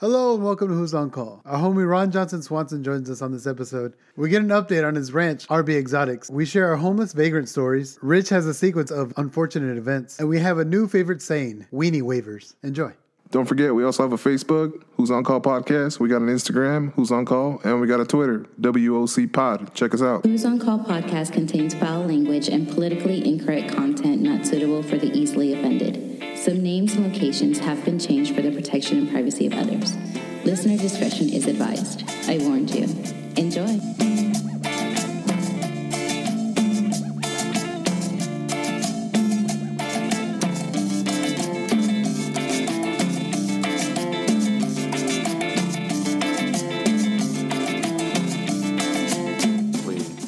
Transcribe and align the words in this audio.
Hello 0.00 0.36
and 0.36 0.44
welcome 0.44 0.68
to 0.68 0.74
Who's 0.74 0.94
on 0.94 1.10
Call. 1.10 1.42
Our 1.44 1.58
homie 1.58 1.84
Ron 1.84 2.12
Johnson 2.12 2.40
Swanson 2.40 2.84
joins 2.84 3.10
us 3.10 3.20
on 3.20 3.32
this 3.32 3.48
episode. 3.48 3.94
We 4.14 4.28
get 4.28 4.42
an 4.42 4.48
update 4.50 4.86
on 4.86 4.94
his 4.94 5.12
ranch, 5.12 5.48
RB 5.48 5.76
Exotics. 5.76 6.30
We 6.30 6.44
share 6.46 6.68
our 6.68 6.76
homeless 6.76 7.12
vagrant 7.12 7.48
stories. 7.48 7.98
Rich 8.00 8.28
has 8.28 8.46
a 8.46 8.54
sequence 8.54 8.92
of 8.92 9.12
unfortunate 9.16 9.76
events, 9.76 10.20
and 10.20 10.28
we 10.28 10.38
have 10.38 10.58
a 10.58 10.64
new 10.64 10.86
favorite 10.86 11.20
saying: 11.20 11.66
"Weenie 11.72 12.02
waivers." 12.02 12.54
Enjoy. 12.62 12.92
Don't 13.32 13.46
forget, 13.46 13.74
we 13.74 13.82
also 13.82 14.04
have 14.04 14.12
a 14.12 14.16
Facebook, 14.16 14.84
Who's 14.96 15.10
On 15.10 15.24
Call 15.24 15.40
Podcast. 15.40 15.98
We 15.98 16.08
got 16.08 16.22
an 16.22 16.28
Instagram, 16.28 16.92
Who's 16.94 17.10
On 17.10 17.24
Call, 17.24 17.60
and 17.64 17.80
we 17.80 17.88
got 17.88 17.98
a 17.98 18.06
Twitter, 18.06 18.46
WOC 18.60 19.32
Pod. 19.32 19.74
Check 19.74 19.94
us 19.94 20.00
out. 20.00 20.24
Who's 20.24 20.44
on 20.44 20.60
Call 20.60 20.78
podcast 20.78 21.32
contains 21.32 21.74
foul 21.74 22.04
language 22.04 22.48
and 22.48 22.68
politically 22.68 23.26
incorrect 23.28 23.74
content 23.74 24.22
not 24.22 24.46
suitable 24.46 24.84
for 24.84 24.96
the 24.96 25.10
easily 25.10 25.54
offended. 25.54 26.07
Some 26.48 26.62
names 26.62 26.94
and 26.94 27.12
locations 27.12 27.58
have 27.58 27.84
been 27.84 27.98
changed 27.98 28.34
for 28.34 28.40
the 28.40 28.50
protection 28.50 28.96
and 28.96 29.10
privacy 29.10 29.46
of 29.46 29.52
others. 29.52 29.94
Listener 30.46 30.78
discretion 30.78 31.28
is 31.28 31.46
advised. 31.46 32.04
I 32.26 32.38
warned 32.38 32.70
you. 32.70 32.84
Enjoy. 33.36 33.78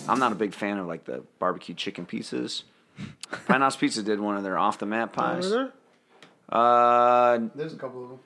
I'm 0.07 0.19
not 0.19 0.33
a 0.33 0.35
big 0.35 0.53
fan 0.53 0.77
of 0.77 0.87
like 0.87 1.07
the 1.07 1.23
barbecue 1.39 1.75
chicken 1.75 2.05
pieces. 2.05 2.65
Pinthouse 3.31 3.79
Pizza 3.79 4.03
did 4.03 4.21
one 4.21 4.37
of 4.37 4.43
their 4.43 4.59
off 4.59 4.79
the 4.79 4.85
mat 4.85 5.15
pies. 5.15 5.51
Oh, 5.51 5.71
Uh, 6.51 7.39
There's 7.55 7.73
a 7.73 7.77
couple 7.77 8.03
of 8.05 8.09
them. 8.11 8.19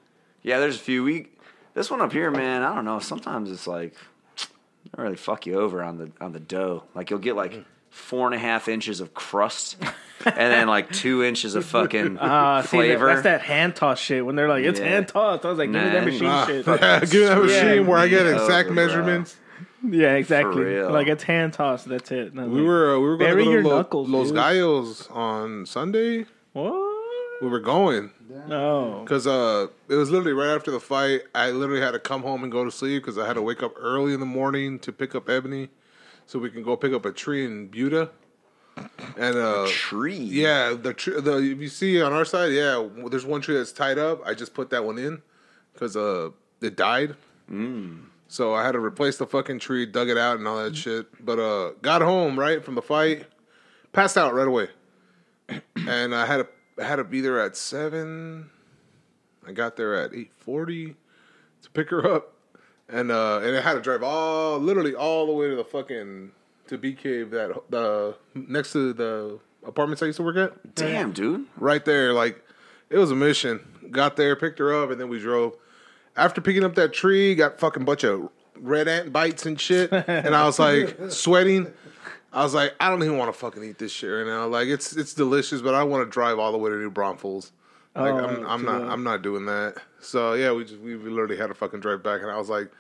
yeah, 0.43 0.59
there's 0.59 0.77
a 0.77 0.81
few. 0.81 1.05
We 1.05 1.29
this 1.75 1.91
one 1.91 2.01
up 2.01 2.13
here, 2.13 2.31
man. 2.31 2.63
I 2.63 2.75
don't 2.75 2.85
know. 2.85 2.99
Sometimes 2.99 3.51
it's 3.51 3.67
like 3.67 3.95
they 4.97 5.03
really 5.03 5.17
fuck 5.17 5.47
you 5.47 5.59
over 5.61 5.83
on 5.83 5.99
the 5.99 6.11
on 6.21 6.33
the 6.33 6.41
dough. 6.41 6.85
Like 6.95 7.11
you'll 7.11 7.19
get 7.19 7.37
like 7.37 7.65
four 7.91 8.27
and 8.27 8.35
a 8.35 8.39
half 8.39 8.67
inches 8.69 9.01
of 9.01 9.13
crust, 9.15 9.77
and 10.25 10.35
then 10.37 10.67
like 10.69 10.91
two 10.91 11.23
inches 11.23 11.55
of 11.55 11.65
fucking 11.67 12.19
Ah, 12.21 12.61
see, 12.63 12.65
that, 12.65 12.69
flavor. 12.69 13.07
that's 13.07 13.23
that 13.23 13.43
hand 13.43 13.77
toss 13.77 13.99
shit. 14.01 14.25
When 14.25 14.37
they're 14.37 14.49
like, 14.49 14.65
it's 14.65 14.81
Yeah. 14.81 14.87
hand 14.87 15.09
tossed. 15.09 15.45
I 15.45 15.49
was 15.51 15.59
like, 15.59 15.71
give 15.71 15.83
me 15.83 15.91
that 15.91 16.05
machine 16.05 16.23
nah. 16.25 16.47
shit. 16.47 16.65
Give 16.67 16.75
me 17.21 17.27
that 17.29 17.39
machine 17.43 17.67
Yeah. 17.67 17.81
where 17.81 17.99
I 17.99 18.09
get 18.09 18.25
Yeah, 18.27 18.33
exact 18.41 18.69
bro. 18.69 18.75
measurements. 18.77 19.37
Yeah, 19.87 20.15
exactly. 20.15 20.81
Like 20.81 21.09
it's 21.09 21.25
hand 21.25 21.53
tossed. 21.53 21.87
That's 21.89 22.11
it. 22.11 22.33
And 22.33 22.51
We 22.51 22.61
like, 22.61 22.67
were 22.67 22.95
uh, 22.97 22.99
we 23.01 23.05
were 23.07 23.17
going 23.19 23.31
Bury 23.33 23.45
to 23.45 23.51
go 23.51 23.63
to 23.63 23.69
Lo- 23.69 23.77
knuckles, 23.77 24.09
Los 24.09 24.27
dude. 24.29 24.37
Gallos 24.37 25.11
on 25.11 25.67
Sunday. 25.67 26.25
what? 26.55 26.93
We 27.43 27.49
were 27.49 27.61
going 27.61 28.11
No. 28.49 29.01
because 29.05 29.27
uh, 29.27 29.69
it 29.89 29.95
was 29.95 30.11
literally 30.11 30.33
right 30.33 30.55
after 30.55 30.71
the 30.71 30.81
fight. 30.81 31.23
I 31.35 31.51
literally 31.51 31.81
had 31.81 31.93
to 31.93 31.99
come 31.99 32.23
home 32.23 32.43
and 32.43 32.51
go 32.51 32.65
to 32.65 32.71
sleep 32.71 33.03
because 33.03 33.19
I 33.19 33.27
had 33.27 33.35
to 33.35 33.43
wake 33.43 33.63
up 33.63 33.75
early 33.79 34.13
in 34.13 34.21
the 34.21 34.27
morning 34.27 34.79
to 34.81 34.93
pick 34.93 35.15
up 35.15 35.29
Ebony, 35.29 35.69
so 36.27 36.39
we 36.39 36.51
can 36.51 36.63
go 36.63 36.77
pick 36.77 36.93
up 36.93 37.05
a 37.05 37.13
tree 37.13 37.45
in 37.45 37.69
Buda. 37.69 38.11
And 39.17 39.37
uh, 39.37 39.67
tree. 39.69 40.17
Yeah, 40.17 40.75
the 40.75 40.93
tree. 40.95 41.21
The 41.21 41.37
if 41.37 41.59
you 41.61 41.69
see 41.69 42.03
on 42.03 42.13
our 42.13 42.25
side, 42.25 42.53
yeah, 42.53 42.85
there's 43.09 43.25
one 43.25 43.41
tree 43.41 43.57
that's 43.57 43.71
tied 43.73 43.99
up. 43.99 44.21
I 44.27 44.35
just 44.35 44.53
put 44.53 44.71
that 44.71 44.85
one 44.85 44.99
in 44.99 45.23
because 45.73 45.97
uh, 45.97 46.31
it 46.61 46.77
died. 46.77 47.15
So 48.27 48.55
I 48.55 48.65
had 48.65 48.73
to 48.73 48.81
replace 48.81 49.17
the 49.17 49.27
fucking 49.27 49.61
tree, 49.61 49.87
dug 49.87 50.09
it 50.09 50.19
out, 50.19 50.39
and 50.39 50.49
all 50.49 50.57
that 50.63 50.75
shit. 50.75 51.07
But 51.25 51.39
uh, 51.39 51.71
got 51.83 52.03
home 52.03 52.37
right 52.39 52.65
from 52.65 52.75
the 52.75 52.83
fight, 52.83 53.27
passed 53.93 54.17
out 54.19 54.35
right 54.35 54.49
away, 54.49 54.69
and 55.77 56.13
I 56.15 56.27
had 56.27 56.39
to 56.39 56.49
I 56.79 56.85
had 56.85 56.97
to 56.97 57.05
be 57.05 57.21
there 57.21 57.41
at 57.41 57.57
seven. 57.57 58.51
I 59.47 59.53
got 59.53 59.77
there 59.77 59.95
at 59.95 60.15
eight 60.15 60.33
forty 60.33 60.97
to 61.63 61.71
pick 61.71 61.91
her 61.91 62.11
up, 62.11 62.35
and 62.89 63.11
uh, 63.11 63.41
and 63.43 63.57
I 63.57 63.61
had 63.61 63.75
to 63.75 63.81
drive 63.81 64.03
all 64.03 64.59
literally 64.59 64.95
all 64.95 65.27
the 65.27 65.33
way 65.33 65.49
to 65.49 65.57
the 65.57 65.65
fucking 65.65 66.33
to 66.69 66.79
Bee 66.79 66.95
Cave 66.95 67.31
that 67.31 67.53
the 67.71 68.17
next 68.35 68.73
to 68.73 68.93
the 68.93 69.39
apartments 69.67 70.03
I 70.03 70.07
used 70.07 70.17
to 70.17 70.23
work 70.23 70.37
at 70.37 70.75
Damn, 70.75 71.13
dude. 71.13 71.47
right 71.57 71.85
there. 71.85 72.13
Like 72.13 72.43
it 72.91 72.99
was 72.99 73.11
a 73.11 73.15
mission. 73.17 73.61
Got 73.91 74.17
there, 74.17 74.35
picked 74.35 74.59
her 74.59 74.73
up, 74.83 74.91
and 74.91 75.01
then 75.01 75.09
we 75.09 75.19
drove. 75.21 75.57
After 76.17 76.41
picking 76.41 76.65
up 76.65 76.75
that 76.77 76.93
tree, 76.93 77.35
got 77.35 77.59
fucking 77.61 77.85
bunch 77.85 78.05
of 78.05 78.29
red 78.57 78.87
ant 78.89 79.13
bites 79.13 79.47
and 79.47 79.61
shit, 79.61 79.93
and 79.93 80.35
I 80.35 80.47
was 80.47 80.59
like 80.59 80.97
sweating. 81.11 81.73
I 82.35 82.43
was 82.43 82.53
like, 82.55 82.75
I 82.81 82.91
don't 82.91 83.03
even 83.03 83.17
want 83.17 83.33
to 83.33 83.39
fucking 83.39 83.63
eat 83.65 83.79
this 83.79 83.93
shit 83.93 84.11
right 84.11 84.27
now. 84.27 84.47
Like 84.47 84.69
it's 84.69 84.97
it's 84.97 85.15
delicious, 85.15 85.63
but 85.63 85.75
I 85.75 85.85
want 85.85 86.05
to 86.07 86.11
drive 86.11 86.39
all 86.39 86.53
the 86.53 86.59
way 86.59 86.71
to 86.71 86.77
New 86.77 86.91
Braunfels. 86.91 87.53
Like 87.95 88.13
Oh, 88.13 88.19
I'm 88.19 88.47
I'm 88.47 88.65
not 88.65 88.79
the- 88.81 88.87
I'm 88.89 89.05
not 89.05 89.23
doing 89.23 89.47
that. 89.47 89.77
So 90.01 90.35
yeah, 90.35 90.53
we 90.53 90.65
just 90.65 90.81
we 90.81 90.97
literally 90.97 91.37
had 91.37 91.47
to 91.47 91.55
fucking 91.55 91.81
drive 91.81 92.03
back, 92.03 92.23
and 92.23 92.31
I 92.31 92.37
was 92.37 92.49
like, 92.51 92.71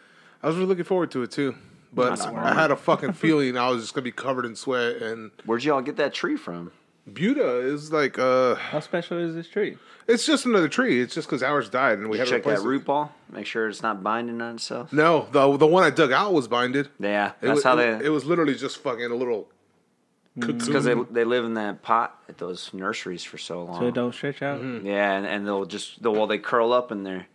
I 0.42 0.48
was 0.48 0.56
really 0.56 0.68
looking 0.68 0.84
forward 0.84 1.10
to 1.12 1.22
it 1.22 1.30
too. 1.30 1.54
But 1.92 2.20
I, 2.26 2.50
I 2.50 2.54
had 2.54 2.72
a 2.72 2.76
fucking 2.76 3.12
feeling 3.24 3.56
I 3.56 3.68
was 3.70 3.82
just 3.82 3.94
gonna 3.94 4.02
be 4.02 4.10
covered 4.12 4.44
in 4.44 4.56
sweat. 4.56 4.96
And 4.96 5.30
Where'd 5.46 5.62
y'all 5.62 5.80
get 5.82 5.96
that 5.98 6.12
tree 6.12 6.36
from? 6.36 6.72
Buda 7.06 7.58
is 7.60 7.92
like 7.92 8.18
uh, 8.18 8.56
How 8.56 8.80
special 8.80 9.18
is 9.18 9.34
this 9.36 9.46
tree? 9.48 9.76
It's 10.06 10.26
just 10.26 10.44
another 10.46 10.68
tree. 10.68 11.00
It's 11.00 11.14
just 11.14 11.28
because 11.28 11.42
ours 11.42 11.68
died, 11.68 11.98
and 11.98 12.08
we 12.10 12.18
had 12.18 12.24
to 12.26 12.30
Check 12.30 12.40
replace 12.42 12.58
that 12.58 12.64
it. 12.64 12.68
root 12.68 12.84
ball. 12.84 13.12
Make 13.32 13.46
sure 13.46 13.68
it's 13.68 13.82
not 13.82 14.02
binding 14.02 14.40
on 14.40 14.56
itself. 14.56 14.92
No, 14.92 15.26
the 15.32 15.56
the 15.56 15.66
one 15.66 15.82
I 15.84 15.90
dug 15.90 16.12
out 16.12 16.32
was 16.32 16.48
binded. 16.48 16.88
Yeah, 16.98 17.28
It 17.28 17.34
that's 17.40 17.54
was, 17.56 17.64
how 17.64 17.74
they. 17.76 17.90
it 18.04 18.10
was 18.10 18.24
literally 18.24 18.54
just 18.54 18.78
fucking 18.78 19.10
a 19.10 19.14
little. 19.14 19.48
because 20.38 20.84
they 20.84 20.94
they 21.10 21.24
live 21.24 21.44
in 21.44 21.54
that 21.54 21.82
pot 21.82 22.18
at 22.28 22.38
those 22.38 22.72
nurseries 22.74 23.22
for 23.24 23.38
so 23.38 23.62
long. 23.64 23.80
So 23.80 23.86
it 23.86 23.94
don't 23.94 24.12
stretch 24.12 24.42
out. 24.42 24.60
Mm-hmm. 24.60 24.86
Yeah, 24.86 25.12
and, 25.12 25.26
and 25.26 25.46
they'll 25.46 25.64
just 25.64 26.02
they'll, 26.02 26.12
well 26.12 26.26
they 26.26 26.38
curl 26.38 26.72
up 26.72 26.90
in 26.90 27.04
there, 27.04 27.26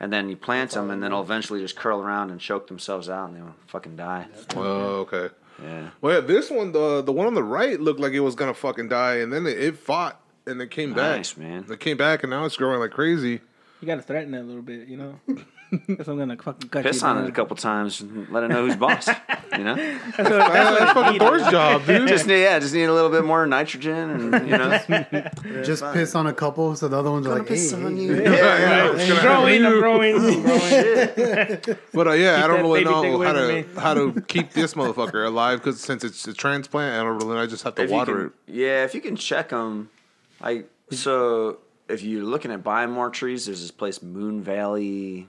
and 0.00 0.12
then 0.12 0.28
you 0.28 0.36
plant 0.36 0.72
them, 0.72 0.90
and 0.90 1.02
then 1.02 1.10
they'll 1.12 1.20
eventually 1.22 1.60
just 1.60 1.76
curl 1.76 2.00
around 2.00 2.30
and 2.30 2.40
choke 2.40 2.66
themselves 2.66 3.08
out, 3.08 3.28
and 3.30 3.36
they'll 3.36 3.54
fucking 3.68 3.96
die. 3.96 4.26
Oh, 4.56 5.06
okay. 5.08 5.28
Yeah, 5.62 5.90
Well, 6.00 6.14
yeah, 6.14 6.20
this 6.20 6.50
one, 6.50 6.72
the 6.72 7.02
the 7.02 7.12
one 7.12 7.26
on 7.26 7.34
the 7.34 7.42
right, 7.44 7.78
looked 7.78 8.00
like 8.00 8.12
it 8.14 8.20
was 8.20 8.34
gonna 8.34 8.54
fucking 8.54 8.88
die, 8.88 9.16
and 9.16 9.32
then 9.32 9.46
it, 9.46 9.58
it 9.58 9.76
fought 9.78 10.18
and 10.50 10.60
it 10.60 10.70
came 10.70 10.92
back. 10.94 11.16
Nice, 11.18 11.36
man. 11.36 11.64
It 11.70 11.80
came 11.80 11.96
back, 11.96 12.22
and 12.22 12.30
now 12.30 12.44
it's 12.44 12.56
growing 12.56 12.80
like 12.80 12.90
crazy. 12.90 13.40
You 13.80 13.86
gotta 13.86 14.02
threaten 14.02 14.32
that 14.32 14.42
a 14.42 14.44
little 14.44 14.62
bit, 14.62 14.88
you 14.88 14.96
know. 14.96 15.20
Because 15.86 16.08
I'm 16.08 16.18
gonna 16.18 16.36
fucking 16.36 16.68
cut 16.68 16.82
piss 16.82 17.00
you 17.00 17.06
on 17.06 17.14
down. 17.14 17.24
it 17.26 17.28
a 17.28 17.32
couple 17.32 17.54
times, 17.54 18.00
and 18.00 18.28
let 18.30 18.42
it 18.42 18.48
know 18.48 18.66
who's 18.66 18.74
boss. 18.74 19.06
you 19.56 19.62
know, 19.62 19.76
That's 19.76 20.18
what, 20.18 20.26
That- 20.28 20.78
that's 20.80 20.92
fucking 20.94 21.20
Thor's 21.20 21.46
job, 21.46 21.86
dude. 21.86 22.08
just 22.08 22.26
need 22.26 22.42
yeah, 22.42 22.58
just 22.58 22.74
need 22.74 22.86
a 22.86 22.92
little 22.92 23.08
bit 23.08 23.24
more 23.24 23.46
nitrogen, 23.46 24.10
and 24.32 24.48
you 24.50 24.58
know, 24.58 25.62
Just 25.62 25.84
piss 25.92 26.16
on 26.16 26.26
a 26.26 26.32
couple, 26.32 26.74
so 26.74 26.88
the 26.88 26.98
other 26.98 27.12
ones 27.12 27.24
are 27.28 27.38
like, 27.38 27.42
hey, 27.46 27.54
piss 27.54 27.72
on 27.72 27.96
hey. 27.96 28.02
you. 28.02 28.16
yeah, 28.20 28.30
yeah, 28.32 28.92
it's 28.96 29.08
gonna 29.08 29.20
growing, 29.20 29.64
I'm 29.64 29.78
growing, 29.78 30.16
I'm 30.16 30.42
growing. 30.42 31.78
But 31.94 32.08
uh, 32.08 32.12
yeah, 32.14 32.44
I 32.44 32.48
don't 32.48 32.62
really 32.62 32.82
know 32.82 33.20
how 33.22 33.32
to 33.32 33.48
me. 33.48 33.64
how 33.76 33.94
to 33.94 34.20
keep 34.22 34.50
this 34.50 34.74
motherfucker 34.74 35.24
alive 35.24 35.60
because 35.60 35.80
since 35.80 36.02
it's 36.02 36.26
a 36.26 36.34
transplant, 36.34 37.00
I 37.00 37.04
don't 37.04 37.16
really. 37.18 37.38
I 37.38 37.46
just 37.46 37.62
have 37.62 37.76
to 37.76 37.84
If 37.84 37.90
water 37.90 38.16
can- 38.16 38.26
it. 38.26 38.32
Yeah, 38.60 38.82
if 38.84 38.92
you 38.92 39.00
can 39.00 39.14
check 39.14 39.50
them, 39.50 39.90
like 40.40 40.70
so. 40.90 41.58
If 41.88 42.02
you're 42.02 42.24
looking 42.24 42.52
at 42.52 42.62
buying 42.62 42.90
more 42.90 43.10
trees, 43.10 43.46
there's 43.46 43.60
this 43.60 43.70
place 43.70 44.02
Moon 44.02 44.42
Valley. 44.42 45.28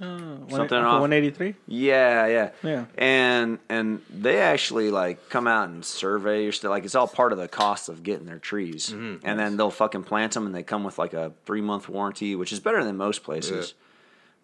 Something 0.00 0.78
off. 0.78 1.00
183. 1.00 1.54
Yeah, 1.66 2.26
yeah, 2.26 2.50
Yeah. 2.62 2.84
And 2.96 3.58
and 3.68 4.00
they 4.08 4.38
actually 4.38 4.90
like 4.90 5.28
come 5.28 5.48
out 5.48 5.68
and 5.68 5.84
survey 5.84 6.44
your 6.44 6.52
stuff. 6.52 6.70
Like 6.70 6.84
it's 6.84 6.94
all 6.94 7.08
part 7.08 7.32
of 7.32 7.38
the 7.38 7.48
cost 7.48 7.88
of 7.88 8.02
getting 8.04 8.24
their 8.26 8.38
trees. 8.38 8.90
Mm-hmm. 8.90 9.26
And 9.26 9.38
then 9.38 9.56
they'll 9.56 9.72
fucking 9.72 10.04
plant 10.04 10.34
them, 10.34 10.46
and 10.46 10.54
they 10.54 10.62
come 10.62 10.84
with 10.84 10.98
like 10.98 11.14
a 11.14 11.32
three 11.46 11.60
month 11.60 11.88
warranty, 11.88 12.36
which 12.36 12.52
is 12.52 12.60
better 12.60 12.84
than 12.84 12.96
most 12.96 13.24
places. 13.24 13.74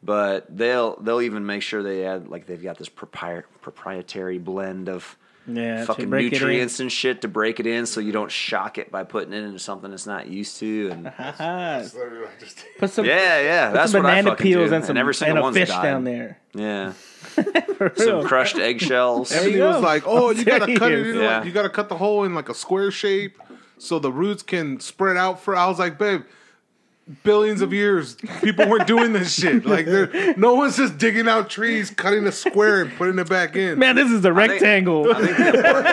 But 0.02 0.54
they'll 0.54 0.96
they'll 1.00 1.22
even 1.22 1.46
make 1.46 1.62
sure 1.62 1.82
they 1.82 2.04
add 2.04 2.28
like 2.28 2.46
they've 2.46 2.62
got 2.62 2.76
this 2.76 2.88
propri- 2.88 3.44
proprietary 3.62 4.38
blend 4.38 4.88
of 4.88 5.16
Yeah, 5.47 5.84
fucking 5.84 6.09
break 6.09 6.32
it 6.32 6.37
in. 6.37 6.41
nutrients 6.41 6.81
and 6.81 6.91
shit 6.91 7.21
to 7.21 7.28
break 7.28 7.60
it 7.60 7.66
in, 7.66 7.84
so 7.84 8.00
you 8.00 8.12
don't 8.12 8.31
shock 8.31 8.78
it 8.78 8.91
by 8.91 9.05
putting 9.05 9.32
it 9.34 9.44
into 9.44 9.59
something 9.59 9.93
it's 9.93 10.06
not 10.06 10.27
used 10.28 10.59
to. 10.60 10.88
And 10.91 11.06
Haha. 11.19 11.82
Put 12.78 12.91
some, 12.91 13.05
yeah, 13.05 13.41
yeah, 13.41 13.66
put 13.69 13.75
that's 13.75 13.93
some 13.93 14.03
what 14.05 14.10
I 14.10 14.15
banana 14.22 14.31
fucking 14.31 14.43
peels 14.44 14.71
do. 14.71 14.77
and 14.77 14.84
some 14.84 14.97
every 14.97 15.15
single 15.15 15.37
and 15.37 15.41
a 15.41 15.43
one's 15.43 15.56
fish 15.56 15.69
died. 15.69 15.82
down 15.82 16.05
there. 16.05 16.38
Yeah, 16.55 16.93
some 17.96 18.25
crushed 18.26 18.56
eggshells. 18.56 19.32
Everything 19.32 19.58
you 19.61 19.64
was 19.67 19.82
like, 19.82 20.05
oh, 20.06 20.31
I'm 20.31 20.37
you 20.38 20.44
gotta 20.44 20.67
cut 20.79 20.93
it. 20.93 20.96
serious. 21.05 21.17
In, 21.17 21.23
Yeah. 21.23 21.37
like, 21.38 21.46
you 21.46 21.52
gotta 21.52 21.69
cut 21.69 21.88
the 21.88 21.96
hole 21.96 22.25
in 22.25 22.35
like 22.35 22.49
a 22.49 22.55
square 22.55 22.91
shape 22.91 23.38
so 23.79 23.99
the 23.99 24.11
roots 24.12 24.43
can 24.43 24.81
spread 24.81 25.17
out. 25.17 25.41
For 25.41 25.55
I 25.56 25.67
was 25.69 25.79
like, 25.79 25.99
babe, 25.99 26.23
billions 27.23 27.61
of 27.61 27.73
years 27.73 28.17
people 28.43 28.69
weren't 28.69 28.87
doing 28.87 29.12
this 29.12 29.35
shit. 29.35 29.67
Like, 29.67 29.87
no 30.37 30.55
one's 30.55 30.77
just 30.77 30.97
digging 30.99 31.29
out 31.29 31.51
trees, 31.51 31.91
cutting 31.91 32.27
a 32.27 32.33
square, 32.33 32.83
and 32.83 32.93
putting 32.97 33.19
it 33.19 33.29
back 33.29 33.56
in. 33.56 33.79
Man, 33.79 33.97
this 33.97 34.11
is 34.11 34.25
a 34.25 34.33
rectangle. 34.33 35.11
I 35.15 35.21
think 35.21 35.37
the 35.37 35.49
important, 35.49 35.85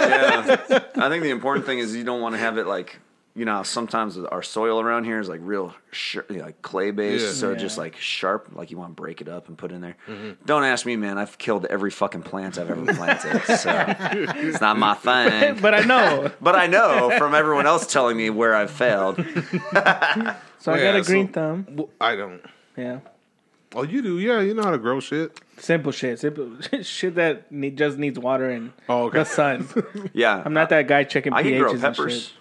yeah, 0.70 0.80
I 1.06 1.10
think 1.10 1.24
the 1.24 1.30
important 1.32 1.66
thing 1.66 1.80
is 1.80 1.96
you 1.96 2.04
don't 2.04 2.22
want 2.22 2.36
to 2.36 2.40
have 2.40 2.58
it 2.58 2.66
like 2.68 3.00
you 3.34 3.46
know 3.46 3.64
sometimes 3.64 4.18
our 4.18 4.44
soil 4.44 4.82
around 4.82 5.06
here 5.06 5.18
is 5.18 5.30
like 5.30 5.40
real 5.42 5.74
sh- 5.92 6.18
like 6.30 6.62
clay 6.62 6.92
based, 6.92 7.26
Yeah. 7.26 7.32
so 7.32 7.56
just 7.56 7.78
like 7.78 7.96
sharp, 7.98 8.50
like 8.54 8.72
you 8.72 8.78
want 8.78 8.92
to 8.92 9.02
break 9.02 9.22
it 9.22 9.30
up 9.30 9.48
and 9.48 9.58
put 9.58 9.72
in 9.72 9.80
there. 9.82 9.96
Mm-hmm. 10.08 10.32
Don't 10.46 10.64
ask 10.66 10.86
me, 10.86 10.96
man. 10.98 11.18
I've 11.18 11.38
killed 11.38 11.66
every 11.66 11.92
fucking 11.92 12.24
plant 12.24 12.58
I've 12.58 12.70
ever 12.70 12.94
planted, 12.94 13.42
so 13.58 13.96
it's 14.38 14.60
not 14.62 14.78
my 14.78 14.96
thing. 14.96 15.60
but 15.62 15.74
I 15.74 15.82
know. 15.82 16.30
But 16.42 16.56
I 16.56 16.68
know 16.68 17.14
from 17.18 17.34
everyone 17.34 17.68
else 17.68 17.88
telling 17.88 18.18
me 18.18 18.30
where 18.30 18.54
I've 18.54 18.72
failed. 18.72 19.26
So 20.62 20.72
I 20.74 20.78
Yeah, 20.78 20.92
got 20.94 21.02
a 21.02 21.04
green 21.04 21.28
so- 21.28 21.34
thumb. 21.34 21.68
Well, 21.72 21.90
I 22.00 22.16
don't. 22.16 22.42
Yeah. 22.78 23.00
Oh, 23.74 23.84
you 23.84 24.02
do? 24.02 24.20
Yeah, 24.20 24.42
you 24.42 24.54
know 24.54 24.64
how 24.64 24.72
to 24.72 24.78
grow 24.78 25.00
shit. 25.00 25.40
Simple 25.58 25.92
shit. 25.92 26.20
Simple 26.20 26.52
shit 26.82 27.16
that 27.16 27.52
need, 27.52 27.78
just 27.78 27.98
needs 27.98 28.20
water 28.20 28.50
and 28.50 28.74
Oh, 28.90 29.06
okay. 29.06 29.20
the 29.20 29.26
sun. 29.26 29.68
Yeah, 30.14 30.42
I'm 30.46 30.54
not 30.54 30.70
that 30.70 30.88
guy 30.88 31.04
checking 31.06 31.34
I 31.34 31.42
can 31.44 31.58
grow 31.58 31.78
peppers. 31.78 32.28
shit. 32.28 32.34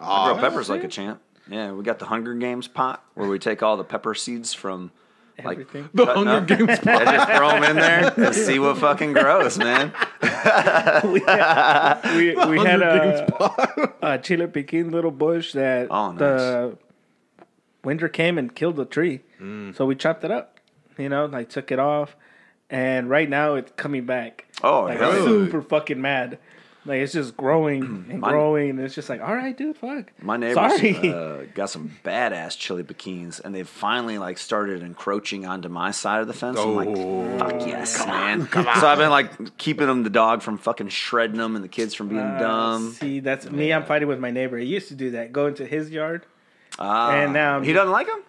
I 0.00 0.32
grow 0.32 0.40
peppers 0.40 0.68
like 0.68 0.82
a 0.84 0.88
champ. 0.88 1.20
Yeah, 1.48 1.72
we 1.72 1.82
got 1.84 1.98
the 1.98 2.06
Hunger 2.06 2.34
Games 2.34 2.66
pot 2.68 3.02
where 3.14 3.28
we 3.28 3.38
take 3.38 3.62
all 3.62 3.76
the 3.76 3.84
pepper 3.84 4.14
seeds 4.14 4.52
from 4.54 4.90
like 5.44 5.52
Everything. 5.60 5.88
The 5.94 6.06
Hunger 6.06 6.30
up 6.32 6.46
Games 6.46 6.60
and 6.68 6.78
just 6.84 7.30
throw 7.32 7.48
them 7.50 7.64
in 7.64 7.76
there 7.76 8.12
and 8.26 8.34
see 8.34 8.58
what 8.58 8.78
fucking 8.78 9.12
grows, 9.12 9.56
man. 9.58 9.92
we 11.12 11.20
we 11.20 12.58
had 12.58 12.82
a, 12.82 13.92
a 14.02 14.18
chile 14.18 14.46
piquin 14.46 14.90
little 14.90 15.10
bush 15.10 15.52
that 15.52 15.88
Oh, 15.90 16.10
nice. 16.12 16.18
the 16.18 16.78
winter 17.84 18.08
came 18.08 18.38
and 18.38 18.54
killed 18.54 18.76
the 18.76 18.84
tree. 18.84 19.20
So 19.74 19.86
we 19.86 19.94
chopped 19.96 20.22
it 20.24 20.30
up. 20.30 20.58
You 20.98 21.08
know, 21.08 21.26
like 21.26 21.48
took 21.48 21.72
it 21.72 21.78
off, 21.78 22.14
and 22.70 23.08
right 23.08 23.28
now 23.28 23.54
it's 23.54 23.72
coming 23.76 24.04
back. 24.06 24.46
Oh, 24.62 24.82
like 24.82 24.98
hell 24.98 25.14
yeah. 25.18 25.24
super 25.24 25.62
fucking 25.62 26.00
mad. 26.00 26.38
Like 26.84 27.00
it's 27.00 27.12
just 27.12 27.36
growing 27.36 27.82
and 28.10 28.20
Mine- 28.20 28.30
growing. 28.30 28.70
And 28.70 28.80
it's 28.80 28.94
just 28.94 29.08
like, 29.08 29.20
all 29.22 29.34
right, 29.34 29.56
dude, 29.56 29.76
fuck. 29.76 30.12
My 30.20 30.36
neighbors 30.36 30.56
uh, 30.82 31.46
got 31.54 31.70
some 31.70 31.96
badass 32.04 32.58
chili 32.58 32.82
pequins, 32.82 33.40
and 33.40 33.54
they've 33.54 33.68
finally 33.68 34.18
like 34.18 34.36
started 34.38 34.82
encroaching 34.82 35.46
onto 35.46 35.68
my 35.68 35.92
side 35.92 36.20
of 36.20 36.26
the 36.26 36.34
fence. 36.34 36.58
I'm 36.58 36.68
Oh. 36.68 36.72
like, 36.72 37.38
fuck 37.38 37.66
yes, 37.66 38.04
man. 38.06 38.46
Come 38.46 38.68
on. 38.68 38.76
So 38.80 38.86
I've 38.86 38.98
been 38.98 39.10
like 39.10 39.56
keeping 39.58 39.86
them, 39.86 40.02
the 40.02 40.10
dog 40.10 40.42
from 40.42 40.58
fucking 40.58 40.88
shredding 40.88 41.38
them, 41.38 41.54
and 41.56 41.64
the 41.64 41.68
kids 41.68 41.94
from 41.94 42.08
being 42.08 42.20
Uh, 42.20 42.38
dumb. 42.38 42.92
See, 42.92 43.20
that's 43.20 43.50
me. 43.50 43.72
I'm 43.72 43.84
fighting 43.84 44.08
with 44.08 44.20
my 44.20 44.30
neighbor. 44.30 44.58
He 44.58 44.66
used 44.66 44.88
to 44.88 44.94
do 44.94 45.12
that. 45.12 45.32
Go 45.32 45.46
into 45.46 45.64
his 45.66 45.90
yard. 45.90 46.26
Ah, 46.78 47.12
and 47.12 47.32
now 47.32 47.56
I'm 47.56 47.62
he 47.62 47.70
just- 47.72 47.76
doesn't 47.78 47.92
like 47.92 48.06
them. 48.06 48.22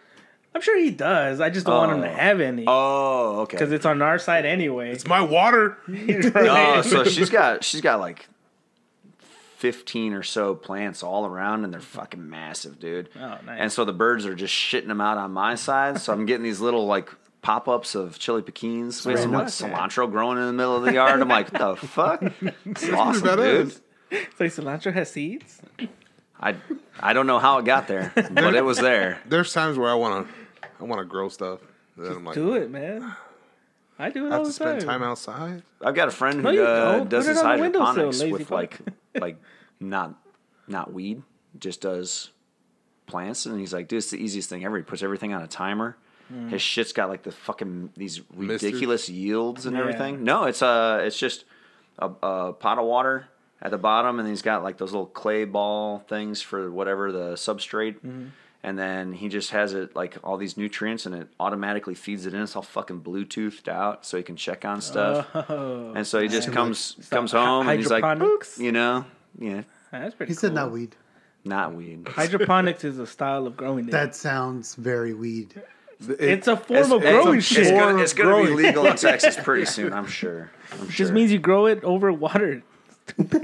I'm 0.55 0.61
sure 0.61 0.77
he 0.77 0.91
does. 0.91 1.41
I 1.41 1.49
just 1.49 1.65
don't 1.65 1.75
want 1.75 1.91
him 1.93 2.01
to 2.03 2.11
Oh. 2.11 2.15
have 2.15 2.39
any 2.39 2.65
Oh, 2.67 3.39
okay. 3.41 3.57
because 3.57 3.71
it's 3.71 3.87
on 3.87 4.03
our 4.03 4.19
side 4.19 4.45
anyway. 4.45 4.91
It's 4.91 5.07
my 5.07 5.19
water. 5.21 5.77
Oh, 6.35 6.81
so 6.83 7.03
she's 7.05 7.31
got 7.31 7.63
she's 7.63 7.81
got 7.81 7.99
like 7.99 8.27
fifteen 9.57 10.13
or 10.13 10.23
so 10.23 10.53
plants 10.55 11.01
all 11.03 11.25
around, 11.25 11.63
and 11.63 11.73
they're 11.73 11.79
fucking 11.81 12.29
massive, 12.29 12.79
dude. 12.79 13.09
Oh, 13.15 13.37
nice. 13.45 13.57
And 13.59 13.71
so 13.71 13.85
the 13.85 13.93
birds 13.93 14.25
are 14.25 14.35
just 14.35 14.53
shitting 14.53 14.87
them 14.87 15.01
out 15.01 15.17
on 15.17 15.31
my 15.31 15.55
side. 15.55 15.99
So 15.99 16.13
I'm 16.13 16.25
getting 16.25 16.43
these 16.43 16.59
little 16.61 16.85
like 16.85 17.09
pop 17.41 17.67
ups 17.67 17.95
of 17.95 18.19
chili 18.19 18.41
pequins 18.41 19.05
with 19.05 19.19
some 19.19 19.31
like 19.31 19.47
cilantro 19.47 20.09
growing 20.11 20.37
in 20.37 20.45
the 20.45 20.53
middle 20.53 20.75
of 20.77 20.83
the 20.83 20.93
yard. 20.93 21.19
I'm 21.19 21.27
like, 21.27 21.51
what 21.51 21.79
the 21.81 21.87
fuck? 21.87 22.21
It's 22.65 22.89
awesome, 22.89 23.27
badass. 23.27 23.79
dude. 24.09 24.27
So 24.37 24.45
cilantro 24.45 24.93
has 24.93 25.11
seeds. 25.11 25.61
I 26.43 26.55
I 26.99 27.13
don't 27.13 27.25
know 27.27 27.39
how 27.39 27.57
it 27.59 27.65
got 27.65 27.87
there, 27.93 28.11
but 28.15 28.53
it 28.55 28.65
was 28.65 28.77
there. 28.77 29.19
There's 29.25 29.53
times 29.53 29.77
where 29.77 29.89
I 29.89 29.93
want 29.95 30.27
to, 30.27 30.33
I 30.79 30.83
want 30.83 30.99
to 30.99 31.05
grow 31.05 31.29
stuff. 31.29 31.59
And 31.95 32.05
then 32.05 32.11
I'm 32.17 32.25
like, 32.25 32.35
Do 32.35 32.53
it, 32.55 32.69
man. 32.69 33.13
I 33.97 34.09
do 34.09 34.25
it 34.27 34.31
I 34.31 34.37
all 34.37 34.43
have 34.45 34.53
to 34.53 34.59
the 34.59 34.65
time. 34.65 34.79
spend 34.79 34.89
time 34.89 35.03
outside. 35.03 35.63
I've 35.81 35.95
got 35.95 36.07
a 36.07 36.11
friend 36.11 36.37
who 36.37 36.41
No, 36.41 36.49
you 36.49 36.63
uh, 36.63 36.91
don't. 36.97 37.09
does 37.09 37.25
Put 37.25 37.29
it 37.31 37.33
his 37.35 37.43
on 37.43 37.55
the 37.57 37.61
windowsill, 37.61 37.85
hydroponics 37.85 38.19
lazy 38.19 38.31
with 38.33 38.41
fuck. 38.47 38.51
like 38.51 38.79
like 39.19 39.37
not 39.79 40.15
not 40.67 40.91
weed, 40.93 41.21
just 41.59 41.81
does 41.81 42.31
plants, 43.05 43.45
and 43.45 43.59
he's 43.59 43.73
like, 43.73 43.87
dude, 43.87 43.97
it's 43.97 44.09
the 44.11 44.17
easiest 44.17 44.49
thing 44.49 44.65
ever. 44.65 44.77
He 44.77 44.83
puts 44.83 45.03
everything 45.03 45.33
on 45.33 45.41
a 45.43 45.47
timer. 45.47 45.95
Mm. 46.33 46.49
His 46.49 46.61
shit's 46.61 46.93
got 46.93 47.09
like 47.09 47.23
the 47.23 47.31
fucking 47.31 47.91
these 47.95 48.21
Misters? 48.35 48.63
ridiculous 48.63 49.09
yields 49.09 49.65
and 49.65 49.75
Yeah. 49.75 49.81
everything. 49.83 50.23
No, 50.23 50.45
it's 50.45 50.61
uh 50.61 51.01
it's 51.03 51.17
just 51.17 51.45
a, 51.99 52.09
a 52.23 52.53
pot 52.53 52.79
of 52.79 52.85
water 52.85 53.27
at 53.63 53.71
the 53.71 53.77
bottom, 53.77 54.19
and 54.19 54.27
he's 54.27 54.41
got 54.43 54.61
like 54.61 54.77
those 54.77 54.91
little 54.91 55.07
clay 55.07 55.45
ball 55.45 55.99
things 56.07 56.41
for 56.41 56.69
whatever 56.69 57.11
the 57.11 57.33
substrate. 57.33 57.95
Mm-hmm. 57.95 58.25
And 58.65 58.79
then 58.79 59.11
he 59.11 59.27
just 59.27 59.51
has 59.51 59.73
it 59.73 59.93
like 59.95 60.17
all 60.23 60.37
these 60.37 60.55
nutrients, 60.55 61.05
and 61.05 61.15
it 61.15 61.27
automatically 61.39 61.95
feeds 61.95 62.25
it 62.25 62.33
in. 62.33 62.41
It's 62.41 62.55
all 62.55 62.61
fucking 62.61 63.01
Bluetoothed 63.01 63.67
out, 63.67 64.05
so 64.05 64.15
he 64.17 64.23
can 64.23 64.35
check 64.35 64.63
on 64.63 64.79
stuff. 64.81 65.27
Oh, 65.33 65.93
And 65.95 66.05
so 66.05 66.21
he 66.21 66.27
just 66.27 66.51
comes 66.51 66.97
So, 67.01 67.15
comes 67.15 67.31
home 67.31 67.67
and 67.67 67.79
he's 67.79 67.89
like, 67.89 68.03
hydroponics? 68.03 68.59
you 68.59 68.71
know, 68.71 69.05
yeah, 69.39 69.63
that's 69.91 70.15
pretty. 70.15 70.31
He 70.31 70.35
said 70.35 70.53
not 70.53 70.71
weed. 70.71 70.95
not 71.43 71.73
weed. 71.73 72.07
Hydroponics 72.07 72.83
is 72.85 72.99
a 72.99 73.07
style 73.07 73.47
of 73.47 73.57
growing. 73.57 73.87
It. 73.87 73.91
That 73.91 74.15
sounds 74.15 74.75
very 74.75 75.13
weed. 75.13 75.61
it's 76.07 76.47
a 76.47 76.55
form 76.55 76.91
of 76.91 77.01
growing 77.01 77.39
it's, 77.39 77.47
shit. 77.47 77.73
gonna, 77.73 78.01
it's 78.01 78.13
gonna 78.13 78.29
be 78.43 78.47
growing. 78.47 78.55
legal 78.65 78.85
in 78.85 78.95
Texas 78.95 79.35
pretty 79.41 79.65
soon, 79.65 79.91
I'm 79.93 80.07
sure. 80.07 80.51
I'm 80.71 80.79
sure. 80.79 80.87
just 80.89 81.11
means 81.11 81.31
you 81.33 81.39
grow 81.39 81.65
it 81.65 81.83
over 81.83 82.11
water. 82.13 82.63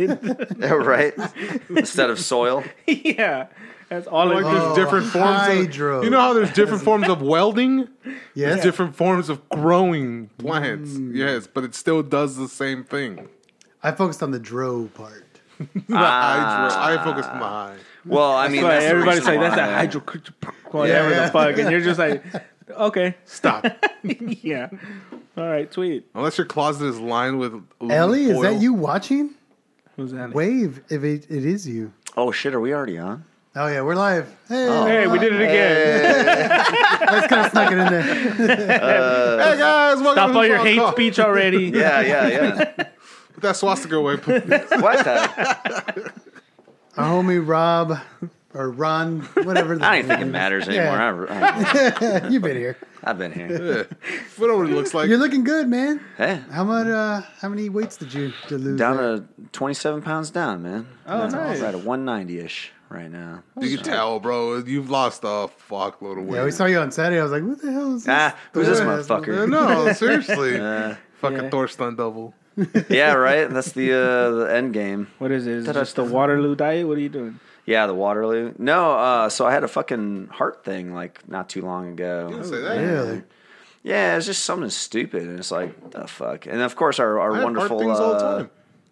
Yeah, 0.59 0.73
right? 0.73 1.13
Instead 1.69 2.09
of 2.09 2.19
soil. 2.19 2.63
yeah, 2.87 3.47
that's 3.89 4.07
all. 4.07 4.27
Like 4.27 4.39
it 4.39 4.43
there's 4.43 4.63
Oh, 4.63 4.75
different 4.75 5.07
forms. 5.07 5.37
hydro. 5.39 5.99
Of, 5.99 6.03
you 6.03 6.09
know 6.09 6.19
how 6.19 6.33
there's 6.33 6.53
different 6.53 6.83
forms 6.83 7.07
of 7.07 7.21
welding. 7.21 7.87
Yes. 8.05 8.15
There's 8.35 8.61
different 8.61 8.95
forms 8.95 9.29
of 9.29 9.47
growing 9.49 10.27
mm. 10.27 10.37
plants. 10.37 10.91
Yes, 10.97 11.47
but 11.47 11.63
it 11.63 11.75
still 11.75 12.03
does 12.03 12.37
the 12.37 12.47
same 12.47 12.83
thing. 12.83 13.29
I 13.83 13.91
focused 13.91 14.21
on 14.23 14.31
the 14.31 14.39
dro 14.39 14.89
part. 14.93 15.25
The 15.59 15.81
ah. 15.91 16.69
hydro. 16.71 17.01
I 17.01 17.03
focused 17.03 17.29
on 17.29 17.39
the 17.39 17.45
high. 17.45 17.77
Well, 18.05 18.31
I 18.31 18.47
mean, 18.47 18.63
Like, 18.63 18.79
that's 18.79 18.85
everybody's 18.85 19.25
like, 19.25 19.39
that's 19.41 19.57
a 19.57 19.65
hydro, 19.65 20.01
whatever 20.71 21.09
Yeah. 21.09 21.25
the 21.25 21.31
fuck, 21.31 21.57
and 21.57 21.69
you're 21.69 21.81
just 21.81 21.99
like, 21.99 22.23
okay, 22.69 23.15
Stop. 23.25 23.65
yeah, 24.03 24.69
all 25.37 25.47
right, 25.47 25.71
sweet. 25.73 26.05
Unless 26.15 26.37
your 26.37 26.47
closet 26.47 26.85
is 26.87 26.99
lined 26.99 27.39
with 27.39 27.53
aluminum 27.81 27.91
Ellie, 27.91 28.23
is 28.25 28.41
that 28.41 28.61
you 28.61 28.73
watching? 28.73 29.35
Who's 29.99 30.11
that? 30.11 30.31
Wave 30.33 30.81
if 30.87 31.03
it, 31.03 31.29
it 31.29 31.43
is 31.43 31.67
you. 31.67 31.91
Oh 32.15 32.31
shit, 32.31 32.53
are 32.55 32.61
we 32.61 32.73
already 32.73 32.97
on? 32.97 33.25
Oh 33.53 33.67
yeah, 33.67 33.81
we're 33.81 33.95
live. 33.95 34.33
Hey, 34.47 34.65
oh. 34.69 34.85
Hey, 34.85 35.07
we 35.07 35.19
did 35.19 35.33
it 35.33 35.41
again. 35.41 36.25
that's 37.05 37.27
kind 37.27 37.45
of 37.45 37.51
snuck 37.51 37.69
it 37.69 37.77
in 37.79 37.89
there. 37.89 38.81
Uh, 38.81 39.43
hey 39.43 39.57
guys, 39.59 39.97
welcome 39.97 40.13
Stop 40.13 40.31
to 40.31 40.35
all 40.35 40.41
the 40.41 40.47
your 40.47 40.55
Frog 40.55 40.67
hate 40.67 40.77
Call. 40.77 40.91
speech 40.93 41.19
already. 41.19 41.65
Yeah, 41.75 41.99
yeah, 41.99 42.27
yeah. 42.27 42.73
Put 43.33 43.41
that 43.41 43.57
swastika 43.57 43.97
away. 43.97 44.15
please. 44.15 44.41
what 44.79 45.03
the? 45.03 46.13
Our 46.95 47.21
homie 47.21 47.45
Rob 47.45 47.99
or 48.53 48.69
Ron, 48.71 49.21
whatever. 49.43 49.77
The 49.77 49.85
I 49.85 49.95
don't 49.95 50.05
even 50.05 50.09
think 50.09 50.21
it 50.21 50.31
matters 50.31 50.67
anymore. 50.67 51.27
Yeah. 51.29 51.93
I, 52.01 52.25
I, 52.25 52.27
You've 52.29 52.41
been 52.41 52.57
here. 52.57 52.77
I've 53.03 53.17
been 53.17 53.31
here. 53.31 53.87
we 54.37 54.47
know 54.47 54.57
what 54.57 54.69
it 54.69 54.73
looks 54.73 54.93
like. 54.93 55.07
You're 55.09 55.17
looking 55.19 55.43
good, 55.43 55.67
man. 55.69 56.01
Hey, 56.17 56.41
How 56.51 56.63
much? 56.63 56.87
Uh, 56.87 57.21
how 57.39 57.47
many 57.49 57.69
weights 57.69 57.95
did 57.97 58.13
you 58.13 58.33
to 58.47 58.57
lose? 58.57 58.77
down 58.79 58.97
there? 58.97 59.17
to 59.19 59.25
27 59.53 60.01
pounds 60.01 60.31
down, 60.31 60.63
man. 60.63 60.87
Oh, 61.05 61.27
nice. 61.27 61.61
Right 61.61 61.75
at 61.75 61.83
190 61.83 62.39
ish 62.39 62.71
right 62.89 63.09
now. 63.11 63.43
You 63.61 63.75
can 63.77 63.85
tell, 63.85 64.19
bro. 64.19 64.57
You've 64.57 64.89
lost 64.89 65.23
a 65.23 65.47
fuckload 65.69 66.19
of 66.19 66.25
weight. 66.25 66.37
Yeah, 66.39 66.45
we 66.45 66.51
saw 66.51 66.65
you 66.65 66.79
on 66.79 66.91
Saturday. 66.91 67.19
I 67.19 67.23
was 67.23 67.31
like, 67.31 67.43
what 67.43 67.61
the 67.61 67.71
hell 67.71 67.95
is 67.95 68.03
this? 68.03 68.09
Ah, 68.13 68.35
who's 68.53 68.67
this 68.67 68.79
Yeah, 68.79 68.85
Yeah, 68.85 68.97
motherfucker? 68.97 69.49
no, 69.49 69.93
seriously. 69.93 70.57
Uh, 70.59 70.95
Fucking 71.21 71.37
Yeah. 71.43 71.49
Thor 71.49 71.67
stunt 71.67 71.97
double. 71.97 72.33
yeah, 72.89 73.13
right. 73.13 73.49
That's 73.49 73.71
the 73.73 73.93
uh, 73.93 74.31
the 74.31 74.55
end 74.55 74.73
game. 74.73 75.07
What 75.19 75.31
is 75.31 75.47
it? 75.47 75.53
Is 75.53 75.67
it 75.67 75.73
just 75.73 75.95
the 75.97 76.03
Waterloo 76.03 76.55
diet? 76.55 76.87
What 76.87 76.97
are 76.97 77.01
you 77.01 77.09
doing? 77.09 77.39
Yeah, 77.69 77.85
the 77.85 77.93
Waterloo. 77.93 78.53
No, 78.57 78.93
uh, 78.97 79.29
so 79.29 79.45
I 79.45 79.51
had 79.51 79.63
a 79.63 79.67
fucking 79.67 80.29
heart 80.31 80.63
thing 80.65 80.93
like 80.93 81.27
not 81.29 81.49
too 81.49 81.61
long 81.61 81.89
ago. 81.89 82.27
Don't 82.31 82.43
say 82.43 82.61
that. 82.61 82.77
Really? 82.77 83.21
Yeah, 83.83 84.17
it's 84.17 84.25
just 84.25 84.43
something 84.43 84.69
stupid, 84.71 85.21
and 85.23 85.37
it's 85.37 85.51
like 85.51 85.91
the 85.91 86.07
fuck. 86.07 86.47
And 86.47 86.61
of 86.61 86.75
course, 86.75 86.99
our, 86.99 87.19
our 87.19 87.31
I 87.31 87.35
have 87.35 87.43
heart 87.43 87.53
wonderful 87.53 87.79
things 87.79 87.99
all 87.99 88.09
the 88.13 88.25
uh, 88.25 88.37
time. 88.39 88.49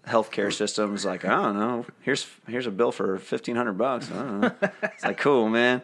healthcare 0.08 0.54
system's 0.54 1.04
like, 1.06 1.26
I 1.26 1.30
don't 1.42 1.56
know. 1.58 1.86
Here's 2.02 2.28
here's 2.48 2.68
a 2.68 2.72
bill 2.72 2.92
for 2.92 3.18
fifteen 3.18 3.56
hundred 3.56 3.80
bucks. 3.80 4.12
I 4.12 4.16
don't 4.16 4.42
know. 4.42 4.52
It's 4.84 5.04
like 5.04 5.18
cool, 5.18 5.50
man. 5.50 5.82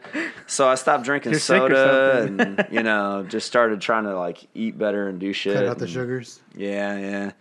So 0.47 0.67
I 0.69 0.75
stopped 0.75 1.03
drinking 1.03 1.31
You're 1.31 1.39
sick 1.41 1.62
or 1.63 1.69
soda, 1.75 2.27
something. 2.27 2.41
and 2.59 2.67
you 2.71 2.83
know, 2.83 3.25
just 3.27 3.47
started 3.47 3.81
trying 3.81 4.03
to 4.03 4.15
like 4.17 4.38
eat 4.53 4.77
better 4.77 5.07
and 5.09 5.19
do 5.19 5.33
shit. 5.33 5.55
Cut 5.55 5.65
out 5.65 5.79
the 5.79 5.85
and- 5.85 5.93
sugars. 5.93 6.39
Yeah, 6.55 6.97
yeah. 7.00 7.31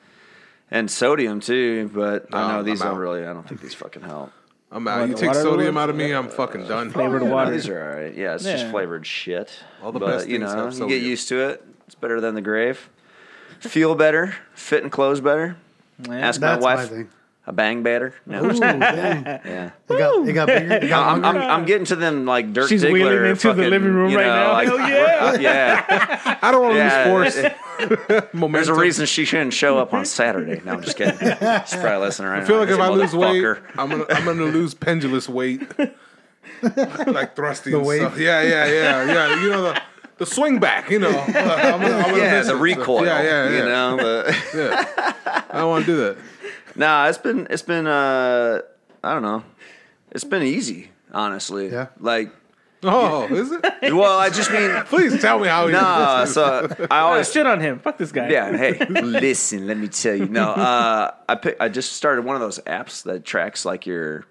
And 0.70 0.90
sodium 0.90 1.40
too, 1.40 1.90
but 1.92 2.26
I 2.32 2.48
No, 2.48 2.56
know 2.56 2.62
these 2.62 2.80
I'm 2.80 2.88
don't 2.88 2.96
out. 2.96 3.00
really. 3.00 3.26
I 3.26 3.34
don't 3.34 3.46
think 3.46 3.60
these 3.60 3.74
fucking 3.74 4.02
help. 4.02 4.32
I'm 4.72 4.88
out. 4.88 5.00
What, 5.00 5.08
you 5.10 5.14
take 5.14 5.34
sodium 5.34 5.74
lures? 5.74 5.82
out 5.82 5.90
of 5.90 5.96
me, 5.96 6.12
I'm 6.12 6.28
fucking 6.28 6.66
done. 6.66 6.90
Flavored 6.90 7.22
oh, 7.22 7.24
Yeah, 7.26 7.30
no, 7.30 7.34
water. 7.36 7.50
these 7.50 7.68
are 7.68 7.82
all 7.90 8.00
right. 8.02 8.14
Yeah, 8.14 8.34
it's 8.34 8.44
just 8.44 8.64
Yeah. 8.64 8.70
flavored 8.70 9.06
shit. 9.06 9.50
All 9.82 9.92
the 9.92 9.98
but 10.00 10.06
best 10.06 10.28
you 10.28 10.38
things 10.38 10.52
know, 10.54 10.64
have 10.64 10.72
you 10.74 10.78
get 10.80 10.88
sodium. 10.88 11.04
used 11.04 11.28
to 11.28 11.40
it. 11.50 11.64
It's 11.86 11.94
better 11.94 12.20
than 12.20 12.34
the 12.34 12.40
grave. 12.40 12.88
Feel 13.60 13.94
better, 13.94 14.34
fit 14.54 14.82
and 14.82 14.90
clothes 14.90 15.20
better. 15.20 15.56
Man, 16.08 16.20
Ask 16.24 16.40
That's 16.40 16.62
my 16.64 16.74
my 16.74 16.80
wife. 16.80 16.88
thing. 16.90 17.08
A 17.44 17.52
bang 17.52 17.82
better. 17.82 18.14
No, 18.24 18.44
Ooh, 18.44 18.52
dang. 18.60 18.80
yeah. 18.80 19.70
It 19.88 19.98
got, 19.98 20.28
it 20.28 20.32
got 20.32 20.46
bigger. 20.46 20.74
It 20.74 20.88
got 20.88 21.08
I'm, 21.08 21.16
I'm, 21.16 21.22
longer. 21.22 21.40
I'm 21.40 21.64
getting 21.64 21.84
to 21.86 21.96
them 21.96 22.24
like 22.24 22.52
Dirk 22.52 22.68
She's 22.68 22.84
Diggler 22.84 22.92
wheeling 22.92 23.16
into 23.16 23.28
the 23.34 23.36
fucking, 23.36 23.68
living 23.70 23.92
room 23.92 24.10
you 24.10 24.16
right 24.16 24.26
know, 24.26 24.34
now. 24.36 24.52
Like, 24.52 24.68
Hell 24.68 24.78
yeah. 25.40 25.40
yeah. 25.40 26.38
I 26.40 26.50
don't 26.52 26.62
want 26.62 26.74
to 26.74 26.78
Yeah, 26.78 27.12
lose 27.12 27.34
force. 27.34 27.52
There's 28.32 28.68
a 28.68 28.74
reason 28.74 29.06
she 29.06 29.24
shouldn't 29.24 29.54
show 29.54 29.78
up 29.78 29.92
on 29.94 30.04
Saturday. 30.04 30.60
No, 30.64 30.72
I'm 30.74 30.82
just 30.82 30.96
kidding. 30.96 31.16
She's 31.18 31.80
probably 31.80 31.98
listening 31.98 32.28
right 32.30 32.42
I 32.42 32.46
feel 32.46 32.58
like 32.58 32.68
if 32.68 32.78
I 32.78 32.88
lose 32.88 33.14
weight, 33.14 33.44
I'm 33.76 33.88
gonna 33.90 34.04
I'm 34.10 34.24
gonna 34.24 34.44
lose 34.44 34.74
pendulous 34.74 35.28
weight, 35.28 35.62
like 37.06 37.34
thrusty 37.36 37.72
and 37.72 37.84
wave. 37.84 38.02
stuff. 38.02 38.18
Yeah, 38.18 38.42
yeah, 38.42 38.66
yeah, 38.66 39.04
yeah. 39.04 39.42
You 39.42 39.50
know 39.50 39.62
the 39.62 39.82
the 40.18 40.26
swing 40.26 40.58
back. 40.60 40.90
You 40.90 40.98
know, 41.00 41.08
Uh, 41.10 41.14
I'm 41.16 41.80
gonna, 41.80 41.94
I'm 41.96 42.02
gonna 42.10 42.16
Yeah, 42.18 42.42
the 42.42 42.54
it. 42.56 42.60
recoil. 42.60 43.04
Yeah, 43.04 43.22
yeah, 43.22 43.48
yeah. 43.50 43.56
You 43.58 43.64
know, 43.64 43.96
but 44.00 44.54
yeah. 44.54 45.12
I 45.50 45.58
don't 45.58 45.68
want 45.70 45.86
to 45.86 45.92
do 45.92 45.96
that. 46.04 46.16
Nah, 46.76 47.06
it's 47.08 47.18
been 47.18 47.46
it's 47.50 47.62
been 47.62 47.86
uh 47.86 48.60
I 49.02 49.12
don't 49.12 49.22
know. 49.22 49.44
It's 50.12 50.24
been 50.24 50.42
easy, 50.42 50.90
honestly. 51.12 51.70
Yeah. 51.70 51.88
Like 51.98 52.30
Oh, 52.84 53.26
is 53.32 53.52
it? 53.52 53.64
Well, 53.94 54.18
I 54.18 54.30
just 54.30 54.50
mean, 54.50 54.70
Please 54.86 55.20
tell 55.20 55.38
me 55.38 55.48
how 55.48 55.66
he 55.66 55.72
nah. 55.72 56.24
So 56.24 56.68
I 56.78 56.84
Oh, 56.90 57.06
always 57.06 57.30
shit 57.32 57.46
on 57.46 57.60
him. 57.60 57.78
Fuck 57.78 57.98
this 57.98 58.10
guy. 58.12 58.28
Yeah, 58.28 58.46
and 58.46 58.56
hey, 58.56 58.78
listen, 58.86 59.66
let 59.66 59.76
me 59.76 59.88
tell 59.88 60.14
you. 60.14 60.26
No, 60.26 60.50
uh, 60.50 61.12
I 61.28 61.34
pick, 61.36 61.56
I 61.60 61.68
just 61.68 61.92
started 61.94 62.24
one 62.24 62.34
of 62.36 62.40
those 62.42 62.58
apps 62.60 63.02
that 63.04 63.24
tracks 63.24 63.64
like 63.64 63.86
your 63.86 64.24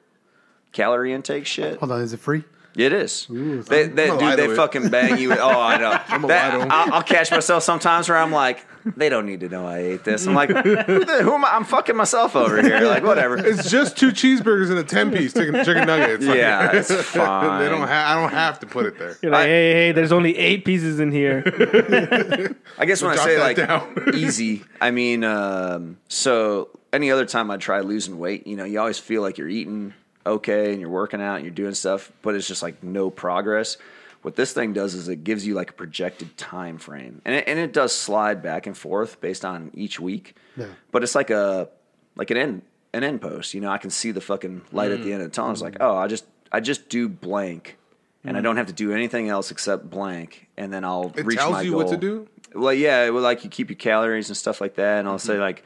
calorie 0.72 1.14
intake 1.14 1.46
shit. 1.46 1.80
Hold 1.80 1.92
on, 1.92 2.02
is 2.02 2.14
it 2.14 2.20
free? 2.20 2.44
It 2.76 2.94
is. 2.94 3.28
they, 3.30 3.88
they, 3.88 4.10
I'm 4.10 4.16
gonna 4.18 4.22
lie 4.22 4.36
dude, 4.38 4.48
they 4.48 4.54
it. 4.54 4.56
fucking 4.56 4.90
bang 4.90 5.18
you. 5.18 5.34
Oh, 5.34 5.60
I 5.60 5.78
know. 5.78 6.00
gonna 6.10 6.28
That- 6.28 6.54
lie 6.54 6.58
to 6.58 6.64
'em. 6.64 6.72
I'll, 6.72 6.94
I'll 6.96 7.04
catch 7.04 7.30
myself 7.30 7.64
sometimes 7.64 8.08
where 8.08 8.18
I'm 8.18 8.32
like, 8.32 8.66
they 8.86 9.10
don't 9.10 9.26
need 9.26 9.40
to 9.42 9.50
know 9.50 9.66
I 9.68 9.80
ate 9.80 10.04
this. 10.04 10.26
I'm 10.28 10.34
like, 10.34 10.50
who, 10.50 10.76
the, 11.06 11.20
who 11.24 11.34
am 11.34 11.46
I? 11.46 11.50
I'm 11.56 11.64
fucking 11.64 11.96
myself 11.96 12.36
over 12.36 12.62
here. 12.62 12.82
Like, 12.92 13.04
whatever. 13.04 13.38
It's 13.38 13.70
just 13.70 13.96
two 13.98 14.10
cheeseburgers 14.12 14.70
and 14.70 14.80
a 14.80 14.84
ten 14.84 15.12
piece 15.12 15.34
chicken, 15.34 15.64
chicken 15.64 15.88
nugget. 15.88 16.10
It's 16.22 16.26
like- 16.26 16.38
Yeah, 16.38 16.72
it's 16.74 16.92
fine. 17.12 17.62
they 17.62 17.70
don't. 17.70 17.88
Ha- 17.88 18.06
I 18.16 18.20
don't 18.22 18.32
have 18.32 18.60
to 18.62 18.66
put 18.66 18.86
it 18.86 18.98
there. 19.00 19.18
You're 19.22 19.32
like, 19.32 19.42
I- 19.46 19.48
hey, 19.48 19.74
hey, 19.74 19.92
there's 19.92 20.12
only 20.12 20.38
eight 20.38 20.66
pieces 20.66 21.00
in 21.00 21.12
here. 21.12 21.44
I 22.78 22.86
guess 22.86 23.02
when 23.02 23.12
I 23.12 23.16
say 23.24 23.40
like 23.40 23.58
down. 23.58 24.12
easy, 24.14 24.64
I 24.80 24.92
mean 24.92 25.24
um, 25.24 25.98
so 26.08 26.70
any 26.94 27.12
other 27.12 27.26
time 27.26 27.52
I 27.52 27.58
try 27.58 27.80
losing 27.82 28.18
weight, 28.20 28.48
you 28.48 28.56
know, 28.58 28.66
you 28.66 28.80
always 28.80 29.00
feel 29.00 29.22
like 29.22 29.38
you're 29.38 29.48
eating 29.50 29.94
okay 30.26 30.72
and 30.72 30.82
you're 30.82 30.90
working 30.90 31.22
out 31.22 31.36
and 31.36 31.46
you're 31.46 31.54
doing 31.54 31.74
stuff, 31.74 32.12
but 32.22 32.36
it's 32.36 32.48
just 32.48 32.62
like 32.62 32.84
no 32.84 33.10
progress. 33.10 33.78
What 34.22 34.36
this 34.36 34.54
thing 34.54 34.74
does 34.74 34.94
is 34.94 35.08
it 35.08 35.24
gives 35.24 35.48
you 35.48 35.56
like 35.56 35.72
a 35.72 35.74
projected 35.74 36.38
time 36.38 36.78
frame, 36.78 37.22
and 37.26 37.36
it, 37.36 37.46
and 37.48 37.58
it 37.58 37.74
does 37.74 37.94
slide 37.94 38.44
back 38.44 38.68
and 38.68 38.78
forth 38.78 39.20
based 39.20 39.44
on 39.44 39.72
each 39.74 40.00
week. 40.00 40.36
Yeah. 40.56 40.68
But 40.92 41.04
it's 41.04 41.16
like 41.16 41.32
a 41.32 41.70
like 42.16 42.30
an 42.30 42.38
end 42.38 42.62
an 42.94 43.04
end 43.04 43.22
post. 43.22 43.54
You 43.54 43.62
know, 43.62 43.70
I 43.70 43.78
can 43.78 43.90
see 43.90 44.12
the 44.12 44.22
fucking 44.22 44.62
light 44.72 44.92
at 44.92 45.02
the 45.02 45.10
mm. 45.10 45.14
end 45.14 45.22
of 45.24 45.32
the 45.32 45.36
tunnel. 45.36 45.52
It's 45.52 45.62
like, 45.62 45.76
mm. 45.76 45.82
oh, 45.82 45.96
I 45.96 46.08
just 46.08 46.26
I 46.52 46.60
just 46.60 46.90
do 46.90 47.10
blank, 47.10 47.78
and 48.24 48.38
I 48.38 48.42
mm. 48.42 48.44
don't 48.44 48.58
have 48.58 48.68
to 48.68 48.74
do 48.74 48.92
anything 48.92 49.30
else 49.30 49.50
except 49.50 49.90
blank, 49.90 50.48
and 50.58 50.72
then 50.72 50.84
I'll 50.84 51.10
reach 51.10 51.16
my 51.16 51.22
goal. 51.22 51.24
It 51.24 51.26
reach 51.26 51.38
tells 51.40 51.52
my 51.54 51.62
you 51.62 51.72
goal. 51.72 51.80
what 51.80 51.90
to 51.90 51.98
do? 51.98 52.28
Well, 52.54 52.74
yeah, 52.74 53.10
well, 53.10 53.24
like 53.24 53.44
you 53.44 53.50
keep 53.50 53.70
your 53.70 53.78
calories 53.78 54.30
and 54.30 54.38
stuff 54.38 54.62
like 54.62 54.76
that, 54.76 55.00
and 55.00 55.08
I'll 55.08 55.20
say 55.20 55.34
mm-hmm. 55.34 55.42
like, 55.42 55.64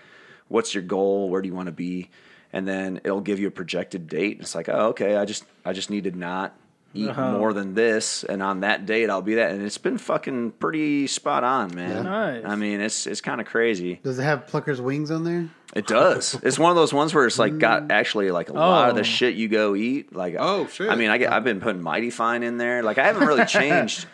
what's 0.48 0.74
your 0.74 0.84
goal? 0.84 1.30
Where 1.30 1.42
do 1.42 1.48
you 1.48 1.56
want 1.56 1.68
to 1.68 1.74
be? 1.74 2.10
And 2.54 2.66
then 2.68 3.02
it'll 3.04 3.22
give 3.22 3.40
you 3.40 3.48
a 3.48 3.52
projected 3.52 4.08
date. 4.08 4.38
It's 4.40 4.56
like, 4.56 4.70
oh, 4.70 4.90
okay, 4.90 5.18
I 5.18 5.26
just 5.26 5.44
I 5.66 5.74
just 5.74 5.90
need 5.90 6.06
to 6.06 6.12
not 6.12 6.56
eat 6.96 7.10
uh-huh. 7.10 7.34
more 7.34 7.54
than 7.54 7.74
this, 7.74 8.24
and 8.24 8.42
on 8.42 8.62
that 8.62 8.86
date 8.86 9.10
I'll 9.10 9.22
be 9.22 9.36
that. 9.36 9.52
And 9.52 9.62
it's 9.62 9.78
been 9.78 9.98
fucking 9.98 10.52
pretty 10.54 11.08
spot 11.08 11.44
on, 11.44 11.76
man. 11.76 11.90
Yeah. 11.98 12.02
Nice. 12.02 12.44
I 12.46 12.56
mean, 12.56 12.82
it's 12.82 13.06
it's 13.06 13.22
kind 13.22 13.40
of 13.42 13.48
crazy. 13.48 14.00
Does 14.04 14.18
it 14.20 14.24
have 14.24 14.48
Plucker's 14.48 14.82
wings 14.82 15.12
on 15.12 15.24
there? 15.24 15.50
It 15.76 15.88
does. 15.88 16.40
it's 16.44 16.58
one 16.58 16.72
of 16.72 16.76
those 16.78 16.94
ones 16.94 17.14
where 17.14 17.26
it's 17.26 17.38
like 17.38 17.58
got 17.60 17.92
actually 17.92 18.32
like 18.32 18.50
a 18.50 18.54
lot 18.54 18.90
of 18.90 18.96
the 18.96 19.02
Oh. 19.02 19.04
shit 19.04 19.36
you 19.36 19.48
go 19.50 19.76
eat. 19.76 20.16
Like, 20.16 20.36
Oh, 20.40 20.68
shit. 20.68 20.90
I 20.90 20.96
mean, 20.96 21.10
I 21.10 21.18
get, 21.18 21.34
I've 21.34 21.44
been 21.44 21.60
putting 21.60 21.82
Mighty 21.82 22.10
Fine 22.12 22.44
in 22.44 22.58
there. 22.58 22.82
Like, 22.82 22.98
I 22.98 23.06
haven't 23.06 23.28
really 23.28 23.46
changed. 23.60 24.06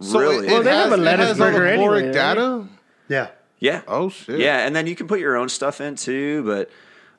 So 0.00 0.18
really, 0.18 0.46
it, 0.46 0.50
Well, 0.50 0.60
it 0.62 0.64
they 0.64 0.70
has, 0.70 0.84
have 0.84 0.92
a 0.98 1.02
it 1.02 1.04
lettuce 1.04 1.26
has 1.28 1.40
all 1.40 1.46
the 1.46 1.52
burger 1.52 1.66
anyway, 1.66 1.84
caloric 1.84 2.04
right? 2.06 2.12
data. 2.12 2.66
Yeah. 3.08 3.28
yeah. 3.58 3.82
Oh 3.86 4.08
shit. 4.08 4.40
Yeah, 4.40 4.66
and 4.66 4.74
then 4.74 4.86
you 4.86 4.96
can 4.96 5.06
put 5.06 5.20
your 5.20 5.36
own 5.36 5.48
stuff 5.50 5.80
in 5.80 5.94
too, 5.96 6.42
but 6.44 6.70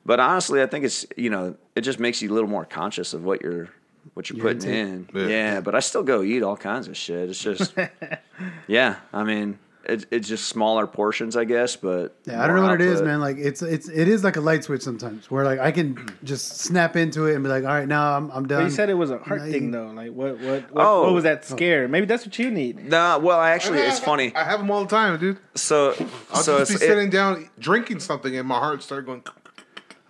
but 0.04 0.20
honestly, 0.20 0.60
I 0.62 0.66
think 0.66 0.84
it's 0.84 1.06
you 1.16 1.30
know 1.30 1.56
it 1.76 1.82
just 1.82 2.00
makes 2.00 2.20
you 2.22 2.30
a 2.30 2.34
little 2.34 2.48
more 2.50 2.64
conscious 2.64 3.14
of 3.14 3.24
what 3.24 3.40
you're 3.42 3.68
what 4.14 4.28
you're 4.30 4.38
Your 4.38 4.54
putting 4.54 4.70
in. 4.70 5.08
Yeah. 5.14 5.26
Yeah. 5.26 5.60
but 5.60 5.74
I 5.74 5.80
still 5.80 6.02
go 6.02 6.22
eat 6.22 6.42
all 6.42 6.56
kinds 6.56 6.88
of 6.88 6.96
shit. 6.96 7.28
It's 7.30 7.42
just 7.42 7.74
yeah, 8.66 8.96
I 9.12 9.24
mean 9.24 9.58
it, 9.88 10.04
it's 10.10 10.28
just 10.28 10.48
smaller 10.48 10.86
portions, 10.86 11.36
I 11.36 11.44
guess. 11.44 11.76
But 11.76 12.16
Yeah, 12.26 12.42
I 12.42 12.46
don't 12.46 12.56
know 12.56 12.62
more 12.62 12.72
what 12.72 12.80
it 12.80 12.88
is, 12.88 13.02
man. 13.02 13.20
Like 13.20 13.36
it's 13.38 13.62
it's 13.62 13.88
it 13.88 14.08
is 14.08 14.24
like 14.24 14.36
a 14.36 14.40
light 14.40 14.64
switch 14.64 14.82
sometimes, 14.82 15.30
where 15.30 15.44
like 15.44 15.58
I 15.58 15.70
can 15.70 16.08
just 16.24 16.58
snap 16.58 16.96
into 16.96 17.26
it 17.26 17.34
and 17.34 17.44
be 17.44 17.48
like, 17.50 17.62
all 17.64 17.70
right, 17.70 17.86
now 17.88 18.16
I'm 18.16 18.30
I'm 18.30 18.46
done. 18.46 18.62
But 18.62 18.64
you 18.64 18.70
said 18.70 18.90
it 18.90 18.94
was 18.94 19.10
a 19.10 19.18
heart 19.18 19.42
Now 19.42 19.50
thing 19.50 19.64
you- 19.66 19.70
though. 19.70 19.88
Like 19.88 20.12
what 20.12 20.38
what 20.40 20.70
what, 20.72 20.84
Oh. 20.84 21.02
what 21.04 21.12
was 21.12 21.24
that 21.24 21.46
oh. 21.50 21.54
scare? 21.54 21.88
Maybe 21.88 22.06
that's 22.06 22.24
what 22.26 22.38
you 22.38 22.50
need. 22.50 22.84
Nah, 22.88 23.18
well, 23.18 23.38
I 23.38 23.50
actually 23.50 23.78
it's 23.78 24.00
funny. 24.00 24.34
I 24.34 24.44
have 24.44 24.60
them 24.60 24.70
all 24.70 24.82
the 24.82 24.90
time, 24.90 25.18
dude. 25.18 25.38
So 25.54 25.94
I'll 26.32 26.42
so 26.42 26.58
just 26.58 26.72
it's 26.72 26.80
be 26.80 26.86
it- 26.86 26.88
sitting 26.88 27.10
down 27.10 27.48
drinking 27.58 28.00
something, 28.00 28.36
and 28.36 28.46
my 28.48 28.58
heart 28.58 28.82
started 28.82 29.06
going. 29.06 29.22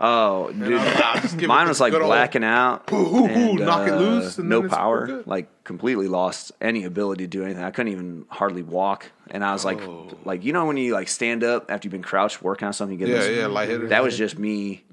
Oh 0.01 0.53
dude. 0.53 0.79
I'll 0.81 1.21
just 1.21 1.35
give 1.35 1.45
it 1.45 1.49
Mine 1.49 1.69
was 1.69 1.81
like 1.81 1.93
old- 1.93 2.03
blacking 2.05 2.45
out, 2.45 2.89
Hoo, 2.91 3.05
hoo, 3.05 3.27
hoo, 3.27 3.51
and, 3.51 3.61
knock 3.61 3.87
it 3.89 3.95
uh, 3.95 3.99
loose, 3.99 4.39
no 4.39 4.69
power, 4.69 5.23
like 5.27 5.49
completely 5.65 6.09
lost 6.09 6.53
any 6.61 6.85
ability 6.85 7.25
to 7.25 7.29
do 7.29 7.45
anything. 7.45 7.63
I 7.63 7.71
couldn't 7.71 7.93
even 7.93 8.25
hardly 8.29 8.63
walk, 8.63 9.11
and 9.31 9.45
I 9.45 9.53
was 9.53 9.65
like, 9.65 9.81
like 10.25 10.45
you 10.45 10.53
know 10.53 10.67
when 10.67 10.77
you 10.77 10.93
like 10.95 11.09
stand 11.09 11.43
up 11.45 11.71
after 11.71 11.87
you've 11.87 11.93
been 11.93 12.03
crouched 12.03 12.43
working 12.43 12.67
on 12.67 12.73
something, 12.73 12.99
you 12.99 13.07
get 13.07 13.13
Yeah, 13.13 13.21
this- 13.23 13.37
yeah, 13.39 13.47
lightheaded. 13.47 13.89
That 13.91 14.03
was 14.03 14.17
just 14.17 14.39
me, 14.39 14.85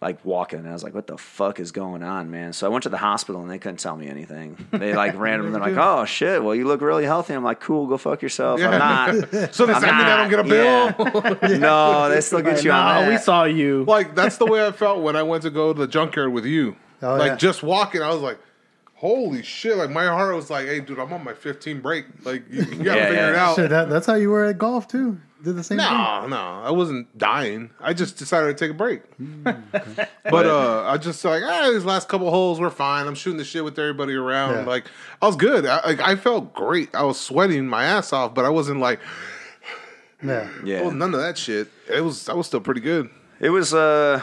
like 0.00 0.24
walking. 0.24 0.60
And 0.60 0.68
I 0.68 0.72
was 0.72 0.84
like, 0.84 0.94
what 0.94 1.06
the 1.08 1.18
fuck 1.18 1.58
is 1.58 1.72
going 1.72 2.02
on, 2.04 2.30
man? 2.30 2.52
So 2.52 2.66
I 2.66 2.70
went 2.70 2.84
to 2.84 2.88
the 2.88 2.98
hospital, 2.98 3.42
and 3.42 3.50
they 3.50 3.58
couldn't 3.58 3.78
tell 3.80 3.96
me 3.96 4.06
anything. 4.08 4.56
They 4.70 4.94
like 4.94 5.18
random. 5.18 5.50
They're 5.52 5.60
like, 5.60 5.76
oh 5.76 6.04
shit, 6.04 6.42
well 6.42 6.54
you 6.54 6.66
look 6.66 6.80
really 6.80 7.04
healthy. 7.04 7.34
I'm 7.34 7.42
like, 7.42 7.60
cool, 7.60 7.86
go 7.86 7.96
fuck 7.98 8.22
yourself. 8.22 8.60
I'm 8.60 8.78
not. 8.78 9.08
So 9.54 9.66
does 9.66 9.76
I'm 9.76 9.82
that 9.82 9.94
mean 9.96 10.06
I 10.06 10.16
don't 10.16 10.30
get 10.30 10.40
a 10.40 10.42
not, 10.42 11.38
bill? 11.40 11.50
yeah. 11.50 11.58
no, 11.58 12.08
they 12.08 12.20
still 12.20 12.42
get 12.42 12.62
you 12.64 12.70
on 12.70 12.94
no, 12.94 13.00
that. 13.02 13.10
we 13.10 13.18
saw 13.18 13.44
you. 13.44 13.84
like 13.84 14.14
that's 14.14 14.36
the 14.36 14.46
way 14.46 14.64
I 14.66 14.72
felt 14.72 15.02
when 15.02 15.16
I 15.16 15.22
went 15.22 15.42
to 15.44 15.50
go 15.50 15.72
to 15.72 15.78
the 15.78 15.86
junkyard 15.88 16.32
with 16.32 16.44
you. 16.44 16.76
Oh, 17.02 17.16
like 17.16 17.30
yeah. 17.32 17.36
just 17.36 17.62
walking, 17.62 18.02
I 18.02 18.08
was 18.12 18.20
like, 18.22 18.38
"Holy 18.94 19.42
shit!" 19.42 19.76
Like 19.76 19.90
my 19.90 20.06
heart 20.06 20.34
was 20.34 20.50
like, 20.50 20.66
"Hey, 20.66 20.80
dude, 20.80 20.98
I'm 20.98 21.12
on 21.12 21.24
my 21.24 21.32
15 21.34 21.80
break. 21.80 22.06
Like 22.24 22.44
you, 22.50 22.62
you 22.62 22.84
gotta 22.84 23.00
Yeah, 23.00 23.06
figure 23.06 23.14
yeah. 23.14 23.28
it 23.30 23.34
out." 23.36 23.56
Shit, 23.56 23.70
that, 23.70 23.88
that's 23.88 24.06
how 24.06 24.14
you 24.14 24.30
were 24.30 24.44
at 24.44 24.58
golf 24.58 24.88
too. 24.88 25.20
Did 25.42 25.54
the 25.56 25.62
same 25.62 25.78
thing. 25.78 25.86
No, 25.86 26.26
no, 26.26 26.36
I 26.64 26.70
wasn't 26.72 27.16
dying. 27.16 27.70
I 27.80 27.92
just 27.94 28.16
decided 28.16 28.56
to 28.56 28.64
take 28.64 28.72
a 28.72 28.74
break. 28.76 29.04
Hmm, 29.14 29.44
But 30.30 30.46
uh, 30.46 30.82
I 30.86 30.96
just 30.98 31.24
like, 31.24 31.42
ah, 31.44 31.70
these 31.72 31.84
last 31.84 32.08
couple 32.08 32.28
holes 32.30 32.58
were 32.58 32.70
fine. 32.70 33.06
I'm 33.06 33.14
shooting 33.14 33.38
the 33.38 33.44
shit 33.44 33.62
with 33.64 33.78
everybody 33.78 34.14
around. 34.14 34.54
Yeah. 34.54 34.64
Like 34.64 34.86
I 35.22 35.26
was 35.26 35.36
good. 35.36 35.64
I, 35.64 35.84
like 35.86 36.00
I 36.00 36.16
felt 36.16 36.52
great. 36.54 36.92
I 36.94 37.04
was 37.04 37.20
sweating 37.20 37.68
my 37.68 37.84
ass 37.84 38.12
off, 38.12 38.34
but 38.34 38.44
I 38.44 38.48
wasn't 38.48 38.80
like, 38.80 38.98
Yeah. 40.22 40.48
yeah. 40.64 40.80
oh, 40.80 40.90
none 40.90 41.14
of 41.14 41.20
that 41.20 41.38
shit. 41.38 41.68
It 41.88 42.00
was. 42.00 42.28
I 42.28 42.34
was 42.34 42.46
still 42.46 42.60
pretty 42.60 42.80
good. 42.80 43.08
It 43.40 43.50
was, 43.50 43.72
uh, 43.72 44.20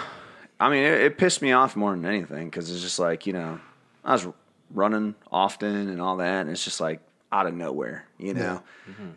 I 0.60 0.70
mean, 0.70 0.84
it, 0.84 1.00
it 1.02 1.18
pissed 1.18 1.42
me 1.42 1.54
off 1.54 1.78
more 1.78 1.92
than 1.92 2.06
anything 2.06 2.50
because 2.50 2.70
it's 2.70 2.82
just 2.82 3.00
like, 3.00 3.26
you 3.26 3.32
know, 3.32 3.60
I 4.04 4.12
was 4.12 4.28
running 4.72 5.16
often 5.32 5.88
and 5.88 6.02
all 6.02 6.18
that, 6.18 6.42
and 6.42 6.50
it's 6.50 6.64
just 6.66 6.82
like 6.82 7.00
out 7.36 7.48
of 7.48 7.54
nowhere, 7.54 8.06
you 8.18 8.34
know? 8.34 8.64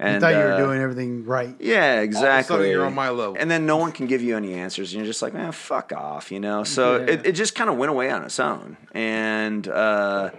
And, 0.00 0.14
You 0.14 0.20
thought 0.20 0.32
you 0.32 0.38
were 0.38 0.52
uh, 0.54 0.58
doing 0.58 0.80
everything 0.80 1.24
right. 1.24 1.54
Yeah, 1.60 2.00
exactly. 2.00 2.70
you're 2.70 2.84
on 2.84 2.94
my 2.94 3.10
level. 3.10 3.36
And 3.38 3.48
then 3.48 3.64
no 3.64 3.76
one 3.76 3.92
can 3.92 4.06
give 4.08 4.22
you 4.22 4.36
any 4.36 4.54
answers. 4.54 4.92
And 4.92 4.98
you're 4.98 5.06
just 5.06 5.22
like, 5.22 5.34
man, 5.34 5.52
fuck 5.52 5.92
off, 5.92 6.32
you 6.32 6.40
know? 6.40 6.64
So 6.64 6.96
it, 6.96 7.26
it 7.26 7.32
just 7.32 7.54
kind 7.54 7.70
of 7.70 7.76
went 7.76 7.90
away 7.90 8.10
on 8.10 8.24
its 8.24 8.40
own. 8.40 8.76
And, 8.92 9.68
uh, 9.68 10.30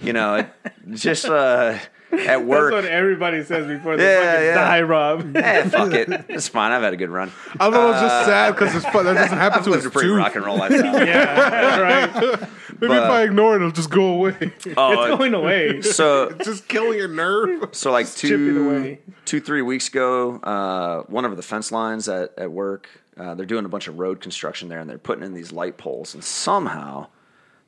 you 0.00 0.12
know, 0.12 0.34
it 0.34 0.50
just 0.90 1.24
uh, 1.24 1.78
at 2.12 2.44
work. 2.44 2.72
That's 2.72 2.84
what 2.84 2.92
everybody 2.92 3.42
says 3.44 3.66
before 3.66 3.96
they 3.96 4.04
Yeah, 4.04 4.32
fucking 4.32 4.46
yeah. 4.46 4.54
die, 4.54 4.82
Rob. 4.82 5.36
Eh, 5.36 5.68
fuck 5.68 5.92
it. 5.92 6.08
It's 6.28 6.48
fine. 6.48 6.72
I've 6.72 6.82
had 6.82 6.92
a 6.92 6.96
good 6.96 7.10
run. 7.10 7.30
I 7.60 7.70
thought 7.70 7.74
it 7.74 7.92
was 7.92 8.00
just 8.00 8.26
sad 8.26 8.54
because 8.54 8.74
it's 8.74 8.84
fun. 8.86 9.04
That 9.04 9.14
doesn't 9.14 9.36
happen 9.38 9.58
I've 9.58 9.64
to 9.64 9.70
lived 9.70 9.82
us 9.82 9.86
a 9.88 9.90
pretty 9.90 10.08
too. 10.08 10.14
rock 10.16 10.34
and 10.36 10.44
roll 10.44 10.56
lifestyle. 10.58 11.06
yeah, 11.06 11.78
right. 11.80 12.40
Maybe 12.80 12.94
if 12.94 13.00
I 13.02 13.22
ignore 13.24 13.54
it, 13.54 13.56
it'll 13.56 13.70
just 13.72 13.90
go 13.90 14.06
away. 14.06 14.36
Oh, 14.76 14.92
It's 14.92 15.16
going 15.18 15.34
away. 15.34 15.82
so 15.82 16.24
It's 16.28 16.44
just 16.44 16.68
killing 16.68 16.96
your 16.98 17.08
nerve. 17.08 17.70
So 17.72 17.90
like 17.90 18.12
chipping 18.14 18.98
two, 19.24 19.40
three 19.40 19.62
weeks 19.62 19.88
ago, 19.88 20.36
uh, 20.36 21.02
one 21.10 21.24
of 21.24 21.36
the 21.36 21.42
fence 21.42 21.72
lines 21.72 22.08
at, 22.08 22.32
at 22.38 22.50
work, 22.52 22.88
uh, 23.16 23.34
they're 23.34 23.46
doing 23.46 23.64
a 23.64 23.68
bunch 23.68 23.88
of 23.88 23.98
road 23.98 24.20
construction 24.20 24.68
there, 24.68 24.78
and 24.78 24.88
they're 24.88 24.96
putting 24.96 25.24
in 25.24 25.34
these 25.34 25.50
light 25.52 25.76
poles, 25.76 26.14
and 26.14 26.22
somehow 26.22 27.08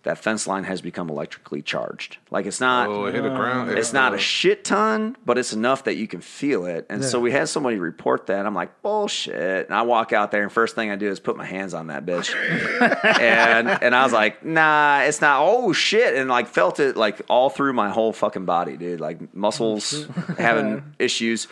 that 0.03 0.17
fence 0.17 0.47
line 0.47 0.65
has 0.65 0.81
become 0.81 1.11
electrically 1.11 1.61
charged. 1.61 2.17
Like 2.31 2.47
it's 2.47 2.61
not. 2.61 2.89
Oh, 2.89 3.05
it 3.05 3.15
hit 3.15 3.23
the 3.23 3.29
ground. 3.29 3.71
It's 3.71 3.93
not 3.93 4.15
a 4.15 4.19
shit 4.19 4.65
ton, 4.65 5.15
but 5.27 5.37
it's 5.37 5.53
enough 5.53 5.85
that 5.85 5.97
you 5.97 6.09
can 6.09 6.21
feel 6.23 6.65
it. 6.65 6.87
And 6.89 7.05
so 7.05 7.21
we 7.21 7.33
had 7.33 7.49
somebody 7.51 7.79
report 7.79 8.27
that. 8.29 8.47
I'm 8.47 8.55
like, 8.55 8.81
bullshit. 8.81 9.67
And 9.67 9.75
I 9.75 9.83
walk 9.83 10.13
out 10.15 10.31
there, 10.31 10.43
and 10.43 10.51
first 10.51 10.75
thing 10.75 10.91
I 10.91 10.97
do 10.97 11.09
is 11.11 11.21
put 11.21 11.37
my 11.37 11.45
hands 11.45 11.75
on 11.75 11.89
that 11.89 12.07
bitch. 12.07 12.35
and 13.21 13.69
and 13.69 13.95
I 13.95 14.03
was 14.05 14.13
like, 14.13 14.45
nah, 14.45 15.01
it's 15.03 15.21
not. 15.21 15.41
Oh 15.43 15.73
shit! 15.73 16.15
And 16.15 16.31
like 16.31 16.49
felt 16.49 16.81
it 16.81 16.97
like 16.97 17.21
all 17.29 17.51
through 17.51 17.73
my 17.75 17.91
whole 17.91 18.13
fucking 18.13 18.47
body, 18.47 18.77
dude. 18.77 19.01
Like 19.01 19.35
muscles 19.35 20.07
having 20.39 20.95
issues. 20.99 21.47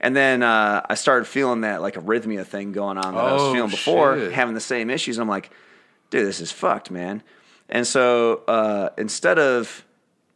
And 0.00 0.14
then 0.14 0.42
uh, 0.42 0.84
I 0.90 0.94
started 0.96 1.24
feeling 1.24 1.62
that 1.62 1.80
like 1.80 1.94
arrhythmia 1.94 2.44
thing 2.44 2.72
going 2.72 2.98
on 2.98 3.14
that 3.14 3.24
I 3.24 3.32
was 3.32 3.42
Oh, 3.42 3.52
feeling 3.54 3.70
before, 3.70 4.18
shit. 4.18 4.32
having 4.32 4.52
the 4.54 4.60
same 4.60 4.90
issues. 4.90 5.16
I'm 5.16 5.28
like, 5.28 5.50
dude, 6.10 6.26
this 6.26 6.40
is 6.40 6.52
fucked, 6.52 6.90
man. 6.90 7.22
And 7.68 7.86
so 7.86 8.42
uh, 8.46 8.90
instead 8.98 9.38
of 9.38 9.84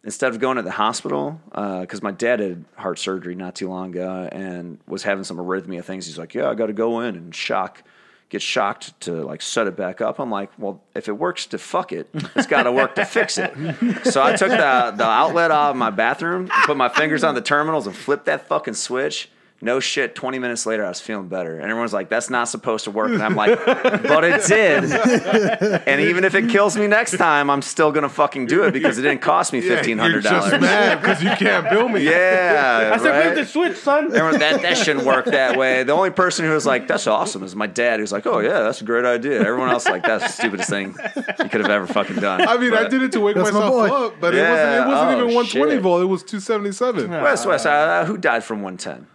instead 0.05 0.33
of 0.33 0.41
going 0.41 0.57
to 0.57 0.63
the 0.63 0.71
hospital, 0.71 1.41
because 1.51 2.03
my 2.03 2.13
dad 2.13 2.41
had 2.41 2.65
heart 2.77 2.99
surgery 2.99 3.35
not 3.35 3.55
too 3.55 3.69
long 3.69 3.91
ago 3.91 4.29
and 4.31 4.79
was 4.87 5.03
having 5.03 5.25
some 5.25 5.37
arrhythmia 5.37 5.85
things, 5.85 6.07
he's 6.07 6.19
like, 6.19 6.35
yeah, 6.35 6.49
I 6.49 6.55
got 6.55 6.67
to 6.67 6.73
go 6.73 7.01
in 7.01 7.15
and 7.17 7.35
shock, 7.35 7.83
get 8.31 8.41
shocked 8.41 8.99
to 9.03 9.13
like 9.13 9.43
set 9.43 9.67
it 9.67 9.77
back 9.77 10.01
up. 10.01 10.19
I'm 10.19 10.31
like, 10.31 10.51
well, 10.59 10.83
if 10.95 11.09
it 11.09 11.13
works 11.13 11.47
to 11.47 11.59
fuck 11.59 11.93
it, 11.93 12.09
it's 12.35 12.47
got 12.47 12.63
to 12.63 12.73
work 12.73 12.95
to 12.95 13.05
fix 13.05 13.39
it. 13.39 13.53
So 14.05 14.23
I 14.23 14.35
took 14.37 14.51
the 14.51 14.95
the 14.97 15.05
outlet 15.05 15.51
out 15.51 15.71
of 15.71 15.77
my 15.77 15.91
bathroom, 15.91 16.49
put 16.65 16.77
my 16.77 16.89
fingers 16.89 17.23
on 17.25 17.35
the 17.35 17.43
terminals, 17.43 17.87
and 17.87 17.95
flipped 17.95 18.27
that 18.27 18.47
fucking 18.49 18.75
switch. 18.75 19.29
No 19.61 19.81
shit. 19.81 20.15
Twenty 20.15 20.39
minutes 20.39 20.67
later, 20.67 20.85
I 20.85 20.89
was 20.89 21.01
feeling 21.01 21.27
better, 21.27 21.55
and 21.59 21.65
everyone's 21.69 21.93
like, 21.93 22.09
"That's 22.09 22.31
not 22.31 22.49
supposed 22.49 22.85
to 22.85 22.93
work." 22.93 23.11
And 23.11 23.21
I'm 23.21 23.35
like, 23.35 23.59
"But 23.65 24.23
it 24.23 24.47
did." 24.47 24.85
and 25.89 26.01
even 26.01 26.23
if 26.23 26.37
it 26.37 26.49
kills 26.49 26.77
me 26.77 26.87
next 26.87 27.17
time, 27.19 27.51
I'm 27.51 27.63
still 27.63 27.91
gonna 27.91 28.09
fucking 28.09 28.47
do 28.47 28.63
it 28.63 28.73
because 28.73 28.99
it 28.99 29.03
didn't 29.03 29.21
cost 29.21 29.53
me 29.53 29.59
Yeah, 29.59 29.75
fifteen 29.75 29.99
hundred 29.99 30.23
You're 30.23 30.33
just 30.33 30.51
dollars. 30.51 30.61
mad 30.61 31.01
because 31.01 31.23
you 31.25 31.31
can't 31.31 31.69
bill 31.71 31.89
me. 31.89 32.05
Yeah, 32.05 32.93
I 32.95 32.99
said, 32.99 33.11
right? 33.11 33.23
"Flip 33.33 33.35
the 33.35 33.45
switch, 33.47 33.77
son." 33.79 34.15
Everyone, 34.15 34.39
that, 34.39 34.63
that 34.63 34.77
shouldn't 34.77 35.05
work 35.05 35.25
that 35.25 35.57
way. 35.57 35.83
The 35.83 35.93
only 35.93 36.11
person 36.11 36.45
who 36.45 36.53
was 36.53 36.65
like, 36.65 36.87
that's 36.87 37.09
awesome 37.09 37.43
is 37.43 37.57
my 37.57 37.67
dad, 37.67 37.99
who's 37.99 38.13
like, 38.13 38.27
oh, 38.27 38.39
yeah, 38.39 38.61
that's 38.61 38.81
a 38.81 38.85
great 38.85 39.05
idea. 39.05 39.41
Everyone 39.41 39.71
else, 39.71 39.87
like, 39.87 40.05
that's 40.05 40.25
the 40.25 40.33
stupidest 40.33 40.71
thing 40.71 40.95
you 41.17 41.49
could 41.49 41.61
have 41.63 41.71
ever 41.71 41.87
fucking 41.89 42.17
done. 42.17 42.47
I 42.47 42.57
mean, 42.59 42.75
I 42.75 42.89
did 42.89 43.03
it 43.03 43.11
to 43.13 43.21
wake 43.21 43.35
That's 43.35 43.53
my 43.53 43.59
myself 43.59 43.91
up, 43.91 44.21
but 44.21 44.35
Yeah, 44.35 44.85
it 44.85 44.89
wasn't. 44.89 44.89
It 44.89 44.93
wasn't 44.93 45.09
oh, 45.09 45.25
even 45.25 45.35
120 45.35 45.73
shit. 45.73 45.83
volt. 45.83 46.03
It 46.03 46.07
was 46.07 46.23
277. 46.23 47.11
West, 47.11 47.47
West, 47.47 47.67
uh, 47.67 48.05
who 48.05 48.17
died 48.17 48.45
from 48.45 48.63
110? 48.63 49.07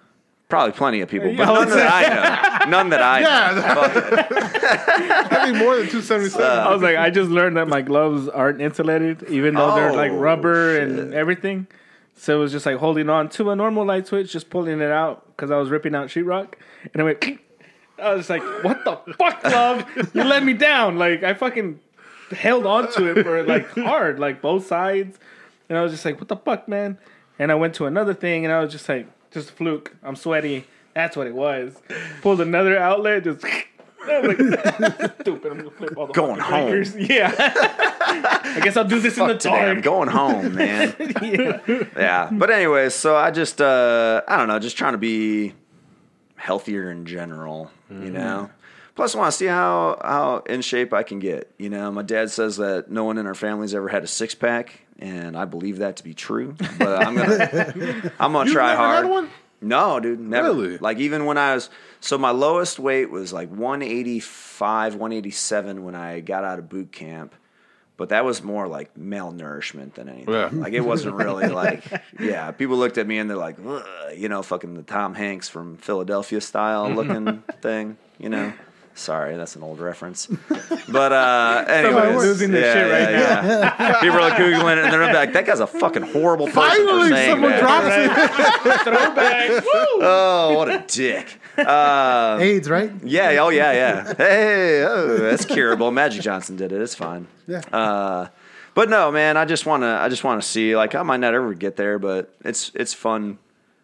Probably 0.54 0.74
plenty 0.74 1.02
of 1.02 1.10
people, 1.10 1.34
but 1.36 1.46
none 1.46 1.68
that 1.70 1.92
I 1.92 2.66
know. 2.66 2.66
None 2.70 2.90
that 2.90 3.02
I 3.02 3.22
know. 3.22 3.28
Yeah, 3.28 4.28
I 5.32 5.40
think 5.46 5.58
more 5.58 5.76
than 5.78 5.88
277. 5.88 6.46
Uh, 6.46 6.50
I 6.62 6.72
was 6.72 6.84
like, 6.84 6.96
I 6.96 7.10
just 7.10 7.32
learned 7.32 7.58
that 7.58 7.68
my 7.68 7.82
gloves 7.82 8.30
aren't 8.30 8.62
insulated, 8.62 9.24
even 9.30 9.56
though 9.56 9.74
they're 9.74 9.94
like 9.94 10.12
Oh, 10.12 10.18
rubber 10.18 10.76
shit. 10.76 10.84
and 10.90 11.14
everything. 11.16 11.66
So 12.16 12.38
it 12.38 12.40
was 12.40 12.52
just 12.52 12.68
like 12.68 12.78
holding 12.78 13.10
on 13.10 13.30
to 13.30 13.50
a 13.50 13.56
normal 13.56 13.84
light 13.84 14.06
switch, 14.06 14.32
just 14.32 14.52
pulling 14.52 14.80
it 14.80 14.92
out 14.92 15.26
because 15.36 15.50
I 15.50 15.58
was 15.58 15.72
ripping 15.72 15.96
out 15.96 16.10
sheetrock, 16.10 16.54
and 16.94 17.02
I 17.02 17.06
went. 17.06 17.26
I 18.02 18.14
was 18.14 18.30
like, 18.30 18.44
"What 18.64 18.86
the 18.86 18.98
fuck, 19.18 19.42
glove? 19.42 19.86
You 20.14 20.24
let 20.24 20.44
me 20.44 20.54
down!" 20.54 21.00
Like 21.00 21.24
I 21.24 21.34
fucking 21.34 21.80
held 22.30 22.68
on 22.68 22.92
to 22.94 23.08
it 23.08 23.24
for 23.24 23.42
like 23.42 23.68
hard, 23.72 24.20
like 24.20 24.40
both 24.42 24.68
sides, 24.68 25.18
and 25.68 25.80
I 25.80 25.82
was 25.82 25.92
just 25.92 26.06
like, 26.06 26.20
"What 26.20 26.28
the 26.28 26.38
fuck, 26.38 26.68
man?" 26.68 27.00
And 27.40 27.52
I 27.52 27.56
went 27.56 27.74
to 27.76 27.88
another 27.88 28.14
thing, 28.14 28.46
and 28.46 28.54
I 28.54 28.60
was 28.62 28.72
just 28.72 28.88
like, 28.88 29.08
"Just 29.34 29.50
a 29.50 29.54
fluke. 29.54 29.96
I'm 30.04 30.16
sweaty. 30.16 30.66
That's 30.94 31.18
what 31.18 31.28
it 31.28 31.34
was." 31.36 31.76
Pulled 32.22 32.42
another 32.42 32.78
outlet, 32.78 33.24
just. 33.24 33.46
Like, 34.06 34.36
stupid. 35.22 35.52
I'm 35.54 35.58
gonna 35.60 35.72
flip 35.72 35.98
all 35.98 36.08
the 36.08 36.14
Going 36.14 36.38
home. 36.38 36.84
Yeah. 36.98 37.34
I 37.38 38.60
guess 38.62 38.76
I'll 38.76 38.84
do 38.84 39.00
this 39.00 39.18
in 39.18 39.28
the 39.28 39.36
Fuck 39.36 39.40
today, 39.44 39.70
I'm 39.72 39.80
going 39.80 40.10
home, 40.10 40.56
man. 40.56 40.94
yeah. 41.22 41.60
yeah. 41.96 42.30
But 42.30 42.50
anyways, 42.52 42.94
so 42.94 43.16
I 43.16 43.32
just 43.32 43.62
uh 43.62 44.22
I 44.28 44.36
don't 44.36 44.50
know, 44.50 44.60
just 44.60 44.76
trying 44.78 44.92
to 44.92 44.98
be 44.98 45.54
healthier 46.36 46.92
in 46.92 47.06
general, 47.06 47.72
you 47.90 48.12
know. 48.12 48.50
Plus 48.96 49.16
I 49.16 49.20
want 49.20 49.32
to 49.32 49.38
see 49.38 49.46
how 49.46 49.98
how 50.04 50.40
in 50.48 50.62
shape 50.62 50.94
I 50.94 51.04
can 51.04 51.20
get. 51.20 51.50
You 51.58 51.70
know, 51.70 51.90
my 51.90 52.02
dad 52.04 52.30
says 52.30 52.58
that 52.58 52.92
no 52.92 53.06
one 53.06 53.18
in 53.18 53.26
our 53.26 53.34
family's 53.36 53.74
ever 53.74 53.88
had 53.88 54.04
a 54.04 54.08
six 54.08 54.36
pack, 54.36 54.82
and 55.04 55.36
I 55.36 55.44
believe 55.44 55.80
that 55.80 55.98
to 55.98 56.04
be 56.04 56.14
true. 56.14 56.56
But 56.80 57.06
I'm 57.06 57.16
gonna 57.16 58.12
I'm 58.20 58.32
gonna 58.32 58.50
try 58.50 58.76
hard. 58.76 59.30
No, 59.60 60.00
dude, 60.00 60.20
never. 60.20 60.54
Really? 60.54 60.78
Like 60.78 60.98
even 60.98 61.26
when 61.26 61.38
I 61.38 61.56
was 61.56 61.70
so 62.00 62.18
my 62.18 62.32
lowest 62.32 62.80
weight 62.80 63.12
was 63.12 63.34
like 63.34 63.50
185, 63.50 64.96
187 64.96 65.84
when 65.84 65.96
I 65.96 66.22
got 66.22 66.44
out 66.46 66.58
of 66.58 66.70
boot 66.70 66.92
camp. 66.92 67.36
But 67.96 68.10
that 68.10 68.26
was 68.26 68.42
more 68.42 68.68
like 68.68 68.96
malnourishment 68.96 69.94
than 69.94 70.10
anything. 70.10 70.34
Yeah. 70.34 70.50
Like 70.52 70.74
it 70.74 70.82
wasn't 70.82 71.16
really 71.16 71.48
like 71.48 71.84
yeah. 72.20 72.52
People 72.52 72.78
looked 72.78 72.98
at 72.98 73.06
me 73.06 73.18
and 73.20 73.30
they're 73.30 73.38
like, 73.38 73.58
you 74.16 74.30
know, 74.30 74.42
fucking 74.42 74.74
the 74.74 74.84
Tom 74.84 75.14
Hanks 75.14 75.48
from 75.50 75.78
Philadelphia 75.78 76.42
style 76.42 76.90
looking 76.90 77.44
thing. 77.62 77.98
You 78.18 78.30
know. 78.30 78.54
Sorry, 78.96 79.36
that's 79.38 79.56
an 79.56 79.64
old 79.64 79.80
reference. 79.80 80.28
But 80.88 81.12
uh 81.12 81.66
anyways, 81.68 82.16
losing 82.18 82.52
their 82.52 82.74
shit 82.74 82.92
right 82.92 83.70
now. 83.70 84.00
People 84.00 84.18
are 84.18 84.22
like 84.22 84.34
googling 84.34 84.78
it 84.78 84.84
and 84.84 84.94
they're 84.94 85.12
like, 85.14 85.34
"That 85.34 85.46
guy's 85.46 85.60
a 85.60 85.68
fucking 85.68 86.04
horrible 86.04 86.46
person 86.46 86.62
for 86.62 86.70
Finally, 86.70 87.10
saying 87.10 87.32
someone 87.32 87.52
that." 87.52 87.60
drops 87.60 88.76
it. 88.76 88.82
Throwback. 88.84 89.50
Woo! 89.64 90.00
Oh, 90.02 90.54
what 90.58 90.70
a 90.70 90.84
dick. 90.88 91.40
Uh, 91.58 92.38
AIDS, 92.40 92.70
right? 92.70 92.92
yeah, 93.04 93.38
oh 93.42 93.50
yeah, 93.50 93.72
yeah. 93.72 94.14
Hey, 94.16 94.84
oh, 94.84 95.18
that's 95.18 95.46
curable. 95.46 95.92
Magic 95.92 96.22
Johnson 96.22 96.56
did 96.56 96.72
it. 96.72 96.82
It's 96.82 96.96
fine. 96.96 97.28
Yeah. 97.48 97.62
Uh, 97.72 98.28
but 98.76 98.90
no, 98.90 99.12
man, 99.12 99.38
I 99.38 99.46
just 99.46 99.66
want 99.66 99.84
to. 99.84 99.88
I 99.88 100.10
just 100.10 100.24
want 100.24 100.42
to 100.42 100.48
see. 100.48 100.76
Like, 100.76 100.96
I 100.96 101.04
might 101.04 101.20
not 101.20 101.34
ever 101.34 101.54
get 101.54 101.76
there, 101.76 102.00
but 102.00 102.34
it's 102.44 102.72
it's 102.74 102.94
fun, 102.94 103.38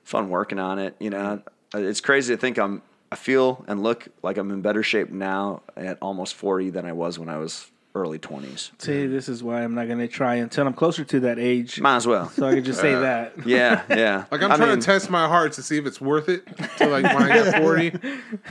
fun 0.04 0.30
working 0.30 0.58
on 0.60 0.80
it. 0.80 0.96
You 1.00 1.12
know, 1.12 1.42
it's 1.74 2.02
crazy 2.02 2.34
to 2.34 2.40
think 2.40 2.58
I'm. 2.58 2.82
I 3.12 3.16
feel 3.16 3.64
and 3.68 3.82
look 3.84 4.08
like 4.24 4.38
I'm 4.38 4.52
in 4.52 4.62
better 4.62 4.84
shape 4.84 5.10
now 5.10 5.62
at 5.76 5.98
almost 6.02 6.36
forty 6.36 6.70
than 6.70 6.86
I 6.86 6.94
was 6.94 7.18
when 7.18 7.30
I 7.30 7.38
was 7.38 7.70
early 7.96 8.20
twenties. 8.20 8.72
See, 8.78 9.08
this 9.08 9.28
is 9.28 9.42
why 9.42 9.64
I'm 9.64 9.74
not 9.74 9.88
going 9.88 9.98
to 9.98 10.08
try 10.08 10.36
until 10.36 10.68
I'm 10.68 10.74
closer 10.76 11.04
to 11.04 11.20
that 11.22 11.40
age, 11.40 11.82
Might 11.82 11.96
as 11.96 12.06
well. 12.06 12.30
so 12.30 12.46
I 12.48 12.54
could 12.54 12.64
just 12.64 12.80
say 12.80 12.94
that. 12.94 13.34
Yeah, 13.48 13.82
yeah. 13.90 14.26
Like 14.32 14.44
I'm 14.44 14.52
I 14.52 14.58
trying 14.58 14.70
mean, 14.70 14.80
to 14.80 14.86
test 14.86 15.10
my 15.10 15.28
heart 15.28 15.54
to 15.54 15.64
see 15.64 15.80
if 15.80 15.88
it's 15.88 16.00
worth 16.00 16.30
it. 16.30 16.46
To 16.78 16.86
like 16.88 17.04
when 17.04 17.24
I 17.24 17.28
get 17.34 17.62
40, 17.64 17.88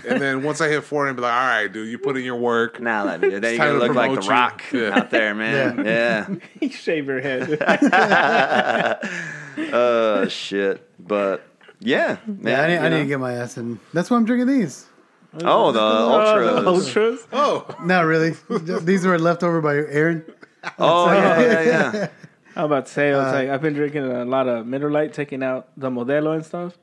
and 0.08 0.20
then 0.20 0.42
once 0.42 0.60
I 0.60 0.68
hit 0.68 0.82
40, 0.82 1.10
I'll 1.10 1.14
be 1.14 1.22
like, 1.22 1.32
all 1.32 1.38
right, 1.38 1.72
dude, 1.72 1.88
you 1.88 1.98
put 1.98 2.16
in 2.16 2.24
your 2.24 2.34
work. 2.36 2.80
Now 2.80 3.04
let 3.04 3.20
me. 3.20 3.28
Then 3.28 3.42
you're 3.42 3.52
time 3.58 3.58
gonna 3.58 3.78
to 3.78 3.86
look 3.86 3.94
like 3.94 4.10
the 4.10 4.16
promote 4.16 4.24
you. 4.24 4.30
Rock 4.30 4.62
Yeah. 4.72 4.98
out 4.98 5.10
there, 5.10 5.34
man. 5.36 5.84
yeah. 6.60 6.68
Shave 6.68 7.06
your 7.06 7.20
head. 7.20 7.62
Uh, 9.58 10.28
shit. 10.28 10.84
But 10.98 11.42
yeah, 11.80 12.18
man. 12.26 12.38
Yeah, 12.42 12.62
I 12.62 12.66
need, 12.68 12.78
I 12.78 12.88
need 12.88 13.02
to 13.04 13.06
get 13.06 13.20
my 13.20 13.34
ass 13.34 13.56
in. 13.56 13.78
That's 13.92 14.10
why 14.10 14.16
I'm 14.16 14.24
drinking 14.24 14.48
these. 14.48 14.86
Oh, 15.44 15.72
the 15.72 15.80
oh, 15.80 16.20
ultras. 16.20 16.48
Oh, 16.50 16.74
ultras. 16.74 17.28
Oh, 17.32 17.76
Not 17.84 18.06
really. 18.06 18.34
these 18.80 19.04
were 19.04 19.18
left 19.18 19.42
over 19.42 19.60
by 19.60 19.76
Aaron. 19.76 20.24
Oh 20.78 21.12
yeah, 21.12 21.40
yeah, 21.40 21.62
yeah. 21.62 22.08
I'm 22.56 22.64
about 22.64 22.86
to 22.86 22.92
say, 22.92 23.12
I 23.12 23.16
was 23.18 23.26
uh, 23.28 23.32
like, 23.32 23.48
I've 23.50 23.62
been 23.62 23.74
drinking 23.74 24.04
a 24.04 24.24
lot 24.24 24.48
of 24.48 24.66
Miller 24.66 24.90
Lite, 24.90 25.12
taking 25.12 25.44
out 25.44 25.68
the 25.76 25.90
Modelo 25.90 26.34
and 26.34 26.44
stuff. 26.44 26.76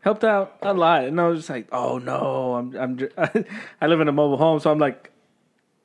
Helped 0.00 0.24
out 0.24 0.56
a 0.62 0.72
lot, 0.72 1.04
and 1.04 1.20
I 1.20 1.26
was 1.26 1.40
just 1.40 1.50
like, 1.50 1.68
oh 1.70 1.98
no, 1.98 2.54
I'm, 2.54 2.74
I'm, 2.74 2.96
dr- 2.96 3.12
I 3.80 3.86
live 3.86 4.00
in 4.00 4.08
a 4.08 4.12
mobile 4.12 4.38
home, 4.38 4.58
so 4.58 4.70
I'm 4.70 4.78
like, 4.78 5.10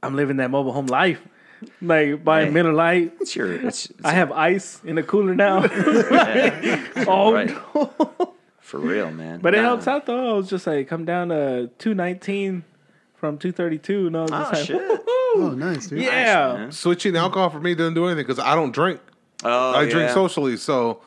I'm 0.02 0.16
living 0.16 0.38
that 0.38 0.50
mobile 0.50 0.72
home 0.72 0.86
life, 0.86 1.22
like 1.82 2.24
buying 2.24 2.48
Hey. 2.48 2.54
Miller 2.54 2.74
Lite. 2.74 3.14
It's 3.22 3.36
your. 3.36 3.54
It's, 3.54 3.90
it's 3.90 4.04
I 4.06 4.12
have 4.12 4.32
ice 4.32 4.82
in 4.84 4.96
the 4.96 5.04
cooler 5.04 5.36
now. 5.36 5.64
oh 7.08 7.34
Right. 7.34 7.48
no! 7.50 8.34
for 8.60 8.80
real, 8.80 9.12
man. 9.12 9.40
But 9.42 9.54
it 9.54 9.58
Nah. 9.58 9.64
helps 9.64 9.88
out 9.88 10.06
though. 10.06 10.36
I 10.36 10.38
was 10.38 10.50
just 10.50 10.68
like, 10.68 10.88
come 10.88 11.06
down 11.06 11.30
to 11.30 11.70
two 11.78 11.94
nineteen 11.94 12.64
from 13.16 13.38
two 13.38 13.52
thirty 13.52 13.78
two, 13.78 14.08
and 14.08 14.18
I 14.18 14.22
was 14.24 14.32
Oh 14.32 14.40
just 14.40 14.54
like, 14.54 14.66
shit. 14.66 14.78
woo-hoo. 14.78 15.02
Oh, 15.38 15.50
nice, 15.56 15.88
dude. 15.88 16.00
yeah. 16.02 16.54
man. 16.54 16.72
switching 16.72 17.16
alcohol 17.16 17.50
for 17.50 17.60
me 17.60 17.76
doesn't 17.76 17.94
do 17.94 18.06
anything 18.06 18.24
because 18.26 18.40
I 18.40 18.56
don't 18.56 18.72
drink. 18.72 19.00
Oh, 19.44 19.74
I 19.76 19.88
drink 19.90 20.10
socially, 20.12 20.56
so 20.58 21.02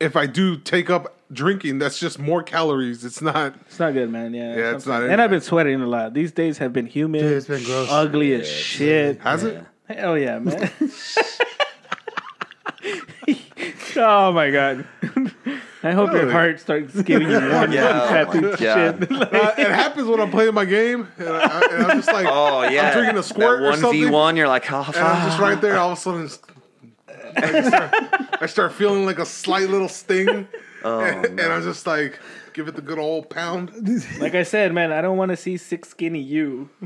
if 0.00 0.16
I 0.16 0.26
do 0.26 0.56
take 0.56 0.88
up 0.88 1.14
drinking, 1.30 1.78
that's 1.78 1.98
just 1.98 2.18
more 2.18 2.42
calories. 2.42 3.04
It's 3.04 3.20
not. 3.20 3.54
It's 3.66 3.78
not 3.78 3.92
good, 3.92 4.10
man. 4.10 4.32
Yeah, 4.32 4.56
Yeah, 4.56 4.74
it's 4.74 4.86
not 4.86 5.02
And 5.02 5.20
I've 5.20 5.28
been 5.30 5.42
sweating 5.42 5.80
a 5.82 5.86
lot. 5.86 6.14
These 6.14 6.32
days 6.32 6.56
have 6.58 6.72
been 6.72 6.86
humid. 6.86 7.20
Dude, 7.20 7.32
it's 7.32 7.46
been 7.46 7.62
gross. 7.64 7.88
ugly 7.90 8.32
as 8.32 8.48
shit. 8.48 9.20
Has 9.20 9.44
it? 9.44 9.62
Hell 9.88 10.18
yeah, 10.18 10.38
man. 10.38 10.70
oh 13.96 14.32
my 14.32 14.50
god. 14.50 14.86
I 15.82 15.92
hope 15.92 16.12
your 16.12 16.30
heart 16.30 16.60
starts 16.60 17.00
giving 17.02 17.30
you 17.30 17.38
warm 17.40 17.72
Yeah, 17.72 18.02
oh 18.02 18.06
my 18.06 18.12
tattoo 18.24 18.40
God. 18.40 18.58
shit. 18.58 19.12
Uh, 19.12 19.54
it 19.56 19.70
happens 19.70 20.08
when 20.08 20.20
I'm 20.20 20.30
playing 20.30 20.54
my 20.54 20.64
game, 20.64 21.08
and, 21.18 21.28
I, 21.28 21.60
and 21.72 21.86
I'm 21.86 21.98
just 21.98 22.12
like, 22.12 22.26
Oh 22.28 22.68
yeah. 22.68 22.88
I'm 22.88 22.92
drinking 22.94 23.18
a 23.18 23.22
squirt 23.22 23.62
that 23.62 23.68
or 23.68 23.76
something, 23.76 24.04
v 24.04 24.10
one. 24.10 24.36
You're 24.36 24.48
like, 24.48 24.70
oh, 24.70 24.84
and 24.86 24.96
I'm 24.96 25.28
just 25.28 25.40
right 25.40 25.60
there. 25.60 25.78
All 25.78 25.92
of 25.92 25.98
a 25.98 26.00
sudden, 26.00 26.24
it's- 26.24 26.40
I, 27.36 27.62
start, 27.62 27.94
I 28.42 28.46
start 28.46 28.72
feeling 28.72 29.04
like 29.06 29.18
a 29.18 29.26
slight 29.26 29.68
little 29.68 29.88
sting, 29.88 30.48
Oh, 30.82 31.00
and, 31.00 31.24
and 31.26 31.40
I'm 31.52 31.62
just 31.62 31.86
like, 31.86 32.18
give 32.58 32.66
it 32.66 32.74
the 32.74 32.82
good 32.82 32.98
old 32.98 33.30
pound. 33.30 33.70
like 34.20 34.34
I 34.34 34.42
said, 34.42 34.74
man, 34.74 34.90
I 34.90 35.00
don't 35.00 35.16
want 35.16 35.30
to 35.30 35.36
see 35.36 35.56
six 35.56 35.90
skinny 35.90 36.20
you. 36.20 36.68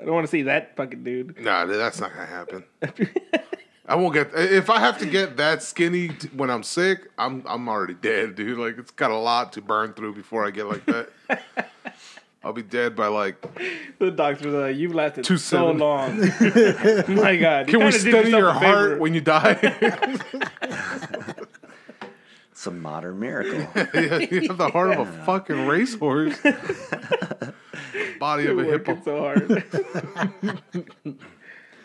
I 0.00 0.04
don't 0.04 0.14
want 0.14 0.24
to 0.24 0.30
see 0.30 0.42
that 0.42 0.76
fucking 0.76 1.02
dude. 1.02 1.40
Nah, 1.42 1.64
dude, 1.66 1.76
that's 1.76 2.00
not 2.00 2.12
gonna 2.14 2.26
happen. 2.26 2.64
I 3.88 3.96
won't 3.96 4.14
get 4.14 4.30
if 4.34 4.70
I 4.70 4.78
have 4.78 4.98
to 4.98 5.06
get 5.06 5.36
that 5.38 5.64
skinny 5.64 6.08
t- 6.10 6.28
when 6.28 6.48
I'm 6.48 6.62
sick. 6.62 7.10
I'm 7.18 7.42
I'm 7.48 7.68
already 7.68 7.94
dead, 7.94 8.36
dude. 8.36 8.56
Like 8.56 8.78
it's 8.78 8.92
got 8.92 9.10
a 9.10 9.16
lot 9.16 9.52
to 9.54 9.60
burn 9.62 9.94
through 9.94 10.14
before 10.14 10.46
I 10.46 10.50
get 10.52 10.66
like 10.68 10.86
that. 10.86 11.10
I'll 12.44 12.52
be 12.52 12.62
dead 12.62 12.94
by 12.94 13.08
like. 13.08 13.36
The 13.98 14.12
doctor's 14.12 14.54
like, 14.54 14.76
you've 14.76 14.94
lasted 14.94 15.24
Two 15.24 15.38
so 15.38 15.56
seven. 15.72 15.78
long. 15.78 16.18
my 17.16 17.36
God. 17.36 17.66
Can 17.66 17.80
we 17.80 17.90
kinda 17.90 17.90
did 17.90 18.00
study 18.00 18.30
yourself 18.30 18.30
your 18.30 18.48
a 18.50 18.54
favor. 18.54 18.66
heart 18.66 19.00
when 19.00 19.14
you 19.14 19.20
die? 19.22 19.54
It's 22.56 22.66
a 22.66 22.70
modern 22.70 23.20
miracle. 23.20 23.68
yeah, 23.94 24.16
you 24.18 24.48
have 24.48 24.56
the 24.56 24.70
heart 24.70 24.92
of 24.92 25.06
a 25.06 25.12
fucking 25.26 25.66
racehorse. 25.66 26.38
Body 28.18 28.46
of 28.46 28.58
a 28.58 28.62
You're 28.62 28.78
working 28.78 28.96
hippo. 28.96 29.04
so 29.04 29.20
hard. 29.20 29.64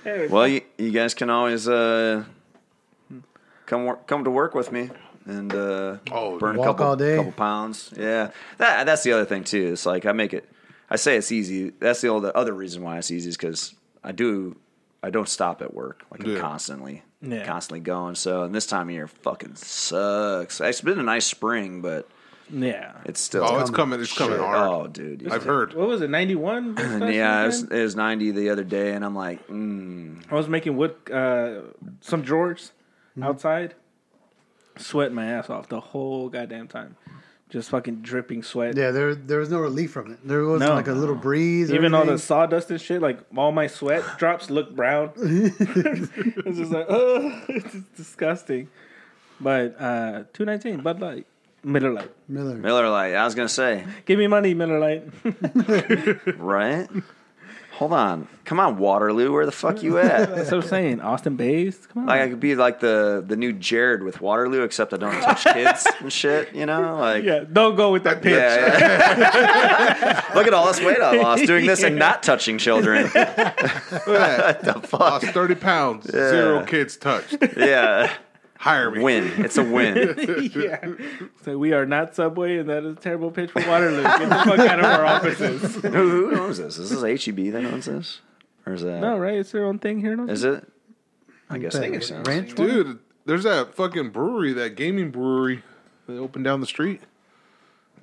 Well, 0.32 0.48
you, 0.48 0.62
you 0.78 0.92
guys 0.92 1.14
can 1.14 1.30
always 1.30 1.68
uh, 1.68 2.24
come 3.68 3.86
work, 3.86 4.08
come 4.08 4.24
to 4.24 4.32
work 4.32 4.56
with 4.56 4.72
me 4.72 4.90
and 5.26 5.54
uh, 5.54 5.98
Oh, 6.10 6.40
burn 6.40 6.58
a 6.58 6.64
couple 6.64 6.86
all 6.88 6.96
day. 6.96 7.18
couple 7.18 7.34
pounds. 7.34 7.94
Yeah, 7.96 8.32
that 8.58 8.86
that's 8.86 9.04
the 9.04 9.12
other 9.12 9.26
thing 9.26 9.44
too. 9.44 9.74
It's 9.74 9.86
like 9.86 10.06
I 10.08 10.14
make 10.14 10.34
it. 10.34 10.50
I 10.90 10.96
say 10.96 11.18
it's 11.18 11.32
easy. 11.32 11.70
That's 11.70 12.02
the 12.02 12.12
other 12.16 12.36
other 12.36 12.54
reason 12.54 12.82
why 12.82 12.98
it's 12.98 13.12
easy 13.12 13.30
is 13.30 13.38
because 13.38 13.76
I 14.04 14.12
do. 14.12 14.56
I 15.04 15.10
don't 15.10 15.28
stop 15.30 15.62
at 15.62 15.74
work. 15.74 16.04
Like 16.12 16.24
I'm 16.24 16.32
Yeah. 16.36 16.40
constantly, 16.40 17.04
Yeah. 17.22 17.46
constantly 17.46 17.80
going. 17.80 18.16
So 18.16 18.44
and 18.44 18.54
this 18.54 18.66
time 18.68 18.88
of 18.90 18.94
year 18.94 19.08
fucking 19.08 19.56
sucks. 19.56 20.62
It's 20.62 20.82
been 20.82 21.00
a 21.00 21.04
nice 21.04 21.26
spring, 21.26 21.82
but 21.82 22.08
Yeah. 22.54 22.92
It's 23.06 23.20
still. 23.20 23.44
Oh, 23.46 23.60
it's 23.60 23.70
coming. 23.70 24.00
It's 24.02 24.16
coming 24.16 24.38
shit. 24.38 24.46
hard. 24.46 24.70
Oh, 24.70 24.88
dude. 24.88 25.28
I've 25.32 25.44
heard. 25.44 25.74
What 25.74 25.88
was 25.88 26.02
it? 26.02 26.10
Ninety 26.10 26.36
one. 26.36 26.76
yeah, 26.78 27.44
it 27.44 27.46
was, 27.48 27.64
it 27.64 27.82
was 27.82 27.96
90 27.96 28.32
the 28.32 28.50
other 28.50 28.64
day, 28.66 28.94
and 28.94 29.04
I'm 29.06 29.16
like, 29.16 29.48
mm, 29.48 30.22
I 30.30 30.36
was 30.36 30.48
making 30.50 30.76
wood, 30.78 30.96
uh, 31.12 31.62
some 32.02 32.22
drawers 32.22 32.74
Mm-hmm. 33.12 33.24
outside, 33.24 33.76
sweating 34.78 35.16
my 35.16 35.26
ass 35.26 35.50
off 35.50 35.68
the 35.68 35.80
whole 35.82 36.30
goddamn 36.30 36.68
time, 36.70 36.96
just 37.52 37.70
fucking 37.70 38.02
dripping 38.02 38.42
sweat. 38.42 38.76
Yeah, 38.76 38.90
there 38.92 39.14
there 39.14 39.38
was 39.40 39.50
no 39.52 39.60
relief 39.60 39.92
from 39.92 40.12
it. 40.14 40.20
There 40.28 40.44
wasn't 40.46 40.70
No. 40.70 40.76
like 40.76 40.88
a 40.88 40.94
little 40.94 41.16
breeze. 41.16 41.70
or 41.70 41.76
Even 41.76 41.94
all 41.94 42.06
the 42.06 42.18
sawdust 42.18 42.72
and 42.72 42.82
shit, 42.82 43.02
like 43.02 43.20
all 43.38 43.52
my 43.52 43.68
sweat 43.68 44.04
drops 44.18 44.50
look 44.50 44.76
brown. 44.76 45.12
it's 45.18 46.58
just 46.58 46.72
like, 46.72 46.88
oh, 46.90 47.42
it's 47.50 47.76
disgusting. 47.96 48.70
But 49.40 49.76
uh, 49.80 50.24
two 50.34 50.46
nineteen 50.46 50.82
Bud 50.82 51.00
Light, 51.02 51.26
Miller 51.64 51.92
Lite. 51.94 52.12
Miller. 52.28 52.56
Miller 52.56 52.90
Lite. 52.90 53.16
I 53.16 53.26
was 53.26 53.36
going 53.36 53.48
to 53.48 53.54
say, 53.54 53.86
Give 54.06 54.18
me 54.18 54.28
money, 54.28 54.54
Miller 54.54 54.80
Lite. 54.80 55.04
right? 56.38 56.88
Hold 57.82 57.94
on. 57.94 58.28
Come 58.46 58.60
on, 58.60 58.78
Waterloo. 58.78 59.32
Where 59.32 59.48
the 59.48 59.52
fuck 59.52 59.82
you 59.82 59.98
at? 59.98 60.30
That's 60.30 60.52
what 60.52 60.64
I'm 60.64 60.70
saying. 60.70 61.02
Austin 61.02 61.36
Bays. 61.36 61.88
Come 61.92 62.04
on. 62.04 62.10
Like 62.10 62.22
I 62.22 62.30
could 62.30 62.40
be 62.40 62.54
like 62.54 62.80
the 62.80 63.24
the 63.26 63.36
new 63.36 63.54
Jared 63.54 64.04
with 64.04 64.22
Waterloo, 64.22 64.62
except 64.62 64.94
I 64.94 64.98
don't 64.98 65.20
touch 65.20 65.44
kids 65.46 65.88
and 66.00 66.14
shit. 66.14 66.54
You 66.54 66.68
know, 66.68 66.98
like 66.98 67.24
yeah, 67.24 67.44
don't 67.52 67.76
go 67.76 67.92
with 67.92 68.04
that 68.04 68.22
pitch. 68.22 68.34
yeah, 68.34 68.78
yeah. 68.78 70.26
Look 70.36 70.46
at 70.46 70.54
all 70.54 70.68
this 70.68 70.80
weight 70.80 71.02
I 71.02 71.20
lost 71.20 71.48
doing 71.48 71.66
this 71.66 71.82
and 71.82 71.98
not 71.98 72.22
touching 72.22 72.60
children. 72.60 73.06
Look 73.06 73.14
the 73.14 74.02
that. 74.06 74.94
Lost 74.94 75.26
30 75.26 75.56
pounds. 75.56 76.12
Zero 76.12 76.64
kids 76.64 76.98
touched. 76.98 77.36
Yeah, 77.58 78.14
Hire 78.62 78.92
me. 78.92 79.02
win. 79.02 79.32
It's 79.44 79.58
a 79.58 79.64
win. 79.64 79.96
yeah. 80.56 80.86
So 81.44 81.58
we 81.58 81.74
are 81.74 81.84
not 81.88 82.14
Subway, 82.14 82.60
and 82.60 82.70
that 82.70 82.84
is 82.84 82.96
a 82.96 83.00
terrible 83.00 83.32
pitch 83.32 83.50
for 83.50 83.68
Waterloo. 83.68 84.04
Get 84.04 84.20
the 84.30 84.36
fuck 84.36 84.60
out 84.60 84.78
of 84.80 84.86
our 84.86 85.04
offices. 85.04 85.76
who, 85.82 85.90
who 86.30 86.40
owns 86.40 86.60
this? 86.60 86.78
Is 86.78 86.92
this 86.92 87.26
HEB 87.26 87.52
that 87.54 87.66
owns 87.66 87.88
this, 87.88 88.22
or 88.68 88.74
is 88.74 88.84
that? 88.84 89.02
No, 89.02 89.18
right? 89.18 89.34
It's 89.40 89.52
their 89.52 89.66
own 89.66 89.80
thing 89.80 90.00
here. 90.00 90.16
No? 90.16 90.32
Is 90.32 90.44
it? 90.44 90.72
I 91.50 91.58
guess 91.58 91.74
it 91.74 91.90
makes 91.90 92.08
sense. 92.08 92.28
Ranch 92.28 92.56
one? 92.56 92.68
Dude, 92.68 93.00
there's 93.26 93.44
that 93.46 93.74
fucking 93.74 94.12
brewery, 94.12 94.54
that 94.54 94.76
gaming 94.76 95.10
brewery 95.10 95.64
that 96.06 96.20
opened 96.20 96.46
down 96.46 96.62
the 96.62 96.68
street. 96.68 97.02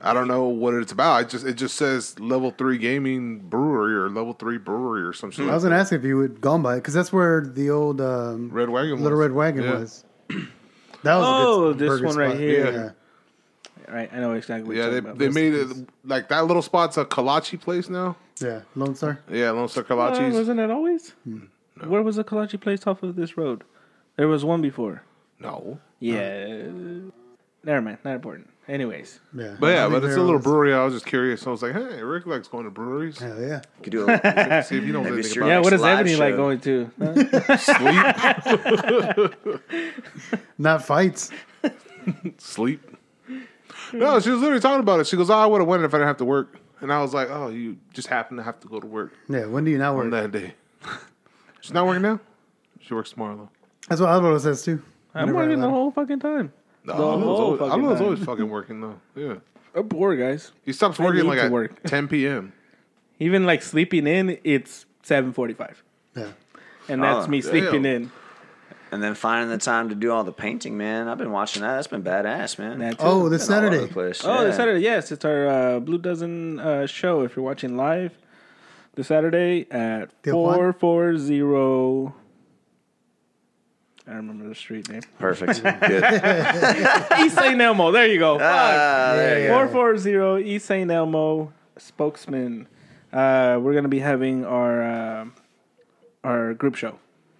I 0.01 0.13
don't 0.13 0.27
know 0.27 0.49
what 0.49 0.75
it's 0.75 0.91
about. 0.91 1.13
I 1.13 1.23
just 1.23 1.47
it 1.47 1.55
just 1.55 1.77
says 1.77 2.19
level 2.19 2.51
three 2.51 2.79
gaming 2.79 3.39
brewery 3.39 3.95
or 3.95 4.09
level 4.11 4.33
three 4.33 4.59
brewery 4.59 5.03
or 5.03 5.13
some 5.13 5.31
shit. 5.31 5.49
I 5.49 5.55
was 5.55 5.63
gonna 5.63 5.77
ask 5.77 5.93
if 5.93 6.03
you 6.03 6.17
would 6.17 6.41
gone 6.41 6.63
by 6.63 6.75
it 6.75 6.79
because 6.79 6.95
that's 6.95 7.13
where 7.13 7.43
the 7.43 7.71
old 7.71 8.01
um, 8.01 8.51
Red 8.51 8.71
Wagon 8.71 9.03
Little 9.03 9.19
was. 9.19 9.27
Red 9.29 9.33
Wagon 9.33 9.63
Yeah. 9.63 9.79
was. 9.79 10.05
That 11.05 11.17
was 11.17 11.25
Oh, 11.27 11.69
a 11.71 11.75
good 11.75 11.79
this 11.79 12.03
one 12.03 12.17
right 12.17 12.31
spot. 12.31 12.41
here. 12.41 12.73
Yeah, 12.73 13.95
Right, 13.95 14.11
I 14.13 14.19
know 14.21 14.33
exactly. 14.33 14.67
What 14.69 14.77
Yeah, 14.77 14.85
you're 14.91 14.95
they, 14.95 15.01
talking 15.01 15.19
they 15.19 15.29
made 15.29 15.55
it 15.55 15.89
like 16.05 16.29
that 16.29 16.45
little 16.47 16.61
spot's 16.63 16.97
a 16.99 17.05
kolache 17.05 17.59
place 17.61 17.89
now. 17.89 18.17
yeah. 18.41 18.63
Lone 18.75 18.95
Star. 18.95 19.21
Yeah, 19.31 19.51
Lone 19.53 19.69
Star 19.69 19.85
Uh, 19.91 20.31
wasn't 20.31 20.61
it 20.61 20.71
always? 20.71 21.15
Where 21.87 22.03
was 22.03 22.17
the 22.17 22.25
kolache 22.25 22.61
place 22.61 22.87
off 22.87 23.03
of 23.03 23.15
this 23.17 23.37
road? 23.39 23.63
There 24.17 24.29
was 24.29 24.45
one 24.45 24.61
before. 24.61 25.03
no. 25.39 25.79
Yeah. 26.01 26.47
Never 27.65 27.81
mind. 27.83 27.99
Not 28.05 28.15
important. 28.17 28.49
Anyways. 28.69 29.19
Yeah, 29.35 29.57
But 29.59 29.69
yeah, 29.69 29.89
but 29.89 30.05
it's 30.05 30.15
a 30.15 30.21
little 30.21 30.35
was- 30.35 30.45
brewery. 30.45 30.75
I 30.75 30.85
was 30.85 30.93
just 30.93 31.07
curious. 31.07 31.47
I 31.47 31.51
was 31.51 31.63
like, 31.63 31.73
hey, 31.73 32.03
Rick 32.03 32.27
likes 32.27 32.49
going 32.49 32.65
to 32.65 32.71
breweries. 32.71 33.19
Hell 33.19 33.41
yeah. 33.41 33.63
You 33.79 33.83
Could 33.83 33.91
do 33.93 34.07
a, 34.09 34.63
See 34.67 34.77
if 34.77 34.85
you 34.85 34.93
know 34.93 35.01
Maybe 35.03 35.15
anything 35.15 35.31
stream- 35.31 35.47
about 35.47 35.55
Yeah, 35.55 35.61
what 35.61 35.71
does 35.71 35.81
live 35.81 36.01
Ebony 36.01 36.17
like 36.17 36.37
going 36.37 36.61
to? 36.61 36.91
Huh? 37.01 37.15
Not 40.59 40.85
fights. 40.85 41.31
sleep. 42.39 42.83
No, 43.93 44.21
she 44.21 44.31
was 44.31 44.41
literally 44.41 44.61
talking 44.61 44.81
about 44.81 45.01
it. 45.01 45.07
She 45.07 45.17
goes, 45.17 45.31
"Oh, 45.31 45.35
I 45.35 45.47
would 45.47 45.61
have 45.61 45.69
went 45.69 45.83
if 45.83 45.95
I 45.95 45.99
didn't 45.99 46.09
have 46.09 46.17
to 46.19 46.25
work." 46.25 46.59
And 46.81 46.93
I 46.93 47.01
was 47.01 47.15
like, 47.15 47.29
"Oh, 47.31 47.49
you 47.49 47.79
just 47.95 48.09
happen 48.09 48.37
to 48.37 48.43
have 48.43 48.61
to 48.61 48.69
go 48.69 48.81
to 48.81 48.87
work 48.87 49.13
Yeah. 49.29 49.47
When 49.47 49.65
do 49.65 49.71
you 49.71 49.79
not 49.79 49.93
on 49.97 50.11
work? 50.11 50.11
that 50.11 50.33
day." 50.33 50.55
She's 51.61 51.73
not 51.73 51.87
working 51.87 52.03
now. 52.03 52.21
She 52.81 52.93
works 52.95 53.11
tomorrow 53.11 53.37
though. 53.37 53.49
That's 53.89 54.01
what 54.01 54.11
Alvaro 54.11 54.37
says 54.39 54.63
too. 54.63 54.83
I'm 55.15 55.29
Whenever 55.29 55.39
I 55.39 55.43
working 55.47 55.61
the 55.61 55.67
let 55.67 55.73
whole 55.73 55.91
fucking 55.91 56.21
time. 56.21 56.53
No, 56.85 56.97
The 56.97 57.03
Alon's 57.03 57.25
whole 57.25 57.37
always, 57.41 57.59
fucking 57.61 57.85
Alon's 57.85 57.99
time. 57.99 58.05
always 58.07 58.25
fucking 58.25 58.49
working 58.51 58.81
though. 58.81 59.01
Yeah, 59.15 59.35
I'm 59.75 59.89
poor, 59.89 60.17
guys. 60.17 60.53
he 60.65 60.73
stops 60.73 60.99
I 61.01 61.05
working 61.05 61.23
need 61.23 61.29
like 61.29 61.39
to 61.39 61.45
at 61.47 61.51
work. 61.53 61.83
10 61.85 62.09
p.m. 62.09 62.53
Even 63.19 63.45
like 63.47 63.63
sleeping 63.63 64.07
in, 64.07 64.39
it's 64.45 64.87
7:45, 65.05 65.75
Yeah. 66.17 66.29
and 66.89 67.03
that's 67.03 67.27
Oh, 67.27 67.29
me 67.29 67.41
sleeping 67.41 67.83
damn. 67.83 68.03
in. 68.05 68.13
and 68.93 69.03
then 69.03 69.15
finding 69.15 69.51
the 69.51 69.59
time 69.59 69.89
to 69.91 69.95
do 69.95 70.11
all 70.13 70.25
the 70.25 70.33
painting, 70.33 70.79
man. 70.79 71.09
I've 71.09 71.19
been 71.19 71.33
watching 71.33 71.61
that. 71.63 71.75
That's 71.75 71.89
been 71.89 72.03
badass, 72.03 72.59
man. 72.59 72.79
That 72.79 72.99
too. 72.99 73.05
Oh, 73.05 73.29
this 73.29 73.47
Been 73.49 73.55
all 73.57 73.61
over 73.65 73.71
Saturday. 73.73 73.87
the 73.87 73.93
place. 73.93 74.25
Oh, 74.25 74.39
yeah. 74.39 74.45
this 74.45 74.57
Saturday, 74.57 74.81
yes, 74.81 75.13
it's 75.13 75.25
our 75.27 75.47
uh, 75.47 75.81
Blue 75.81 75.99
Dozen 75.99 76.59
uh, 76.61 76.87
show. 76.87 77.23
If 77.23 77.37
you're 77.37 77.45
watching 77.45 77.77
live, 77.77 78.17
this 78.95 79.09
Saturday 79.09 79.67
at 79.71 80.11
Tijuana? 80.23 80.33
four 80.55 80.73
four 80.73 81.19
zero. 81.19 82.15
I 84.09 84.15
remember 84.15 84.49
the 84.49 84.55
street 84.55 84.89
name. 84.89 85.03
Perfect. 85.19 85.63
Good. 85.63 86.03
East 87.21 87.37
St. 87.37 87.61
Elmo. 87.61 87.93
There 87.93 88.07
you 88.07 88.19
go. 88.19 88.39
Ah, 88.41 89.13
there 89.15 89.43
you 89.43 89.49
go. 89.49 89.55
Four 89.55 89.69
four 89.69 89.99
zero 89.99 90.39
East 90.39 90.67
St. 90.67 90.91
Elmo 90.91 91.53
spokesman. 91.77 92.67
Uh, 93.13 93.59
we're 93.61 93.75
gonna 93.75 93.89
be 93.89 93.99
having 94.01 94.47
our 94.47 94.83
uh, 94.83 95.25
our 96.25 96.55
group 96.55 96.75
show. 96.75 96.99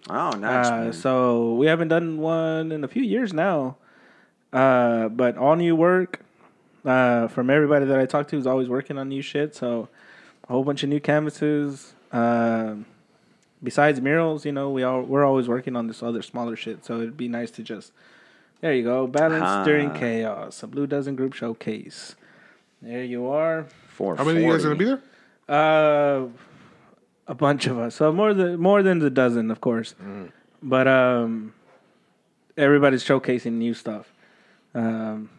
Oh, 0.09 0.31
nice. 0.31 0.67
Uh, 0.67 0.71
man. 0.71 0.93
so 0.93 1.53
we 1.55 1.65
haven't 1.65 1.87
done 1.87 2.17
one 2.19 2.71
in 2.71 2.83
a 2.83 2.87
few 2.87 3.03
years 3.03 3.33
now. 3.33 3.77
Uh, 4.53 5.09
but 5.09 5.37
all 5.37 5.55
new 5.55 5.75
work 5.75 6.21
uh, 6.85 7.27
from 7.27 7.49
everybody 7.49 7.85
that 7.85 7.99
I 7.99 8.05
talk 8.05 8.27
to 8.29 8.37
is 8.37 8.47
always 8.47 8.67
working 8.69 8.97
on 8.97 9.09
new 9.09 9.21
shit. 9.21 9.55
So 9.55 9.89
a 10.47 10.51
whole 10.53 10.63
bunch 10.63 10.83
of 10.83 10.89
new 10.89 10.99
canvases. 10.99 11.93
Um 12.11 12.85
besides 13.61 13.99
murals, 14.01 14.45
you 14.45 14.51
know, 14.51 14.69
we 14.69 14.83
all 14.83 15.01
we're 15.01 15.25
always 15.25 15.47
working 15.47 15.75
on 15.75 15.87
this 15.87 16.01
other 16.03 16.21
smaller 16.21 16.55
shit. 16.55 16.85
So 16.85 16.97
it'd 17.01 17.17
be 17.17 17.27
nice 17.27 17.51
to 17.51 17.63
just 17.63 17.91
there 18.61 18.73
you 18.73 18.83
go, 18.83 19.07
balance 19.07 19.43
Ah. 19.45 19.63
during 19.63 19.91
chaos, 19.91 20.61
a 20.63 20.67
Blue 20.67 20.85
Dozen 20.87 21.15
group 21.15 21.33
showcase. 21.33 22.15
There 22.81 23.03
you 23.03 23.27
are. 23.27 23.65
Four 23.89 24.15
How 24.15 24.23
many 24.23 24.39
of 24.39 24.45
you 24.45 24.51
guys 24.51 24.65
are 24.65 24.69
gonna 24.69 24.77
be 24.79 24.85
there? 24.85 25.01
Uh, 25.47 26.27
a 27.27 27.35
bunch 27.35 27.67
of 27.67 27.77
us. 27.77 27.95
So 27.95 28.11
more 28.11 28.33
than 28.33 28.59
more 28.59 28.81
than 28.83 28.99
the 28.99 29.09
dozen, 29.09 29.51
of 29.51 29.61
course. 29.61 29.95
But 30.61 30.87
um, 30.87 31.53
everybody's 32.57 33.03
showcasing 33.03 33.53
new 33.53 33.73
stuff. 33.73 34.13
Um, 34.75 35.29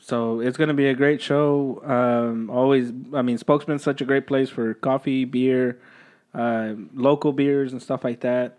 so 0.00 0.40
it's 0.40 0.56
going 0.56 0.68
to 0.68 0.74
be 0.74 0.86
a 0.88 0.94
great 0.94 1.20
show. 1.22 1.82
Um, 1.84 2.50
always, 2.50 2.92
I 3.14 3.22
mean, 3.22 3.38
Spokesman's 3.38 3.82
such 3.82 4.00
a 4.00 4.04
great 4.04 4.26
place 4.26 4.48
for 4.50 4.74
coffee, 4.74 5.24
beer, 5.24 5.78
uh, 6.36 6.74
local 6.94 7.32
beers, 7.32 7.72
and 7.72 7.82
stuff 7.82 8.04
like 8.04 8.20
that. 8.20 8.58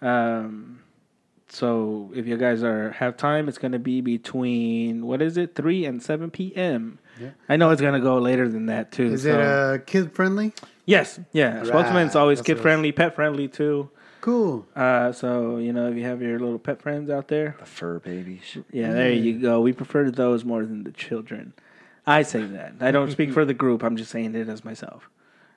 Um, 0.00 0.80
so 1.48 2.10
if 2.14 2.26
you 2.26 2.36
guys 2.36 2.62
are 2.62 2.92
have 2.92 3.16
time, 3.16 3.48
it's 3.48 3.58
going 3.58 3.72
to 3.72 3.78
be 3.78 4.00
between 4.00 5.06
what 5.06 5.22
is 5.22 5.36
it, 5.36 5.54
three 5.54 5.84
and 5.84 6.02
seven 6.02 6.30
p.m. 6.30 6.98
I 7.48 7.56
know 7.56 7.70
it's 7.70 7.80
going 7.80 7.94
to 7.94 8.00
go 8.00 8.18
later 8.18 8.48
than 8.48 8.66
that 8.66 8.90
too. 8.90 9.12
Is 9.12 9.22
so- 9.22 9.38
it 9.38 9.40
uh, 9.40 9.78
kid 9.84 10.12
friendly? 10.12 10.52
Yes, 10.84 11.20
yeah. 11.32 11.62
Spokesman's 11.62 12.16
always 12.16 12.38
That's 12.38 12.46
kid 12.46 12.58
friendly, 12.58 12.90
pet 12.90 13.14
friendly 13.14 13.46
too. 13.46 13.90
Cool. 14.20 14.66
Uh, 14.74 15.12
so 15.12 15.58
you 15.58 15.72
know, 15.72 15.88
if 15.88 15.96
you 15.96 16.04
have 16.04 16.22
your 16.22 16.38
little 16.40 16.58
pet 16.58 16.82
friends 16.82 17.10
out 17.10 17.28
there, 17.28 17.56
the 17.58 17.66
fur 17.66 17.98
babies. 18.00 18.56
yeah, 18.72 18.92
there 18.92 19.12
you 19.12 19.38
go. 19.38 19.60
We 19.60 19.72
prefer 19.72 20.10
those 20.10 20.44
more 20.44 20.64
than 20.64 20.84
the 20.84 20.92
children. 20.92 21.52
I 22.06 22.22
say 22.22 22.42
that. 22.42 22.74
I 22.80 22.90
don't 22.90 23.10
speak 23.12 23.32
for 23.32 23.44
the 23.44 23.54
group. 23.54 23.84
I'm 23.84 23.96
just 23.96 24.10
saying 24.10 24.34
it 24.34 24.48
as 24.48 24.64
myself. 24.64 25.08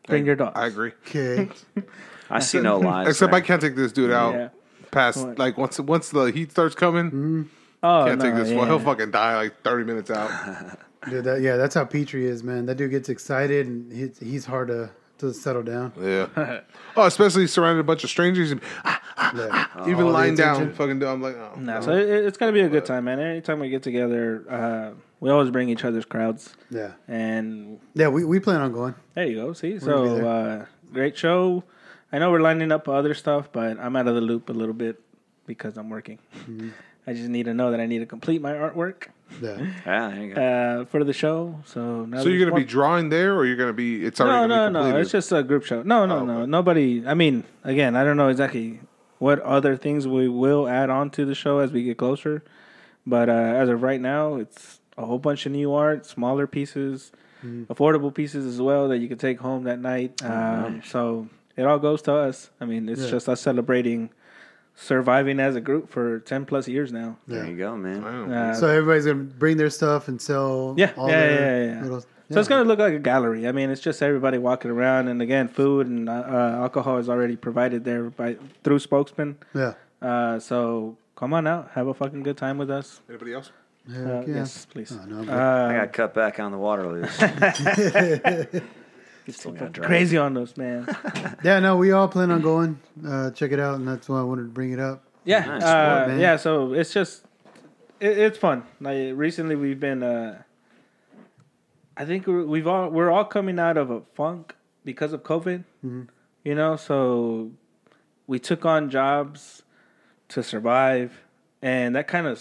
Bring 0.07 0.25
your 0.25 0.35
dogs. 0.35 0.53
I 0.55 0.67
agree. 0.67 0.91
Okay. 1.07 1.49
I 2.29 2.39
see 2.39 2.59
no 2.59 2.77
lines. 2.79 3.09
Except 3.09 3.33
I 3.33 3.41
can't 3.41 3.61
take 3.61 3.75
this 3.75 3.91
dude 3.91 4.11
out 4.11 4.33
Yeah. 4.33 4.49
past 4.91 5.25
What? 5.25 5.39
like 5.39 5.57
once 5.57 5.79
once 5.79 6.09
the 6.09 6.25
heat 6.25 6.51
starts 6.51 6.75
coming. 6.75 7.05
Mm-hmm. 7.07 7.41
Oh 7.83 8.05
Can't 8.05 8.19
no, 8.19 8.25
take 8.25 8.35
this 8.35 8.49
yeah. 8.49 8.57
one. 8.57 8.67
He'll 8.67 8.79
fucking 8.79 9.11
die 9.11 9.35
like 9.35 9.61
30 9.63 9.83
minutes 9.85 10.09
out. 10.09 10.31
Dude, 11.09 11.23
that, 11.25 11.41
yeah, 11.41 11.55
that's 11.55 11.75
how 11.75 11.85
Petrie 11.85 12.25
is, 12.25 12.41
man. 12.43 12.65
That 12.65 12.77
dude 12.77 12.89
gets 12.89 13.09
excited 13.09 13.67
and 13.67 13.93
he, 13.93 14.25
he's 14.25 14.43
hard 14.43 14.69
to, 14.69 14.89
to 15.19 15.35
settle 15.35 15.61
down. 15.61 15.93
Yeah. 16.01 16.61
oh, 16.97 17.03
especially 17.05 17.45
surrounded 17.45 17.81
a 17.81 17.83
bunch 17.83 18.03
of 18.03 18.09
strangers. 18.09 18.49
And, 18.49 18.59
ah, 18.85 18.99
ah, 19.15 19.31
ah, 19.35 19.71
Yeah. 19.85 19.91
even 19.91 20.05
oh, 20.05 20.07
All 20.07 20.13
lying 20.13 20.33
down, 20.33 20.55
attention. 20.55 20.75
fucking. 20.75 21.03
I'm 21.03 21.21
like, 21.21 21.35
oh. 21.35 21.59
No, 21.59 21.79
so 21.81 21.91
it, 21.91 22.09
it's 22.09 22.37
gonna 22.39 22.53
be 22.53 22.61
a 22.61 22.69
good 22.69 22.85
time, 22.85 23.03
man. 23.03 23.19
Anytime 23.19 23.59
we 23.59 23.69
get 23.69 23.83
together, 23.83 24.45
uh, 24.49 24.99
we 25.25 25.31
always 25.31 25.49
bring 25.49 25.69
each 25.69 25.83
other's 25.83 26.05
crowds, 26.05 26.55
Yeah. 26.69 26.91
and 27.07 27.79
Yeah, 27.95 28.09
we, 28.09 28.23
we 28.23 28.39
plan 28.39 28.61
on 28.61 28.71
going. 28.71 28.93
There 29.15 29.25
you 29.25 29.35
go. 29.37 29.53
See, 29.53 29.69
gonna 29.79 29.79
be 29.79 29.85
so 30.19 30.27
uh, 30.27 30.65
great 30.93 31.17
show. 31.17 31.63
I 32.11 32.19
know 32.19 32.29
we're 32.29 32.41
lining 32.41 32.71
up 32.71 32.87
other 32.87 33.15
stuff, 33.15 33.49
but 33.51 33.79
I'm 33.79 33.95
out 33.95 34.07
of 34.07 34.13
the 34.13 34.21
loop 34.21 34.49
a 34.49 34.53
little 34.53 34.75
bit 34.75 35.01
because 35.47 35.77
I'm 35.77 35.89
working. 35.89 36.19
Mm-hmm. 36.47 36.69
I 37.07 37.13
just 37.13 37.29
need 37.29 37.45
to 37.45 37.53
know 37.55 37.71
that 37.71 37.79
I 37.79 37.87
need 37.87 37.99
to 37.99 38.05
complete 38.05 38.39
my 38.41 38.51
artwork 38.53 39.07
Yeah. 39.41 39.57
Yeah, 39.85 40.09
there 40.13 40.23
you 40.25 40.33
go. 40.35 40.41
uh, 40.41 40.85
for 40.85 41.03
the 41.03 41.13
show. 41.13 41.59
So 41.65 42.05
now 42.05 42.21
So 42.21 42.29
you're 42.29 42.45
gonna 42.47 42.59
be 42.59 42.65
drawing 42.65 43.09
there, 43.09 43.33
or 43.35 43.45
you're 43.47 43.57
gonna 43.57 43.73
be? 43.73 44.05
It's 44.05 44.19
no, 44.19 44.27
already 44.27 44.49
no, 44.49 44.55
gonna 44.69 44.83
be 44.85 44.91
no. 44.91 44.97
It's 44.99 45.11
just 45.11 45.31
a 45.31 45.41
group 45.41 45.65
show. 45.65 45.81
No, 45.81 46.05
no, 46.05 46.19
Oh, 46.19 46.25
no. 46.25 46.37
okay. 46.41 46.45
Nobody. 46.51 47.03
I 47.07 47.15
mean, 47.15 47.43
again, 47.63 47.95
I 47.95 48.03
don't 48.03 48.17
know 48.17 48.29
exactly 48.29 48.79
what 49.17 49.39
other 49.41 49.75
things 49.75 50.07
we 50.07 50.27
will 50.29 50.67
add 50.67 50.89
on 50.91 51.09
to 51.17 51.25
the 51.25 51.33
show 51.35 51.57
as 51.59 51.71
we 51.71 51.81
get 51.83 51.97
closer. 51.97 52.43
But 53.07 53.29
uh, 53.29 53.33
as 53.33 53.69
of 53.69 53.81
right 53.83 54.01
now, 54.01 54.35
it's 54.35 54.79
a 54.97 55.05
whole 55.05 55.19
bunch 55.19 55.45
of 55.45 55.51
new 55.51 55.73
art, 55.73 56.05
smaller 56.05 56.47
pieces, 56.47 57.11
affordable 57.67 58.13
pieces 58.13 58.45
as 58.45 58.59
well 58.61 58.87
that 58.89 58.97
you 58.97 59.07
can 59.07 59.17
take 59.17 59.39
home 59.39 59.63
that 59.65 59.79
night. 59.79 60.23
Um, 60.23 60.81
So 60.83 61.27
it 61.55 61.63
all 61.65 61.79
goes 61.79 62.01
to 62.03 62.13
us. 62.13 62.49
I 62.59 62.65
mean, 62.65 62.89
it's 62.89 63.01
Yeah. 63.03 63.09
just 63.11 63.29
us 63.29 63.41
celebrating 63.41 64.09
surviving 64.77 65.39
as 65.39 65.55
a 65.55 65.61
group 65.61 65.89
for 65.89 66.19
ten 66.19 66.45
plus 66.45 66.67
years 66.67 66.91
now. 66.91 67.17
There 67.27 67.45
you 67.45 67.55
go, 67.55 67.77
man. 67.77 68.03
Wow. 68.03 68.49
Uh, 68.49 68.53
So 68.53 68.67
everybody's 68.67 69.05
gonna 69.05 69.23
bring 69.23 69.57
their 69.57 69.69
stuff 69.69 70.07
and 70.07 70.21
sell. 70.21 70.73
Yeah, 70.77 70.91
all 70.97 71.07
yeah, 71.09 71.19
their 71.19 71.31
yeah, 71.31 71.65
yeah, 71.65 71.75
yeah. 71.77 71.81
little- 71.83 72.01
So 72.31 72.39
it's 72.39 72.49
gonna 72.49 72.63
look 72.67 72.79
like 72.79 72.93
a 72.93 72.99
gallery. 72.99 73.47
I 73.47 73.51
mean, 73.51 73.69
it's 73.69 73.79
just 73.81 74.01
everybody 74.01 74.37
walking 74.37 74.71
around, 74.71 75.07
and 75.07 75.21
again, 75.21 75.47
food 75.47 75.87
and 75.87 76.09
uh, 76.09 76.13
uh, 76.27 76.57
alcohol 76.63 76.97
is 76.97 77.07
already 77.07 77.35
provided 77.35 77.83
there 77.85 78.09
by 78.09 78.37
through 78.63 78.79
spokesman. 78.79 79.37
Yeah. 79.53 79.73
Uh, 80.01 80.39
so 80.39 80.97
come 81.15 81.33
on 81.33 81.45
out, 81.47 81.69
have 81.75 81.87
a 81.87 81.93
fucking 81.93 82.23
good 82.23 82.35
time 82.35 82.57
with 82.57 82.69
us. 82.71 83.01
Anybody 83.07 83.33
else? 83.33 83.51
Heck 83.91 83.97
Uh, 84.05 84.23
yeah. 84.27 84.35
Yes, 84.35 84.65
please. 84.65 84.91
Oh, 84.99 85.05
no, 85.05 85.19
I'm 85.19 85.29
Uh, 85.29 85.33
I 85.33 85.73
got 85.85 85.93
cut 85.93 86.13
back 86.13 86.39
on 86.39 86.51
the 86.51 86.57
water 86.57 86.87
loose. 86.87 87.15
Still 89.29 89.53
got 89.53 89.71
dry. 89.71 89.85
crazy 89.87 90.17
on 90.17 90.33
those, 90.35 90.55
man. 90.55 90.85
Yeah, 91.43 91.59
no, 91.59 91.77
we 91.77 91.91
all 91.91 92.07
plan 92.07 92.29
on 92.31 92.41
going. 92.41 92.79
Uh, 93.05 93.31
check 93.31 93.51
it 93.51 93.59
out, 93.59 93.75
and 93.75 93.87
that's 93.87 94.07
why 94.07 94.19
I 94.19 94.23
wanted 94.23 94.43
to 94.43 94.49
bring 94.49 94.71
it 94.71 94.79
up. 94.79 95.03
Yeah, 95.23 95.43
Nice. 95.45 95.63
uh, 95.63 96.03
Sport, 96.05 96.19
yeah. 96.19 96.35
So 96.37 96.73
it's 96.73 96.93
just 96.93 97.25
it, 97.99 98.17
it's 98.17 98.37
fun. 98.37 98.63
Like 98.79 99.13
recently, 99.15 99.55
we've 99.55 99.79
been. 99.79 100.03
Uh, 100.03 100.43
I 101.97 102.05
think 102.05 102.27
we're, 102.27 102.43
we've 102.45 102.67
all 102.67 102.89
we're 102.89 103.09
all 103.11 103.25
coming 103.25 103.57
out 103.59 103.77
of 103.77 103.89
a 103.89 104.01
funk 104.13 104.55
because 104.83 105.11
of 105.13 105.23
COVID. 105.23 105.63
You 106.43 106.53
know, 106.55 106.75
so 106.75 107.51
we 108.27 108.37
took 108.39 108.65
on 108.65 108.89
jobs 108.91 109.63
to 110.29 110.43
survive, 110.43 111.19
and 111.63 111.95
that 111.95 112.07
kind 112.07 112.27
of 112.27 112.37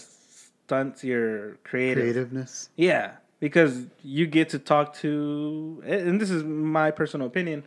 stunts 0.65 1.03
your 1.03 1.57
creative. 1.63 2.03
Creativeness. 2.03 2.69
Yeah, 2.75 3.11
because 3.39 3.85
you 4.03 4.25
get 4.25 4.49
to 4.49 4.59
talk 4.59 4.95
to, 4.97 5.81
and 5.85 6.19
this 6.19 6.31
is 6.31 6.43
my 6.43 6.91
personal 6.91 7.27
opinion. 7.27 7.63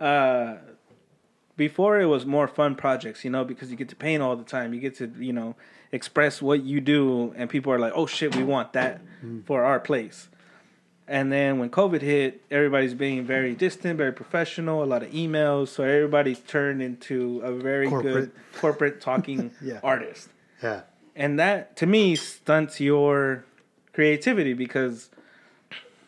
Uh, 0.00 0.56
before 1.56 2.00
it 2.00 2.06
was 2.06 2.26
more 2.26 2.48
fun 2.48 2.74
projects, 2.74 3.24
you 3.24 3.30
know, 3.30 3.44
because 3.44 3.70
you 3.70 3.76
get 3.76 3.88
to 3.90 3.96
paint 3.96 4.20
all 4.22 4.34
the 4.34 4.42
time. 4.44 4.74
You 4.74 4.80
get 4.80 4.96
to, 4.96 5.06
you 5.18 5.32
know, 5.32 5.54
express 5.92 6.42
what 6.42 6.64
you 6.64 6.80
do, 6.80 7.32
and 7.36 7.48
people 7.48 7.72
are 7.72 7.78
like, 7.78 7.92
"Oh 7.94 8.06
shit, 8.06 8.34
we 8.34 8.42
want 8.42 8.72
that 8.72 9.00
for 9.44 9.62
our 9.64 9.78
place." 9.78 10.28
And 11.06 11.30
then 11.30 11.58
when 11.58 11.68
COVID 11.68 12.00
hit, 12.00 12.42
everybody's 12.50 12.94
being 12.94 13.24
very 13.26 13.54
distant, 13.54 13.98
very 13.98 14.12
professional. 14.12 14.82
A 14.82 14.86
lot 14.86 15.02
of 15.04 15.10
emails, 15.12 15.68
so 15.68 15.84
everybody's 15.84 16.40
turned 16.40 16.82
into 16.82 17.40
a 17.44 17.52
very 17.52 17.84
good 17.88 17.90
Corporate. 18.02 18.30
corporate 18.56 19.00
talking 19.02 19.50
Yeah. 19.62 19.80
artist 19.84 20.30
Yeah. 20.62 20.80
And 21.14 21.38
that 21.38 21.76
to 21.76 21.86
me 21.86 22.16
stunts 22.16 22.80
your 22.80 23.44
creativity 23.92 24.52
because 24.52 25.10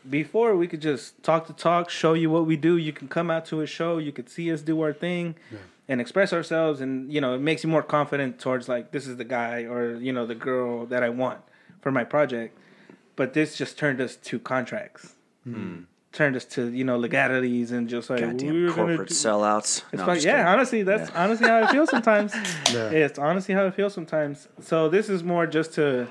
before 0.08 0.56
we 0.56 0.66
could 0.66 0.80
just 0.80 1.22
talk 1.22 1.46
to 1.46 1.52
talk 1.52 1.90
show 1.90 2.14
you 2.14 2.30
what 2.30 2.46
we 2.46 2.56
do. 2.56 2.76
You 2.76 2.92
can 2.92 3.08
come 3.08 3.30
out 3.30 3.46
to 3.46 3.60
a 3.60 3.66
show. 3.66 3.98
You 3.98 4.12
could 4.12 4.28
see 4.28 4.52
us 4.52 4.60
do 4.62 4.80
our 4.80 4.92
thing 4.92 5.36
and 5.88 6.00
express 6.00 6.32
ourselves. 6.32 6.80
And 6.80 7.12
you 7.12 7.20
know 7.20 7.34
it 7.34 7.40
makes 7.40 7.64
you 7.64 7.70
more 7.70 7.82
confident 7.82 8.38
towards 8.38 8.68
like 8.68 8.92
this 8.92 9.06
is 9.06 9.16
the 9.16 9.24
guy 9.24 9.62
or 9.62 9.96
you 9.96 10.12
know 10.12 10.26
the 10.26 10.34
girl 10.34 10.86
that 10.86 11.02
i 11.02 11.08
want 11.08 11.40
for 11.80 11.90
my 11.90 12.04
project. 12.04 12.56
But 13.14 13.32
this 13.32 13.56
just 13.56 13.78
turned 13.78 14.00
us 14.00 14.16
to 14.16 14.38
contracts 14.38 15.14
hmm. 15.44 15.80
Turned 16.16 16.34
us 16.34 16.44
to 16.56 16.68
you 16.72 16.82
know 16.84 16.96
legalities 16.96 17.70
and 17.72 17.88
just 17.88 18.08
like 18.10 18.20
Goddamn 18.20 18.54
we're 18.66 18.72
corporate 18.72 19.08
do- 19.08 19.14
sellouts. 19.14 19.82
it's 19.92 20.00
No, 20.00 20.06
like, 20.06 20.24
yeah, 20.24 20.32
kidding. 20.32 20.46
honestly, 20.46 20.82
that's 20.82 21.10
Yeah. 21.10 21.22
honestly 21.24 21.46
how 21.48 21.58
I 21.64 21.66
feel 21.72 21.86
sometimes. 21.86 22.32
Yeah. 22.72 22.90
It's 22.90 23.18
honestly 23.18 23.54
how 23.54 23.66
I 23.66 23.70
feel 23.70 23.90
sometimes. 23.90 24.48
So 24.60 24.88
this 24.88 25.08
is 25.08 25.22
more 25.22 25.46
just 25.46 25.74
to, 25.74 26.08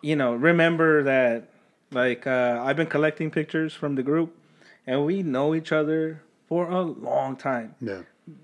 you 0.00 0.16
know, 0.16 0.34
remember 0.34 1.02
that, 1.02 1.48
like, 1.92 2.26
uh, 2.26 2.62
I've 2.64 2.76
been 2.76 2.86
collecting 2.96 3.30
pictures 3.30 3.74
from 3.74 3.96
the 3.96 4.02
group, 4.02 4.30
and 4.86 5.04
we 5.04 5.22
know 5.22 5.54
each 5.54 5.72
other 5.72 6.22
for 6.48 6.70
a 6.70 6.80
long 6.82 7.36
time. 7.36 7.74
Yeah. 7.80 8.02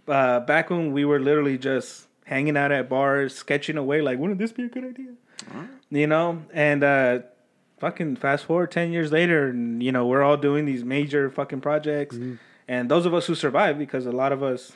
Uh, 0.09 0.41
back 0.41 0.69
when 0.71 0.93
we 0.93 1.05
were 1.05 1.21
literally 1.21 1.57
just 1.59 2.09
hanging 2.25 2.57
out 2.57 2.73
at 2.73 2.89
bars, 2.89 3.35
sketching 3.37 3.77
away, 3.79 4.01
like, 4.03 4.19
wouldn't 4.19 4.39
this 4.41 4.53
be 4.53 4.65
a 4.65 4.69
good 4.69 4.85
idea? 4.85 5.13
You 5.91 6.07
know, 6.09 6.43
and 6.53 6.83
uh, 6.83 7.19
fucking 7.79 8.17
fast 8.17 8.45
forward 8.45 8.71
ten 8.71 8.93
years 8.93 9.13
later, 9.13 9.49
and 9.49 9.83
you 9.83 9.93
know, 9.93 10.07
we're 10.07 10.23
all 10.23 10.37
doing 10.37 10.65
these 10.65 10.85
major 10.85 11.31
fucking 11.31 11.61
projects, 11.61 12.17
mm-hmm. 12.17 12.35
and 12.69 12.91
those 12.91 13.07
of 13.07 13.15
us 13.15 13.27
who 13.27 13.35
survived, 13.35 13.79
because 13.79 14.07
a 14.07 14.13
lot 14.13 14.33
of 14.33 14.43
us, 14.43 14.73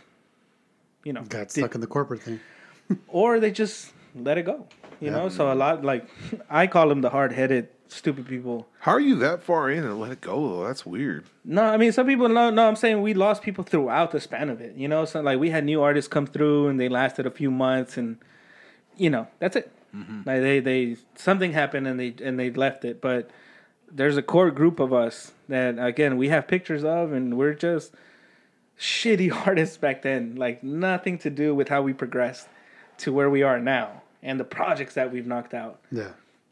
you 1.04 1.12
know, 1.12 1.22
Got 1.22 1.48
did- 1.48 1.50
stuck 1.52 1.74
in 1.74 1.80
the 1.80 1.86
corporate 1.86 2.22
thing. 2.22 2.40
or 3.08 3.40
they 3.40 3.50
just 3.50 3.92
let 4.14 4.38
it 4.38 4.42
go. 4.42 4.66
You 5.00 5.10
know, 5.10 5.30
so 5.30 5.50
a 5.50 5.54
lot 5.54 5.82
like 5.82 6.06
I 6.50 6.66
call 6.66 6.90
them 6.90 7.00
the 7.00 7.08
hard 7.08 7.32
headed, 7.32 7.68
stupid 7.88 8.28
people. 8.28 8.68
How 8.80 8.92
are 8.92 9.00
you 9.00 9.16
that 9.16 9.42
far 9.42 9.70
in 9.70 9.82
and 9.82 9.98
let 9.98 10.12
it 10.12 10.20
go 10.20 10.56
though? 10.56 10.66
That's 10.66 10.84
weird. 10.84 11.24
No, 11.42 11.62
I 11.64 11.78
mean 11.78 11.90
some 11.92 12.06
people 12.06 12.28
know. 12.28 12.50
No, 12.50 12.68
I'm 12.68 12.76
saying 12.76 13.00
we 13.00 13.14
lost 13.14 13.40
people 13.40 13.64
throughout 13.64 14.10
the 14.10 14.20
span 14.20 14.50
of 14.50 14.60
it. 14.60 14.76
You 14.76 14.88
know, 14.88 15.06
so 15.06 15.22
like 15.22 15.38
we 15.38 15.48
had 15.48 15.64
new 15.64 15.80
artists 15.80 16.06
come 16.06 16.26
through 16.26 16.68
and 16.68 16.78
they 16.78 16.90
lasted 16.90 17.24
a 17.26 17.30
few 17.30 17.50
months, 17.50 17.96
and 17.96 18.18
you 18.98 19.08
know 19.08 19.26
that's 19.38 19.56
it. 19.56 19.72
Like 19.92 20.24
they 20.42 20.60
they 20.60 20.96
something 21.16 21.52
happened 21.52 21.86
and 21.88 21.98
they 21.98 22.14
and 22.22 22.38
they 22.38 22.50
left 22.50 22.84
it, 22.84 23.00
but 23.00 23.30
there's 23.90 24.16
a 24.16 24.22
core 24.22 24.50
group 24.52 24.78
of 24.78 24.92
us 24.92 25.32
that 25.48 25.76
again 25.84 26.16
we 26.16 26.28
have 26.28 26.46
pictures 26.46 26.84
of, 26.84 27.12
and 27.12 27.36
we're 27.36 27.54
just 27.54 27.92
shitty 28.78 29.32
artists 29.46 29.76
back 29.76 30.02
then. 30.02 30.36
Like 30.36 30.62
nothing 30.62 31.18
to 31.18 31.30
do 31.30 31.54
with 31.54 31.68
how 31.68 31.82
we 31.82 31.92
progressed 31.92 32.48
to 32.98 33.12
where 33.12 33.28
we 33.30 33.42
are 33.42 33.58
now 33.58 34.02
and 34.22 34.38
the 34.38 34.44
projects 34.44 34.94
that 34.94 35.10
we've 35.10 35.26
knocked 35.26 35.54
out. 35.54 35.80
Yeah. 35.90 36.10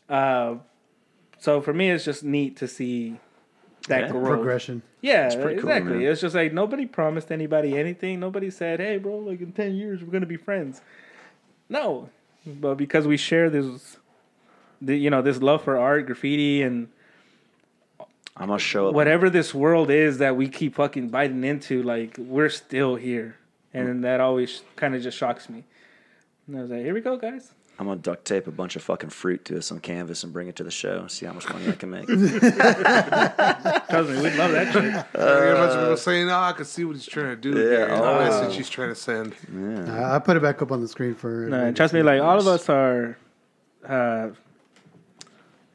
Uh, 0.08 0.56
so 1.38 1.60
for 1.60 1.72
me, 1.74 1.90
it's 1.90 2.04
just 2.04 2.24
neat 2.24 2.56
to 2.56 2.66
see 2.66 3.20
that 3.86 4.02
Yeah. 4.06 4.08
growth. 4.10 4.26
Progression. 4.26 4.82
Yeah, 5.00 5.28
pretty 5.40 5.60
cool, 5.60 5.70
exactly. 5.70 5.98
man. 5.98 6.02
it's 6.02 6.20
just 6.20 6.34
like 6.34 6.52
nobody 6.52 6.86
promised 6.86 7.30
anybody 7.30 7.78
anything. 7.78 8.18
Nobody 8.18 8.50
said, 8.50 8.80
"Hey, 8.80 8.98
bro, 8.98 9.18
like 9.18 9.40
in 9.40 9.52
ten 9.52 9.74
years 9.76 10.02
we're 10.02 10.10
gonna 10.10 10.26
be 10.26 10.36
friends." 10.36 10.80
No, 11.68 12.08
but 12.60 12.74
because 12.76 13.06
we 13.06 13.16
share 13.16 13.50
this, 13.50 13.96
the 14.80 14.96
you 14.96 15.10
know 15.10 15.22
this 15.22 15.40
love 15.42 15.62
for 15.62 15.78
art, 15.78 16.06
graffiti, 16.06 16.62
and 16.62 16.88
I'm 18.36 18.48
gonna 18.48 18.58
show 18.58 18.88
up. 18.88 18.94
whatever 18.94 19.28
this 19.28 19.54
world 19.54 19.90
is 19.90 20.18
that 20.18 20.36
we 20.36 20.48
keep 20.48 20.76
fucking 20.76 21.08
biting 21.08 21.44
into, 21.44 21.82
like 21.82 22.16
we're 22.18 22.48
still 22.48 22.96
here, 22.96 23.36
and 23.74 24.04
that 24.04 24.20
always 24.20 24.62
kind 24.76 24.94
of 24.94 25.02
just 25.02 25.18
shocks 25.18 25.48
me. 25.48 25.64
And 26.46 26.56
I 26.56 26.62
was 26.62 26.70
like, 26.70 26.80
"Here 26.82 26.94
we 26.94 27.00
go, 27.00 27.16
guys." 27.16 27.52
I'm 27.80 27.86
gonna 27.86 28.00
duct 28.00 28.24
tape 28.24 28.46
a 28.48 28.50
bunch 28.50 28.74
of 28.76 28.82
fucking 28.82 29.10
fruit 29.10 29.44
to 29.46 29.62
some 29.62 29.78
canvas 29.78 30.24
and 30.24 30.32
bring 30.32 30.48
it 30.48 30.56
to 30.56 30.64
the 30.64 30.70
show. 30.70 31.06
See 31.06 31.26
how 31.26 31.32
much 31.32 31.48
money 31.48 31.68
I 31.68 31.72
can 31.72 31.90
make. 31.90 32.06
Trust 32.08 34.08
me, 34.10 34.20
we'd 34.20 34.34
love 34.36 34.52
that 34.52 34.72
shit. 34.72 34.84
I 34.84 34.92
got 34.92 35.06
a 35.14 35.54
bunch 35.54 35.72
of 35.74 35.80
people 35.80 35.96
saying, 35.96 36.30
"Oh, 36.30 36.34
I 36.40 36.52
can 36.52 36.64
see 36.64 36.84
what 36.84 36.96
he's 36.96 37.06
trying 37.06 37.28
to 37.28 37.36
do." 37.36 37.50
Yeah, 37.58 37.78
Yeah, 37.88 38.00
the 38.00 38.18
message 38.18 38.56
he's 38.56 38.68
trying 38.68 38.88
to 38.88 38.94
send. 38.94 39.34
I 39.88 40.16
I 40.16 40.18
put 40.18 40.36
it 40.36 40.42
back 40.42 40.60
up 40.62 40.72
on 40.72 40.80
the 40.80 40.88
screen 40.88 41.14
for. 41.14 41.46
No, 41.48 41.66
and 41.66 41.76
trust 41.76 41.94
me, 41.94 42.02
like 42.02 42.20
all 42.20 42.38
of 42.38 42.46
us 42.48 42.68
are 42.68 43.16
uh, 43.86 44.30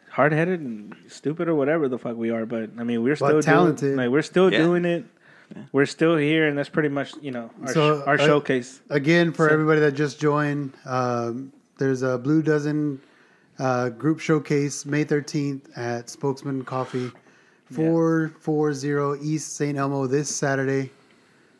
hard 0.09 0.33
headed 0.33 0.59
and 0.59 0.95
stupid 1.07 1.47
or 1.47 1.55
whatever 1.55 1.87
the 1.87 1.97
fuck 1.97 2.17
we 2.17 2.31
are. 2.31 2.45
But 2.45 2.71
I 2.77 2.83
mean, 2.83 3.01
we're 3.03 3.15
But 3.15 3.27
still 3.29 3.41
talented. 3.41 3.79
Doing, 3.87 3.97
like 3.97 4.09
we're 4.09 4.21
still 4.21 4.51
Yeah. 4.51 4.59
doing 4.59 4.85
it. 4.85 5.05
We're 5.71 5.85
still 5.85 6.17
here, 6.17 6.47
and 6.47 6.57
that's 6.57 6.69
pretty 6.69 6.89
much 6.89 7.13
you 7.21 7.31
know 7.31 7.49
our 7.61 7.73
So, 7.73 8.01
sh- 8.01 8.07
our 8.07 8.15
uh, 8.15 8.25
showcase. 8.25 8.81
Again, 8.89 9.31
for 9.33 9.49
everybody 9.49 9.79
that 9.81 9.91
just 9.93 10.19
joined, 10.19 10.73
um, 10.85 11.53
there's 11.77 12.01
a 12.01 12.17
Blue 12.17 12.41
Dozen 12.41 13.01
uh, 13.59 13.89
group 13.89 14.19
showcase 14.19 14.85
May 14.85 15.05
13th 15.05 15.77
at 15.77 16.09
Spokesman 16.09 16.63
Coffee, 16.63 17.11
440 17.71 19.19
East 19.27 19.55
St. 19.55 19.77
Elmo 19.77 20.07
this 20.07 20.33
Saturday 20.33 20.91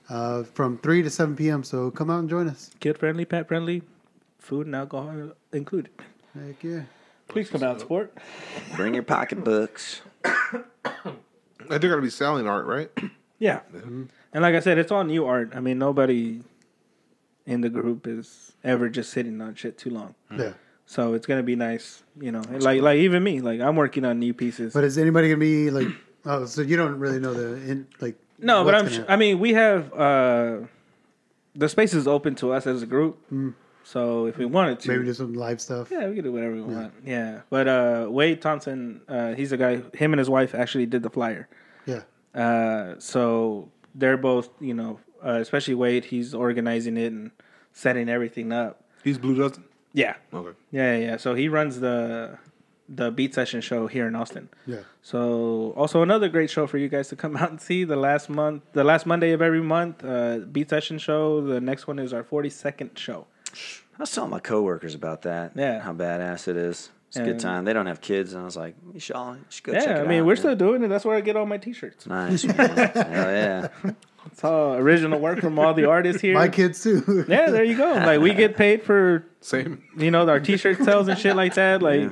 uh, 0.10 0.44
from 0.44 0.78
3 0.80 1.04
to 1.04 1.10
7 1.10 1.36
p.m. 1.36 1.64
So 1.64 1.92
come 1.92 2.10
out 2.10 2.20
and 2.20 2.30
join 2.30 2.48
us. 2.48 2.72
Kid 2.80 2.98
friendly, 2.98 3.26
pet 3.26 3.48
friendly, 3.48 3.82
food 4.40 4.68
and 4.68 4.76
alcohol 4.76 5.32
included. 5.52 5.92
Heck 6.34 6.64
yeah. 6.64 6.82
Please 7.28 7.50
come 7.50 7.64
out, 7.64 7.72
and 7.72 7.80
support. 7.80 8.16
Bring 8.76 8.94
your 8.94 9.04
pocketbooks. 9.04 10.02
And 11.70 11.82
they're 11.82 11.90
gonna 11.90 12.02
be 12.02 12.10
selling 12.10 12.46
art, 12.46 12.66
right? 12.66 12.90
Yeah, 13.40 13.62
and 13.74 14.10
like 14.34 14.54
I 14.54 14.60
said, 14.60 14.78
it's 14.78 14.92
all 14.92 15.06
new 15.06 15.26
art. 15.26 15.54
I 15.56 15.62
mean, 15.62 15.80
nobody 15.80 16.42
in 17.46 17.62
the 17.62 17.70
group 17.70 18.08
is 18.08 18.54
ever 18.64 18.90
just 18.90 19.12
sitting 19.12 19.42
on 19.42 19.56
shit 19.56 19.78
too 19.78 19.90
long. 19.90 20.16
Yeah. 20.36 20.54
So 20.86 21.14
it's 21.14 21.26
gonna 21.26 21.44
be 21.44 21.56
nice, 21.56 22.04
you 22.20 22.32
know. 22.32 22.42
Like 22.50 22.82
like 22.82 22.98
even 23.00 23.24
me, 23.24 23.40
like 23.42 23.60
I'm 23.62 23.76
working 23.76 24.06
on 24.06 24.20
new 24.20 24.34
pieces. 24.34 24.74
But 24.74 24.84
is 24.84 24.98
anybody 24.98 25.28
going 25.30 25.40
to 25.40 25.46
be 25.46 25.70
like, 25.72 25.88
oh, 26.26 26.46
so 26.46 26.62
you 26.62 26.76
don't 26.78 27.00
really 27.00 27.20
know 27.20 27.34
the, 27.34 27.56
in, 27.72 27.88
like, 28.02 28.16
No, 28.40 28.64
but 28.64 28.76
I'm. 28.76 28.86
gonna. 28.88 29.06
I 29.08 29.16
mean, 29.16 29.40
we 29.40 29.54
have 29.54 29.94
uh, 29.94 30.58
the 31.56 31.70
space 31.70 31.94
is 31.94 32.08
open 32.08 32.36
to 32.36 32.52
us 32.52 32.68
as 32.68 32.82
a 32.82 32.86
group. 32.86 33.18
So 33.86 34.28
if 34.28 34.38
we 34.38 34.46
wanted 34.46 34.80
to, 34.82 34.88
Mm. 34.90 34.92
maybe 34.94 35.06
do 35.06 35.14
some 35.14 35.34
live 35.34 35.60
stuff. 35.60 35.90
yeah, 35.92 36.08
we 36.08 36.16
could 36.16 36.24
do 36.24 36.32
whatever 36.32 36.56
we 36.56 36.62
want. 36.62 36.94
Yeah, 37.06 37.42
but 37.50 37.68
uh, 37.68 38.08
Wade 38.10 38.42
Thompson, 38.42 39.02
uh, 39.10 39.34
he's 39.34 39.52
a 39.52 39.58
guy. 39.58 39.82
Him 39.94 40.14
and 40.14 40.20
his 40.20 40.30
wife 40.30 40.54
actually 40.56 40.86
did 40.86 41.04
the 41.04 41.10
flyer. 41.10 41.48
Yeah. 41.86 42.04
Uh, 42.34 42.96
so 43.00 43.70
they're 43.96 44.18
both, 44.18 44.50
you 44.60 44.74
know, 44.74 45.00
uh, 45.26 45.40
especially 45.40 45.76
Wade. 45.76 46.06
He's 46.06 46.34
organizing 46.34 46.98
it 46.98 47.12
and 47.12 47.32
setting 47.72 48.10
everything 48.10 48.52
up. 48.52 48.84
He's 49.04 49.18
Blue 49.18 49.36
Dozen. 49.36 49.64
Yeah, 49.94 50.16
Okay. 50.34 50.58
yeah, 50.72 50.96
yeah. 50.98 51.06
yeah. 51.06 51.18
So 51.18 51.36
he 51.36 51.48
runs 51.50 51.80
the 51.80 52.38
the 52.90 53.12
Beat 53.12 53.34
Session 53.34 53.62
show 53.62 53.88
here 53.88 54.08
in 54.08 54.16
Austin. 54.16 54.50
Yeah. 54.68 54.80
So 55.02 55.74
also 55.78 56.02
another 56.02 56.28
great 56.30 56.50
show 56.50 56.68
for 56.68 56.78
you 56.78 56.90
guys 56.90 57.08
to 57.10 57.16
come 57.16 57.38
out 57.42 57.50
and 57.50 57.62
see 57.62 57.84
the 57.86 57.96
last 57.96 58.30
month, 58.30 58.64
the 58.74 58.84
last 58.84 59.06
Monday 59.06 59.32
of 59.32 59.42
every 59.42 59.62
month, 59.62 60.04
uh, 60.04 60.40
Beat 60.40 60.70
Session 60.70 60.98
show. 60.98 61.42
The 61.46 61.62
next 61.62 61.88
one 61.88 61.98
is 62.00 62.12
our 62.14 62.24
42nd 62.24 62.98
show. 62.98 63.28
I 63.54 64.02
was 64.02 64.12
telling 64.12 64.32
my 64.32 64.40
coworkers 64.40 64.96
about 64.96 65.22
that. 65.22 65.52
Yeah. 65.56 65.80
How 65.80 65.94
badass 65.94 66.48
it 66.48 66.58
is. 66.58 66.90
It's 67.08 67.18
a 67.18 67.24
good 67.24 67.40
time. 67.40 67.64
They 67.64 67.74
don't 67.74 67.86
have 67.86 68.02
kids, 68.02 68.34
and 68.34 68.42
I 68.42 68.46
was 68.46 68.58
like, 68.58 68.76
you 68.92 69.00
should, 69.00 69.16
all- 69.16 69.36
you 69.36 69.46
should 69.50 69.64
go 69.66 69.74
check 69.74 69.88
out. 69.88 69.98
Yeah, 69.98 70.02
I 70.04 70.08
mean 70.08 70.22
out, 70.22 70.26
we're 70.26 70.34
man. 70.34 70.38
still 70.42 70.56
doing 70.56 70.84
it. 70.84 70.88
That's 70.88 71.06
where 71.06 71.16
I 71.16 71.22
get 71.22 71.36
all 71.36 71.46
my 71.46 71.58
T-shirts. 71.60 72.08
nice. 72.08 72.44
Man. 72.44 72.58
Hell 72.76 73.32
yeah. 73.32 73.68
It's 74.28 74.44
all 74.44 74.76
original 74.76 75.20
work 75.20 75.40
from 75.42 75.60
all 75.60 75.74
the 75.74 75.86
artists 75.86 76.22
here. 76.22 76.34
My 76.34 76.48
kids 76.48 76.82
too. 76.84 77.26
Yeah, 77.28 77.50
there 77.52 77.64
you 77.64 77.78
go. 77.78 77.94
Like 77.94 78.20
we 78.22 78.34
get 78.34 78.56
paid 78.56 78.84
for 78.84 79.26
Same. 79.42 79.84
you 79.98 80.12
know 80.12 80.28
our 80.28 80.40
T-shirt 80.40 80.78
sales 80.84 81.08
and 81.08 81.18
shit 81.20 81.36
like 81.36 81.56
that. 81.56 81.82
Like 81.82 82.02
Yeah. 82.02 82.10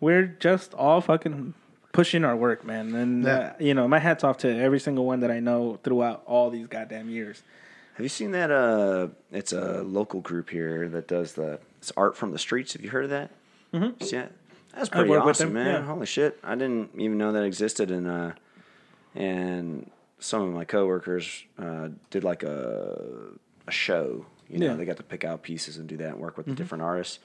we're 0.00 0.26
just 0.40 0.74
all 0.74 1.00
fucking 1.00 1.54
pushing 1.92 2.24
our 2.24 2.34
work, 2.36 2.64
man. 2.64 2.94
And 2.94 3.24
Yeah. 3.24 3.36
uh, 3.38 3.52
you 3.60 3.74
know, 3.74 3.86
my 3.86 3.98
hats 3.98 4.24
off 4.24 4.38
to 4.38 4.48
every 4.48 4.80
single 4.80 5.04
one 5.06 5.20
that 5.20 5.30
I 5.30 5.40
know 5.40 5.78
throughout 5.84 6.22
all 6.26 6.50
these 6.50 6.66
goddamn 6.66 7.08
years. 7.10 7.42
Have 7.94 8.04
you 8.04 8.08
seen 8.08 8.32
that? 8.32 8.50
Uh, 8.50 9.08
it's 9.30 9.52
a 9.52 9.82
local 9.82 10.20
group 10.20 10.50
here 10.50 10.88
that 10.88 11.06
does 11.06 11.34
the 11.34 11.60
it's 11.78 11.92
art 11.96 12.16
from 12.16 12.32
the 12.32 12.38
streets. 12.38 12.72
Have 12.72 12.82
you 12.82 12.90
heard 12.90 13.04
of 13.04 13.10
that? 13.10 13.30
Mm-hmm. 13.72 14.04
Yeah, 14.12 14.26
that's 14.74 14.88
pretty 14.88 15.10
worked 15.10 15.26
awesome, 15.26 15.52
man. 15.52 15.66
yeah. 15.66 15.82
Holy 15.82 16.06
shit! 16.06 16.38
I 16.42 16.54
didn't 16.56 16.90
even 16.96 17.18
know 17.18 17.30
that 17.32 17.44
existed, 17.44 17.90
and 17.92 18.08
uh, 18.08 18.32
and 19.14 19.90
some 20.18 20.42
of 20.42 20.48
my 20.54 20.64
coworkers 20.64 21.44
uh, 21.58 21.88
did 22.10 22.24
like 22.24 22.42
a 22.42 23.30
a 23.66 23.70
show. 23.70 24.26
You 24.48 24.58
know, 24.58 24.66
Yeah. 24.66 24.74
they 24.74 24.84
got 24.84 24.98
to 24.98 25.02
pick 25.02 25.24
out 25.24 25.42
pieces 25.42 25.78
and 25.78 25.88
do 25.88 25.96
that 25.98 26.08
and 26.10 26.18
work 26.20 26.36
with 26.36 26.46
the 26.46 26.52
different 26.54 26.82
artists. 26.82 27.18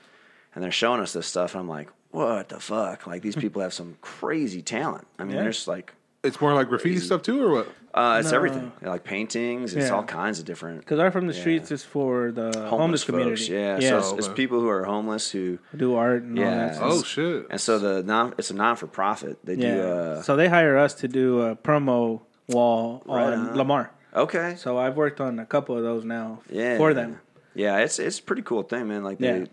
And 0.56 0.64
they're 0.64 0.72
showing 0.72 1.00
us 1.02 1.14
this 1.14 1.28
stuff, 1.28 1.54
and 1.54 1.62
I'm 1.62 1.68
like, 1.70 1.90
what 2.12 2.50
the 2.50 2.60
fuck? 2.60 3.06
Like 3.06 3.22
these 3.22 3.36
people 3.36 3.62
have 3.62 3.74
some 3.74 3.98
crazy 4.02 4.62
talent. 4.62 5.06
I 5.20 5.24
mean, 5.26 5.36
Yeah. 5.36 5.44
there's 5.44 5.68
like 5.68 5.94
It's 6.24 6.42
more 6.42 6.54
like 6.54 6.68
graffiti 6.70 6.98
stuff 7.00 7.22
too, 7.22 7.42
or 7.46 7.52
what? 7.52 7.68
uh, 7.94 8.18
it's 8.20 8.32
everything, 8.34 8.72
like 8.82 9.04
paintings. 9.04 9.74
It's 9.76 9.88
Yeah. 9.88 9.96
all 9.96 10.04
kinds 10.04 10.40
of 10.40 10.46
different. 10.46 10.80
Because 10.80 11.00
Art 11.00 11.14
from 11.14 11.28
the 11.28 11.34
Yeah. 11.34 11.40
Streets 11.42 11.72
is 11.72 11.84
for 11.84 12.32
the 12.32 12.46
homeless, 12.52 12.70
homeless, 12.70 13.04
community. 13.04 13.36
folks. 13.36 13.50
Yeah, 13.50 13.80
yeah. 13.80 13.90
so 13.90 13.98
it's, 14.00 14.12
it's 14.20 14.28
okay. 14.28 14.36
people 14.36 14.60
who 14.60 14.68
are 14.70 14.84
homeless 14.86 15.30
who 15.32 15.60
do 15.76 15.96
art 15.96 16.24
and 16.24 16.38
all 16.40 16.44
Yeah. 16.46 16.68
that. 16.70 16.78
Oh 16.82 17.04
shit. 17.04 17.48
and 17.50 17.60
so 17.62 17.78
the 17.80 18.02
non 18.04 18.34
it's 18.38 18.50
a 18.50 18.56
non 18.56 18.76
for 18.76 18.88
profit. 18.88 19.38
They 19.44 19.56
yeah. 19.56 19.76
do 19.76 19.82
uh 19.82 20.22
so 20.24 20.36
they 20.36 20.48
hire 20.50 20.78
us 20.78 20.94
to 20.96 21.08
do 21.08 21.42
a 21.42 21.56
promo 21.56 22.22
wall 22.50 23.02
Right 23.06 23.34
on 23.34 23.50
on. 23.50 23.56
Lamar. 23.56 23.92
okay. 24.14 24.56
So 24.58 24.78
I've 24.78 24.96
worked 24.98 25.22
on 25.22 25.40
a 25.40 25.46
couple 25.46 25.78
of 25.78 25.84
those 25.84 26.04
now 26.04 26.42
Yeah. 26.50 26.78
for 26.78 26.94
them. 26.94 27.20
Yeah, 27.56 27.78
it's 27.78 28.00
it's 28.00 28.20
a 28.20 28.24
pretty 28.24 28.42
cool 28.44 28.64
thing, 28.64 28.88
man. 28.88 29.04
Like 29.04 29.18
they 29.20 29.40
Yeah. 29.40 29.46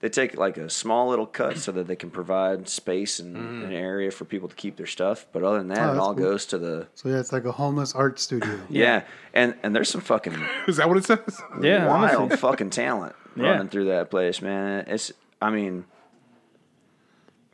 they 0.00 0.08
take 0.10 0.36
like 0.36 0.56
a 0.58 0.68
small 0.68 1.08
little 1.08 1.26
cut 1.26 1.56
so 1.58 1.72
that 1.72 1.86
they 1.86 1.96
can 1.96 2.10
provide 2.10 2.68
space 2.68 3.18
and 3.18 3.36
Mm-hmm. 3.36 3.64
an 3.66 3.72
area 3.72 4.10
for 4.10 4.24
people 4.24 4.48
to 4.48 4.54
keep 4.54 4.76
their 4.76 4.86
stuff. 4.86 5.26
But 5.32 5.42
other 5.42 5.58
than 5.58 5.68
that, 5.68 5.88
Oh, 5.90 5.92
it 5.94 5.98
all 5.98 6.14
cool. 6.14 6.24
goes 6.24 6.46
to 6.46 6.58
the 6.58 6.86
So 6.94 7.08
yeah, 7.08 7.18
it's 7.20 7.32
like 7.32 7.44
a 7.44 7.52
homeless 7.52 7.94
art 7.94 8.18
studio. 8.18 8.60
yeah. 8.68 9.02
And 9.32 9.54
and 9.62 9.74
there's 9.74 9.88
some 9.88 10.00
fucking 10.02 10.34
Is 10.68 10.76
that 10.76 10.88
what 10.88 10.98
it 10.98 11.04
says? 11.04 11.40
Yeah, 11.60 11.86
wild 11.86 12.20
honestly. 12.32 12.36
fucking 12.48 12.70
talent 12.70 13.14
Yeah. 13.36 13.50
running 13.50 13.68
through 13.68 13.86
that 13.86 14.10
place, 14.10 14.42
man. 14.42 14.84
It's 14.88 15.12
I 15.40 15.50
mean 15.50 15.84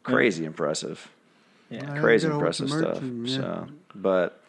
crazy 0.03 0.45
impressive. 0.45 1.11
Yeah. 1.71 1.99
Crazy 2.01 2.29
gotta 2.29 2.39
work 2.39 2.55
the 2.57 2.65
impressive 2.65 2.71
stuff. 2.71 3.03
and, 3.03 3.29
yeah. 3.29 3.37
So 3.37 3.67
but 3.95 4.42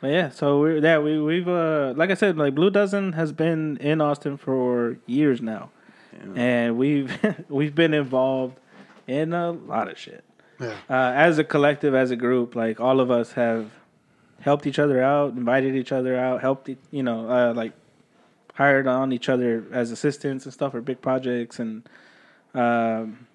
But 0.00 0.10
yeah, 0.10 0.30
so 0.30 0.60
we're 0.60 0.78
yeah, 0.78 0.98
we 0.98 1.20
we've 1.20 1.48
uh 1.48 1.94
like 1.96 2.10
I 2.10 2.14
said, 2.14 2.36
like 2.36 2.54
Blue 2.54 2.70
Dozen 2.70 3.12
has 3.14 3.32
been 3.32 3.76
in 3.78 4.00
Austin 4.00 4.36
for 4.36 4.98
years 5.06 5.42
now. 5.42 5.70
And 6.34 6.76
we've 6.76 7.12
we've 7.48 7.74
been 7.74 7.94
involved 7.94 8.58
in 9.06 9.32
a 9.32 9.52
lot 9.52 9.90
of 9.90 9.98
shit. 9.98 10.24
Yeah. 10.60 10.74
Uh, 10.90 11.12
as 11.14 11.38
a 11.38 11.44
collective, 11.44 11.94
as 11.94 12.10
a 12.10 12.16
group, 12.16 12.54
like 12.56 12.80
all 12.80 13.00
of 13.00 13.10
us 13.10 13.32
have 13.32 13.70
helped 14.40 14.66
each 14.66 14.78
other 14.78 15.02
out, 15.02 15.32
invited 15.34 15.74
each 15.76 15.92
other 15.92 16.16
out, 16.16 16.40
helped 16.40 16.68
you 16.90 17.02
know, 17.02 17.30
uh, 17.30 17.52
like 17.54 17.72
hired 18.54 18.88
on 18.88 19.12
each 19.12 19.28
other 19.28 19.64
as 19.72 19.92
assistants 19.92 20.44
and 20.44 20.52
stuff 20.52 20.72
for 20.72 20.80
big 20.80 21.00
projects 21.00 21.60
and 21.60 21.88
um, 22.54 23.26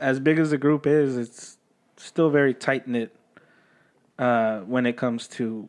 as 0.00 0.20
big 0.20 0.38
as 0.38 0.50
the 0.50 0.58
group 0.58 0.86
is, 0.86 1.16
it's 1.16 1.56
still 1.96 2.30
very 2.30 2.54
tight 2.54 2.86
knit 2.86 3.14
uh, 4.18 4.60
when 4.60 4.86
it 4.86 4.96
comes 4.96 5.28
to 5.28 5.68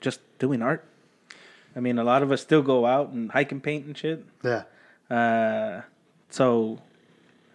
just 0.00 0.20
doing 0.38 0.62
art. 0.62 0.84
I 1.76 1.80
mean, 1.80 1.98
a 1.98 2.04
lot 2.04 2.22
of 2.22 2.32
us 2.32 2.40
still 2.40 2.62
go 2.62 2.86
out 2.86 3.10
and 3.10 3.30
hike 3.30 3.52
and 3.52 3.62
paint 3.62 3.86
and 3.86 3.96
shit. 3.96 4.24
Yeah. 4.42 4.64
Uh, 5.08 5.82
so, 6.30 6.78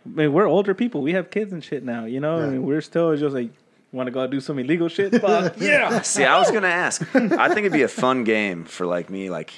I 0.05 0.09
mean, 0.09 0.33
we're 0.33 0.47
older 0.47 0.73
people. 0.73 1.01
We 1.01 1.13
have 1.13 1.29
kids 1.31 1.51
and 1.51 1.63
shit 1.63 1.83
now. 1.83 2.05
You 2.05 2.19
know, 2.19 2.37
I 2.37 2.47
mean, 2.47 2.63
we're 2.63 2.81
still 2.81 3.15
just 3.17 3.35
like 3.35 3.51
want 3.91 4.07
to 4.07 4.11
go 4.11 4.27
do 4.27 4.39
some 4.39 4.59
illegal 4.59 4.87
shit. 4.89 5.19
Fuck 5.21 5.55
yeah! 5.59 6.01
See, 6.01 6.23
I 6.23 6.37
was 6.37 6.51
gonna 6.51 6.67
ask. 6.67 7.01
I 7.15 7.47
think 7.47 7.59
it'd 7.59 7.71
be 7.71 7.83
a 7.83 7.87
fun 7.87 8.23
game 8.23 8.65
for 8.65 8.85
like 8.85 9.09
me. 9.09 9.29
Like, 9.29 9.53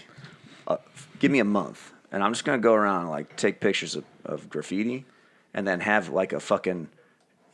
uh, 0.67 0.77
give 1.19 1.31
me 1.31 1.39
a 1.39 1.45
month, 1.45 1.91
and 2.11 2.23
I'm 2.23 2.31
just 2.33 2.45
gonna 2.45 2.59
go 2.59 2.73
around 2.73 3.01
and 3.01 3.09
like 3.09 3.35
take 3.35 3.59
pictures 3.59 3.95
of, 3.95 4.05
of 4.23 4.49
graffiti, 4.49 5.05
and 5.53 5.67
then 5.67 5.79
have 5.81 6.09
like 6.09 6.33
a 6.33 6.39
fucking, 6.39 6.89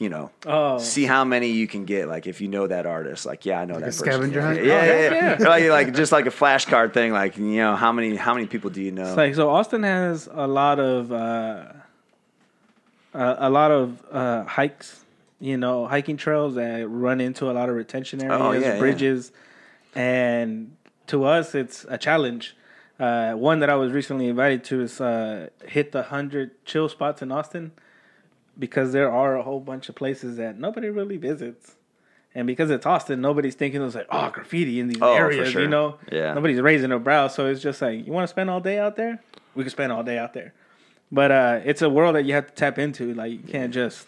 you 0.04 0.10
know, 0.10 0.30
Oh. 0.46 0.78
see 0.78 1.06
how 1.06 1.24
many 1.24 1.48
you 1.50 1.68
can 1.68 1.86
get. 1.86 2.08
Like, 2.08 2.28
if 2.28 2.42
you 2.42 2.48
know 2.50 2.68
that 2.68 2.86
artist, 2.86 3.26
like, 3.26 3.46
yeah, 3.46 3.60
I 3.62 3.66
know 3.66 3.76
that 3.76 3.84
a 3.84 3.86
person. 3.86 4.06
scavenger 4.06 4.40
yeah, 4.42 4.46
hunt? 4.48 4.58
Yeah, 4.66 4.74
Oh, 4.74 4.76
yeah, 4.76 4.84
heck 5.30 5.40
yeah. 5.40 5.48
like, 5.48 5.64
like 5.70 5.94
just 5.96 6.12
like 6.12 6.26
a 6.26 6.32
flashcard 6.32 6.94
thing. 6.94 7.14
Like, 7.14 7.38
you 7.38 7.44
know, 7.64 7.76
how 7.76 7.92
many 7.92 8.16
how 8.16 8.34
many 8.34 8.48
people 8.48 8.70
do 8.70 8.82
you 8.82 8.92
know? 8.92 9.08
It's 9.08 9.18
like 9.18 9.36
so. 9.36 9.50
Austin 9.50 9.84
has 9.84 10.28
a 10.32 10.46
lot 10.48 10.80
of 10.80 11.12
uh, 11.12 11.64
a, 13.14 13.36
a 13.40 13.50
lot 13.50 13.72
of 13.72 14.04
uh, 14.12 14.44
hikes. 14.46 15.00
You 15.40 15.58
know, 15.58 15.88
hiking 15.88 16.16
trails 16.16 16.56
that 16.56 16.88
run 16.88 17.20
into 17.20 17.52
a 17.52 17.54
lot 17.54 17.68
of 17.68 17.76
retention 17.76 18.22
areas, 18.24 18.40
Oh, 18.42 18.52
yeah, 18.54 18.60
yeah. 18.76 18.80
bridges, 18.80 19.34
and 19.94 20.78
to 21.08 21.26
us, 21.26 21.54
it's 21.54 21.86
a 21.90 21.98
challenge. 21.98 22.56
Uh, 22.98 23.34
one 23.34 23.60
that 23.60 23.70
I 23.70 23.76
was 23.76 23.92
recently 23.92 24.28
invited 24.30 24.64
to 24.66 24.82
is 24.84 25.02
uh, 25.02 25.50
hit 25.66 25.92
the 25.92 26.04
hundred 26.04 26.52
chill 26.64 26.88
spots 26.88 27.22
in 27.22 27.30
Austin, 27.30 27.74
because 28.58 28.92
there 28.94 29.12
are 29.12 29.36
a 29.36 29.44
whole 29.44 29.60
bunch 29.60 29.90
of 29.90 29.96
places 29.96 30.38
that 30.38 30.60
nobody 30.60 30.90
really 30.90 31.18
visits. 31.18 31.76
And 32.36 32.48
because 32.48 32.72
it's 32.72 32.86
Austin, 32.86 33.22
nobody's 33.22 33.54
thinking 33.56 33.82
it's 33.84 33.94
like, 33.96 34.08
oh, 34.10 34.30
graffiti 34.32 34.80
in 34.80 34.88
these 34.88 34.98
Oh, 35.02 35.14
areas, 35.14 35.50
sure. 35.52 35.62
you 35.62 35.68
know? 35.68 35.98
Yeah. 36.12 36.34
Nobody's 36.34 36.60
raising 36.62 36.92
a 36.92 36.98
brow. 36.98 37.28
So 37.28 37.46
it's 37.46 37.62
just 37.62 37.82
like, 37.82 38.06
you 38.08 38.12
want 38.12 38.24
to 38.24 38.28
spend 38.28 38.50
all 38.50 38.60
day 38.60 38.80
out 38.80 38.96
there? 38.96 39.22
We 39.54 39.64
can 39.64 39.70
spend 39.70 39.92
all 39.92 40.02
day 40.04 40.18
out 40.18 40.34
there. 40.34 40.54
But 41.12 41.32
uh, 41.32 41.60
it's 41.64 41.84
a 41.84 41.90
world 41.92 42.16
that 42.16 42.26
you 42.26 42.34
have 42.34 42.48
to 42.48 42.54
tap 42.54 42.80
into. 42.80 43.14
Like, 43.14 43.32
you 43.32 43.38
can't 43.38 43.72
just 43.72 44.08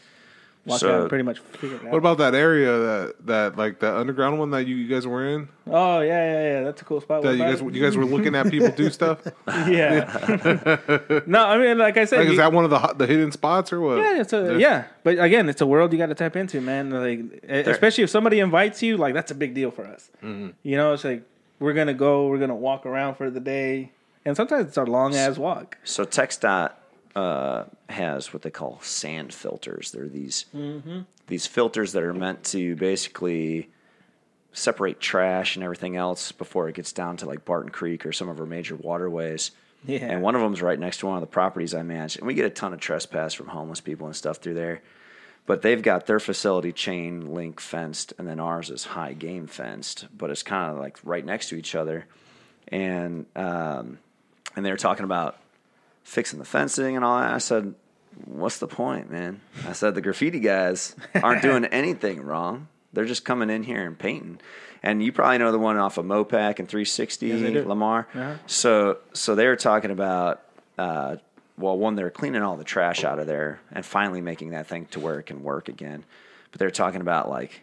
walk 0.66 0.80
So- 0.80 0.92
out 0.92 1.00
and 1.02 1.10
pretty 1.10 1.24
much 1.24 1.40
figure 1.40 1.78
it 1.78 1.86
out. 1.86 1.92
What 1.92 1.98
about 1.98 2.18
that 2.18 2.34
area 2.36 2.72
that 2.78 3.14
that 3.26 3.58
like 3.58 3.80
the 3.80 3.96
underground 3.96 4.40
one 4.40 4.52
that 4.52 4.66
you, 4.68 4.76
you 4.76 4.88
guys 4.88 5.06
were 5.06 5.26
in? 5.28 5.48
oh, 5.68 6.02
yeah, 6.02 6.08
yeah, 6.34 6.44
yeah. 6.44 6.64
That's 6.64 6.82
a 6.82 6.86
cool 6.86 7.02
spot. 7.02 7.24
That 7.24 7.34
you 7.34 7.40
guys 7.40 7.62
about 7.62 7.74
you 7.74 7.82
guys 7.82 7.98
were 7.98 8.06
looking 8.06 8.36
at 8.36 8.50
people 8.50 8.70
do 8.70 8.90
stuff. 8.90 9.20
yeah. 9.48 10.78
no, 11.26 11.46
I 11.46 11.58
mean, 11.58 11.78
like 11.78 11.98
I 11.98 12.06
said, 12.06 12.20
Like, 12.20 12.30
is 12.30 12.38
that 12.38 12.52
one 12.52 12.64
of 12.66 12.70
the 12.72 12.80
the 12.98 13.08
hidden 13.08 13.32
spots 13.32 13.72
or 13.74 13.82
what? 13.82 13.98
Yeah, 13.98 14.22
it's 14.22 14.34
a 14.34 14.58
yeah, 14.60 14.86
but 15.04 15.20
again, 15.20 15.50
it's 15.50 15.62
a 15.62 15.66
world 15.68 15.92
you 15.92 16.00
got 16.00 16.08
to 16.08 16.16
tap 16.16 16.36
into, 16.36 16.62
man. 16.62 16.90
Like, 16.90 17.20
e, 17.20 17.70
especially 17.70 18.04
if 18.04 18.10
somebody 18.10 18.40
invites 18.40 18.82
you, 18.84 18.98
like 18.98 19.14
that's 19.14 19.32
a 19.32 19.36
big 19.36 19.54
deal 19.54 19.72
for 19.72 19.86
us. 19.86 20.10
Mm-hmm. 20.24 20.50
You 20.64 20.78
know, 20.78 20.94
it's 20.94 21.04
like 21.04 21.24
we're 21.60 21.74
gonna 21.74 21.94
go, 21.94 22.28
we're 22.28 22.40
gonna 22.40 22.56
walk 22.56 22.86
around 22.86 23.16
for 23.16 23.30
the 23.30 23.40
day, 23.40 23.92
and 24.26 24.36
sometimes 24.36 24.68
it's 24.68 24.78
a 24.78 24.84
long 24.84 25.16
ass 25.16 25.38
walk. 25.38 25.78
So 25.84 26.06
TxDOT 26.06 26.72
uh, 27.16 27.64
has 27.90 28.34
what 28.34 28.42
they 28.42 28.50
call 28.50 28.80
sand 28.82 29.34
filters. 29.34 29.92
They're 29.92 30.08
these 30.08 30.46
these 31.28 31.48
filters 31.48 31.94
that 31.94 32.04
are 32.04 32.14
meant 32.14 32.44
to 32.46 32.76
basically 32.76 33.70
separate 34.52 35.00
trash 35.00 35.56
and 35.56 35.64
everything 35.64 35.96
else 35.96 36.32
before 36.32 36.70
it 36.70 36.76
gets 36.76 36.94
down 36.94 37.18
to 37.18 37.26
like 37.26 37.46
Barton 37.46 37.72
Creek 37.72 38.06
or 38.06 38.14
some 38.14 38.30
of 38.30 38.40
our 38.40 38.46
major 38.46 38.76
waterways. 38.76 39.52
Yeah. 39.86 40.00
And 40.00 40.22
one 40.22 40.36
of 40.36 40.42
them's 40.42 40.62
right 40.62 40.80
next 40.80 41.00
to 41.00 41.08
one 41.08 41.16
of 41.16 41.22
the 41.22 41.28
properties 41.28 41.74
I 41.74 41.84
manage, 41.84 42.18
and 42.18 42.26
we 42.26 42.34
get 42.34 42.46
a 42.46 42.50
ton 42.50 42.74
of 42.74 42.80
trespass 42.80 43.34
from 43.34 43.48
homeless 43.48 43.82
people 43.82 44.08
and 44.08 44.16
stuff 44.16 44.38
through 44.38 44.56
there. 44.56 44.82
But 45.46 45.62
they've 45.62 45.82
got 45.82 46.08
their 46.08 46.20
facility 46.20 46.72
chain 46.72 47.34
link 47.34 47.60
fenced, 47.60 48.14
and 48.18 48.28
then 48.28 48.40
ours 48.40 48.72
is 48.72 48.84
high 48.84 49.14
game 49.14 49.46
fenced, 49.46 50.08
but 50.16 50.32
it's 50.32 50.42
kind 50.42 50.72
of 50.72 50.80
like 50.80 50.98
right 51.04 51.24
next 51.24 51.50
to 51.50 51.56
each 51.56 51.76
other. 51.76 52.08
And 52.68 53.28
um, 53.36 54.00
and 54.56 54.66
they're 54.66 54.76
talking 54.76 55.06
about 55.06 55.38
fixing 56.06 56.40
the 56.40 56.46
fencing 56.46 56.96
and 56.96 57.04
all 57.04 57.20
that. 57.20 57.34
I 57.34 57.40
said, 57.40 57.76
"What's 58.24 58.60
the 58.60 58.68
point, 58.68 59.12
man?" 59.12 59.42
I 59.68 59.74
said, 59.74 59.96
"The 59.96 60.02
graffiti 60.02 60.40
guys 60.40 60.96
aren't 61.22 61.42
doing 61.42 61.66
anything 61.82 62.22
wrong. 62.22 62.70
They're 62.94 63.04
just 63.04 63.26
coming 63.26 63.50
in 63.50 63.64
here 63.64 63.86
and 63.86 64.00
painting." 64.00 64.40
And 64.82 65.04
you 65.04 65.12
probably 65.12 65.40
know 65.40 65.52
the 65.52 65.60
one 65.60 65.78
off 65.78 65.98
of 65.98 66.06
Mopac 66.06 66.60
and 66.60 66.70
360 66.70 67.28
Yes, 67.28 67.66
Lamar. 67.66 68.08
Uh-huh. 68.14 68.36
So 68.46 69.00
so 69.12 69.36
they 69.36 69.48
were 69.48 69.58
talking 69.58 69.92
about. 69.92 70.42
Uh, 70.78 71.18
well, 71.58 71.78
one, 71.78 71.96
they're 71.96 72.10
cleaning 72.10 72.42
all 72.42 72.58
the 72.58 72.66
trash 72.66 73.06
out 73.06 73.18
of 73.18 73.28
there 73.28 73.62
and 73.72 73.86
finally 73.86 74.20
making 74.20 74.50
that 74.50 74.68
thing 74.68 74.88
to 74.88 75.00
where 75.00 75.20
it 75.20 75.24
can 75.24 75.42
work 75.42 75.70
again. 75.70 76.04
But 76.52 76.60
they're 76.60 76.70
talking 76.70 77.00
about 77.00 77.30
like 77.30 77.62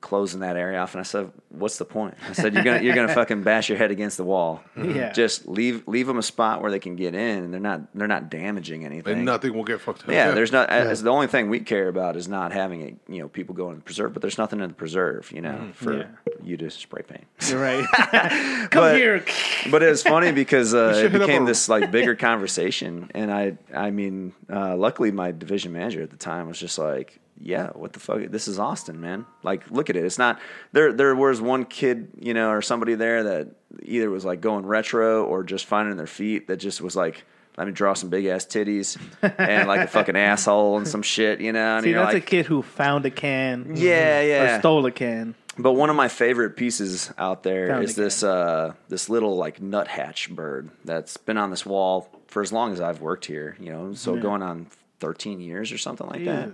closing 0.00 0.40
that 0.40 0.56
area 0.56 0.78
off. 0.78 0.94
And 0.94 1.00
I 1.00 1.04
said, 1.04 1.30
"What's 1.50 1.78
the 1.78 1.84
point?" 1.84 2.14
I 2.28 2.32
said, 2.32 2.54
"You're 2.54 2.64
gonna 2.64 2.80
you're 2.82 2.94
gonna 2.94 3.14
fucking 3.14 3.42
bash 3.42 3.68
your 3.68 3.78
head 3.78 3.90
against 3.90 4.16
the 4.16 4.24
wall. 4.24 4.62
Yeah. 4.76 5.12
Just 5.12 5.46
leave 5.46 5.86
leave 5.86 6.06
them 6.06 6.18
a 6.18 6.22
spot 6.22 6.62
where 6.62 6.70
they 6.70 6.78
can 6.78 6.96
get 6.96 7.14
in, 7.14 7.44
and 7.44 7.52
they're 7.52 7.60
not 7.60 7.82
they're 7.94 8.08
not 8.08 8.30
damaging 8.30 8.84
anything. 8.84 9.12
And 9.14 9.24
nothing 9.24 9.52
will 9.54 9.64
get 9.64 9.80
fucked 9.80 10.02
up. 10.04 10.10
Yeah, 10.10 10.30
there's 10.32 10.52
not. 10.52 10.70
As 10.70 11.02
the 11.02 11.10
only 11.10 11.26
thing 11.26 11.48
we 11.50 11.60
care 11.60 11.88
about 11.88 12.16
is 12.16 12.28
not 12.28 12.52
having 12.52 12.80
it. 12.80 12.96
You 13.08 13.20
know, 13.20 13.28
people 13.28 13.54
go 13.54 13.70
in 13.70 13.76
the 13.76 13.82
preserve, 13.82 14.12
but 14.12 14.22
there's 14.22 14.38
nothing 14.38 14.60
in 14.60 14.68
the 14.68 14.74
preserve. 14.74 15.30
You 15.32 15.42
know, 15.42 15.70
for 15.74 15.96
Yeah. 15.98 16.04
you 16.42 16.56
to 16.56 16.70
spray 16.70 17.02
paint. 17.02 17.24
You're 17.48 17.60
right. 17.60 17.84
Come 18.70 18.82
But- 18.82 18.96
here. 18.96 19.24
but 19.70 19.82
it 19.82 19.88
was 19.90 20.02
funny 20.02 20.32
because 20.32 20.74
uh, 20.74 20.94
it 21.04 21.12
became 21.12 21.42
a- 21.42 21.46
this 21.46 21.68
like 21.68 21.90
bigger 21.90 22.14
conversation, 22.14 23.10
and 23.14 23.30
I, 23.32 23.58
I 23.74 23.90
mean, 23.90 24.32
uh, 24.52 24.76
luckily 24.76 25.10
my 25.10 25.32
division 25.32 25.72
manager 25.72 26.02
at 26.02 26.10
the 26.10 26.16
time 26.16 26.48
was 26.48 26.58
just 26.58 26.78
like, 26.78 27.18
"Yeah, 27.40 27.68
what 27.70 27.92
the 27.92 28.00
fuck? 28.00 28.22
This 28.28 28.48
is 28.48 28.58
Austin, 28.58 29.00
man. 29.00 29.26
Like, 29.42 29.70
look 29.70 29.90
at 29.90 29.96
it. 29.96 30.04
It's 30.04 30.18
not 30.18 30.40
there. 30.72 30.92
There 30.92 31.14
was 31.14 31.40
one 31.40 31.64
kid, 31.64 32.08
you 32.18 32.34
know, 32.34 32.50
or 32.50 32.62
somebody 32.62 32.94
there 32.94 33.24
that 33.24 33.48
either 33.82 34.10
was 34.10 34.24
like 34.24 34.40
going 34.40 34.66
retro 34.66 35.24
or 35.24 35.42
just 35.42 35.66
finding 35.66 35.96
their 35.96 36.06
feet 36.06 36.48
that 36.48 36.56
just 36.56 36.80
was 36.80 36.96
like." 36.96 37.24
Let 37.58 37.66
me 37.66 37.72
draw 37.74 37.92
some 37.92 38.08
big 38.08 38.24
ass 38.26 38.46
titties 38.46 38.96
and 39.36 39.68
like 39.68 39.80
a 39.80 39.86
fucking 39.86 40.16
asshole 40.30 40.78
and 40.78 40.88
some 40.88 41.02
shit, 41.02 41.42
you 41.42 41.52
know. 41.52 41.76
And 41.76 41.84
See, 41.84 41.92
that's 41.92 42.14
like, 42.14 42.22
a 42.22 42.26
kid 42.26 42.46
who 42.46 42.62
found 42.62 43.04
a 43.04 43.10
can. 43.10 43.72
yeah, 43.74 44.20
Or 44.20 44.24
yeah. 44.26 44.58
stole 44.60 44.86
a 44.86 44.90
can. 44.90 45.34
But 45.58 45.72
one 45.72 45.90
of 45.90 45.96
my 45.96 46.08
favorite 46.08 46.56
pieces 46.56 47.12
out 47.18 47.42
there 47.42 47.68
Found 47.68 47.84
is 47.84 47.96
this 47.96 48.22
uh, 48.22 48.72
this 48.88 49.10
little 49.10 49.36
like 49.36 49.60
nuthatch 49.60 50.30
bird 50.30 50.70
that's 50.86 51.16
been 51.18 51.36
on 51.36 51.50
this 51.50 51.66
wall 51.66 52.08
for 52.28 52.40
as 52.40 52.50
long 52.50 52.72
as 52.72 52.80
I've 52.80 53.02
worked 53.02 53.26
here. 53.26 53.56
You 53.60 53.72
know, 53.72 53.94
so 53.94 54.16
going 54.16 54.42
on 54.42 54.68
thirteen 55.00 55.40
years 55.40 55.70
or 55.72 55.76
something 55.76 56.06
like 56.06 56.24
that. 56.24 56.52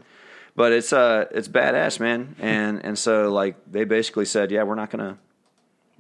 Jesus. 0.57 0.63
But 0.65 0.73
it's 0.73 0.93
uh 0.93 1.27
it's 1.31 1.49
badass, 1.49 2.01
man. 2.01 2.35
And 2.41 2.85
and 2.85 2.99
so 2.99 3.33
like 3.33 3.57
they 3.71 3.85
basically 3.85 4.25
said, 4.25 4.51
yeah, 4.51 4.63
we're 4.65 4.75
not 4.75 4.91
gonna 4.91 5.19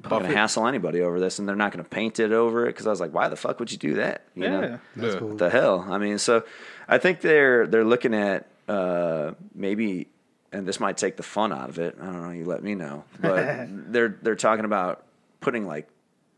not 0.03 0.11
gonna 0.11 0.29
hassle 0.35 0.67
anybody 0.67 1.01
over 1.01 1.19
this, 1.21 1.39
and 1.39 1.49
they're 1.49 1.57
not 1.57 1.73
gonna 1.73 1.85
paint 1.85 2.21
it 2.21 2.33
over 2.33 2.65
it 2.65 2.69
because 2.73 2.87
I 2.87 2.91
was 2.91 3.01
like, 3.01 3.13
why 3.15 3.29
the 3.29 3.37
fuck 3.37 3.59
would 3.61 3.71
you 3.73 3.79
do 3.79 3.95
that? 3.95 4.25
You 4.35 4.43
Yeah. 4.45 4.61
know? 4.61 4.79
That's 4.97 5.15
Yeah. 5.15 5.21
cool. 5.21 5.29
What 5.31 5.39
the 5.39 5.51
hell? 5.51 5.87
I 5.89 5.99
mean, 5.99 6.19
so 6.19 6.43
I 6.89 6.99
think 6.99 7.21
they're 7.21 7.67
they're 7.67 7.85
looking 7.85 8.15
at 8.15 8.47
uh, 8.69 9.33
maybe, 9.55 10.09
and 10.53 10.67
this 10.67 10.81
might 10.81 10.97
take 10.97 11.17
the 11.17 11.23
fun 11.23 11.53
out 11.53 11.69
of 11.69 11.79
it. 11.79 11.97
I 12.01 12.05
don't 12.07 12.23
know. 12.23 12.31
You 12.31 12.45
let 12.45 12.63
me 12.65 12.75
know. 12.75 13.05
But 13.21 13.47
they're 13.93 14.17
they're 14.23 14.35
talking 14.37 14.65
about 14.65 15.05
putting 15.41 15.67
like 15.67 15.89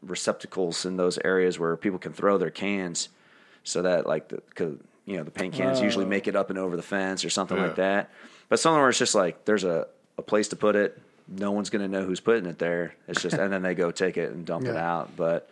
receptacles 0.02 0.84
in 0.86 0.96
those 0.96 1.18
areas 1.24 1.58
where 1.58 1.76
people 1.76 1.98
can 1.98 2.12
throw 2.12 2.38
their 2.38 2.50
cans, 2.50 3.08
so 3.64 3.82
that 3.82 4.06
like 4.06 4.28
the 4.28 4.40
'cause, 4.54 4.74
you 5.08 5.16
know 5.16 5.22
the 5.24 5.30
paint 5.30 5.54
cans 5.54 5.80
usually 5.80 6.04
Oh. 6.04 6.08
make 6.08 6.28
it 6.28 6.36
up 6.36 6.50
and 6.50 6.58
over 6.58 6.76
the 6.76 6.82
fence 6.82 7.24
or 7.24 7.30
something 7.30 7.56
Yeah. 7.56 7.64
like 7.64 7.76
that. 7.76 8.10
But 8.48 8.60
somewhere 8.60 8.82
where 8.82 8.90
it's 8.90 8.98
just 8.98 9.14
like 9.14 9.44
there's 9.44 9.64
a, 9.64 9.86
a 10.18 10.22
place 10.22 10.48
to 10.48 10.56
put 10.56 10.76
it. 10.76 11.00
No 11.28 11.50
one's 11.52 11.70
gonna 11.70 11.88
know 11.88 12.04
who's 12.04 12.20
putting 12.20 12.46
it 12.46 12.58
there. 12.58 12.94
It's 13.08 13.22
just 13.22 13.36
and 13.36 13.52
then 13.52 13.62
they 13.62 13.74
go 13.74 13.90
take 13.90 14.16
it 14.16 14.32
and 14.32 14.44
dump 14.46 14.66
it 14.66 14.76
out. 14.76 15.16
But 15.16 15.48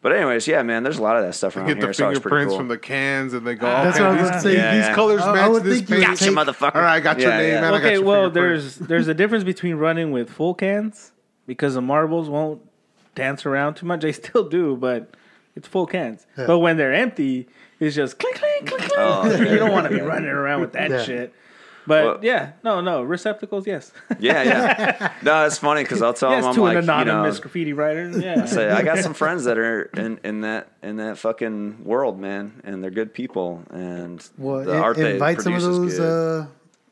but 0.00 0.12
anyways, 0.12 0.46
yeah, 0.46 0.62
man. 0.62 0.82
There's 0.84 0.98
a 0.98 1.02
lot 1.02 1.16
of 1.16 1.24
that 1.24 1.34
stuff 1.34 1.56
around 1.56 1.66
Get 1.66 1.76
here. 1.78 1.84
the 1.86 1.90
It's 1.90 2.00
always 2.00 2.18
pretty 2.20 2.36
fingerprints 2.36 2.52
cool. 2.52 2.58
from 2.58 2.68
the 2.68 2.78
cans 2.78 3.34
and 3.34 3.46
they 3.46 3.54
go, 3.56 3.66
That's 3.66 3.96
okay, 3.96 4.04
what 4.06 4.10
I 4.18 4.20
was 4.20 4.20
these, 4.22 4.30
gonna 4.30 4.40
say. 4.42 4.56
Yeah, 4.56 4.74
these 4.76 4.84
yeah. 4.86 4.94
colors 4.94 5.20
I- 5.22 5.30
I 5.30 5.34
match 5.34 5.50
would 5.50 5.64
this 5.64 5.78
think 5.78 5.90
you 5.90 5.96
paint. 5.96 6.08
would 6.10 6.18
take- 6.18 6.32
motherfucker. 6.34 6.74
All 6.76 6.80
right, 6.82 6.94
I 6.96 7.00
got 7.00 7.18
your 7.20 7.30
name, 7.30 7.48
yeah. 7.48 7.60
man. 7.62 7.64
I 7.64 7.78
got 7.78 7.80
Okay, 7.86 7.94
your 7.94 8.04
well, 8.04 8.30
there's 8.30 8.76
there's 8.76 9.08
a 9.08 9.14
difference 9.14 9.42
between 9.44 9.74
running 9.76 10.12
with 10.12 10.30
full 10.30 10.54
cans 10.54 11.12
because 11.46 11.74
the 11.74 11.82
marbles 11.82 12.28
won't 12.30 12.60
dance 13.14 13.44
around 13.44 13.74
too 13.74 13.86
much. 13.86 14.00
They 14.02 14.12
still 14.12 14.48
do, 14.48 14.76
but 14.76 15.14
it's 15.56 15.66
full 15.66 15.86
cans. 15.86 16.26
But 16.36 16.60
when 16.60 16.76
they're 16.76 16.94
empty, 16.94 17.48
it's 17.80 17.94
just 17.96 18.18
click, 18.18 18.34
click, 18.34 18.66
click, 18.66 18.80
click. 18.80 18.92
Oh, 18.98 19.28
yeah. 19.30 19.50
you 19.52 19.58
don't 19.58 19.72
want 19.72 19.88
to 19.88 19.94
be 19.94 20.00
running 20.00 20.28
around 20.30 20.60
with 20.60 20.72
that 20.72 20.90
Yeah. 20.90 21.02
shit. 21.02 21.34
But 21.86 22.04
Well- 22.04 22.18
yeah, 22.22 22.52
no, 22.62 22.82
no 22.82 23.02
receptacles, 23.02 23.66
yes. 23.66 23.92
Yeah, 24.20 24.42
yeah. 24.42 25.12
No, 25.22 25.46
it's 25.46 25.56
funny 25.56 25.82
because 25.84 26.02
I'll 26.02 26.12
tell 26.12 26.30
yes, 26.32 26.42
them 26.42 26.50
I'm 26.50 26.54
to 26.56 26.62
like, 26.62 26.76
an 26.76 26.84
you 26.84 26.90
anonymous 26.90 27.36
know, 27.36 27.42
graffiti 27.42 27.72
writer. 27.72 28.10
Yeah, 28.10 28.44
say 28.44 28.68
I 28.68 28.82
got 28.82 28.98
some 28.98 29.14
friends 29.14 29.44
that 29.44 29.56
are 29.56 29.84
in, 29.96 30.20
in 30.22 30.42
that 30.42 30.68
in 30.82 30.96
that 30.96 31.16
fucking 31.16 31.84
world, 31.84 32.20
man, 32.20 32.60
and 32.64 32.84
they're 32.84 32.90
good 32.90 33.14
people, 33.14 33.62
and 33.70 34.22
Well, 34.36 34.64
the 34.64 34.72
in- 34.74 34.82
art 34.82 34.96
they 34.98 35.12
invite 35.14 35.40
some 35.40 35.54
of 35.54 35.62
those 35.62 35.96
good. 35.96 36.42
uh, 36.42 36.46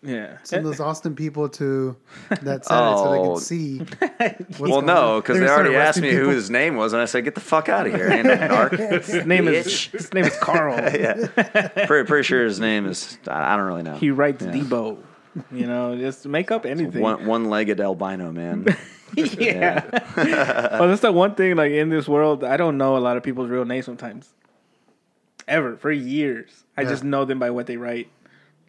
yeah. 0.06 0.38
some 0.44 0.60
of 0.60 0.64
those 0.64 0.80
Austin 0.80 1.14
people 1.14 1.48
to 1.50 1.96
that 2.42 2.64
Saturday 2.64 2.96
so 2.96 3.10
they 3.12 3.18
Oh. 3.18 3.32
can 3.34 3.40
see. 3.42 3.78
what's 3.78 4.58
well, 4.60 4.70
going 4.70 4.86
no, 4.86 5.14
on. 5.16 5.20
because 5.20 5.38
They're 5.38 5.40
they 5.40 5.46
gonna 5.46 5.68
already 5.68 5.70
start 5.74 5.86
asked 5.88 6.00
me 6.00 6.08
arresting 6.08 6.12
who 6.12 6.18
people. 6.20 6.34
his 6.34 6.50
name 6.50 6.76
was, 6.76 6.92
and 6.92 7.02
I 7.02 7.04
said, 7.06 7.24
"Get 7.24 7.34
the 7.34 7.40
fuck 7.40 7.68
out 7.68 7.86
of 7.86 7.94
here!" 7.94 8.10
Ain't 8.10 8.26
nothing 8.26 8.48
dark. 8.48 8.72
His 8.72 9.26
name 9.26 9.48
is 9.48 9.66
Bitch. 9.66 9.90
his 9.90 10.14
name 10.14 10.24
is 10.24 10.36
Carl. 10.38 10.76
pretty, 11.86 12.06
pretty 12.06 12.22
sure 12.22 12.44
his 12.44 12.60
name 12.60 12.86
is. 12.86 13.18
I 13.28 13.54
I 13.54 13.56
don't 13.56 13.66
really 13.66 13.82
know. 13.82 13.96
He 13.96 14.10
writes 14.10 14.42
Yeah. 14.44 14.52
Debo. 14.52 14.98
You 15.52 15.66
know, 15.66 15.96
just 15.98 16.26
make 16.26 16.50
up 16.50 16.64
anything. 16.64 17.02
One 17.02 17.26
one-legged 17.26 17.78
albino 17.80 18.32
man. 18.32 18.64
yeah. 19.16 19.84
well, 20.16 20.88
that's 20.88 21.02
the 21.02 21.12
one 21.12 21.34
thing. 21.34 21.56
Like 21.56 21.72
in 21.72 21.90
this 21.90 22.08
world, 22.08 22.42
I 22.42 22.56
don't 22.56 22.78
know 22.78 22.96
a 22.96 23.00
lot 23.00 23.16
of 23.16 23.22
people's 23.22 23.50
real 23.50 23.64
names 23.66 23.84
sometimes. 23.84 24.32
Ever 25.48 25.76
for 25.76 25.92
years, 25.92 26.64
I 26.76 26.82
Yeah. 26.82 26.88
just 26.88 27.04
know 27.04 27.24
them 27.24 27.38
by 27.38 27.50
what 27.50 27.66
they 27.66 27.76
write. 27.76 28.08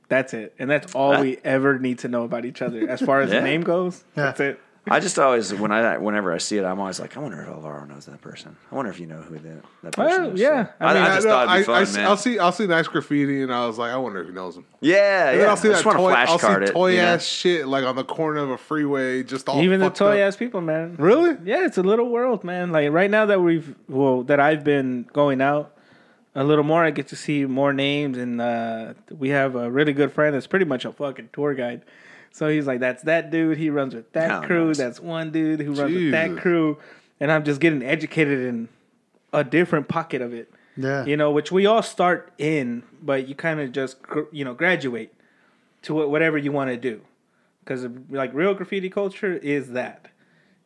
That's 0.10 0.34
it, 0.34 0.54
and 0.58 0.70
that's 0.70 0.94
all 0.96 1.16
Huh? 1.16 1.22
we 1.22 1.38
ever 1.44 1.80
need 1.80 2.00
to 2.00 2.08
know 2.08 2.24
about 2.24 2.46
each 2.46 2.62
other 2.62 2.88
as 2.90 3.02
far 3.02 3.22
as 3.22 3.30
Yeah. 3.32 3.40
the 3.40 3.46
name 3.46 3.62
goes. 3.62 4.04
Yeah. 4.16 4.24
That's 4.26 4.40
it. 4.40 4.60
I 4.90 5.02
just 5.02 5.20
always 5.20 5.54
when 5.54 5.70
I 5.74 5.98
whenever 5.98 6.32
I 6.32 6.38
see 6.38 6.58
it, 6.58 6.64
I'm 6.64 6.80
always 6.80 6.98
like, 6.98 7.18
I 7.18 7.20
wonder 7.20 7.42
if 7.42 7.50
Alvaro 7.50 7.84
knows 7.84 8.06
that 8.06 8.22
person. 8.22 8.56
I 8.72 8.76
wonder 8.76 8.90
if 8.90 9.02
you 9.02 9.06
know 9.06 9.18
who 9.18 9.38
that, 9.38 9.62
that 9.84 9.94
person 9.98 10.22
Well, 10.24 10.34
is. 10.36 10.40
yeah. 10.40 10.68
I, 10.80 10.86
I 10.86 10.94
mean, 10.94 11.04
I 11.04 11.06
I 11.12 11.16
just 11.16 11.26
know, 11.28 11.32
thought 11.34 11.44
it'd 11.58 11.68
be 11.68 11.74
I, 11.74 11.84
fun, 11.86 11.94
I, 11.96 11.98
man. 11.98 12.10
will 12.10 12.16
see, 12.16 12.40
I'll 12.40 12.52
see 12.54 12.68
nice 12.68 12.88
graffiti, 12.88 13.42
and 13.42 13.54
I 13.54 13.68
was 13.68 13.78
like, 13.78 13.92
I 13.92 13.98
wonder 13.98 14.22
if 14.22 14.28
he 14.28 14.34
knows 14.34 14.56
him. 14.56 14.64
yeah, 14.80 15.32
And 15.32 15.42
yeah. 15.42 15.48
I'll 15.48 15.58
see 15.58 15.68
I 15.68 15.72
that 15.72 15.76
just 15.84 15.86
want 15.86 15.98
to 15.98 16.04
toy, 16.04 16.12
I'll 16.12 16.40
see 16.40 16.48
flashcard 16.48 16.62
it. 16.70 16.72
toy 16.72 16.92
you 16.92 16.98
know? 17.02 17.04
ass 17.04 17.26
shit 17.26 17.68
like 17.68 17.84
on 17.84 17.98
the 17.98 18.06
corner 18.06 18.40
of 18.40 18.50
a 18.50 18.58
freeway, 18.58 19.24
just 19.24 19.50
all 19.50 19.62
Even 19.62 19.82
the 19.82 19.90
toy 19.90 20.22
up. 20.22 20.28
ass 20.30 20.38
people, 20.38 20.62
man. 20.62 20.96
Really? 20.98 21.36
Yeah, 21.44 21.66
it's 21.66 21.78
a 21.78 21.84
little 21.84 22.08
world, 22.10 22.46
man. 22.46 22.72
Like 22.72 22.90
right 22.90 23.12
now 23.12 23.26
that 23.26 23.42
we've 23.42 23.76
well 23.90 24.24
that 24.24 24.40
I've 24.40 24.64
been 24.64 25.06
going 25.12 25.42
out 25.42 25.74
a 26.38 26.44
little 26.44 26.64
more, 26.64 26.84
I 26.86 26.92
get 26.92 27.08
to 27.10 27.16
see 27.16 27.46
more 27.46 27.74
names, 27.74 28.18
and 28.18 28.40
uh, 28.40 28.94
we 29.10 29.30
have 29.30 29.56
a 29.56 29.70
really 29.72 29.92
good 29.94 30.12
friend 30.12 30.34
that's 30.36 30.48
pretty 30.48 30.66
much 30.66 30.86
a 30.86 30.92
fucking 30.92 31.30
tour 31.34 31.54
guide. 31.54 31.82
So 32.32 32.48
he's 32.48 32.68
like, 32.68 32.80
"That's 32.80 33.04
that 33.04 33.32
dude. 33.32 33.58
He 33.58 33.70
runs 33.70 33.96
with 33.96 34.12
that 34.14 34.30
How 34.30 34.42
crew. 34.44 34.68
nice. 34.68 34.78
That's 34.78 35.00
one 35.00 35.32
dude 35.32 35.60
who 35.62 35.74
runs 35.74 35.94
with 35.96 36.12
that 36.12 36.38
crew." 36.38 36.78
And 37.20 37.32
I'm 37.32 37.44
just 37.44 37.60
getting 37.60 37.82
educated 37.82 38.40
in 38.46 38.70
a 39.34 39.44
different 39.44 39.88
pocket 39.88 40.22
of 40.22 40.34
it, 40.34 40.52
Yeah. 40.76 41.04
you 41.06 41.18
know, 41.18 41.32
which 41.32 41.52
we 41.52 41.66
all 41.66 41.82
start 41.82 42.32
in, 42.38 42.84
but 43.02 43.28
you 43.28 43.34
kind 43.34 43.60
of 43.60 43.72
just 43.72 43.98
you 44.32 44.46
know 44.46 44.54
graduate 44.54 45.12
to 45.84 45.94
whatever 45.96 46.38
you 46.38 46.52
want 46.52 46.70
to 46.70 46.78
do, 46.78 47.02
because 47.64 47.88
like 48.10 48.32
real 48.36 48.54
graffiti 48.54 48.90
culture 48.90 49.34
is 49.38 49.72
that 49.72 50.08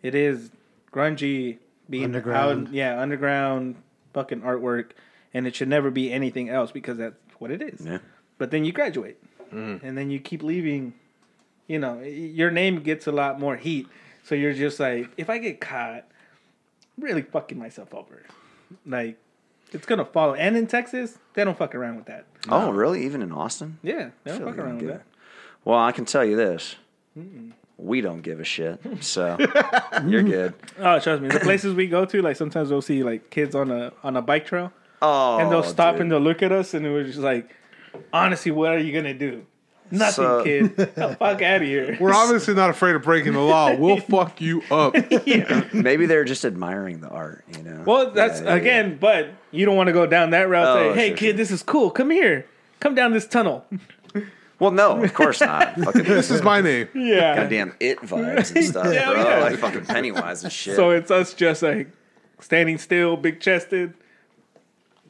it 0.03 0.13
is 0.15 0.51
grungy, 0.91 1.59
being 1.89 2.03
Underground. 2.05 2.67
out, 2.67 2.74
yeah, 2.74 2.99
underground 2.99 3.76
fucking 4.13 4.41
artwork, 4.41 4.88
and 5.34 5.48
it 5.48 5.56
should 5.56 5.68
never 5.68 5.92
be 5.92 6.12
anything 6.12 6.50
else 6.50 6.72
because 6.72 6.98
that's 6.98 7.16
what 7.40 7.52
it 7.52 7.62
is. 7.62 7.86
Yeah. 7.86 8.00
But 8.38 8.52
then 8.52 8.66
you 8.66 8.72
graduate, 8.72 9.18
mm-hmm. 9.54 9.86
and 9.86 9.98
then 9.98 10.10
you 10.10 10.20
keep 10.20 10.44
leaving. 10.44 10.94
You 11.68 11.80
know, 11.80 12.02
your 12.02 12.52
name 12.52 12.82
gets 12.82 13.08
a 13.08 13.12
lot 13.12 13.40
more 13.40 13.56
heat, 13.56 13.88
so 14.24 14.36
you're 14.36 14.54
just 14.54 14.80
like, 14.80 15.10
if 15.16 15.30
I 15.30 15.38
get 15.38 15.62
caught, 15.62 16.06
really 16.98 17.22
fucking 17.22 17.58
myself 17.58 17.94
over, 17.94 18.24
like. 18.86 19.18
It's 19.74 19.86
gonna 19.86 20.04
follow, 20.04 20.34
and 20.34 20.58
in 20.58 20.68
Texas, 20.68 21.18
they 21.34 21.46
don't 21.46 21.58
fuck 21.58 21.74
around 21.74 21.96
with 21.96 22.08
that. 22.08 22.26
Oh, 22.50 22.72
really? 22.72 23.06
Even 23.06 23.22
in 23.22 23.32
Austin? 23.32 23.80
Yeah, 23.82 24.10
they 24.26 24.32
don't 24.32 24.44
fuck 24.44 24.58
around 24.58 24.80
with 24.80 24.82
good. 24.82 24.94
that. 24.96 25.04
Well, 25.64 25.80
I 25.80 25.92
can 25.92 26.04
tell 26.04 26.26
you 26.26 26.36
this. 26.36 26.76
We 27.78 28.02
don't 28.02 28.22
give 28.22 28.40
a 28.40 28.44
shit. 28.44 28.80
So 29.02 29.38
you're 30.06 30.24
good. 30.24 30.54
Oh, 30.78 31.00
trust 31.00 31.22
me. 31.22 31.30
The 31.30 31.40
places 31.40 31.74
we 31.74 31.88
go 31.88 32.06
to, 32.06 32.22
like 32.22 32.36
sometimes 32.36 32.70
we'll 32.70 32.82
see 32.82 33.04
like 33.04 33.30
kids 33.30 33.56
on 33.56 33.72
a 33.72 33.92
on 34.04 34.16
a 34.16 34.22
bike 34.22 34.46
trail, 34.46 34.72
Oh, 35.02 35.38
and 35.39 35.52
they'll 35.52 35.60
oh, 35.60 35.64
stop 35.64 35.95
dude. 35.95 36.02
and 36.04 36.12
they'll 36.12 36.20
look 36.20 36.41
at 36.43 36.52
us, 36.52 36.74
and 36.74 36.86
we're 36.86 37.04
just 37.04 37.20
like, 37.20 37.56
honestly, 38.14 38.52
what 38.52 38.72
are 38.72 38.80
you 38.80 38.93
gonna 38.93 39.14
do? 39.14 39.45
Nothing, 39.93 40.24
So- 40.24 40.43
kid. 40.45 40.76
the 40.78 41.16
fuck 41.20 41.41
out 41.41 41.58
of 41.58 41.62
here. 41.64 41.97
We're 41.99 42.14
obviously 42.14 42.54
not 42.54 42.70
afraid 42.70 42.95
of 42.95 43.02
breaking 43.02 43.34
the 43.34 43.41
law. 43.41 43.76
We'll 43.76 43.97
fuck 43.99 44.39
you 44.39 44.62
up. 44.72 44.93
Maybe 45.74 46.06
they're 46.06 46.24
just 46.24 46.45
admiring 46.45 47.02
the 47.02 47.10
art, 47.10 47.43
you 47.58 47.62
know. 47.62 47.84
well, 47.86 48.12
that's 48.12 48.39
Yeah, 48.39 48.47
yeah, 48.52 48.56
again, 48.56 48.97
but 49.02 49.32
you 49.52 49.66
don't 49.66 49.76
want 49.76 49.88
to 49.88 49.93
go 49.93 50.06
down 50.08 50.30
that 50.30 50.47
route. 50.47 50.66
Oh, 50.66 50.93
say, 50.93 50.95
hey, 50.97 51.08
sure, 51.10 51.18
kid, 51.18 51.26
sure. 51.32 51.34
this 51.34 51.52
is 51.52 51.62
cool. 51.62 51.91
Come 51.91 52.10
here. 52.10 52.45
Come 52.80 52.95
down 52.95 53.12
this 53.12 53.28
tunnel. 53.28 53.66
Well, 54.60 54.72
no, 54.72 55.04
of 55.04 55.14
course 55.14 55.41
not. 55.41 55.76
Fucking 55.78 56.04
This 56.04 56.32
is 56.32 56.41
my 56.41 56.62
name. 56.62 56.88
Yeah. 56.95 57.36
goddamn 57.36 57.74
it 57.82 57.99
vibes 57.99 58.56
and 58.56 58.64
stuff, 58.64 58.93
Yeah, 58.93 59.12
bro. 59.12 59.24
yeah. 59.24 59.39
Like 59.41 59.58
fucking 59.58 59.86
Pennywise 59.88 60.43
and 60.45 60.54
shit. 60.54 60.78
So 60.78 60.91
it's 60.91 61.12
us 61.12 61.34
just 61.34 61.64
like 61.64 61.89
standing 62.39 62.78
still, 62.78 63.18
big 63.18 63.41
chested. 63.41 63.93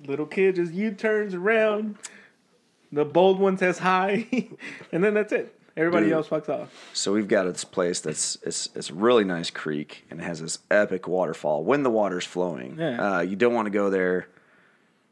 Little 0.05 0.25
kid 0.25 0.55
just 0.55 0.73
U 0.73 0.91
turns 0.91 1.33
around. 1.33 1.97
The 2.91 3.05
bold 3.05 3.39
one 3.39 3.57
says 3.57 3.79
hi, 3.79 4.27
and 4.91 5.03
then 5.03 5.13
that's 5.13 5.31
it. 5.31 5.55
Everybody 5.77 6.07
Dude. 6.07 6.13
else 6.13 6.27
fucks 6.27 6.49
off. 6.49 6.89
So 6.93 7.13
we've 7.13 7.27
got 7.27 7.43
this 7.45 7.63
place 7.63 8.01
that's 8.01 8.37
it's 8.43 8.69
it's 8.75 8.89
a 8.89 8.93
really 8.93 9.23
nice 9.23 9.49
creek 9.49 10.05
and 10.11 10.19
it 10.19 10.23
has 10.23 10.41
this 10.41 10.59
epic 10.69 11.07
waterfall 11.07 11.63
when 11.63 11.83
the 11.83 11.89
water's 11.89 12.25
flowing. 12.25 12.77
Yeah. 12.77 13.17
Uh, 13.17 13.21
you 13.21 13.37
don't 13.37 13.53
want 13.53 13.67
to 13.67 13.71
go 13.71 13.89
there. 13.89 14.27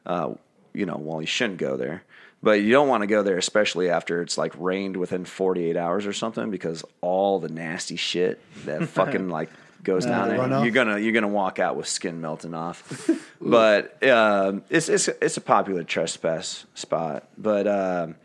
Uh, 0.06 0.34
you 0.74 0.86
know, 0.86 0.98
well, 0.98 1.22
you 1.22 1.28
shouldn't 1.28 1.60
go 1.60 1.78
there. 1.78 2.04
But 2.42 2.62
you 2.62 2.72
don't 2.72 2.88
want 2.88 3.02
to 3.02 3.08
go 3.08 3.22
there, 3.22 3.38
especially 3.38 3.90
after 3.90 4.22
it's 4.22 4.38
like 4.38 4.54
rained 4.58 4.96
within 4.96 5.26
48 5.26 5.76
hours 5.76 6.06
or 6.06 6.14
something, 6.14 6.50
because 6.50 6.86
all 7.02 7.40
the 7.40 7.50
nasty 7.50 7.98
shit 7.98 8.40
that 8.66 8.88
fucking 8.88 9.30
like 9.30 9.50
goes 9.84 10.06
down 10.06 10.28
the 10.30 10.36
there, 10.36 10.44
runoff? 10.48 10.64
you're 10.64 10.72
gonna 10.74 10.98
you're 11.00 11.14
gonna 11.14 11.28
walk 11.28 11.60
out 11.60 11.76
with 11.76 11.88
skin 11.88 12.22
melting 12.22 12.54
off. 12.54 13.10
but 13.42 14.02
um, 14.08 14.64
it's 14.70 14.90
it's 14.90 15.08
it's 15.08 15.38
a 15.38 15.42
popular 15.42 15.84
trespass 15.84 16.66
spot. 16.74 17.28
But 17.38 17.68
um, 17.68 18.16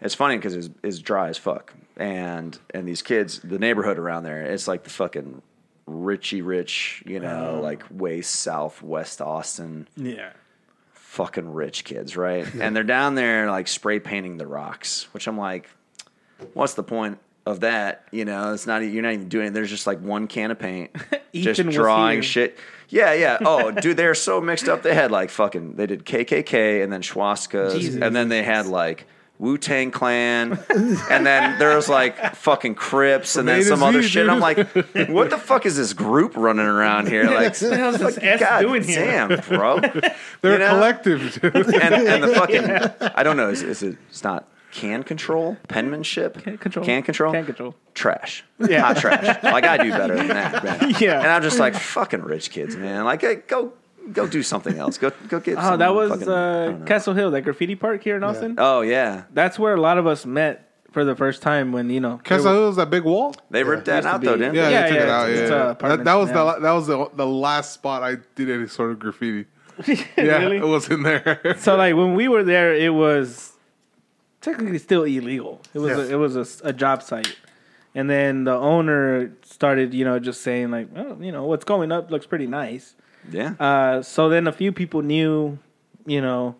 it's 0.00 0.14
funny 0.14 0.36
because 0.36 0.54
it's, 0.54 0.70
it's 0.82 0.98
dry 0.98 1.28
as 1.28 1.38
fuck, 1.38 1.74
and 1.96 2.58
and 2.72 2.86
these 2.86 3.02
kids, 3.02 3.40
the 3.40 3.58
neighborhood 3.58 3.98
around 3.98 4.22
there, 4.24 4.42
it's 4.42 4.68
like 4.68 4.84
the 4.84 4.90
fucking 4.90 5.42
richy 5.88 6.44
rich, 6.44 7.02
you 7.06 7.18
know, 7.20 7.60
like 7.62 7.82
way 7.90 8.22
south 8.22 8.80
west 8.80 9.20
Austin 9.20 9.88
Yeah. 9.96 10.30
fucking 10.92 11.52
rich 11.52 11.82
kids, 11.84 12.16
right? 12.16 12.46
And 12.54 12.76
they're 12.76 12.84
down 12.84 13.16
there 13.16 13.50
like 13.50 13.66
spray 13.66 13.98
painting 13.98 14.36
the 14.36 14.46
rocks, 14.46 15.08
which 15.12 15.26
I'm 15.26 15.36
like, 15.36 15.68
what's 16.54 16.74
the 16.74 16.84
point 16.84 17.18
of 17.46 17.60
that? 17.60 18.04
You 18.10 18.24
know, 18.24 18.52
it's 18.52 18.66
not 18.66 18.78
you're 18.80 19.02
not 19.02 19.12
even 19.12 19.28
doing 19.28 19.48
it. 19.48 19.50
There's 19.54 19.70
just 19.70 19.86
like 19.86 20.00
one 20.00 20.26
can 20.26 20.50
of 20.50 20.58
paint, 20.58 20.90
just 21.34 21.62
drawing 21.70 22.22
shit. 22.22 22.58
Yeah, 22.88 23.12
yeah. 23.12 23.38
Oh, 23.44 23.70
dude, 23.70 23.96
they're 23.96 24.14
so 24.16 24.40
mixed 24.40 24.68
up. 24.68 24.82
They 24.82 24.94
had 24.94 25.10
like 25.10 25.30
fucking. 25.30 25.76
They 25.76 25.86
did 25.86 26.04
KKK 26.04 26.82
and 26.82 26.92
then 26.92 27.02
Schwaska's, 27.02 27.94
and 27.96 28.14
then 28.14 28.28
they 28.28 28.42
had 28.42 28.66
like. 28.66 29.06
Wu 29.38 29.56
Tang 29.56 29.90
Clan, 29.90 30.58
and 30.68 31.24
then 31.24 31.58
there 31.58 31.74
was 31.74 31.88
like 31.88 32.34
fucking 32.36 32.74
Crips, 32.74 33.36
and 33.36 33.48
then 33.48 33.64
some 33.64 33.82
other 33.82 34.02
shit. 34.02 34.28
I'm 34.28 34.38
like, 34.38 34.68
what 35.08 35.30
the 35.30 35.38
fuck 35.38 35.64
is 35.64 35.78
this 35.78 35.94
group 35.94 36.36
running 36.36 36.66
around 36.66 37.08
here? 37.08 37.24
Like, 37.24 37.54
the 37.58 37.74
hell's 37.74 37.96
this 37.96 38.18
S 38.20 38.38
God 38.38 38.60
doing 38.60 38.84
here? 38.84 39.42
bro. 39.48 39.80
They're 40.42 40.52
You 40.52 40.58
know? 40.58 40.66
a 40.66 40.68
collective. 40.74 41.38
dude. 41.40 41.54
and, 41.54 41.94
and 42.06 42.22
the 42.22 42.34
fucking 42.34 43.10
I 43.16 43.22
don't 43.22 43.38
know 43.38 43.48
is, 43.48 43.62
is 43.62 43.82
it 43.82 43.96
it's 44.10 44.22
not 44.22 44.46
can 44.72 45.02
control 45.02 45.56
penmanship 45.68 46.42
Can 46.42 46.56
control. 46.58 46.84
can 46.84 47.02
control 47.02 47.32
Can 47.32 47.44
control. 47.44 47.74
trash 47.94 48.44
Yeah. 48.58 48.80
hot 48.82 48.96
trash 48.98 49.42
like 49.42 49.64
I 49.64 49.76
do 49.82 49.90
better 49.90 50.16
than 50.16 50.28
that 50.28 50.62
man. 50.64 50.94
Yeah. 51.00 51.18
and 51.18 51.26
I'm 51.28 51.42
just 51.42 51.58
like 51.58 51.74
fucking 51.74 52.22
rich 52.22 52.50
kids 52.50 52.76
man 52.76 53.04
like 53.04 53.20
hey, 53.20 53.36
go 53.46 53.72
go 54.12 54.26
do 54.28 54.42
something 54.42 54.78
else 54.78 54.96
go 54.98 55.10
go 55.28 55.40
get 55.40 55.58
Oh, 55.58 55.62
some 55.62 55.78
that 55.80 55.94
was 55.94 56.10
fucking- 56.10 56.28
uh. 56.28 56.84
Castle 56.86 57.14
Hill, 57.14 57.30
that 57.32 57.42
graffiti 57.42 57.74
park 57.74 58.02
here 58.04 58.16
in 58.16 58.22
Austin. 58.24 58.54
oh 58.58 58.80
yeah 58.82 59.24
That's 59.32 59.58
where 59.58 59.74
a 59.74 59.80
lot 59.80 59.98
of 59.98 60.06
us 60.06 60.24
met 60.24 60.66
for 60.92 61.04
the 61.04 61.14
first 61.14 61.40
time 61.40 61.70
when, 61.70 61.88
you 61.88 62.00
know. 62.00 62.18
Castle 62.24 62.52
Hill 62.52 62.68
is 62.70 62.74
that 62.76 62.90
big 62.90 63.04
wall. 63.04 63.32
they 63.50 63.62
ripped 63.62 63.84
that 63.84 64.04
out 64.06 64.20
though 64.22 64.36
didn't 64.36 64.54
Yeah, 64.54 64.64
they 64.68 64.72
Yeah, 64.72 64.82
they 64.82 64.88
took 64.88 64.96
yeah, 64.98 65.02
it 65.04 65.08
out. 65.08 65.28
it's- 65.30 65.38
Yeah, 65.38 65.42
it's, 65.44 65.52
uh, 65.52 65.76
yeah. 65.88 65.96
that, 65.96 66.04
that 66.04 66.14
was 66.14 66.30
now. 66.30 66.54
the 66.54 66.60
that 66.60 66.72
was 66.72 66.86
the 66.88 67.10
the 67.14 67.26
last 67.26 67.72
spot 67.74 68.02
I 68.02 68.16
did 68.34 68.50
any 68.50 68.66
sort 68.66 68.90
of 68.92 68.98
graffiti. 68.98 69.46
Yeah, 69.86 70.38
Really? 70.38 70.56
it 70.58 70.64
was 70.66 70.88
in 70.90 71.02
there. 71.04 71.56
So 71.58 71.76
like 71.76 71.94
when 71.96 72.14
we 72.14 72.28
were 72.28 72.42
there, 72.44 72.74
it 72.74 72.92
was 72.92 73.49
technically 74.40 74.78
still 74.78 75.04
illegal. 75.04 75.60
It 75.74 75.78
was 75.78 75.90
Yes. 75.96 76.08
a, 76.08 76.12
it 76.12 76.16
was 76.16 76.36
a 76.36 76.40
s- 76.40 76.60
a, 76.64 76.72
job 76.72 77.02
site, 77.02 77.36
and 77.94 78.08
then 78.08 78.44
the 78.44 78.54
owner 78.54 79.32
started, 79.42 79.92
you 79.94 80.04
know, 80.04 80.18
just 80.18 80.40
saying 80.42 80.70
like, 80.70 80.88
oh, 80.96 81.16
you 81.20 81.32
know, 81.32 81.44
what's 81.44 81.64
going 81.64 81.92
up 81.92 82.10
looks 82.10 82.26
pretty 82.26 82.46
nice. 82.46 82.94
yeah 83.30 83.54
Uh, 83.60 84.02
so 84.02 84.28
then 84.28 84.46
a 84.46 84.52
few 84.52 84.72
people 84.72 85.02
knew, 85.02 85.58
you 86.06 86.20
know, 86.20 86.54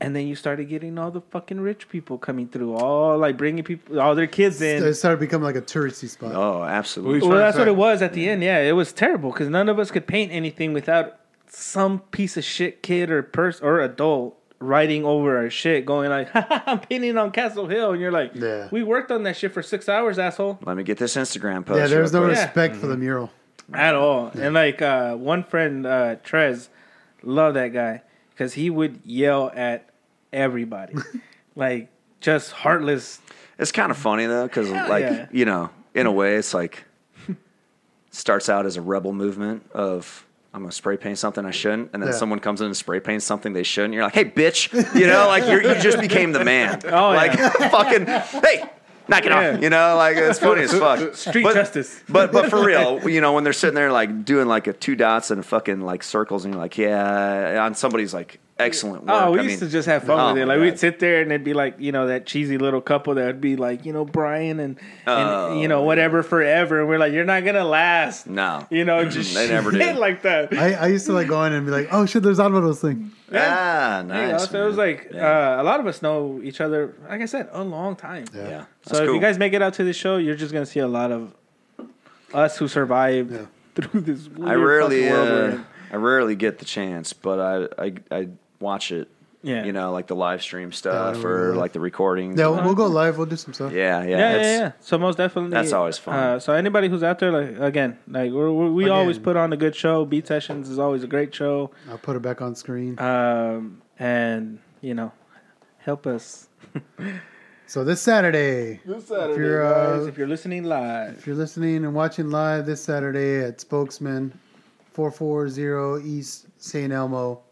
and 0.00 0.14
then 0.14 0.26
you 0.28 0.36
started 0.36 0.68
getting 0.68 0.96
all 0.98 1.10
the 1.10 1.20
fucking 1.20 1.60
rich 1.60 1.88
people 1.88 2.18
coming 2.18 2.46
through, 2.48 2.74
all 2.74 3.18
like 3.18 3.36
bringing 3.36 3.64
people, 3.64 4.00
all 4.00 4.14
their 4.14 4.26
kids 4.28 4.60
in. 4.62 4.82
It 4.84 4.94
started 4.94 5.18
becoming 5.20 5.44
like 5.44 5.56
a 5.56 5.62
touristy 5.62 6.08
spot. 6.08 6.32
oh 6.34 6.62
absolutely 6.64 7.20
We- 7.20 7.28
Well, 7.28 7.38
that's 7.38 7.58
what 7.58 7.66
it 7.68 7.76
was 7.76 8.00
at 8.02 8.12
the 8.12 8.28
end. 8.28 8.42
Yeah, 8.42 8.58
it 8.60 8.72
was 8.72 8.92
terrible 8.92 9.30
because 9.32 9.48
none 9.48 9.68
of 9.68 9.78
us 9.78 9.90
could 9.90 10.06
paint 10.06 10.30
anything 10.32 10.72
without 10.72 11.18
some 11.48 11.98
piece 12.12 12.36
of 12.36 12.44
shit 12.44 12.82
kid 12.82 13.10
or 13.10 13.22
person 13.24 13.66
or 13.66 13.80
adult 13.80 14.37
writing 14.60 15.04
over 15.04 15.38
our 15.38 15.50
shit, 15.50 15.86
going 15.86 16.10
like, 16.10 16.28
"I'm 16.34 16.80
painting 16.80 17.16
on 17.16 17.30
Castle 17.30 17.66
Hill," 17.66 17.92
and 17.92 18.00
you're 18.00 18.12
like, 18.12 18.32
Yeah. 18.34 18.68
we 18.70 18.82
worked 18.82 19.10
on 19.10 19.22
that 19.24 19.36
shit 19.36 19.52
for 19.52 19.62
six 19.62 19.88
hours, 19.88 20.18
asshole." 20.18 20.58
let 20.64 20.76
me 20.76 20.82
get 20.82 20.98
this 20.98 21.16
Instagram 21.16 21.64
post 21.64 21.78
yeah, 21.78 21.86
there's 21.86 22.12
real 22.12 22.22
no 22.22 22.28
quick. 22.28 22.36
Yeah. 22.38 22.44
respect 22.44 22.76
for 22.76 22.86
the 22.86 22.96
mural. 22.96 23.30
At 23.72 23.94
all. 23.94 24.28
And 24.28 24.54
like 24.54 24.80
uh, 24.80 25.14
one 25.14 25.44
friend, 25.44 25.84
uh, 25.86 26.16
Trez, 26.24 26.68
love 27.22 27.54
that 27.54 27.68
guy 27.74 28.02
because 28.30 28.54
he 28.54 28.70
would 28.70 29.00
yell 29.04 29.50
at 29.54 29.90
everybody, 30.32 30.94
like 31.56 31.88
just 32.20 32.50
heartless. 32.52 33.20
It's 33.58 33.72
kind 33.72 33.90
of 33.90 33.98
funny 33.98 34.26
though, 34.26 34.46
because 34.46 34.70
like 34.70 35.02
yeah. 35.02 35.26
you 35.32 35.44
know, 35.44 35.70
in 35.94 36.06
a 36.06 36.12
way, 36.12 36.36
it's 36.36 36.54
like 36.54 36.84
starts 38.10 38.48
out 38.48 38.64
as 38.66 38.76
a 38.76 38.80
rebel 38.82 39.12
movement 39.12 39.70
of 39.72 40.26
I'm 40.54 40.62
gonna 40.62 40.72
spray 40.72 40.96
paint 40.96 41.18
something 41.18 41.44
I 41.44 41.50
shouldn't, 41.50 41.90
and 41.92 42.02
then 42.02 42.10
Yeah. 42.10 42.16
someone 42.16 42.38
comes 42.40 42.60
in 42.60 42.66
and 42.66 42.76
spray 42.76 43.00
paints 43.00 43.24
something 43.24 43.52
they 43.52 43.62
shouldn't. 43.62 43.92
You're 43.94 44.02
like, 44.04 44.14
hey, 44.14 44.24
bitch, 44.24 44.72
you 44.98 45.06
know, 45.06 45.26
like 45.26 45.44
you're, 45.46 45.62
you 45.62 45.80
just 45.80 46.00
became 46.00 46.32
the 46.32 46.44
man. 46.44 46.80
Oh, 46.86 47.10
like 47.10 47.34
yeah. 47.34 47.48
fucking 47.70 48.06
hey. 48.06 48.64
Knock 49.10 49.24
it 49.24 49.30
Yeah. 49.30 49.54
off, 49.54 49.62
you 49.62 49.70
know. 49.70 49.96
Like 49.96 50.16
it's 50.18 50.38
funny 50.38 50.62
as 50.62 50.72
fuck. 50.78 51.14
Street 51.14 51.42
But- 51.42 51.54
justice. 51.54 52.02
but 52.08 52.30
but 52.32 52.50
for 52.50 52.62
real, 52.64 53.08
you 53.08 53.20
know, 53.20 53.32
when 53.34 53.44
they're 53.44 53.52
sitting 53.54 53.74
there 53.74 53.90
like 53.92 54.24
doing 54.24 54.48
like 54.48 54.66
a 54.66 54.72
two 54.72 54.96
dots 54.96 55.30
and 55.30 55.44
fucking 55.44 55.80
like 55.82 56.02
circles, 56.02 56.44
and 56.44 56.52
you're 56.54 56.60
like, 56.62 56.76
yeah, 56.76 57.62
on 57.64 57.74
somebody's 57.74 58.12
like 58.12 58.38
excellent 58.58 59.04
work. 59.04 59.10
Oh, 59.16 59.30
we 59.32 59.38
I 59.38 59.42
used 59.42 59.60
mean, 59.60 59.68
to 59.68 59.72
just 59.72 59.86
have 59.86 60.04
fun 60.04 60.18
oh 60.18 60.32
with 60.34 60.42
it. 60.42 60.46
my 60.46 60.54
Like 60.54 60.62
we'd 60.62 60.78
sit 60.78 60.98
there 60.98 61.22
and 61.22 61.30
it'd 61.30 61.44
be 61.44 61.54
like 61.54 61.76
you 61.78 61.92
know 61.92 62.06
that 62.08 62.26
cheesy 62.26 62.58
little 62.58 62.80
couple 62.80 63.14
that 63.14 63.26
would 63.26 63.40
be 63.40 63.56
like 63.56 63.84
you 63.84 63.92
know 63.92 64.04
Brian 64.04 64.58
and, 64.60 64.78
and 65.06 65.28
Oh. 65.30 65.60
you 65.60 65.68
know 65.68 65.82
whatever 65.82 66.22
forever, 66.22 66.80
and 66.80 66.88
we're 66.88 66.98
like 66.98 67.12
you're 67.12 67.24
not 67.24 67.44
gonna 67.44 67.64
last. 67.64 68.26
no, 68.26 68.66
You 68.70 68.84
know, 68.84 69.04
just 69.08 69.34
They 69.34 69.48
never 69.48 69.70
did. 69.70 69.96
like 69.96 70.22
that. 70.22 70.52
I, 70.52 70.74
I 70.74 70.86
used 70.88 71.06
to 71.06 71.12
like 71.12 71.28
go 71.28 71.42
in 71.44 71.52
and 71.52 71.64
be 71.66 71.72
like, 71.72 71.88
oh 71.92 72.04
shit, 72.06 72.22
there's 72.22 72.38
Alvaro's 72.38 72.80
thing. 72.80 73.12
ah, 73.32 74.02
There 74.06 74.22
you 74.22 74.26
go. 74.28 74.32
nice. 74.38 74.50
So 74.50 74.62
it 74.62 74.66
was 74.66 74.76
like 74.76 75.08
Yeah. 75.12 75.56
uh, 75.58 75.62
a 75.62 75.64
lot 75.64 75.80
of 75.80 75.86
us 75.86 76.02
know 76.02 76.40
each 76.42 76.60
other. 76.60 76.94
Like 77.08 77.20
I 77.20 77.26
said, 77.26 77.48
a 77.52 77.62
long 77.62 77.94
time. 77.96 78.24
Yeah. 78.34 78.48
yeah. 78.48 78.64
So 78.82 78.94
That's 78.94 79.00
if 79.00 79.14
you 79.14 79.20
guys 79.20 79.38
make 79.38 79.52
it 79.52 79.62
out 79.62 79.74
to 79.74 79.84
this 79.84 79.96
show, 79.96 80.16
you're 80.16 80.36
just 80.36 80.52
gonna 80.52 80.66
see 80.66 80.80
a 80.80 80.88
lot 80.88 81.12
of 81.12 81.32
us 82.34 82.56
who 82.58 82.68
survived 82.68 83.32
Yeah. 83.32 83.46
through 83.76 84.00
this. 84.00 84.26
Weird 84.28 84.48
I 84.50 84.54
rarely, 84.54 85.08
world 85.10 85.54
uh. 85.60 85.62
I 85.92 85.96
rarely 85.96 86.34
get 86.36 86.58
the 86.58 86.64
chance, 86.64 87.12
but 87.14 87.38
I, 87.40 87.84
I, 87.86 87.92
I 88.10 88.28
watch 88.60 88.92
it. 88.92 89.08
Yeah. 89.40 89.64
You 89.64 89.72
know, 89.72 89.92
like 89.92 90.08
the 90.08 90.16
live 90.16 90.42
stream 90.42 90.72
stuff 90.72 91.18
Yeah, 91.18 91.22
or 91.24 91.52
yeah. 91.54 91.60
like 91.60 91.72
the 91.72 91.78
recordings. 91.78 92.38
Yeah, 92.40 92.48
we'll, 92.48 92.64
we'll 92.64 92.74
go 92.74 92.86
live. 92.88 93.18
We'll 93.18 93.26
do 93.28 93.36
some 93.36 93.54
stuff. 93.54 93.72
yeah, 93.72 94.02
yeah, 94.02 94.08
yeah, 94.08 94.18
yeah, 94.18 94.30
it's- 94.34 94.58
yeah. 94.60 94.72
So 94.80 94.98
most 94.98 95.16
definitely, 95.16 95.52
That's 95.52 95.72
always 95.72 95.96
fun. 95.96 96.14
Uh, 96.18 96.38
so 96.40 96.52
anybody 96.54 96.88
who's 96.88 97.04
out 97.04 97.20
there, 97.20 97.30
like 97.30 97.56
again, 97.60 97.98
like 98.08 98.32
we're, 98.32 98.50
we're, 98.50 98.70
we 98.72 98.84
Again. 98.84 98.96
always 98.96 99.16
put 99.18 99.36
on 99.36 99.52
a 99.52 99.56
good 99.56 99.76
show. 99.76 100.04
Beat 100.04 100.26
sessions 100.26 100.68
is 100.68 100.80
always 100.80 101.04
a 101.04 101.06
great 101.06 101.32
show, 101.32 101.70
I'll 101.88 101.98
put 101.98 102.16
it 102.16 102.22
back 102.22 102.42
on 102.42 102.56
screen. 102.56 102.98
um, 102.98 103.80
and 103.98 104.58
you 104.80 104.94
know, 104.94 105.12
help 105.78 106.06
us. 106.06 106.48
So 107.70 107.84
this 107.84 108.00
Saturday, 108.00 108.80
This 108.86 109.08
Saturday, 109.08 109.32
if 109.34 109.38
you're, 109.38 109.62
uh, 109.62 110.06
if 110.06 110.16
you're 110.16 110.26
listening 110.26 110.64
live, 110.64 111.18
if 111.18 111.26
you're 111.26 111.36
listening 111.36 111.84
and 111.84 111.92
watching 111.94 112.30
live 112.30 112.64
this 112.64 112.82
Saturday 112.82 113.44
at 113.44 113.60
Spokesman, 113.60 114.32
440 114.94 116.08
East 116.08 116.46
St. 116.56 116.90
Elmo. 116.92 117.42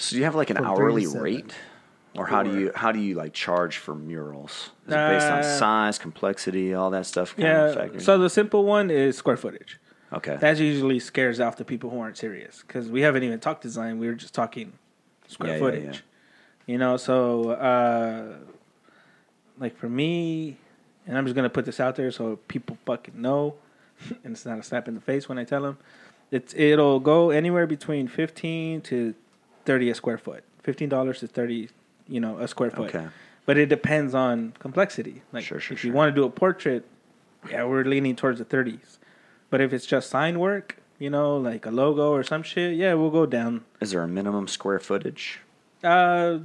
So 0.00 0.14
do 0.14 0.18
you 0.18 0.24
have 0.24 0.34
like 0.34 0.50
an 0.50 0.58
hourly 0.58 1.04
37. 1.04 1.22
rate, 1.22 1.54
or 2.16 2.26
how 2.26 2.42
do 2.42 2.58
you 2.58 2.72
how 2.74 2.90
do 2.92 2.98
you 2.98 3.14
like 3.14 3.32
charge 3.32 3.76
for 3.76 3.94
murals? 3.94 4.70
Is 4.86 4.92
it 4.94 4.96
based 4.96 5.26
on 5.26 5.38
Uh, 5.40 5.42
size, 5.42 5.98
complexity, 5.98 6.74
all 6.74 6.90
that 6.90 7.06
stuff? 7.06 7.36
Kind 7.36 7.46
yeah. 7.48 7.74
factors 7.74 8.04
So 8.04 8.14
in? 8.14 8.20
the 8.22 8.30
simple 8.30 8.64
one 8.64 8.90
is 8.90 9.16
square 9.16 9.36
footage. 9.36 9.78
okay, 10.12 10.36
That 10.40 10.58
usually 10.58 10.98
scares 10.98 11.38
off 11.38 11.56
the 11.56 11.64
people 11.64 11.90
who 11.90 12.00
aren't 12.00 12.16
serious 12.16 12.64
because 12.66 12.88
we 12.88 13.02
haven't 13.02 13.22
even 13.22 13.38
talked 13.40 13.62
design. 13.62 13.98
We 13.98 14.06
were 14.08 14.14
just 14.14 14.34
talking 14.34 14.72
square 15.28 15.50
Yeah, 15.50 15.54
yeah, 15.56 15.60
footage. 15.60 15.94
yeah. 15.96 16.72
You 16.72 16.78
know, 16.78 16.96
so 16.96 17.50
uh, 17.50 18.36
like 19.58 19.76
for 19.76 19.88
me, 19.88 20.56
and 21.06 21.16
I'm 21.18 21.24
just 21.26 21.36
gonna 21.36 21.50
put 21.50 21.64
this 21.64 21.78
out 21.80 21.96
there 21.96 22.10
so 22.10 22.36
people 22.48 22.78
fucking 22.86 23.20
know, 23.20 23.54
and 24.24 24.32
it's 24.34 24.46
not 24.46 24.58
a 24.58 24.62
slap 24.62 24.88
in 24.88 24.94
the 24.94 25.00
face 25.00 25.28
when 25.28 25.38
I 25.38 25.44
tell 25.44 25.62
them. 25.62 25.78
It's 26.30 26.54
it'll 26.56 27.00
go 27.00 27.30
anywhere 27.30 27.66
between 27.66 28.08
fifteen 28.08 28.80
to 28.82 29.14
thirty 29.64 29.90
a 29.90 29.94
square 29.94 30.18
foot. 30.18 30.44
Fifteen 30.62 30.88
dollars 30.88 31.20
to 31.20 31.26
thirty, 31.26 31.68
you 32.08 32.20
know, 32.20 32.38
a 32.38 32.48
square 32.48 32.70
foot. 32.70 32.94
Okay. 32.94 33.06
But 33.46 33.56
it 33.56 33.66
depends 33.68 34.14
on 34.14 34.52
complexity. 34.58 35.22
Like 35.32 35.44
Sure, 35.44 35.58
sure, 35.60 35.74
if 35.74 35.84
you 35.84 35.92
want 35.92 36.14
to 36.14 36.14
do 36.20 36.24
a 36.24 36.30
portrait, 36.30 36.84
yeah, 37.50 37.64
we're 37.64 37.84
leaning 37.84 38.14
towards 38.16 38.38
the 38.38 38.44
thirties. 38.44 38.98
But 39.48 39.60
if 39.60 39.72
it's 39.72 39.86
just 39.86 40.10
sign 40.10 40.38
work, 40.38 40.76
you 40.98 41.10
know, 41.10 41.36
like 41.36 41.66
a 41.66 41.70
logo 41.70 42.12
or 42.12 42.22
some 42.22 42.42
shit, 42.42 42.76
yeah, 42.76 42.94
we'll 42.94 43.10
go 43.10 43.26
down. 43.26 43.64
is 43.80 43.90
there 43.92 44.02
a 44.02 44.08
minimum 44.08 44.46
square 44.46 44.78
footage? 44.78 45.40
Uh, 45.82 46.38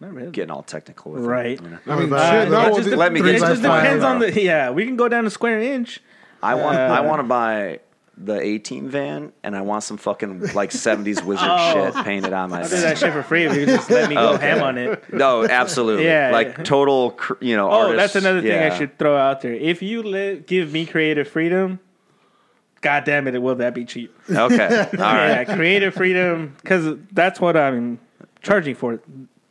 not 0.00 0.14
really. 0.14 0.30
Getting 0.30 0.50
all 0.52 0.62
technical 0.62 1.12
with 1.12 1.24
it, 1.24 1.26
Right. 1.26 1.60
you 1.60 1.68
know? 1.68 1.78
I 1.86 1.98
mean, 1.98 2.12
Uh, 2.12 2.30
shit, 2.30 2.48
it 2.48 2.50
no, 2.50 2.66
it 2.68 2.76
just, 2.76 2.90
the- 2.90 2.96
Let 2.96 3.12
me 3.12 3.20
it 3.20 3.38
just 3.38 3.60
depends 3.62 4.04
on 4.04 4.20
the 4.20 4.40
yeah. 4.40 4.70
We 4.70 4.86
can 4.86 4.96
go 4.96 5.08
down 5.08 5.26
a 5.26 5.30
square 5.30 5.60
inch. 5.60 6.00
I 6.42 6.54
want 6.54 6.78
Uh, 6.78 6.80
I 6.80 7.00
want 7.00 7.18
to 7.18 7.24
buy 7.24 7.80
the 8.16 8.38
A 8.40 8.58
Team 8.58 8.88
van, 8.88 9.32
and 9.42 9.56
I 9.56 9.62
want 9.62 9.82
some 9.82 9.96
fucking 9.96 10.52
like 10.54 10.70
'70s 10.70 11.24
wizard 11.24 11.48
Oh. 11.50 11.72
shit 11.92 12.04
painted 12.04 12.32
on 12.32 12.50
my 12.50 12.62
I'll 12.62 12.68
do 12.68 12.76
that 12.80 12.98
shit 12.98 13.12
for 13.12 13.22
free 13.22 13.44
if 13.44 13.56
you 13.56 13.66
just 13.66 13.88
let 13.90 14.08
me 14.08 14.14
go 14.14 14.30
Okay. 14.34 14.48
ham 14.48 14.62
on 14.62 14.76
it. 14.78 15.12
No, 15.12 15.44
absolutely. 15.44 16.04
Yeah, 16.10 16.30
like 16.32 16.58
yeah. 16.58 16.64
total, 16.64 17.18
you 17.40 17.56
know. 17.56 17.68
Oh, 17.70 17.88
artist- 17.88 17.96
that's 17.96 18.16
another 18.16 18.42
thing 18.42 18.58
I 18.72 18.76
should 18.76 18.98
throw 18.98 19.16
out 19.16 19.40
there. 19.40 19.54
If 19.54 19.80
you 19.82 20.36
give 20.46 20.72
me 20.72 20.84
creative 20.86 21.28
freedom, 21.28 21.80
god 22.82 23.04
damn 23.04 23.26
it, 23.28 23.40
will 23.40 23.54
that 23.56 23.74
be 23.74 23.84
cheap? 23.84 24.14
Okay, 24.30 24.36
all 24.68 24.98
right. 24.98 25.46
Yeah, 25.48 25.56
creative 25.56 25.94
freedom 25.94 26.54
because 26.62 26.98
that's 27.12 27.40
what 27.40 27.56
I'm 27.56 27.98
charging 28.42 28.74
for. 28.74 29.00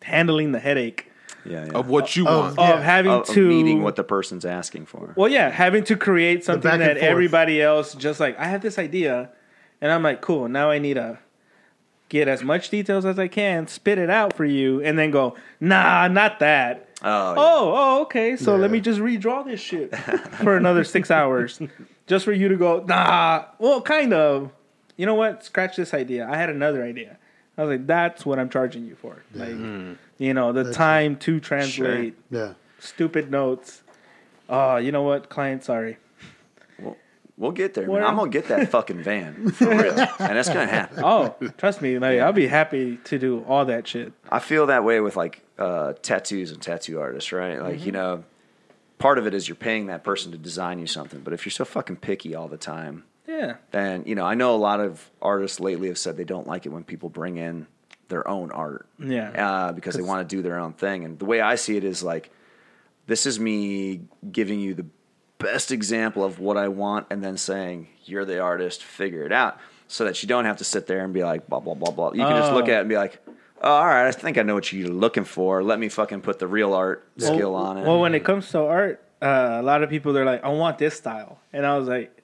handling 0.03 0.51
the 0.51 0.60
headache 0.60 1.09
Yeah, 1.45 1.65
yeah. 1.65 1.71
of 1.71 1.89
what 1.89 2.15
you 2.15 2.25
want. 2.25 2.57
Yeah. 2.57 2.73
of 2.77 2.83
having 2.83 3.11
Of- 3.11 3.21
of 3.29 3.35
to 3.35 3.47
meeting 3.47 3.81
what 3.83 3.95
the 3.95 4.03
person's 4.03 4.45
asking 4.45 4.85
for. 4.85 5.13
Well, 5.15 5.29
yeah, 5.29 5.49
having 5.49 5.83
to 5.85 5.95
create 5.95 6.43
something 6.43 6.79
that 6.79 6.97
everybody 6.97 7.61
else 7.61 7.93
just 7.95 8.19
like 8.19 8.37
I 8.39 8.45
have 8.45 8.61
this 8.61 8.77
idea, 8.77 9.29
and 9.81 9.91
I'm 9.91 10.03
like, 10.03 10.21
cool. 10.21 10.47
Now 10.47 10.69
I 10.71 10.79
need 10.79 10.95
to 10.95 11.19
get 12.09 12.27
as 12.27 12.43
much 12.43 12.69
details 12.69 13.05
as 13.05 13.19
I 13.19 13.27
can, 13.27 13.67
spit 13.67 13.97
it 13.99 14.09
out 14.09 14.35
for 14.35 14.45
you, 14.45 14.81
and 14.81 14.97
then 14.97 15.11
go, 15.11 15.35
nah, 15.59 16.07
not 16.07 16.39
that. 16.39 16.87
Oh, 17.01 17.33
yeah. 17.33 17.39
Oh, 17.39 17.73
oh, 17.75 18.01
okay. 18.01 18.35
So 18.35 18.55
let 18.55 18.71
me 18.71 18.81
just 18.81 18.99
redraw 18.99 19.45
this 19.45 19.61
shit 19.61 19.95
for 19.95 20.57
another 20.57 20.83
six 20.83 21.09
hours, 21.19 21.59
just 22.07 22.25
for 22.25 22.33
you 22.33 22.49
to 22.49 22.57
go, 22.57 22.83
nah. 22.87 23.45
Well, 23.59 23.81
kind 23.81 24.13
of. 24.13 24.51
You 24.97 25.05
know 25.05 25.15
what? 25.15 25.45
Scratch 25.45 25.77
this 25.77 25.93
idea. 25.93 26.27
I 26.29 26.35
had 26.35 26.49
another 26.49 26.83
idea. 26.83 27.17
I 27.60 27.64
was 27.64 27.78
like, 27.78 27.88
that's 27.88 28.26
what 28.26 28.39
I'm 28.39 28.49
charging 28.49 28.86
you 28.86 28.95
for. 28.95 29.22
Like, 29.34 29.49
mm-hmm. 29.49 29.93
you 30.18 30.34
know, 30.34 30.53
the 30.53 30.72
time 30.72 31.18
to 31.18 31.41
translate 31.41 32.16
Yeah. 32.32 32.53
stupid 32.80 33.30
notes. 33.30 33.84
Oh, 34.47 34.78
you 34.78 34.93
know 34.93 35.03
what, 35.03 35.28
client? 35.28 35.66
Sorry. 35.66 35.97
We'll 37.38 37.51
get 37.51 37.74
there, 37.74 37.88
man. 37.88 38.03
I'm 38.03 38.16
gonna 38.18 38.30
get 38.30 38.47
that 38.49 38.70
fucking 38.70 39.01
van 39.01 39.51
for 39.51 39.70
real, 39.70 39.97
and 39.97 40.38
that's 40.38 40.49
gonna 40.49 40.68
happen. 40.68 41.01
Oh, 41.05 41.36
trust 41.57 41.82
me, 41.82 41.97
like 41.97 42.20
I'll 42.20 42.34
be 42.34 42.47
happy 42.47 42.97
to 43.05 43.18
do 43.18 43.45
all 43.47 43.64
that 43.64 43.88
shit. 43.88 44.12
I 44.30 44.39
feel 44.39 44.66
that 44.66 44.84
way 44.84 44.99
with 44.99 45.16
like 45.16 45.41
uh, 45.57 45.93
tattoos 46.01 46.51
and 46.51 46.62
tattoo 46.62 46.99
artists, 46.99 47.32
right? 47.32 47.62
Like 47.62 47.80
you 47.80 47.93
mm-hmm. 47.93 48.01
know, 48.01 48.24
part 48.97 49.18
of 49.20 49.26
it 49.26 49.34
is 49.34 49.47
you're 49.47 49.55
paying 49.55 49.86
that 49.86 50.03
person 50.03 50.34
to 50.34 50.38
design 50.38 50.80
you 50.80 50.88
something, 50.88 51.22
but 51.22 51.32
if 51.32 51.45
you're 51.45 51.51
so 51.51 51.64
fucking 51.64 51.97
picky 51.97 52.36
all 52.36 52.49
the 52.49 52.57
time, 52.57 53.05
Yeah, 53.30 53.55
then 53.71 54.03
you 54.07 54.15
know 54.15 54.25
I 54.25 54.34
know 54.34 54.55
a 54.55 54.57
lot 54.57 54.80
of 54.80 55.09
artists 55.21 55.59
lately 55.59 55.88
have 55.89 55.97
said 55.97 56.17
they 56.17 56.23
don't 56.23 56.47
like 56.47 56.65
it 56.65 56.69
when 56.69 56.84
people 56.84 57.09
bring 57.09 57.38
in 57.38 57.67
their 58.07 58.27
own 58.27 58.49
art, 58.51 58.88
Yeah. 58.97 59.30
uh, 59.67 59.71
because 59.71 59.93
they 59.95 60.01
want 60.01 60.27
to 60.27 60.36
do 60.36 60.41
their 60.41 60.57
own 60.57 60.73
thing. 60.73 61.05
And 61.05 61.19
the 61.19 61.25
way 61.25 61.41
I 61.41 61.55
see 61.55 61.77
it 61.77 61.84
is 61.84 62.01
like, 62.01 62.32
this 63.05 63.27
is 63.27 63.39
me 63.39 64.01
giving 64.32 64.59
you 64.59 64.73
the 64.73 64.88
best 65.38 65.71
example 65.71 66.23
of 66.23 66.39
what 66.39 66.57
I 66.57 66.69
want, 66.69 67.05
and 67.11 67.23
then 67.23 67.38
saying 67.38 67.88
you're 68.05 68.25
the 68.25 68.39
artist, 68.39 68.84
figure 68.84 69.23
it 69.23 69.32
out, 69.32 69.59
so 69.88 70.05
that 70.05 70.23
you 70.23 70.27
don't 70.27 70.45
have 70.45 70.57
to 70.57 70.63
sit 70.63 70.88
there 70.88 71.03
and 71.05 71.13
be 71.13 71.23
like 71.23 71.47
blah 71.47 71.59
blah 71.59 71.75
blah 71.75 71.91
blah. 71.91 72.11
You 72.13 72.23
can 72.23 72.36
just 72.38 72.51
look 72.53 72.65
Oh. 72.65 72.71
at 72.71 72.77
it 72.77 72.80
and 72.82 72.89
be 72.89 72.97
like. 72.97 73.21
Oh, 73.61 73.69
all 73.73 73.86
right, 73.88 74.07
I 74.07 74.11
think 74.13 74.38
I 74.38 74.43
know 74.43 74.53
what 74.55 74.71
you're 74.71 74.88
looking 74.88 75.25
for. 75.25 75.61
Let 75.61 75.80
me 75.80 75.89
fucking 75.89 76.21
put 76.21 76.39
the 76.39 76.47
real 76.47 76.73
art 76.73 77.05
skill 77.17 77.55
on 77.55 77.77
it. 77.77 77.86
Well, 77.86 77.99
when 77.99 78.15
it 78.15 78.23
comes 78.23 78.49
to 78.51 78.59
art, 78.61 79.03
uh, 79.21 79.57
a 79.59 79.61
lot 79.61 79.84
of 79.84 79.89
people 79.89 80.13
they're 80.13 80.23
like, 80.23 80.45
I 80.45 80.47
want 80.47 80.77
this 80.77 80.95
style, 80.95 81.39
and 81.51 81.65
I 81.65 81.77
was 81.77 81.86
like, 81.89 82.18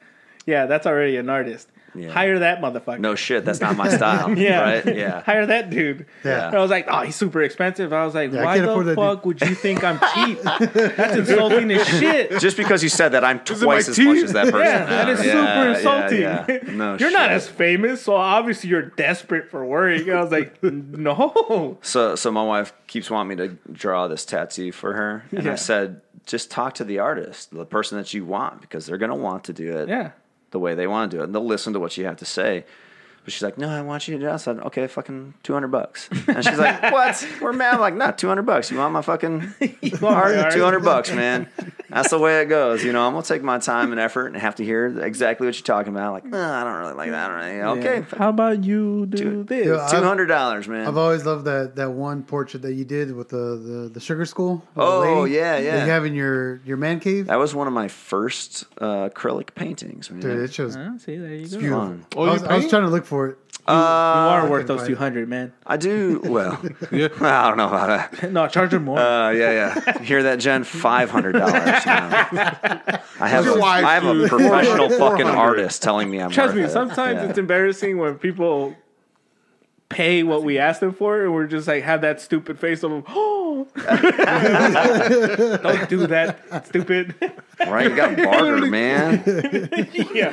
Yeah, 0.46 0.66
that's 0.68 0.86
already 0.86 1.18
an 1.18 1.30
artist. 1.30 1.70
Yeah. 1.98 2.10
Hire 2.12 2.40
that 2.40 2.60
motherfucker. 2.60 3.00
no 3.00 3.16
shit, 3.16 3.46
that's 3.46 3.62
not 3.62 3.78
my 3.78 3.88
style. 3.88 4.30
Yeah, 4.38 4.60
right? 4.60 4.96
Yeah. 4.98 5.22
Hire 5.24 5.46
that 5.46 5.70
dude. 5.70 6.06
Yeah. 6.26 6.48
And 6.48 6.58
I 6.58 6.60
was 6.60 6.70
like, 6.70 6.88
oh, 6.90 7.00
he's 7.04 7.16
super 7.16 7.42
expensive. 7.42 7.94
I 7.94 8.04
was 8.06 8.14
like, 8.14 8.34
Yeah, 8.34 8.44
why 8.44 8.60
the 8.60 8.84
that 8.84 8.96
fuck 8.98 9.26
would 9.26 9.40
you 9.40 9.56
think 9.56 9.82
I'm 9.82 9.98
cheap? 10.14 10.42
That's 10.42 11.16
insulting 11.16 11.72
as 11.72 11.88
shit. 11.88 12.38
Just 12.42 12.58
because 12.58 12.84
you 12.84 12.90
said 12.90 13.10
that, 13.14 13.24
I'm 13.24 13.40
twice 13.46 13.88
as 13.88 13.96
teeth? 13.96 14.08
much 14.08 14.18
as 14.26 14.34
that 14.34 14.52
person. 14.52 14.60
Yeah, 14.60 14.86
that 14.88 15.10
is 15.10 15.26
Yeah, 15.26 15.32
super 15.32 15.46
yeah, 15.46 15.78
insulting. 15.78 16.22
yeah. 16.22 16.72
No, 16.76 16.98
you're 16.98 17.12
not 17.12 17.32
as 17.32 17.48
famous, 17.48 18.02
so 18.04 18.16
obviously 18.16 18.70
you're 18.72 18.82
desperate 18.82 19.50
for 19.50 19.66
work. 19.66 20.06
I 20.10 20.22
was 20.22 20.32
like, 20.34 20.62
no. 20.62 21.78
So, 21.82 22.16
so 22.18 22.30
my 22.30 22.44
wife 22.44 22.74
keeps 22.88 23.10
wanting 23.10 23.38
me 23.38 23.48
to 23.48 23.58
draw 23.72 24.10
this 24.10 24.26
tattoo 24.26 24.74
for 24.74 24.92
her, 24.94 25.24
and 25.32 25.46
Yeah. 25.46 25.54
I 25.54 25.56
said, 25.56 26.02
just 26.26 26.52
talk 26.52 26.74
to 26.76 26.84
the 26.84 27.00
artist, 27.00 27.52
the 27.52 27.66
person 27.66 27.98
that 28.00 28.14
you 28.14 28.26
want, 28.26 28.60
because 28.60 28.86
they're 28.86 28.98
gonna 28.98 29.16
want 29.16 29.46
to 29.46 29.54
do 29.54 29.78
it 29.78 29.88
Yeah. 29.88 30.12
The 30.56 30.60
way 30.60 30.74
they 30.74 30.88
want 30.88 31.12
to 31.12 31.18
do 31.18 31.22
it, 31.22 31.26
and 31.26 31.36
they'll 31.36 31.46
listen 31.46 31.74
to 31.74 31.82
what 31.82 31.98
you 31.98 32.06
have 32.06 32.16
to 32.16 32.26
say. 32.26 32.64
But 33.26 33.34
she's 33.34 33.42
like, 33.42 33.58
no, 33.58 33.68
I 33.70 33.82
want 33.82 34.08
you 34.08 34.14
to 34.16 34.24
do 34.24 34.30
it. 34.30 34.32
I 34.32 34.38
said, 34.38 34.60
okay, 34.60 34.86
fucking 34.88 35.34
two 35.44 35.54
hundred 35.54 35.70
bucks. 35.70 36.08
And 36.28 36.44
she's 36.46 36.58
like, 36.60 36.92
what? 36.94 37.28
We're 37.42 37.54
mad. 37.54 37.74
I'm 37.74 37.80
like, 37.80 37.96
no, 37.96 38.12
two 38.12 38.28
hundred 38.28 38.44
bucks. 38.44 38.70
You 38.72 38.78
want 38.78 38.94
my 38.94 39.02
fucking 39.02 39.40
want 40.00 40.04
art? 40.04 40.36
my 40.36 40.42
art? 40.44 40.54
Two 40.54 40.64
hundred 40.64 40.84
bucks, 40.84 41.12
man. 41.12 41.50
That's 41.90 42.10
the 42.10 42.20
way 42.20 42.42
it 42.42 42.46
goes. 42.46 42.84
You 42.84 42.92
know, 42.94 43.06
I'm 43.08 43.14
gonna 43.14 43.26
take 43.26 43.42
my 43.44 43.58
time 43.58 43.92
and 43.92 44.00
effort 44.00 44.28
and 44.28 44.38
have 44.38 44.56
to 44.56 44.64
hear 44.64 44.86
exactly 45.02 45.48
what 45.48 45.56
you're 45.56 45.64
talking 45.64 45.94
about. 45.94 46.14
Like, 46.14 46.26
no, 46.26 46.40
I 46.40 46.64
don't 46.64 46.78
really 46.80 46.94
like 46.94 47.12
that. 47.12 47.28
Really. 47.30 47.62
Okay, 47.80 47.98
Yeah. 48.00 48.18
How 48.18 48.30
about 48.30 48.64
you 48.64 49.06
do 49.08 49.18
Two- 49.18 49.44
this? 49.44 49.66
Yeah, 49.68 49.88
two 49.90 50.04
hundred 50.06 50.26
dollars, 50.28 50.68
man. 50.68 50.88
I've 50.88 50.98
always 50.98 51.26
loved 51.26 51.46
that 51.46 51.76
that 51.78 51.92
one 51.92 52.24
portrait 52.24 52.62
that 52.64 52.74
you 52.74 52.86
did 52.86 53.12
with 53.16 53.30
the 53.30 53.38
the, 53.38 53.90
the 53.94 54.00
sugar 54.00 54.26
school. 54.26 54.56
with 54.56 54.76
the 54.76 54.82
Oh, 54.84 55.22
lady 55.22 55.36
yeah, 55.36 55.54
that 55.54 55.64
yeah. 55.64 55.84
you 55.86 55.90
have 55.92 56.06
in 56.06 56.14
your 56.16 56.58
your 56.66 56.78
man 56.78 57.00
cave. 57.00 57.28
That 57.28 57.40
was 57.40 57.56
one 57.56 57.66
of 57.68 57.74
my 57.74 57.88
first 57.88 58.66
uh, 58.82 59.10
acrylic 59.10 59.56
paintings, 59.56 60.12
man. 60.12 60.20
Dude, 60.20 60.40
it 60.42 60.54
shows 60.54 60.76
Oh, 60.76 60.98
see, 60.98 61.18
there 61.18 61.34
you 61.34 61.48
go. 61.48 61.58
beautiful. 61.60 61.98
Oh, 62.18 62.24
I, 62.26 62.34
was, 62.34 62.44
I 62.44 62.56
was 62.58 62.68
trying 62.70 62.84
to 62.84 62.90
look 62.90 63.06
for 63.06 63.15
it. 63.24 63.38
you 63.68 63.74
are 63.74 64.42
Uh, 64.42 64.50
worth 64.50 64.68
those 64.68 64.80
find 64.82 64.88
two 64.88 64.94
it. 64.94 64.98
hundred, 65.00 65.28
man. 65.30 65.54
I 65.66 65.78
do 65.78 66.22
well. 66.24 66.62
Yeah. 66.92 67.08
I 67.22 67.48
don't 67.48 67.58
know 67.58 67.68
about 67.68 68.12
that. 68.22 68.32
no, 68.38 68.48
charge 68.48 68.72
them 68.72 68.84
more. 68.86 69.00
Uh, 69.00 69.32
yeah, 69.32 69.52
yeah. 69.86 70.02
Hear 70.04 70.24
that, 70.24 70.40
Jen? 70.40 70.64
Five 70.64 71.10
hundred 71.10 71.34
dollars. 71.34 71.54
I 71.56 73.28
have 73.28 73.46
Your 73.46 73.58
a, 73.58 73.62
wife, 73.62 73.86
I 73.86 73.94
have 73.96 74.06
a 74.06 74.28
professional 74.28 74.90
fucking 74.90 75.26
artist 75.28 75.82
telling 75.82 76.10
me 76.12 76.18
I'm. 76.20 76.26
Not. 76.26 76.34
Trust 76.34 76.48
worth 76.54 76.58
me, 76.58 76.64
it. 76.64 76.72
sometimes 76.72 77.22
Yeah. 77.22 77.30
it's 77.30 77.38
embarrassing 77.40 77.98
when 77.98 78.16
people 78.20 78.76
pay 79.90 80.24
what 80.24 80.44
we 80.44 80.58
asked 80.58 80.80
them 80.82 80.94
for, 80.94 81.24
and 81.24 81.34
we're 81.34 81.48
just 81.48 81.68
like 81.68 81.84
have 81.84 82.02
that 82.02 82.20
stupid 82.20 82.60
face 82.60 82.84
of, 82.84 83.04
oh, 83.08 83.68
don't 83.76 85.90
do 85.90 86.08
that, 86.08 86.66
stupid. 86.68 87.14
right. 87.68 87.90
You 87.90 87.96
got 87.96 88.18
barter, 88.18 88.66
man. 88.66 89.24
yeah, 90.14 90.30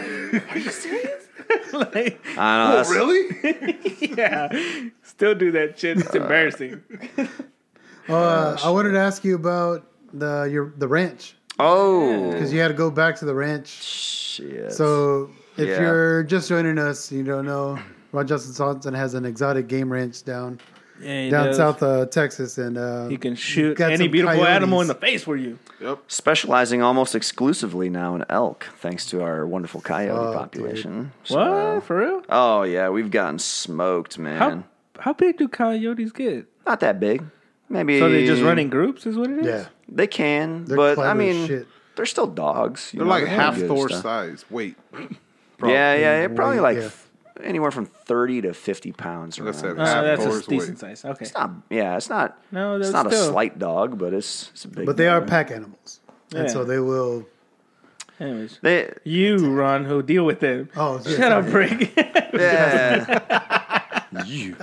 are 0.53 0.59
you 0.59 0.71
serious? 0.71 1.22
like, 1.73 2.21
I 2.39 2.59
know. 2.59 2.77
that's- 2.77 2.91
Really? 2.91 4.15
yeah, 4.17 4.89
still 5.03 5.35
do 5.35 5.51
that 5.53 5.79
shit. 5.79 5.99
It's 5.99 6.15
embarrassing. 6.15 6.83
Uh, 8.09 8.57
I 8.63 8.71
wanted 8.71 8.93
to 8.93 8.99
ask 8.99 9.25
you 9.25 9.35
about 9.35 9.87
the 10.13 10.45
your 10.51 10.75
the 10.77 10.89
ranch 10.89 11.37
Oh 11.59 12.33
because 12.33 12.53
you 12.53 12.61
had 12.61 12.69
to 12.69 12.75
go 12.75 12.91
back 12.91 13.17
to 13.17 13.25
the 13.25 13.35
ranch. 13.35 13.69
shit. 13.69 14.73
So 14.73 15.31
if 15.57 15.69
Yeah. 15.69 15.81
you're 15.81 16.23
just 16.25 16.49
joining 16.49 16.79
us, 16.79 17.13
you 17.13 17.23
don't 17.23 17.45
know. 17.47 17.79
Ron 18.13 18.27
Johnson 18.27 18.53
Swanson 18.53 18.93
has 18.95 19.15
an 19.15 19.25
exotic 19.25 19.69
game 19.69 19.91
ranch 19.91 20.25
down 20.25 20.59
Yeah, 21.03 21.25
he 21.25 21.31
down 21.31 21.47
does. 21.47 21.57
south 21.57 21.83
uh, 21.83 22.07
Texas, 22.07 22.59
and 22.59 22.79
uh, 22.79 23.09
He 23.09 23.17
can 23.17 23.35
shoot 23.35 23.77
got 23.77 23.93
any 23.93 24.05
some 24.05 24.11
beautiful 24.13 24.45
animal 24.47 24.81
in 24.81 24.87
the 24.87 24.95
face 24.95 25.25
for 25.25 25.37
you. 25.37 25.59
Yep. 25.81 25.99
specializing 26.07 26.81
almost 26.83 27.15
exclusively 27.15 27.91
now 27.91 28.15
in 28.15 28.25
elk, 28.29 28.67
thanks 28.79 29.05
to 29.07 29.23
our 29.23 29.45
wonderful 29.47 29.81
coyote 29.81 30.29
Oh, 30.35 30.39
population. 30.39 31.11
What 31.29 31.29
So- 31.29 31.81
for 31.85 31.99
real? 31.99 32.23
Oh 32.29 32.63
yeah, 32.63 32.89
we've 32.89 33.11
gotten 33.11 33.39
smoked, 33.39 34.19
man. 34.19 34.39
How 34.39 34.65
how 35.01 35.13
big 35.13 35.39
do 35.39 35.49
coyotes 35.49 36.13
get? 36.13 36.47
Not 36.67 36.79
that 36.81 37.01
big. 37.01 37.25
Maybe 37.69 37.99
So 37.99 38.09
they 38.11 38.27
just 38.27 38.43
run 38.43 38.59
in 38.59 38.69
groups, 38.69 39.07
is 39.07 39.17
what 39.17 39.31
it 39.31 39.39
is. 39.41 39.47
yeah, 39.47 39.67
They 39.89 40.07
can, 40.07 40.65
They're 40.67 40.77
but 40.77 40.95
clever 40.95 41.09
I 41.09 41.13
as 41.13 41.19
mean, 41.19 41.47
shit. 41.49 41.67
they're 41.97 42.07
still 42.07 42.27
dogs. 42.29 42.91
you 42.93 42.99
They're 42.99 43.07
know, 43.07 43.11
like 43.11 43.25
they 43.25 43.31
half 43.31 43.55
do 43.55 43.63
good 43.63 43.69
Thor's 43.69 43.91
stuff. 43.93 44.03
size. 44.03 44.45
Wait. 44.51 44.77
Yeah, 45.65 45.95
yeah, 45.95 46.21
yeah, 46.23 46.29
probably 46.29 46.61
like 46.61 46.77
yeah. 46.79 46.91
F- 47.43 47.49
anywhere 47.49 47.71
from 47.71 47.87
thirty 47.87 48.41
to 48.43 48.55
fifty 48.55 48.93
pounds. 48.93 49.39
Like 49.39 49.49
I 49.55 49.59
said. 49.59 49.79
Uh, 49.79 49.85
Half 49.85 50.05
that's 50.05 50.25
a 50.25 50.49
decent 50.49 50.83
weight. 50.83 50.99
size. 50.99 51.05
Okay. 51.05 51.25
It's 51.25 51.35
not. 51.35 51.51
Yeah, 51.71 51.97
it's 51.97 52.09
not. 52.09 52.39
No, 52.51 52.77
it's 52.77 52.91
that's 52.91 53.05
not 53.05 53.13
a 53.13 53.17
slight 53.17 53.59
dog, 53.59 53.99
but 53.99 54.13
it's 54.15 54.51
it's 54.53 54.65
a 54.65 54.69
big. 54.69 54.87
but 54.87 54.97
they 54.97 55.09
are 55.09 55.21
pack 55.21 55.51
animals, 55.51 56.01
and 56.35 56.45
Yeah. 56.47 56.53
so 56.53 56.65
they 56.65 56.79
will. 56.79 57.27
Anyways, 58.21 58.59
They, 58.63 58.93
you, 59.03 59.37
Ron, 59.53 59.85
who 59.85 60.01
deal 60.01 60.25
with 60.25 60.39
them. 60.39 60.69
Oh, 60.77 61.01
yeah, 61.05 61.17
Shut 61.17 61.33
up, 61.33 61.47
Brick. 61.47 61.93
yeah. 62.35 64.05
you. 64.27 64.55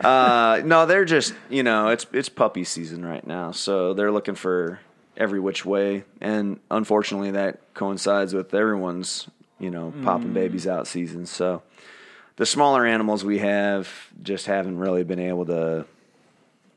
Uh, 0.00 0.60
no, 0.64 0.86
they're 0.86 1.04
just 1.04 1.34
you 1.48 1.62
know 1.62 1.88
it's 1.88 2.06
it's 2.12 2.28
puppy 2.28 2.64
season 2.64 3.04
right 3.04 3.26
now, 3.26 3.50
so 3.50 3.94
they're 3.94 4.12
looking 4.12 4.34
for 4.34 4.80
every 5.16 5.40
which 5.40 5.64
way, 5.64 6.04
and 6.20 6.60
unfortunately 6.70 7.32
that 7.32 7.60
coincides 7.74 8.32
with 8.34 8.54
everyone's 8.54 9.26
you 9.58 9.70
know 9.70 9.92
popping 10.04 10.32
babies 10.32 10.66
out 10.66 10.86
season. 10.86 11.26
So 11.26 11.62
the 12.40 12.46
smaller 12.46 12.86
animals 12.86 13.22
we 13.22 13.36
have 13.36 13.86
just 14.22 14.46
haven't 14.46 14.78
really 14.78 15.04
been 15.04 15.18
able 15.18 15.44
to 15.44 15.84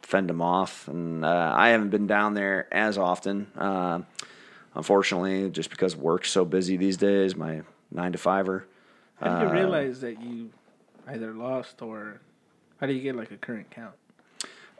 fend 0.01 0.27
them 0.27 0.41
off, 0.41 0.89
and 0.89 1.23
uh, 1.23 1.53
I 1.55 1.69
haven't 1.69 1.87
been 1.87 2.05
down 2.05 2.33
there 2.33 2.67
as 2.69 2.97
often. 2.97 3.47
Uh, 3.57 4.01
unfortunately, 4.75 5.49
just 5.49 5.69
because 5.69 5.95
work's 5.95 6.29
so 6.29 6.43
busy 6.43 6.75
these 6.75 6.97
days, 6.97 7.37
my 7.37 7.61
nine 7.91 8.11
to 8.11 8.17
fiver. 8.17 8.67
How 9.21 9.39
did 9.39 9.47
you 9.47 9.53
realize 9.53 10.01
that 10.01 10.21
you 10.21 10.49
either 11.07 11.31
lost 11.31 11.81
or 11.81 12.19
how 12.81 12.87
do 12.87 12.91
you 12.91 12.99
get 12.99 13.15
like 13.15 13.31
a 13.31 13.37
current 13.37 13.71
count? 13.71 13.95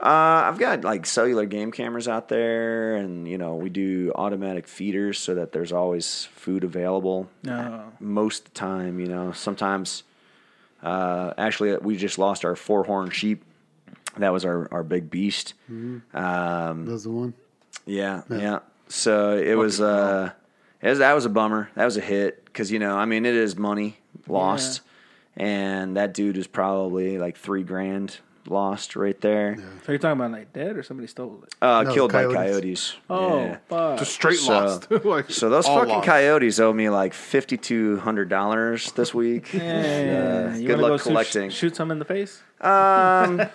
Uh, 0.02 0.50
I've 0.50 0.60
got 0.60 0.84
like 0.84 1.06
cellular 1.06 1.46
game 1.46 1.72
cameras 1.72 2.10
out 2.10 2.28
there, 2.28 2.98
and 2.98 3.26
you 3.26 3.38
know 3.38 3.56
we 3.56 3.70
do 3.70 4.12
automatic 4.16 4.68
feeders 4.68 5.18
so 5.18 5.36
that 5.36 5.54
there's 5.54 5.72
always 5.72 6.26
food 6.26 6.66
available. 6.66 7.30
No. 7.42 7.54
Mm-hmm. 7.54 8.14
Most 8.14 8.40
of 8.40 8.54
the 8.54 8.60
time, 8.60 9.00
you 9.00 9.08
know, 9.08 9.32
sometimes. 9.32 10.04
Uh, 10.84 11.34
actually, 11.38 11.76
we 11.78 11.96
just 11.98 12.20
lost 12.20 12.44
our 12.46 12.56
four 12.56 12.84
horn 12.84 13.10
sheep 13.10 13.44
That 14.18 14.34
was 14.34 14.44
our, 14.46 14.68
our 14.72 14.84
big 14.84 15.10
beast. 15.10 15.54
Mm-hmm. 15.72 16.16
Um, 16.16 16.86
That 16.86 16.92
was 16.92 17.04
the 17.06 17.12
one. 17.12 17.34
yeah, 17.86 18.22
yeah. 18.30 18.60
So 18.90 19.38
it 19.38 19.56
was, 19.56 19.80
uh, 19.82 20.32
it 20.82 20.90
was, 20.90 21.00
that 21.00 21.14
was 21.14 21.26
a 21.26 21.30
bummer. 21.30 21.72
That 21.76 21.86
was 21.86 21.98
a 21.98 22.02
hit 22.02 22.44
because 22.46 22.72
you 22.72 22.80
know, 22.80 22.96
I 22.98 23.06
mean, 23.06 23.26
it 23.26 23.34
is 23.34 23.56
money 23.56 23.98
lost, 24.28 24.82
and 25.38 25.96
that 25.98 26.14
dude 26.14 26.38
is 26.38 26.46
probably 26.48 27.18
like 27.18 27.38
three 27.38 27.64
grand 27.64 28.18
lost 28.48 28.96
right 28.96 29.20
there. 29.22 29.56
So 29.86 29.92
you're 29.94 30.00
talking 30.00 30.20
about 30.20 30.32
like 30.32 30.52
dead 30.54 30.76
or 30.76 30.84
somebody 30.84 31.08
stole 31.08 31.44
it? 31.44 31.54
Uh, 31.62 31.84
No, 31.84 31.94
killed 31.94 32.12
by 32.12 32.24
coyotes. 32.26 32.36
coyotes. 32.36 32.96
Oh, 33.10 33.38
Yeah. 33.40 33.58
fuck. 33.70 34.00
Just 34.00 34.12
straight 34.14 34.38
So- 34.40 34.52
lost. 34.54 34.92
like, 35.06 35.30
So 35.32 35.50
those 35.50 35.66
all 35.66 35.80
fucking 35.80 35.94
lost. 35.96 36.06
coyotes 36.08 36.60
owe 36.60 36.74
me 36.74 36.90
like 36.90 37.14
fifty 37.14 37.58
two 37.58 37.98
hundred 38.00 38.30
dollars 38.30 38.92
this 38.94 39.14
week. 39.14 39.54
Yeah, 39.54 40.52
Uh, 40.54 40.58
you 40.58 40.68
good 40.68 40.76
wanna 40.76 40.82
luck 40.82 40.90
go 40.92 40.98
shoot- 40.98 41.04
collecting. 41.10 41.50
Shoot 41.50 41.76
some 41.76 41.92
in 41.92 42.00
the 42.00 42.06
face. 42.06 42.44
Um, 42.62 42.70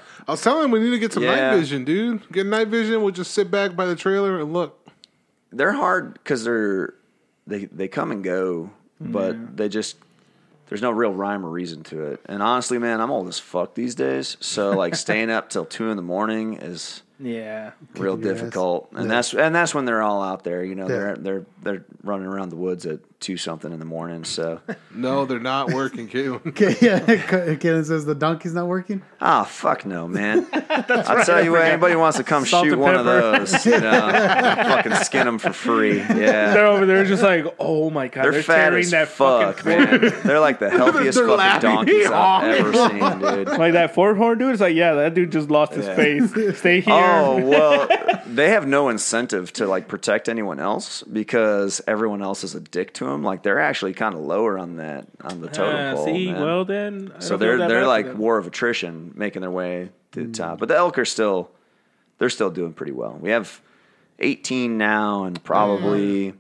I 0.28 0.32
was 0.32 0.42
telling 0.42 0.64
him 0.64 0.70
we 0.70 0.80
need 0.80 0.90
to 0.90 0.98
get 0.98 1.12
some 1.12 1.22
Yeah. 1.22 1.50
night 1.50 1.56
vision, 1.58 1.84
dude. 1.84 2.30
Get 2.32 2.46
night 2.46 2.68
vision. 2.68 3.02
We'll 3.02 3.12
just 3.12 3.32
sit 3.32 3.50
back 3.50 3.74
by 3.76 3.86
the 3.86 3.96
trailer 3.96 4.40
and 4.40 4.52
look. 4.52 4.74
they're 5.52 5.72
hard 5.72 6.14
because 6.14 6.44
they're 6.44 6.94
they 7.46 7.64
they 7.66 7.88
come 7.88 8.10
and 8.10 8.22
go, 8.22 8.70
but 9.00 9.56
they 9.56 9.68
just 9.68 9.96
there's 10.68 10.82
no 10.82 10.90
real 10.90 11.12
rhyme 11.12 11.44
or 11.44 11.50
reason 11.50 11.82
to 11.84 12.04
it. 12.12 12.20
And 12.26 12.42
honestly, 12.42 12.78
man, 12.78 13.00
I'm 13.00 13.10
old 13.10 13.28
as 13.28 13.38
fuck 13.38 13.74
these 13.74 13.94
days. 13.94 14.36
So 14.40 14.70
like 14.72 14.94
staying 15.06 15.30
up 15.30 15.50
till 15.50 15.64
two 15.64 15.90
in 15.90 15.96
the 15.96 16.02
morning 16.02 16.54
is 16.54 17.02
Yeah. 17.18 17.72
real 17.96 18.14
Kicking 18.16 18.26
your 18.26 18.34
ass. 18.34 18.40
difficult. 18.40 18.88
And 18.92 19.04
Yeah. 19.08 19.14
that's 19.16 19.34
and 19.34 19.54
that's 19.54 19.74
when 19.74 19.84
they're 19.84 20.02
all 20.02 20.22
out 20.22 20.44
there. 20.44 20.62
You 20.64 20.74
know, 20.74 20.88
Yeah. 20.88 20.88
they're 20.88 21.16
they're 21.16 21.46
they're 21.62 21.84
running 22.02 22.26
around 22.26 22.50
the 22.50 22.56
woods 22.56 22.86
at 22.86 23.00
two 23.20 23.36
something 23.36 23.72
in 23.72 23.78
the 23.80 23.84
morning. 23.84 24.22
So 24.24 24.60
No, 24.94 25.24
they're 25.24 25.40
not 25.40 25.72
working, 25.72 26.08
Caitlin. 26.08 26.46
Okay, 26.48 26.76
yeah. 26.80 27.00
Kaden 27.00 27.84
says 27.84 28.04
the 28.04 28.14
donkey's 28.14 28.54
not 28.54 28.66
working. 28.68 29.02
ah 29.20 29.44
fuck 29.44 29.84
no, 29.84 30.06
man. 30.08 30.46
I'll 30.52 31.24
tell 31.24 31.42
you 31.44 31.52
what, 31.52 31.62
anybody 31.62 31.96
wants 31.96 32.16
to 32.18 32.24
come 32.24 32.44
Salt 32.46 32.66
shoot 32.66 32.78
one 32.78 32.94
of 32.94 33.04
those, 33.04 33.66
you 33.66 33.80
know, 33.80 34.10
fucking 34.10 34.94
skin 34.96 35.26
them 35.26 35.38
for 35.38 35.52
free. 35.52 35.98
Yeah. 35.98 36.52
They're 36.54 36.66
over 36.66 36.86
there 36.86 37.04
just 37.04 37.22
like, 37.22 37.44
oh 37.58 37.90
my 37.90 38.08
god, 38.08 38.24
They're, 38.24 38.32
they're, 38.32 38.42
fat 38.42 38.74
as 38.74 38.90
that 38.92 39.08
fuck, 39.08 39.64
man. 39.64 40.12
They're 40.24 40.40
like 40.40 40.58
the 40.60 40.70
healthiest 40.70 41.18
fucking 41.18 41.60
donkeys 41.60 42.06
I've 42.06 42.60
ever 42.60 42.72
seen, 42.72 43.18
dude. 43.20 43.48
Like 43.58 43.72
that 43.72 43.94
four 43.94 44.14
horn 44.14 44.38
dude, 44.38 44.52
it's 44.52 44.60
like, 44.60 44.76
yeah, 44.76 44.94
that 44.94 45.14
dude 45.14 45.32
just 45.32 45.50
lost 45.50 45.72
his 45.74 45.86
Yeah. 45.86 45.96
face. 45.96 46.58
Stay 46.58 46.80
here. 46.80 46.94
Oh 46.94 47.36
well, 47.44 47.88
they 48.26 48.50
have 48.50 48.66
no 48.66 48.88
incentive 48.88 49.52
to 49.54 49.66
like 49.66 49.88
protect 49.88 50.28
anyone 50.28 50.60
else 50.60 51.02
because 51.02 51.80
everyone 51.86 52.22
else 52.22 52.44
is 52.44 52.54
a 52.54 52.60
dick 52.60 52.94
to 52.94 53.07
them. 53.12 53.22
Like 53.24 53.42
they're 53.42 53.60
actually 53.60 53.94
kind 53.94 54.14
of 54.14 54.20
lower 54.20 54.58
on 54.58 54.76
that 54.76 55.06
on 55.22 55.40
the 55.40 55.48
totem 55.48 55.74
Uh, 55.76 55.94
pole. 55.94 56.04
see, 56.04 56.30
man. 56.32 56.40
well 56.42 56.64
then, 56.64 57.12
I 57.16 57.20
so 57.20 57.36
they're 57.36 57.58
they're 57.58 57.86
like 57.86 58.06
them. 58.06 58.18
war 58.18 58.38
of 58.38 58.46
attrition, 58.46 59.12
making 59.16 59.42
their 59.42 59.50
way 59.50 59.90
to 60.12 60.24
the 60.26 60.32
top. 60.32 60.58
But 60.58 60.68
the 60.68 60.76
elk 60.76 60.98
are 60.98 61.04
still 61.04 61.50
they're 62.18 62.30
still 62.30 62.50
doing 62.50 62.72
pretty 62.72 62.92
well. 62.92 63.16
We 63.20 63.30
have 63.30 63.60
18 64.18 64.76
now, 64.78 65.24
and 65.24 65.42
probably 65.44 66.34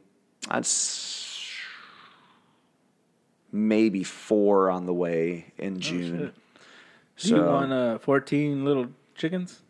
I'd 0.50 0.58
s- 0.60 1.24
maybe 3.52 4.04
four 4.04 4.70
on 4.70 4.86
the 4.86 4.94
way 4.94 5.46
in 5.58 5.80
June. 5.80 6.32
Do 7.18 7.28
you 7.28 7.42
want 7.42 7.72
uh, 7.72 7.98
14 7.98 8.64
little 8.64 8.88
chickens? 9.14 9.60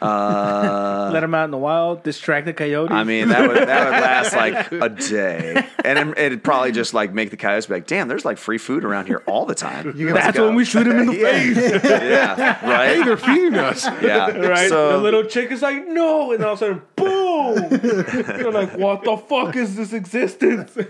Uh, 0.00 1.10
Let 1.12 1.20
them 1.20 1.34
out 1.34 1.44
in 1.46 1.50
the 1.50 1.58
wild, 1.58 2.02
distract 2.02 2.46
the 2.46 2.52
coyotes. 2.52 2.92
I 2.92 3.04
mean, 3.04 3.28
that 3.28 3.48
would 3.48 3.56
that 3.56 3.84
would 3.84 4.00
last 4.00 4.34
like 4.34 4.70
a 4.72 4.88
day, 4.88 5.66
and 5.84 5.98
it, 5.98 6.18
it'd 6.18 6.44
probably 6.44 6.72
just 6.72 6.94
like 6.94 7.12
make 7.12 7.30
the 7.30 7.36
coyotes 7.36 7.66
be 7.66 7.74
like, 7.74 7.86
"Damn, 7.86 8.08
there's 8.08 8.24
like 8.24 8.38
free 8.38 8.58
food 8.58 8.84
around 8.84 9.06
here 9.06 9.22
all 9.26 9.44
the 9.46 9.54
time." 9.54 9.92
Let's 9.96 10.12
that's 10.26 10.36
go." 10.36 10.46
when 10.46 10.54
we 10.54 10.64
shoot 10.64 10.86
him 10.86 10.98
in 10.98 11.06
the 11.06 11.14
face, 11.14 11.56
yeah, 11.84 12.54
Hey, 12.54 12.68
right, 12.68 13.04
they're 13.04 13.16
feeding 13.16 13.54
us. 13.58 13.84
yeah, 14.02 14.30
right? 14.36 14.68
So 14.68 14.92
the 14.92 14.98
little 14.98 15.24
chick 15.24 15.50
is 15.50 15.62
like, 15.62 15.86
no, 15.88 16.32
and 16.32 16.44
all 16.44 16.52
of 16.52 16.62
a 16.62 16.64
sudden, 16.64 16.82
boom! 16.96 18.38
You're 18.40 18.52
like, 18.52 18.76
what 18.76 19.02
the 19.04 19.16
fuck 19.16 19.56
is 19.56 19.76
this 19.76 19.92
existence? 19.92 20.76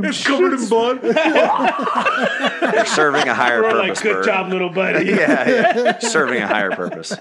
It's 0.00 0.22
covered 0.24 0.52
in 0.54 0.68
blood. 0.68 1.00
they're 1.02 2.86
serving 2.86 3.28
a 3.28 3.34
higher 3.34 3.62
We're 3.62 3.70
purpose. 3.70 3.88
like, 3.96 4.02
good 4.02 4.12
Bert. 4.16 4.24
job, 4.26 4.48
little 4.50 4.68
buddy. 4.68 5.06
Yeah, 5.06 5.48
yeah, 5.48 5.98
serving 5.98 6.40
a 6.42 6.46
higher 6.46 6.70
purpose. 6.70 7.14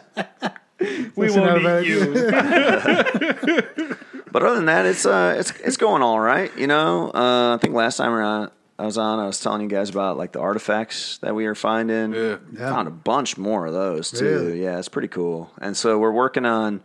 We 0.80 1.28
That's 1.28 1.36
won't 1.36 1.86
eat 1.86 1.88
you. 1.88 3.64
But 4.30 4.44
other 4.44 4.56
than 4.58 4.66
that, 4.66 4.86
it's 4.86 5.06
uh, 5.06 5.36
it's 5.40 5.52
it's 5.62 5.78
going 5.78 6.04
all 6.04 6.20
right. 6.20 6.56
You 6.58 6.68
know, 6.68 7.10
uh, 7.12 7.56
I 7.56 7.58
think 7.60 7.74
last 7.74 7.98
time 7.98 8.12
around 8.12 8.52
I 8.78 8.86
was 8.86 8.98
on, 8.98 9.20
I 9.20 9.26
was 9.26 9.40
telling 9.40 9.62
you 9.62 9.68
guys 9.68 9.90
about 9.90 10.18
like 10.18 10.34
the 10.34 10.40
artifacts 10.42 11.18
that 11.20 11.34
we 11.34 11.46
are 11.48 11.56
finding. 11.56 12.14
Yeah. 12.14 12.38
Yeah. 12.54 12.70
Found 12.70 12.88
a 12.88 12.92
bunch 12.92 13.38
more 13.38 13.66
of 13.66 13.74
those 13.74 14.12
too. 14.12 14.26
Really? 14.26 14.64
Yeah, 14.64 14.78
it's 14.78 14.90
pretty 14.90 15.08
cool. 15.08 15.50
And 15.60 15.76
so 15.76 15.98
we're 15.98 16.12
working 16.12 16.46
on 16.46 16.82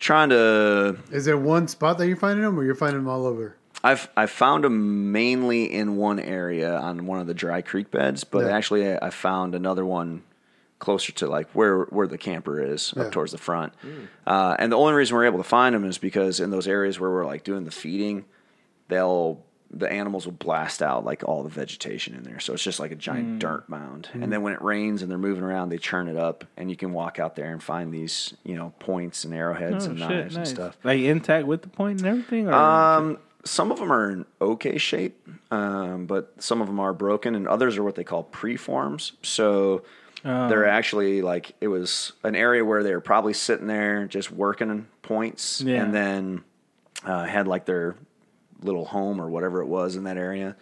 trying 0.00 0.30
to. 0.30 0.98
Is 1.12 1.26
there 1.26 1.36
one 1.38 1.68
spot 1.68 1.98
that 1.98 2.08
you're 2.08 2.16
finding 2.16 2.44
them, 2.44 2.58
or 2.58 2.64
you're 2.64 2.74
finding 2.74 3.00
them 3.04 3.08
all 3.08 3.26
over? 3.26 3.54
I've 3.84 4.08
I 4.16 4.26
found 4.26 4.64
them 4.64 5.12
mainly 5.12 5.72
in 5.72 5.96
one 5.96 6.18
area 6.18 6.76
on 6.76 7.06
one 7.06 7.20
of 7.20 7.28
the 7.28 7.34
dry 7.34 7.60
creek 7.62 7.90
beds, 7.92 8.24
but 8.24 8.46
Yeah. 8.46 8.56
actually 8.56 8.90
I, 8.90 8.98
I 9.02 9.10
found 9.10 9.54
another 9.54 9.84
one 9.86 10.22
closer 10.78 11.12
to 11.12 11.26
like 11.26 11.48
where 11.52 11.84
where 11.84 12.06
the 12.06 12.18
camper 12.18 12.60
is 12.62 12.94
Yeah. 12.96 13.04
up 13.04 13.12
towards 13.12 13.32
the 13.32 13.38
front. 13.38 13.72
Uh, 14.26 14.54
and 14.58 14.70
the 14.72 14.76
only 14.76 14.92
reason 14.94 15.16
we're 15.16 15.26
able 15.26 15.38
to 15.38 15.44
find 15.44 15.74
them 15.74 15.84
is 15.84 15.98
because 15.98 16.40
in 16.40 16.50
those 16.50 16.68
areas 16.68 17.00
where 17.00 17.10
we're 17.10 17.26
like 17.26 17.42
doing 17.44 17.64
the 17.64 17.70
feeding, 17.70 18.24
they'll 18.88 19.42
the 19.70 19.90
animals 19.92 20.24
will 20.24 20.32
blast 20.32 20.80
out 20.80 21.04
like 21.04 21.22
all 21.28 21.42
the 21.42 21.50
vegetation 21.50 22.14
in 22.14 22.22
there. 22.22 22.40
So 22.40 22.54
it's 22.54 22.62
just 22.62 22.80
like 22.80 22.90
a 22.90 22.94
giant 22.96 23.38
dirt 23.38 23.68
mound. 23.68 24.08
And 24.14 24.32
then 24.32 24.40
when 24.40 24.54
it 24.54 24.62
rains 24.62 25.02
and 25.02 25.10
they're 25.10 25.18
moving 25.18 25.44
around, 25.44 25.68
they 25.68 25.76
churn 25.76 26.08
it 26.08 26.16
up 26.16 26.44
and 26.56 26.70
you 26.70 26.76
can 26.76 26.94
walk 26.94 27.18
out 27.18 27.36
there 27.36 27.52
and 27.52 27.62
find 27.62 27.92
these, 27.92 28.32
you 28.44 28.54
know, 28.54 28.72
points 28.78 29.24
and 29.24 29.34
arrowheads 29.34 29.86
Oh, 29.86 29.90
and 29.90 29.98
shit, 29.98 30.08
knives 30.08 30.36
and 30.36 30.48
stuff. 30.48 30.78
Like 30.84 31.00
intact 31.00 31.46
with 31.46 31.60
the 31.60 31.68
point 31.68 31.98
and 31.98 32.08
everything? 32.08 32.48
Or 32.48 32.54
Um, 32.54 33.18
some 33.44 33.70
of 33.70 33.78
them 33.78 33.92
are 33.92 34.10
in 34.10 34.24
okay 34.40 34.78
shape, 34.78 35.28
um, 35.50 36.06
but 36.06 36.32
some 36.38 36.62
of 36.62 36.66
them 36.66 36.80
are 36.80 36.94
broken, 36.94 37.34
and 37.34 37.46
others 37.46 37.76
are 37.76 37.82
what 37.82 37.94
they 37.94 38.04
call 38.04 38.24
preforms. 38.24 39.12
So 39.22 39.82
Oh. 40.24 40.48
they're 40.48 40.66
actually 40.66 41.22
like 41.22 41.52
it 41.60 41.68
was 41.68 42.12
an 42.24 42.34
area 42.34 42.64
where 42.64 42.82
they 42.82 42.92
were 42.92 43.00
probably 43.00 43.34
sitting 43.34 43.66
there 43.68 44.06
just 44.06 44.30
working 44.32 44.86
points, 45.02 45.60
Yeah. 45.60 45.82
and 45.82 45.94
then 45.94 46.44
uh, 47.04 47.24
had 47.24 47.46
like 47.46 47.64
their 47.66 47.94
little 48.62 48.84
home 48.84 49.20
or 49.20 49.28
whatever 49.30 49.60
it 49.60 49.66
was 49.66 49.94
in 49.96 50.04
that 50.04 50.16
area. 50.16 50.56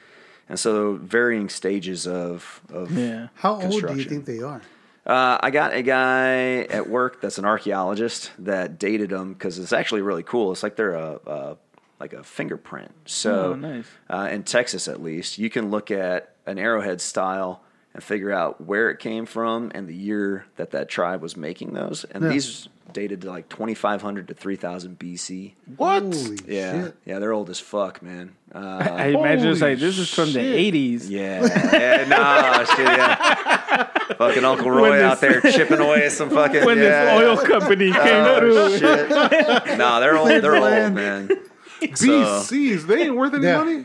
And 0.48 0.58
so 0.58 0.94
varying 0.94 1.48
stages 1.48 2.06
of 2.06 2.60
of 2.72 2.92
Yeah. 2.96 3.28
How 3.34 3.60
old 3.60 3.86
do 3.86 3.94
you 3.96 4.04
think 4.04 4.26
they 4.26 4.40
are? 4.42 4.60
Uh, 5.06 5.38
I 5.40 5.50
got 5.50 5.72
a 5.72 5.82
guy 5.82 6.62
at 6.64 6.88
work 6.88 7.20
that's 7.20 7.38
an 7.38 7.44
archaeologist 7.44 8.32
that 8.40 8.78
dated 8.78 9.10
them 9.10 9.32
because 9.32 9.58
it's 9.58 9.72
actually 9.72 10.02
really 10.02 10.24
cool. 10.24 10.50
It's 10.52 10.62
like 10.64 10.74
they're 10.76 10.94
a, 10.94 11.18
a 11.26 11.56
like 12.00 12.12
a 12.12 12.22
fingerprint. 12.22 12.90
So 13.06 13.52
Oh, 13.52 13.54
nice. 13.54 13.86
uh, 14.10 14.28
in 14.30 14.42
Texas, 14.42 14.86
at 14.88 15.02
least, 15.02 15.38
you 15.38 15.48
can 15.48 15.70
look 15.70 15.90
at 15.90 16.34
an 16.44 16.58
arrowhead 16.58 17.00
style 17.00 17.62
and 17.96 18.04
figure 18.04 18.30
out 18.30 18.60
where 18.60 18.90
it 18.90 18.98
came 18.98 19.24
from 19.24 19.72
and 19.74 19.88
the 19.88 19.94
year 19.94 20.44
that 20.56 20.72
that 20.72 20.86
tribe 20.86 21.22
was 21.22 21.34
making 21.34 21.72
those. 21.72 22.04
And 22.04 22.22
Yeah. 22.24 22.28
these 22.30 22.68
dated 22.92 23.22
to 23.22 23.30
like 23.30 23.48
2,500 23.48 24.28
to 24.28 24.34
3,000 24.34 24.98
BC. 24.98 25.54
What? 25.78 26.02
Holy 26.02 26.38
Yeah, 26.46 26.84
shit! 26.84 26.96
yeah, 27.06 27.18
they're 27.18 27.32
old 27.32 27.48
as 27.48 27.58
fuck, 27.58 28.02
man. 28.02 28.32
Uh, 28.54 28.58
I 28.58 29.06
imagine 29.08 29.48
it's 29.48 29.60
like, 29.62 29.78
this 29.78 29.98
is 29.98 30.12
from 30.12 30.26
shit. 30.28 30.34
the 30.72 30.98
80s. 30.98 31.08
yeah, 31.08 31.42
yeah, 31.72 32.04
no, 32.06 32.64
shit, 32.76 32.86
yeah. 32.86 33.84
fucking 34.18 34.44
Uncle 34.44 34.70
Roy 34.70 34.90
When 34.90 35.00
out 35.00 35.20
there 35.22 35.40
chipping 35.40 35.80
away 35.80 36.08
some 36.10 36.28
fucking 36.30 36.64
When 36.66 36.76
yeah. 36.78 37.16
this 37.18 37.22
oil 37.22 37.36
company 37.46 37.92
came 37.92 38.02
Oh, 38.04 38.38
through. 38.38 38.78
shit. 38.78 39.78
no, 39.78 40.00
they're 40.00 40.16
old. 40.18 40.28
They're 40.28 40.56
old, 40.56 40.92
man. 40.94 41.28
BCs. 41.80 42.86
They 42.86 43.04
ain't 43.04 43.16
worth 43.16 43.32
any 43.34 43.44
Yeah. 43.46 43.58
money. 43.58 43.84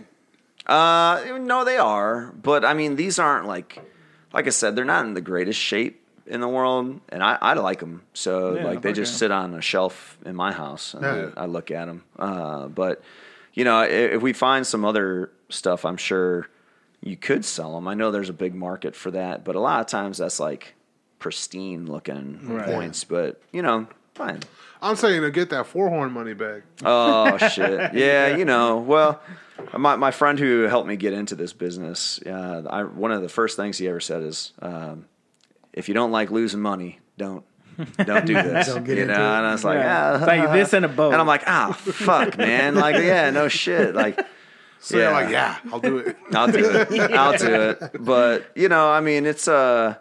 Uh, 0.67 1.37
no, 1.39 1.65
they 1.65 1.77
are, 1.77 2.31
but 2.41 2.63
I 2.63 2.73
mean, 2.75 2.95
these 2.95 3.17
aren't 3.19 3.47
like, 3.47 3.79
like 4.33 4.47
I 4.47 4.49
said, 4.51 4.75
they're 4.75 4.85
not 4.85 5.05
in 5.05 5.13
the 5.13 5.21
greatest 5.21 5.59
shape 5.59 5.97
in 6.25 6.39
the 6.39 6.47
world, 6.47 7.01
and 7.09 7.21
I, 7.23 7.37
I 7.41 7.53
like 7.53 7.79
them. 7.79 8.03
So 8.13 8.55
Yeah, 8.55 8.63
like, 8.63 8.81
they 8.81 8.93
just 8.93 9.17
sit 9.17 9.31
on 9.31 9.53
a 9.53 9.61
shelf 9.61 10.17
in 10.25 10.35
my 10.35 10.51
house, 10.51 10.93
and 10.93 11.03
Yeah. 11.03 11.29
I, 11.35 11.43
I 11.43 11.45
look 11.47 11.71
at 11.71 11.85
them. 11.85 12.03
Uh, 12.17 12.67
but 12.67 13.01
you 13.53 13.63
know, 13.65 13.81
if, 13.81 14.13
if 14.13 14.21
we 14.21 14.31
find 14.33 14.65
some 14.65 14.85
other 14.85 15.31
stuff, 15.49 15.83
I'm 15.83 15.97
sure 15.97 16.47
you 17.01 17.17
could 17.17 17.43
sell 17.43 17.73
them. 17.75 17.87
I 17.87 17.95
know 17.95 18.11
there's 18.11 18.29
a 18.29 18.33
big 18.33 18.53
market 18.55 18.95
for 18.95 19.11
that, 19.11 19.43
but 19.43 19.55
a 19.55 19.59
lot 19.59 19.81
of 19.81 19.87
times 19.87 20.19
that's 20.19 20.39
like 20.39 20.75
pristine 21.19 21.85
looking 21.87 22.39
Right. 22.47 22.65
points. 22.65 23.03
But 23.03 23.41
you 23.51 23.61
know, 23.61 23.87
fine. 24.15 24.39
I'm 24.81 24.95
saying 24.95 25.21
to 25.21 25.31
get 25.31 25.49
that 25.51 25.67
four 25.67 25.89
horn 25.89 26.11
money 26.11 26.33
back. 26.33 26.63
Oh 26.83 27.37
shit! 27.37 27.93
Yeah, 27.93 28.35
you 28.35 28.45
know. 28.45 28.77
Well, 28.77 29.21
my 29.77 29.95
my 29.95 30.11
friend 30.11 30.39
who 30.39 30.63
helped 30.63 30.87
me 30.87 30.95
get 30.95 31.13
into 31.13 31.35
this 31.35 31.53
business, 31.53 32.19
uh, 32.25 32.63
I, 32.69 32.83
one 32.83 33.11
of 33.11 33.21
the 33.21 33.29
first 33.29 33.57
things 33.57 33.77
he 33.77 33.87
ever 33.87 33.99
said 33.99 34.23
is, 34.23 34.53
um, 34.61 35.05
"If 35.73 35.87
you 35.87 35.93
don't 35.93 36.11
like 36.11 36.31
losing 36.31 36.61
money, 36.61 36.99
don't 37.17 37.43
don't 38.05 38.25
do 38.25 38.33
this." 38.41 38.67
Don't 38.67 38.83
get 38.83 38.97
you 38.97 39.05
know, 39.05 39.13
it. 39.13 39.17
and 39.37 39.45
I 39.45 39.51
was 39.51 39.63
like, 39.63 39.79
Yeah. 39.79 40.11
ah, 40.13 40.17
It's 40.17 40.27
like 40.27 40.51
this 40.51 40.73
and 40.73 40.85
a 40.85 40.89
boat. 40.89 41.11
and 41.13 41.21
I'm 41.21 41.27
like, 41.27 41.43
ah, 41.47 41.73
fuck, 41.73 42.37
man. 42.37 42.75
Like, 42.75 42.95
yeah, 42.95 43.29
no 43.29 43.47
shit. 43.63 43.93
Like, 43.95 44.19
So 44.79 44.97
Yeah. 44.97 45.11
like, 45.11 45.29
yeah, 45.29 45.57
I'll 45.71 45.79
do 45.79 45.97
it. 45.99 46.15
I'll 46.33 46.51
do 46.51 46.69
it. 46.71 47.11
I'll 47.11 47.37
do 47.37 47.53
it. 47.69 48.03
But 48.03 48.51
you 48.55 48.67
know, 48.67 48.89
I 48.89 48.99
mean, 48.99 49.25
it's 49.27 49.47
uh, 49.47 49.93
hey, 49.93 49.99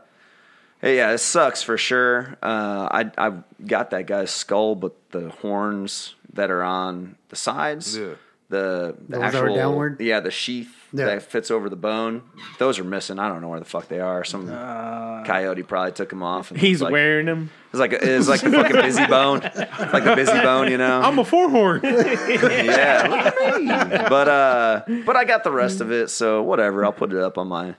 yeah, 0.82 1.12
it 1.12 1.18
sucks 1.18 1.62
for 1.62 1.76
sure. 1.78 2.36
Uh, 2.42 2.88
I 2.90 3.10
I 3.18 3.32
got 3.66 3.90
that 3.90 4.06
guy's 4.06 4.30
skull, 4.30 4.74
but 4.74 4.94
the 5.10 5.30
horns 5.42 6.14
that 6.32 6.50
are 6.50 6.62
on 6.62 7.16
the 7.28 7.36
sides, 7.36 7.96
Yeah. 7.96 8.14
the, 8.48 8.96
the 9.08 9.18
ones 9.18 9.32
that 9.32 9.42
were 9.42 9.48
actual 9.50 9.56
downward? 9.56 10.00
yeah 10.00 10.20
the 10.20 10.30
sheath 10.30 10.72
Yeah. 10.92 11.06
that 11.06 11.22
fits 11.22 11.50
over 11.50 11.68
the 11.68 11.76
bone. 11.76 12.22
Those 12.58 12.78
are 12.78 12.84
missing. 12.84 13.18
I 13.18 13.28
don't 13.28 13.40
know 13.40 13.48
where 13.48 13.58
the 13.58 13.64
fuck 13.66 13.88
they 13.88 13.98
are. 14.00 14.22
Some 14.24 14.46
coyote 14.48 15.62
probably 15.64 15.92
took 15.92 16.08
them 16.10 16.22
off. 16.22 16.50
And 16.52 16.60
He's 16.60 16.80
like, 16.80 16.92
wearing 16.92 17.26
them. 17.26 17.50
It's 17.72 17.78
like 17.80 17.92
a, 17.92 18.16
it's 18.16 18.28
like 18.28 18.42
a 18.42 18.50
fucking 18.50 18.76
busy 18.80 19.06
bone, 19.08 19.42
It's 19.44 19.92
like 19.92 20.04
a 20.04 20.14
busy 20.16 20.32
bone, 20.40 20.70
you 20.70 20.78
know. 20.78 21.00
I'm 21.02 21.18
a 21.18 21.24
four 21.24 21.48
horn. 21.50 21.80
yeah, 21.84 23.06
look 23.08 23.34
at 23.42 23.60
me. 23.60 24.08
But 24.08 24.28
uh, 24.28 24.82
but 25.04 25.16
I 25.16 25.24
got 25.24 25.44
the 25.44 25.52
rest 25.52 25.80
of 25.80 25.90
it, 25.92 26.10
so 26.10 26.42
whatever. 26.42 26.84
I'll 26.84 26.92
put 26.92 27.12
it 27.12 27.18
up 27.20 27.38
on 27.38 27.48
my. 27.48 27.74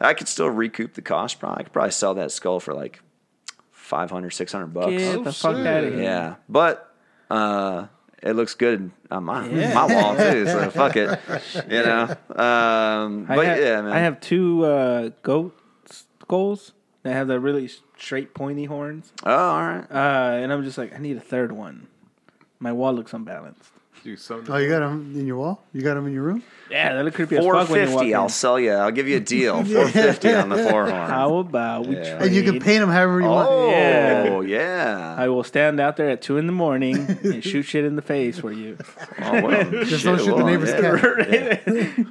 I 0.00 0.14
could 0.14 0.28
still 0.28 0.50
recoup 0.50 0.94
the 0.94 1.02
cost. 1.02 1.40
Probably, 1.40 1.60
I 1.60 1.62
could 1.64 1.72
probably 1.72 1.90
sell 1.92 2.14
that 2.14 2.32
skull 2.32 2.60
for 2.60 2.74
like 2.74 3.00
500, 3.72 4.30
600 4.30 4.66
bucks. 4.66 4.90
Get 4.90 5.24
the 5.24 5.32
fuck 5.32 5.56
out 5.56 5.84
of 5.84 5.94
here. 5.94 6.02
Yeah, 6.02 6.34
but 6.48 6.94
uh, 7.30 7.86
it 8.22 8.32
looks 8.32 8.54
good 8.54 8.90
on 9.10 9.24
my 9.24 9.48
my 9.48 9.86
wall 9.86 10.16
too. 10.16 10.46
So 10.46 10.70
fuck 10.70 10.96
it, 10.96 11.18
you 11.70 11.82
know. 11.82 12.16
Um, 12.34 13.26
I 13.28 13.36
but 13.36 13.46
have, 13.46 13.58
yeah, 13.58 13.82
man. 13.82 13.92
I 13.92 13.98
have 14.00 14.20
two 14.20 14.64
uh, 14.64 15.10
goat 15.22 15.58
skulls 16.20 16.72
that 17.02 17.12
have 17.12 17.28
the 17.28 17.38
really 17.38 17.70
straight, 17.96 18.34
pointy 18.34 18.64
horns, 18.64 19.12
oh, 19.24 19.32
all 19.32 19.62
right. 19.62 19.86
uh, 19.90 20.38
and 20.42 20.52
I'm 20.52 20.64
just 20.64 20.76
like, 20.76 20.94
I 20.94 20.98
need 20.98 21.16
a 21.16 21.20
third 21.20 21.52
one. 21.52 21.86
My 22.58 22.72
wall 22.72 22.92
looks 22.92 23.12
unbalanced. 23.12 23.70
Dude. 24.02 24.20
Oh, 24.30 24.56
you 24.56 24.68
got 24.68 24.80
them 24.80 25.14
in 25.14 25.26
your 25.26 25.36
wall? 25.36 25.62
You 25.72 25.82
got 25.82 25.94
them 25.94 26.06
in 26.06 26.12
your 26.12 26.22
room? 26.22 26.42
Yeah, 26.70 26.94
that 26.94 27.04
look 27.04 27.14
creepy 27.14 27.36
as 27.36 27.44
Four 27.44 27.54
fuck 27.54 27.68
when 27.70 27.80
you 27.88 27.94
walk 27.94 28.00
fifty. 28.00 28.12
in. 28.12 28.16
I'll 28.18 28.28
sell 28.28 28.58
you. 28.58 28.72
I'll 28.72 28.90
give 28.90 29.06
you 29.06 29.18
a 29.18 29.20
deal. 29.20 29.64
Four 29.64 29.88
fifty 29.88 30.32
on 30.34 30.48
the 30.48 30.56
four 30.70 30.86
horn. 30.88 30.90
How 30.90 31.36
about 31.36 31.86
we 31.86 31.94
Yeah. 31.96 32.02
trade? 32.18 32.22
And 32.26 32.34
you 32.34 32.42
can 32.42 32.58
paint 32.60 32.80
them 32.80 32.90
however 32.90 33.20
you 33.20 33.26
want. 33.28 33.48
Oh 33.50 33.70
Yeah. 33.70 34.40
yeah. 34.40 35.14
I 35.16 35.28
will 35.28 35.44
stand 35.44 35.78
out 35.78 35.96
there 35.96 36.08
at 36.10 36.22
two 36.22 36.38
in 36.38 36.46
the 36.46 36.52
morning 36.52 36.96
and 37.22 37.42
shoot 37.44 37.62
shit 37.62 37.84
in 37.84 37.94
the 37.96 38.02
face 38.02 38.38
for 38.40 38.50
you. 38.52 38.78
Oh, 39.22 39.42
well, 39.42 39.84
Just 39.84 40.04
don't 40.04 40.18
shoot 40.18 40.36
the 40.36 40.44
neighbor's 40.44 40.72
cat. 40.72 41.62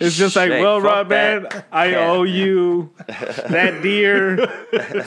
It's 0.02 0.16
just 0.18 0.36
like, 0.36 0.52
Shit, 0.52 0.62
well, 0.62 0.80
fuck 0.80 0.90
Rob, 0.92 1.10
man, 1.10 1.48
I 1.72 1.90
cat." 1.92 2.10
owe 2.10 2.24
you 2.24 2.92
that 3.08 3.82
deer, 3.84 4.48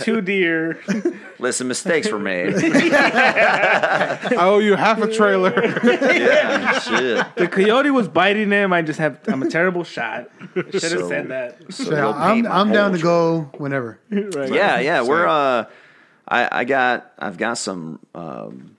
two 0.02 0.20
deer. 0.20 0.78
Listen, 1.38 1.68
mistakes 1.68 2.10
were 2.10 2.18
made. 2.18 2.54
I 3.32 4.36
owe 4.38 4.58
you 4.58 4.74
half 4.76 5.00
a 5.00 5.10
trailer. 5.12 5.52
yeah, 5.84 6.78
shit. 6.80 7.26
The 7.36 7.48
coyote 7.48 7.90
was 7.90 8.08
biting 8.08 8.50
him. 8.50 8.72
I 8.72 8.82
just 8.82 8.98
have, 8.98 9.18
I'm 9.28 9.37
a 9.42 9.50
terrible 9.50 9.84
shot. 9.84 10.30
I 10.40 10.62
should 10.62 10.72
have 10.74 10.82
So- 10.82 11.08
said 11.08 11.28
that. 11.28 11.72
So 11.72 11.90
Yeah, 11.92 12.08
I'm, 12.10 12.46
I'm 12.46 12.72
down 12.72 12.92
to 12.92 12.98
whole 12.98 13.40
go 13.42 13.58
whenever. 13.58 13.98
Right. 14.10 14.52
Yeah, 14.52 14.80
yeah. 14.80 15.02
We're 15.02 15.26
uh, 15.26 15.64
I 16.26 16.48
I 16.60 16.64
got 16.64 17.12
I've 17.18 17.38
got 17.38 17.58
some 17.58 18.00
um, 18.14 18.76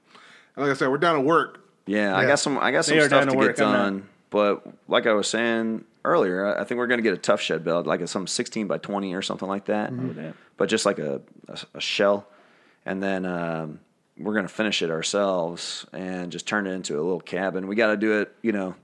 like 0.55 0.69
I 0.69 0.73
said, 0.73 0.89
we're 0.89 0.97
down 0.97 1.15
to 1.15 1.21
work. 1.21 1.61
yeah, 1.85 2.15
I 2.15 2.25
got 2.25 2.39
some 2.39 2.57
I 2.57 2.71
got 2.71 2.85
some 2.85 2.97
They 2.97 3.05
stuff 3.07 3.21
to 3.25 3.25
to 3.27 3.31
get 3.31 3.39
work 3.39 3.61
on 3.61 3.73
done. 3.73 4.09
But 4.29 4.61
like 4.87 5.07
I 5.07 5.13
was 5.13 5.27
saying 5.27 5.83
earlier, 6.05 6.45
I 6.45 6.61
I 6.61 6.63
think 6.63 6.77
we're 6.77 6.87
gonna 6.87 7.01
get 7.01 7.13
a 7.13 7.17
Tuff 7.17 7.41
Shed 7.41 7.63
build, 7.63 7.87
like 7.87 8.01
a 8.01 8.07
some 8.07 8.27
sixteen 8.27 8.67
by 8.67 8.77
twenty 8.77 9.13
or 9.15 9.21
something 9.21 9.47
like 9.47 9.65
that. 9.65 9.89
that. 10.15 10.35
But 10.57 10.69
just 10.69 10.85
like 10.85 10.99
a 10.99 11.21
a, 11.47 11.57
a 11.75 11.81
shell, 11.81 12.27
and 12.85 13.01
then 13.01 13.25
um, 13.25 13.79
we're 14.17 14.35
gonna 14.35 14.47
finish 14.47 14.81
it 14.83 14.91
ourselves 14.91 15.85
and 15.93 16.31
just 16.31 16.45
turn 16.45 16.67
it 16.67 16.71
into 16.71 16.95
a 16.95 17.01
little 17.01 17.21
cabin. 17.21 17.67
We 17.67 17.75
got 17.75 17.87
to 17.87 17.97
do 17.97 18.19
it, 18.19 18.31
you 18.43 18.51
know, 18.51 18.75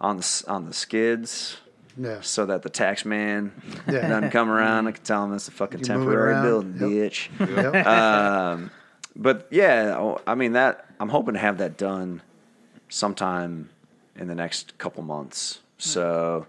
on 0.00 0.18
the 0.18 0.44
on 0.48 0.66
the 0.66 0.74
skids. 0.74 1.58
Yeah. 1.98 2.20
so 2.20 2.44
that 2.44 2.60
the 2.62 2.68
tax 2.68 3.06
man 3.06 3.52
Yeah. 3.88 4.06
doesn't 4.06 4.30
come 4.30 4.50
around. 4.50 4.86
I 4.86 4.92
can 4.92 5.02
tell 5.02 5.24
him 5.24 5.32
it's 5.32 5.48
a 5.48 5.50
fucking 5.50 5.78
You 5.78 5.84
temporary 5.86 6.42
building, 6.42 6.74
Yep. 6.74 6.90
bitch. 7.12 7.28
Yep. 7.74 7.86
Um, 7.86 8.70
but 9.18 9.46
yeah, 9.50 10.14
I 10.26 10.34
mean 10.34 10.52
that 10.52 10.84
I'm 11.00 11.08
hoping 11.08 11.32
to 11.34 11.40
have 11.40 11.56
that 11.58 11.78
done 11.78 12.20
sometime 12.88 13.70
in 14.14 14.28
the 14.28 14.34
next 14.34 14.76
couple 14.78 15.02
months. 15.02 15.60
So 15.78 16.46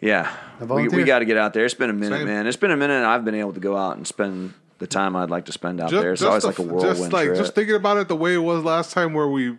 yeah, 0.00 0.34
we, 0.60 0.88
we 0.88 1.04
got 1.04 1.18
to 1.18 1.24
get 1.26 1.36
out 1.36 1.52
there. 1.52 1.64
It's 1.64 1.74
been 1.74 1.90
a 1.90 1.94
minute, 1.94 2.18
Same. 2.18 2.26
man. 2.26 2.46
It's 2.46 2.56
been 2.56 2.70
a 2.70 2.76
minute. 2.76 3.04
I've 3.04 3.24
been 3.24 3.34
able 3.34 3.52
to 3.52 3.60
go 3.60 3.76
out 3.76 3.96
and 3.96 4.06
spend 4.06 4.54
the 4.78 4.86
time 4.86 5.14
I'd 5.14 5.30
like 5.30 5.44
to 5.46 5.52
spend 5.52 5.80
out 5.80 5.90
there. 5.90 6.12
It's 6.12 6.22
always 6.22 6.42
the- 6.42 6.48
like 6.48 6.58
a 6.58 6.62
whirlwind 6.62 6.96
just 6.98 7.12
like 7.12 7.26
trip. 7.26 7.38
just 7.38 7.54
thinking 7.54 7.74
about 7.76 7.98
it 7.98 8.08
the 8.08 8.16
way 8.16 8.34
it 8.34 8.38
was 8.38 8.64
last 8.64 8.92
time, 8.92 9.12
where 9.14 9.28
we 9.28 9.56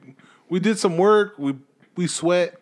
we 0.49 0.59
did 0.59 0.77
some 0.79 0.97
work, 0.97 1.35
we 1.37 1.55
we 1.95 2.07
sweat, 2.07 2.59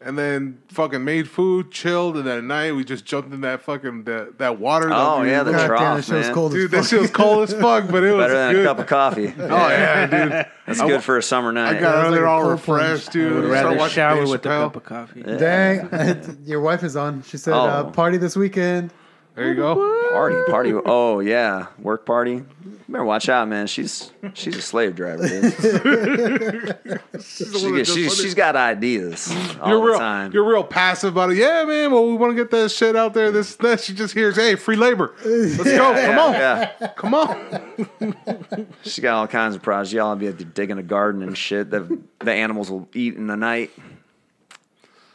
and 0.00 0.16
then 0.16 0.58
fucking 0.68 1.02
made 1.04 1.28
food, 1.28 1.70
chilled, 1.72 2.16
and 2.16 2.24
then 2.26 2.38
at 2.38 2.44
night 2.44 2.72
we 2.76 2.84
just 2.84 3.04
jumped 3.04 3.32
in 3.34 3.40
that 3.40 3.62
fucking 3.62 4.04
that, 4.04 4.38
that 4.38 4.58
water. 4.60 4.88
that 4.88 4.96
Oh, 4.96 5.22
we- 5.22 5.30
yeah, 5.30 5.42
the 5.42 5.50
God 5.52 5.58
damn, 5.58 5.66
trough, 5.68 5.96
that 5.96 6.04
show's 6.04 6.24
man. 6.26 6.34
cold 6.34 6.52
dude, 6.52 6.64
as 6.66 6.70
that 6.70 6.76
fuck. 6.78 6.86
shit 6.90 7.00
was 7.00 7.10
cold 7.10 7.42
as 7.48 7.52
fuck, 7.54 7.88
but 7.90 8.04
it 8.04 8.12
was 8.16 8.24
Better 8.26 8.34
than 8.34 8.52
good. 8.54 8.64
a 8.64 8.68
cup 8.68 8.78
of 8.78 8.86
coffee. 8.86 9.34
Oh 9.38 9.68
yeah, 9.68 10.06
dude. 10.06 10.46
That's 10.66 10.80
good 10.80 11.02
for 11.02 11.16
a 11.18 11.22
summer 11.22 11.50
night. 11.50 11.76
I 11.76 11.80
got 11.80 11.96
was 11.96 12.04
out 12.04 12.10
like 12.10 12.14
there 12.14 12.24
a 12.26 12.30
all 12.30 12.42
cold 12.42 12.60
plunge. 12.60 12.80
refreshed, 13.06 13.16
I 13.16 13.32
would 13.34 13.44
rather 13.44 13.76
watching 13.76 13.94
shower 13.94 14.20
Dave 14.20 14.28
with 14.28 14.46
a 14.46 14.48
cup 14.48 14.76
of 14.76 14.84
coffee. 14.84 15.22
Dang, 15.22 16.38
your 16.44 16.60
wife 16.60 16.82
is 16.84 16.94
on. 16.96 17.22
She 17.22 17.36
said, 17.38 17.54
uh, 17.54 17.84
Oh. 17.86 17.90
"Party 17.90 18.18
this 18.18 18.36
weekend." 18.36 18.92
There 19.34 19.48
you 19.48 19.54
go. 19.54 19.74
Party, 20.12 20.36
party. 20.50 20.72
Oh 20.86 21.20
yeah, 21.20 21.66
work 21.78 22.04
party. 22.06 22.32
You 22.32 22.92
better 22.92 23.04
watch 23.04 23.28
out, 23.28 23.46
man. 23.48 23.66
She's 23.66 24.10
she's 24.34 24.56
a 24.56 24.62
slave 24.62 24.96
driver. 24.96 25.28
Dude. 25.28 27.00
she, 27.22 27.44
gets- 27.72 27.92
she, 27.92 28.08
she's 28.08 28.34
got 28.34 28.56
ideas 28.56 29.30
all 29.60 29.68
You're 29.68 29.78
the 29.80 29.86
real, 29.86 29.98
time. 29.98 30.32
you're 30.32 30.48
real 30.48 30.64
passive 30.64 31.12
about 31.12 31.30
it. 31.30 31.36
Yeah, 31.36 31.64
man. 31.64 31.90
Well, 31.92 32.06
we 32.06 32.14
want 32.14 32.30
to 32.30 32.36
get 32.36 32.50
that 32.52 32.70
shit 32.70 32.96
out 32.96 33.12
there. 33.14 33.30
This, 33.30 33.56
that. 33.56 33.80
She 33.80 33.92
just 33.94 34.14
hears, 34.14 34.36
"Hey, 34.36 34.54
free 34.56 34.76
labor. 34.76 35.14
Let's 35.24 35.56
go. 35.62 35.94
Come 35.94 36.18
on, 36.18 36.32
yeah, 36.32 36.72
come 36.96 37.14
on." 37.14 38.66
she 38.82 39.02
got 39.02 39.14
all 39.16 39.26
kinds 39.26 39.54
of 39.54 39.62
projects. 39.62 39.92
Y'all 39.92 40.16
be 40.16 40.28
out 40.28 40.38
there 40.38 40.46
digging 40.46 40.78
a 40.78 40.82
garden 40.82 41.22
and 41.22 41.36
shit 41.36 41.70
that 41.70 41.86
the 42.20 42.32
animals 42.32 42.70
will 42.70 42.88
eat 42.94 43.14
in 43.16 43.26
the 43.26 43.36
night. 43.36 43.70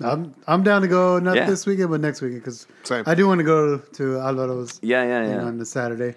I'm 0.01 0.33
I'm 0.47 0.63
down 0.63 0.81
to 0.81 0.87
go 0.87 1.19
not 1.19 1.35
Yeah. 1.35 1.45
this 1.49 1.65
weekend, 1.65 1.89
but 1.91 2.01
next 2.01 2.21
weekend 2.21 2.41
because 2.41 2.67
Same. 2.83 3.03
I 3.05 3.15
do 3.15 3.27
want 3.27 3.39
to 3.39 3.43
go 3.45 3.77
to 3.77 4.03
Alvaro's 4.03 4.79
Yeah, 4.81 5.03
yeah, 5.03 5.23
thing 5.25 5.35
yeah. 5.39 5.43
on 5.45 5.57
the 5.57 5.65
Saturday. 5.65 6.15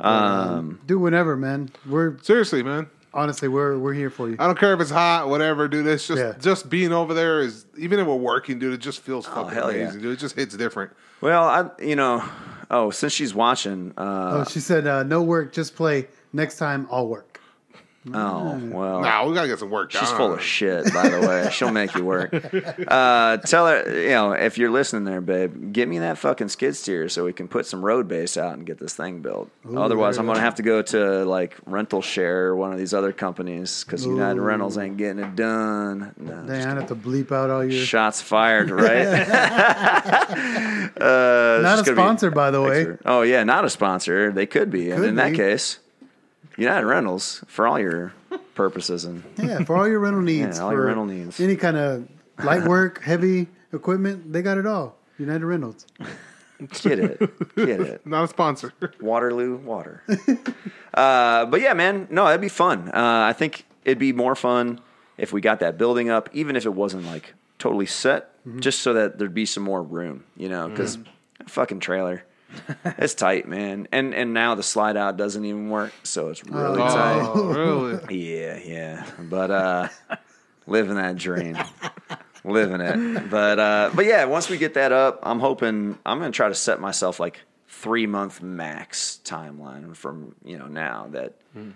Um, 0.00 0.78
Do 0.86 0.98
whenever, 0.98 1.36
man. 1.36 1.70
We're 1.88 2.18
Seriously, 2.20 2.62
man. 2.62 2.88
honestly 3.14 3.48
we're 3.48 3.78
we're 3.78 3.94
here 3.94 4.10
for 4.10 4.28
you. 4.28 4.36
I 4.38 4.46
don't 4.46 4.58
care 4.58 4.74
if 4.74 4.80
it's 4.80 4.90
hot, 4.90 5.28
whatever, 5.28 5.66
dude. 5.68 5.86
It's 5.86 6.06
just 6.06 6.20
Yeah. 6.20 6.34
just 6.38 6.68
being 6.68 6.92
over 6.92 7.14
there 7.14 7.40
is 7.40 7.64
even 7.78 7.98
if 7.98 8.06
we're 8.06 8.14
working, 8.14 8.58
dude. 8.58 8.74
It 8.74 8.80
just 8.80 9.00
feels 9.00 9.24
fucking 9.26 9.42
Oh, 9.44 9.46
hell 9.48 9.72
yeah. 9.72 9.84
amazing, 9.84 10.02
dude. 10.02 10.12
It 10.12 10.18
just 10.18 10.36
hits 10.36 10.54
different. 10.56 10.92
well, 11.22 11.44
I 11.44 11.70
you 11.82 11.96
know, 11.96 12.22
oh, 12.70 12.90
since 12.90 13.12
she's 13.14 13.34
watching, 13.34 13.92
uh, 13.96 14.44
Oh, 14.44 14.44
she 14.50 14.60
said 14.60 14.86
uh, 14.86 15.02
no 15.02 15.22
work, 15.22 15.52
just 15.52 15.74
play. 15.74 16.08
Next 16.34 16.58
time 16.58 16.86
I'll 16.90 17.08
work. 17.08 17.35
Oh, 18.14 18.58
well, 18.72 19.00
Nah, 19.00 19.26
we 19.26 19.34
gotta 19.34 19.48
get 19.48 19.58
some 19.58 19.70
work 19.70 19.90
done. 19.92 20.02
She's 20.02 20.10
full 20.12 20.32
of 20.34 20.42
shit, 20.42 20.92
by 20.92 21.08
the 21.08 21.20
way. 21.20 21.48
She'll 21.52 21.72
make 21.72 21.94
you 21.94 22.04
work. 22.04 22.32
Uh, 22.86 23.36
tell 23.38 23.66
her, 23.66 24.02
you 24.02 24.10
know, 24.10 24.32
if 24.32 24.58
you're 24.58 24.70
listening 24.70 25.04
there, 25.04 25.20
babe, 25.20 25.72
get 25.72 25.88
me 25.88 25.98
that 26.00 26.18
fucking 26.18 26.48
skid 26.48 26.76
steer 26.76 27.08
so 27.08 27.24
we 27.24 27.32
can 27.32 27.48
put 27.48 27.66
some 27.66 27.84
road 27.84 28.06
base 28.06 28.36
out 28.36 28.54
and 28.54 28.64
get 28.66 28.78
this 28.78 28.94
thing 28.94 29.20
built. 29.20 29.50
Otherwise, 29.76 30.18
I'm 30.18 30.26
going 30.26 30.36
to 30.36 30.42
have 30.42 30.54
to 30.56 30.62
go 30.62 30.82
to 30.82 31.24
like 31.24 31.56
Rental 31.66 32.00
Share 32.02 32.46
or 32.48 32.56
one 32.56 32.72
of 32.72 32.78
these 32.78 32.94
other 32.94 33.12
companies 33.12 33.82
because 33.84 34.06
United 34.06 34.40
Rentals 34.40 34.78
ain't 34.78 34.96
getting 34.96 35.18
it 35.22 35.34
done. 35.36 36.14
No, 36.16 36.32
Dang, 36.32 36.46
just 36.46 36.66
I 36.68 36.74
have 36.74 36.86
to 36.88 36.94
bleep 36.94 37.32
out 37.32 37.50
all 37.50 37.64
your. 37.64 37.84
shots 37.84 38.20
fired, 38.22 38.70
right? 38.70 39.06
uh, 41.00 41.60
Not 41.62 41.80
a 41.80 41.84
sponsor, 41.84 42.30
by 42.30 42.50
the 42.50 42.62
way. 42.62 42.80
extra- 42.80 42.98
Oh 43.04 43.22
yeah, 43.22 43.44
not 43.44 43.64
a 43.64 43.70
sponsor. 43.70 44.32
They 44.32 44.46
could 44.46 44.70
be, 44.70 44.90
and 44.90 45.00
Could 45.00 45.08
in 45.10 45.14
that 45.16 45.34
case, 45.34 45.78
United 46.56 46.86
Rentals 46.86 47.44
for 47.46 47.66
all 47.66 47.78
your 47.78 48.12
purposes 48.54 49.04
and 49.04 49.22
Yeah, 49.36 49.64
for 49.64 49.76
all 49.76 49.88
your 49.88 50.00
rental 50.00 50.22
needs. 50.22 50.56
Yeah, 50.58 50.64
all 50.64 50.70
for 50.70 50.76
your 50.76 50.86
rental 50.86 51.04
needs. 51.06 51.40
Any 51.40 51.56
kind 51.56 51.76
of 51.76 52.08
light 52.42 52.64
work, 52.68 53.02
heavy 53.02 53.48
equipment, 53.72 54.32
they 54.32 54.42
got 54.42 54.58
it 54.58 54.66
all. 54.66 54.96
United 55.18 55.44
Rentals. 55.46 55.86
get 56.82 56.98
it, 56.98 57.18
get 57.56 57.80
it. 57.80 58.06
Not 58.06 58.24
a 58.24 58.28
sponsor. 58.28 58.72
Waterloo 59.00 59.56
water. 59.56 60.02
uh, 60.94 61.46
but 61.46 61.60
yeah, 61.60 61.74
man, 61.74 62.06
no, 62.10 62.24
that'd 62.26 62.40
be 62.40 62.48
fun. 62.48 62.88
Uh, 62.88 62.92
I 63.28 63.32
think 63.32 63.64
it'd 63.84 63.98
be 63.98 64.12
more 64.12 64.34
fun 64.34 64.80
if 65.16 65.32
we 65.32 65.40
got 65.40 65.60
that 65.60 65.78
building 65.78 66.10
up, 66.10 66.28
even 66.32 66.56
if 66.56 66.66
it 66.66 66.74
wasn't 66.74 67.04
like 67.06 67.34
totally 67.58 67.86
set, 67.86 68.30
just 68.60 68.80
so 68.80 68.92
that 68.92 69.18
there'd 69.18 69.32
be 69.34 69.46
some 69.46 69.62
more 69.62 69.82
room, 69.82 70.24
you 70.36 70.48
know, 70.48 70.68
because 70.68 70.98
fucking 71.46 71.80
trailer. 71.80 72.24
It's 72.84 73.14
tight, 73.14 73.48
man, 73.48 73.88
and 73.92 74.14
and 74.14 74.32
now 74.34 74.54
the 74.54 74.62
slide 74.62 74.96
out 74.96 75.16
doesn't 75.16 75.44
even 75.44 75.68
work, 75.68 75.92
so 76.02 76.28
it's 76.28 76.44
really 76.44 76.78
tight. 76.78 77.22
oh, 77.22 77.44
really? 77.44 78.38
Yeah, 78.38 78.58
yeah, 78.64 79.06
but 79.18 79.50
uh, 79.50 79.88
living 80.66 80.96
that 80.96 81.16
dream, 81.16 81.58
living 82.44 82.80
it. 82.80 83.30
But 83.30 83.58
uh, 83.58 83.90
but 83.94 84.04
yeah, 84.06 84.24
once 84.24 84.48
we 84.48 84.58
get 84.58 84.74
that 84.74 84.92
up, 84.92 85.20
I'm 85.22 85.40
hoping 85.40 85.98
I'm 86.06 86.18
gonna 86.18 86.30
try 86.30 86.48
to 86.48 86.54
set 86.54 86.80
myself 86.80 87.18
like 87.20 87.40
three 87.68 88.06
month 88.06 88.40
max 88.42 89.20
timeline 89.24 89.94
from 89.94 90.34
you 90.44 90.56
know 90.58 90.66
now 90.66 91.08
that 91.10 91.34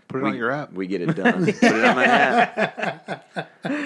Put 0.09 0.19
it 0.19 0.25
we, 0.25 0.31
on 0.31 0.37
your 0.37 0.51
app. 0.51 0.73
we 0.73 0.87
get 0.87 1.03
it 1.03 1.15
done. 1.15 1.45
Put 1.47 1.63
it 1.63 1.85
on 1.85 1.97
my 1.97 2.05
app. 2.05 3.27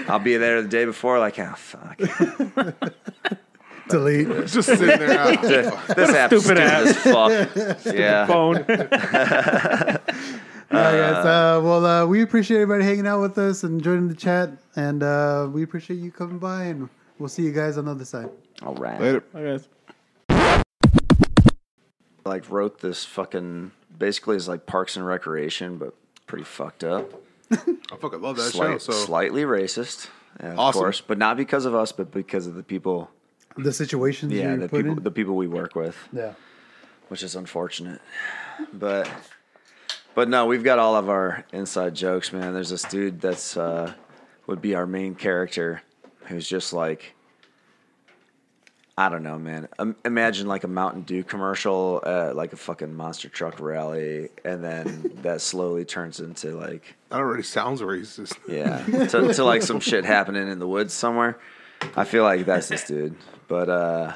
I'll 0.09 0.19
be 0.19 0.37
there 0.37 0.63
the 0.63 0.69
day 0.69 0.85
before, 0.85 1.19
like, 1.19 1.39
oh 1.39 1.55
fuck, 1.57 1.99
Delete. 3.89 4.29
Just 4.47 4.63
sitting 4.69 4.87
there. 4.87 5.19
ah, 5.21 5.41
this, 5.43 5.95
this 5.95 6.11
app's 6.11 6.43
stupid 6.43 6.43
stupid 6.43 6.59
app. 6.59 6.87
as 6.87 6.97
fuck. 6.99 7.85
Yeah. 7.95 8.27
Phone. 8.27 8.57
All 10.71 10.81
right, 10.81 10.97
guys. 10.99 11.25
Uh, 11.25 11.61
well, 11.63 11.87
uh, 11.87 12.07
we 12.07 12.23
appreciate 12.23 12.61
everybody 12.61 12.85
hanging 12.85 13.07
out 13.07 13.21
with 13.21 13.39
us 13.39 13.63
and 13.63 13.83
joining 13.83 14.09
the 14.09 14.15
chat, 14.15 14.51
and 14.77 15.03
uh, 15.03 15.49
we 15.53 15.63
appreciate 15.63 15.99
you 15.99 16.11
coming 16.11 16.39
by, 16.39 16.65
and 16.65 16.89
we'll 17.19 17.29
see 17.29 17.43
you 17.43 17.53
guys 17.53 17.77
on 17.79 17.85
the 17.85 17.91
other 17.93 18.05
side. 18.05 18.29
All 18.63 18.75
right. 18.75 19.01
Later. 19.01 19.23
I 19.35 19.43
guess. 19.43 19.69
Like 22.25 22.49
wrote 22.51 22.81
this 22.81 23.05
fucking 23.05 23.73
basically 23.99 24.37
is 24.37 24.49
like 24.49 24.65
Parks 24.67 24.97
and 24.97 25.07
Recreation, 25.07 25.77
but 25.77 25.95
pretty 26.27 26.45
fucked 26.45 26.83
up. 26.83 27.13
I 27.53 27.57
fucking 28.01 28.23
love 28.23 28.37
that 28.37 28.51
Slight- 28.53 28.73
show. 28.73 28.79
So 28.79 28.93
Slightly 28.93 29.43
racist, 29.43 30.09
yeah, 30.41 30.53
of 30.53 30.59
Awesome. 30.59 30.81
course, 30.81 31.01
but 31.03 31.19
not 31.19 31.37
because 31.37 31.67
of 31.67 31.75
us, 31.75 31.93
but 31.93 32.11
because 32.11 32.47
of 32.47 32.55
the 32.55 32.63
people. 32.63 33.11
The 33.57 33.73
situations 33.73 34.33
Yeah, 34.33 34.49
you're 34.51 34.57
the 34.59 34.69
put 34.69 34.79
people, 34.83 34.99
in. 34.99 35.03
the 35.05 35.11
people 35.11 35.37
we 35.37 35.47
work 35.47 35.75
with. 35.75 35.97
yeah. 36.13 36.33
which 37.09 37.23
is 37.23 37.37
unfortunate. 37.37 38.01
But 38.73 39.09
but 40.15 40.29
no, 40.29 40.47
we've 40.47 40.63
got 40.65 40.79
all 40.79 40.95
of 40.97 41.09
our 41.09 41.45
inside 41.53 41.95
jokes, 41.95 42.33
man. 42.33 42.53
There's 42.55 42.71
this 42.71 42.83
dude 42.85 43.21
that's 43.21 43.57
uh, 43.57 43.93
would 44.47 44.61
be 44.63 44.75
our 44.75 44.87
main 44.87 45.15
character, 45.15 45.83
who's 46.27 46.49
just 46.49 46.73
like 46.73 47.15
I 48.97 49.09
don't 49.09 49.25
know, 49.25 49.39
man. 49.39 49.67
Um, 49.81 49.97
imagine 50.05 50.47
like 50.47 50.63
a 50.63 50.69
Mountain 50.69 51.03
Dew 51.03 51.25
commercial, 51.25 52.01
uh, 52.07 52.33
like 52.33 52.53
a 52.53 52.57
fucking 52.57 52.95
monster 52.95 53.29
truck 53.29 53.59
rally, 53.59 54.29
and 54.45 54.63
then 54.63 55.11
that 55.23 55.41
slowly 55.41 55.85
turns 55.85 56.21
into 56.21 56.53
like 56.57 56.95
that 57.09 57.19
already 57.19 57.43
sounds 57.43 57.81
racist. 57.83 58.37
yeah, 58.49 58.85
to, 59.09 59.35
to 59.35 59.45
like 59.45 59.63
some 59.63 59.81
shit 59.81 60.05
happening 60.05 60.47
in 60.49 60.61
the 60.61 60.69
woods 60.69 60.95
somewhere. 60.95 61.39
I 61.97 62.05
feel 62.05 62.23
like 62.23 62.47
that's 62.47 62.69
this 62.69 62.85
dude, 62.85 63.17
but 63.49 63.69
uh, 63.69 64.13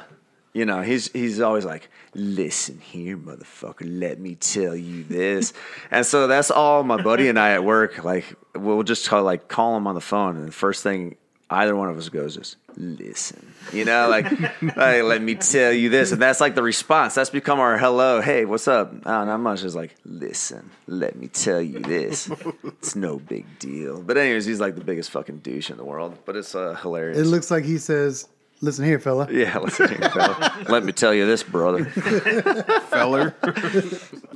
you 0.53 0.65
know, 0.65 0.81
he's 0.81 1.11
he's 1.11 1.39
always 1.39 1.65
like, 1.65 1.89
"Listen 2.15 2.79
here, 2.79 3.17
motherfucker, 3.17 3.85
let 3.85 4.19
me 4.19 4.35
tell 4.35 4.75
you 4.75 5.03
this," 5.03 5.53
and 5.91 6.05
so 6.05 6.27
that's 6.27 6.51
all 6.51 6.83
my 6.83 7.01
buddy 7.01 7.27
and 7.27 7.37
I 7.37 7.51
at 7.51 7.63
work. 7.63 8.03
Like, 8.03 8.25
we'll 8.55 8.83
just 8.83 9.07
call, 9.07 9.23
like 9.23 9.47
call 9.47 9.77
him 9.77 9.87
on 9.87 9.95
the 9.95 10.01
phone, 10.01 10.37
and 10.37 10.47
the 10.47 10.51
first 10.51 10.81
thing 10.83 11.17
either 11.51 11.75
one 11.75 11.87
of 11.87 11.97
us 11.97 12.09
goes 12.09 12.35
is, 12.35 12.55
"Listen," 12.75 13.53
you 13.71 13.85
know, 13.85 14.09
like, 14.09 14.31
like 14.61 15.03
let 15.03 15.21
me 15.21 15.35
tell 15.35 15.71
you 15.71 15.89
this, 15.89 16.11
and 16.11 16.21
that's 16.21 16.41
like 16.41 16.55
the 16.55 16.63
response. 16.63 17.13
That's 17.13 17.29
become 17.29 17.59
our 17.59 17.77
hello, 17.77 18.19
hey, 18.19 18.45
what's 18.45 18.67
up? 18.67 18.91
Oh, 19.05 19.25
not 19.25 19.39
much. 19.39 19.63
Is 19.63 19.75
like, 19.75 19.95
listen, 20.03 20.71
let 20.87 21.15
me 21.15 21.27
tell 21.27 21.61
you 21.61 21.79
this. 21.79 22.29
It's 22.63 22.95
no 22.95 23.19
big 23.19 23.45
deal. 23.59 24.01
But 24.01 24.17
anyways, 24.17 24.45
he's 24.45 24.59
like 24.59 24.73
the 24.73 24.83
biggest 24.83 25.11
fucking 25.11 25.37
douche 25.39 25.69
in 25.69 25.77
the 25.77 25.85
world. 25.85 26.17
But 26.25 26.35
it's 26.35 26.55
uh, 26.55 26.73
hilarious. 26.73 27.19
It 27.19 27.25
looks 27.25 27.51
like 27.51 27.65
he 27.65 27.77
says, 27.77 28.27
"Listen 28.61 28.85
here, 28.85 28.99
fella." 28.99 29.27
yeah, 29.31 29.57
listen 29.57 29.89
here, 29.89 30.09
fella. 30.09 30.65
Let 30.69 30.83
me 30.83 30.91
tell 30.91 31.13
you 31.13 31.25
this, 31.25 31.43
brother. 31.43 31.85
feller. 32.89 33.35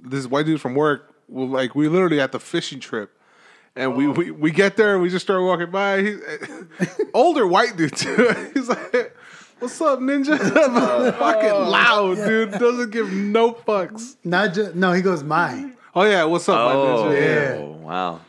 this 0.03 0.27
white 0.27 0.45
dude 0.45 0.61
from 0.61 0.75
work, 0.75 1.13
well, 1.27 1.47
like 1.47 1.75
we 1.75 1.87
literally 1.87 2.19
at 2.19 2.31
the 2.31 2.39
fishing 2.39 2.79
trip, 2.79 3.17
and 3.75 3.95
we, 3.95 4.07
we 4.07 4.31
we 4.31 4.51
get 4.51 4.77
there 4.77 4.93
and 4.93 5.01
we 5.01 5.09
just 5.09 5.25
start 5.25 5.41
walking 5.41 5.71
by. 5.71 6.01
He, 6.01 6.17
older 7.13 7.47
white 7.47 7.75
dude 7.75 7.95
too. 7.95 8.33
He's 8.53 8.69
like, 8.69 9.15
"What's 9.59 9.79
up, 9.81 9.99
ninja?" 9.99 10.37
Fucking 10.37 11.49
oh. 11.49 11.69
loud, 11.69 12.15
dude. 12.15 12.51
Doesn't 12.51 12.91
give 12.91 13.11
no 13.11 13.53
fucks. 13.53 14.15
Not 14.23 14.53
just 14.53 14.75
no. 14.75 14.91
He 14.93 15.01
goes, 15.01 15.23
"My." 15.23 15.71
Oh 15.95 16.03
yeah, 16.03 16.23
what's 16.23 16.49
up, 16.49 16.55
my 16.55 16.73
Oh, 16.73 17.05
ninja? 17.05 17.55
Yeah. 17.55 17.59
wow. 17.61 18.21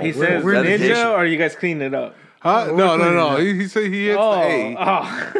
He 0.00 0.12
says 0.12 0.42
we're 0.42 0.54
ninja, 0.54 0.64
dedication. 0.64 1.06
or 1.06 1.24
you 1.24 1.38
guys 1.38 1.54
clean 1.54 1.80
it 1.80 1.94
up? 1.94 2.16
Huh? 2.40 2.66
No, 2.74 2.96
no, 2.96 3.12
no. 3.12 3.36
He, 3.36 3.54
he 3.54 3.68
said 3.68 3.92
he 3.92 4.06
hits 4.06 4.18
Oh, 4.20 4.32
the 4.40 4.46
A. 4.46 4.76
oh. 4.78 5.32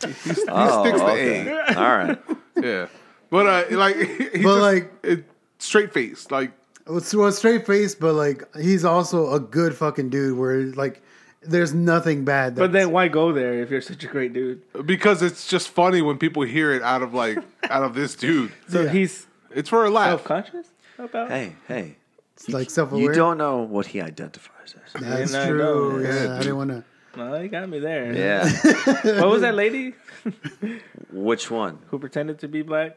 He, 0.00 0.06
he 0.08 0.42
Oh, 0.48 0.82
sticks 0.84 0.98
the 1.00 1.06
okay. 1.06 1.74
All 1.74 1.96
right. 1.96 2.18
Yeah, 2.62 2.86
but 3.30 3.46
uh, 3.46 3.76
like 3.76 3.96
he 4.34 4.42
But, 4.42 4.42
just, 4.42 4.60
like- 4.60 4.92
it, 5.02 5.24
straight 5.58 5.92
face, 5.92 6.30
like 6.30 6.52
Well, 6.86 6.96
it's- 6.98 7.14
well, 7.14 7.30
straight 7.32 7.66
face, 7.66 7.94
but 7.94 8.14
like 8.14 8.42
he's 8.56 8.84
also 8.84 9.32
a 9.34 9.40
good 9.40 9.74
fucking 9.76 10.08
dude. 10.10 10.38
Where 10.38 10.62
like, 10.62 11.02
there's 11.42 11.74
nothing 11.74 12.24
bad. 12.24 12.54
But 12.56 12.72
then 12.72 12.90
why 12.92 13.08
go 13.08 13.32
there 13.32 13.60
if 13.62 13.70
you're 13.70 13.80
such 13.80 14.02
a 14.04 14.08
great 14.08 14.32
dude? 14.32 14.62
because 14.86 15.22
it's 15.22 15.46
just 15.48 15.68
funny 15.68 16.00
when 16.02 16.16
people 16.18 16.42
hear 16.42 16.72
it 16.72 16.82
out 16.82 17.02
of 17.02 17.12
like 17.14 17.38
out 17.70 17.82
of 17.82 17.94
this 17.94 18.14
dude. 18.16 18.52
So 18.68 18.82
Yeah. 18.82 18.90
he's 18.90 19.26
It's 19.54 19.68
for 19.68 19.84
a 19.84 19.90
laugh. 19.90 20.10
self-conscious 20.10 20.66
about. 20.98 21.28
Hey, 21.30 21.52
hey. 21.68 21.96
It's 22.40 22.48
like 22.48 22.70
self-aware. 22.70 23.02
You 23.02 23.12
don't 23.12 23.38
know 23.38 23.58
what 23.58 23.86
he 23.86 24.00
identifies 24.00 24.74
as. 24.86 24.92
That's 25.02 25.32
Yeah, 25.32 25.42
I 25.42 25.46
true. 25.48 25.58
know. 25.58 25.98
Yeah, 25.98 26.24
Yeah, 26.24 26.34
I 26.34 26.38
didn't 26.38 26.56
want 26.56 26.70
to. 26.70 26.84
No, 27.16 27.40
you 27.40 27.48
got 27.48 27.68
me 27.68 27.78
there. 27.80 28.12
Yeah. 28.12 28.44
What 29.20 29.28
was 29.30 29.40
that 29.42 29.54
lady 29.54 29.94
Which 31.12 31.50
one? 31.50 31.78
who 31.88 31.98
pretended 31.98 32.38
to 32.40 32.48
be 32.48 32.62
black? 32.62 32.96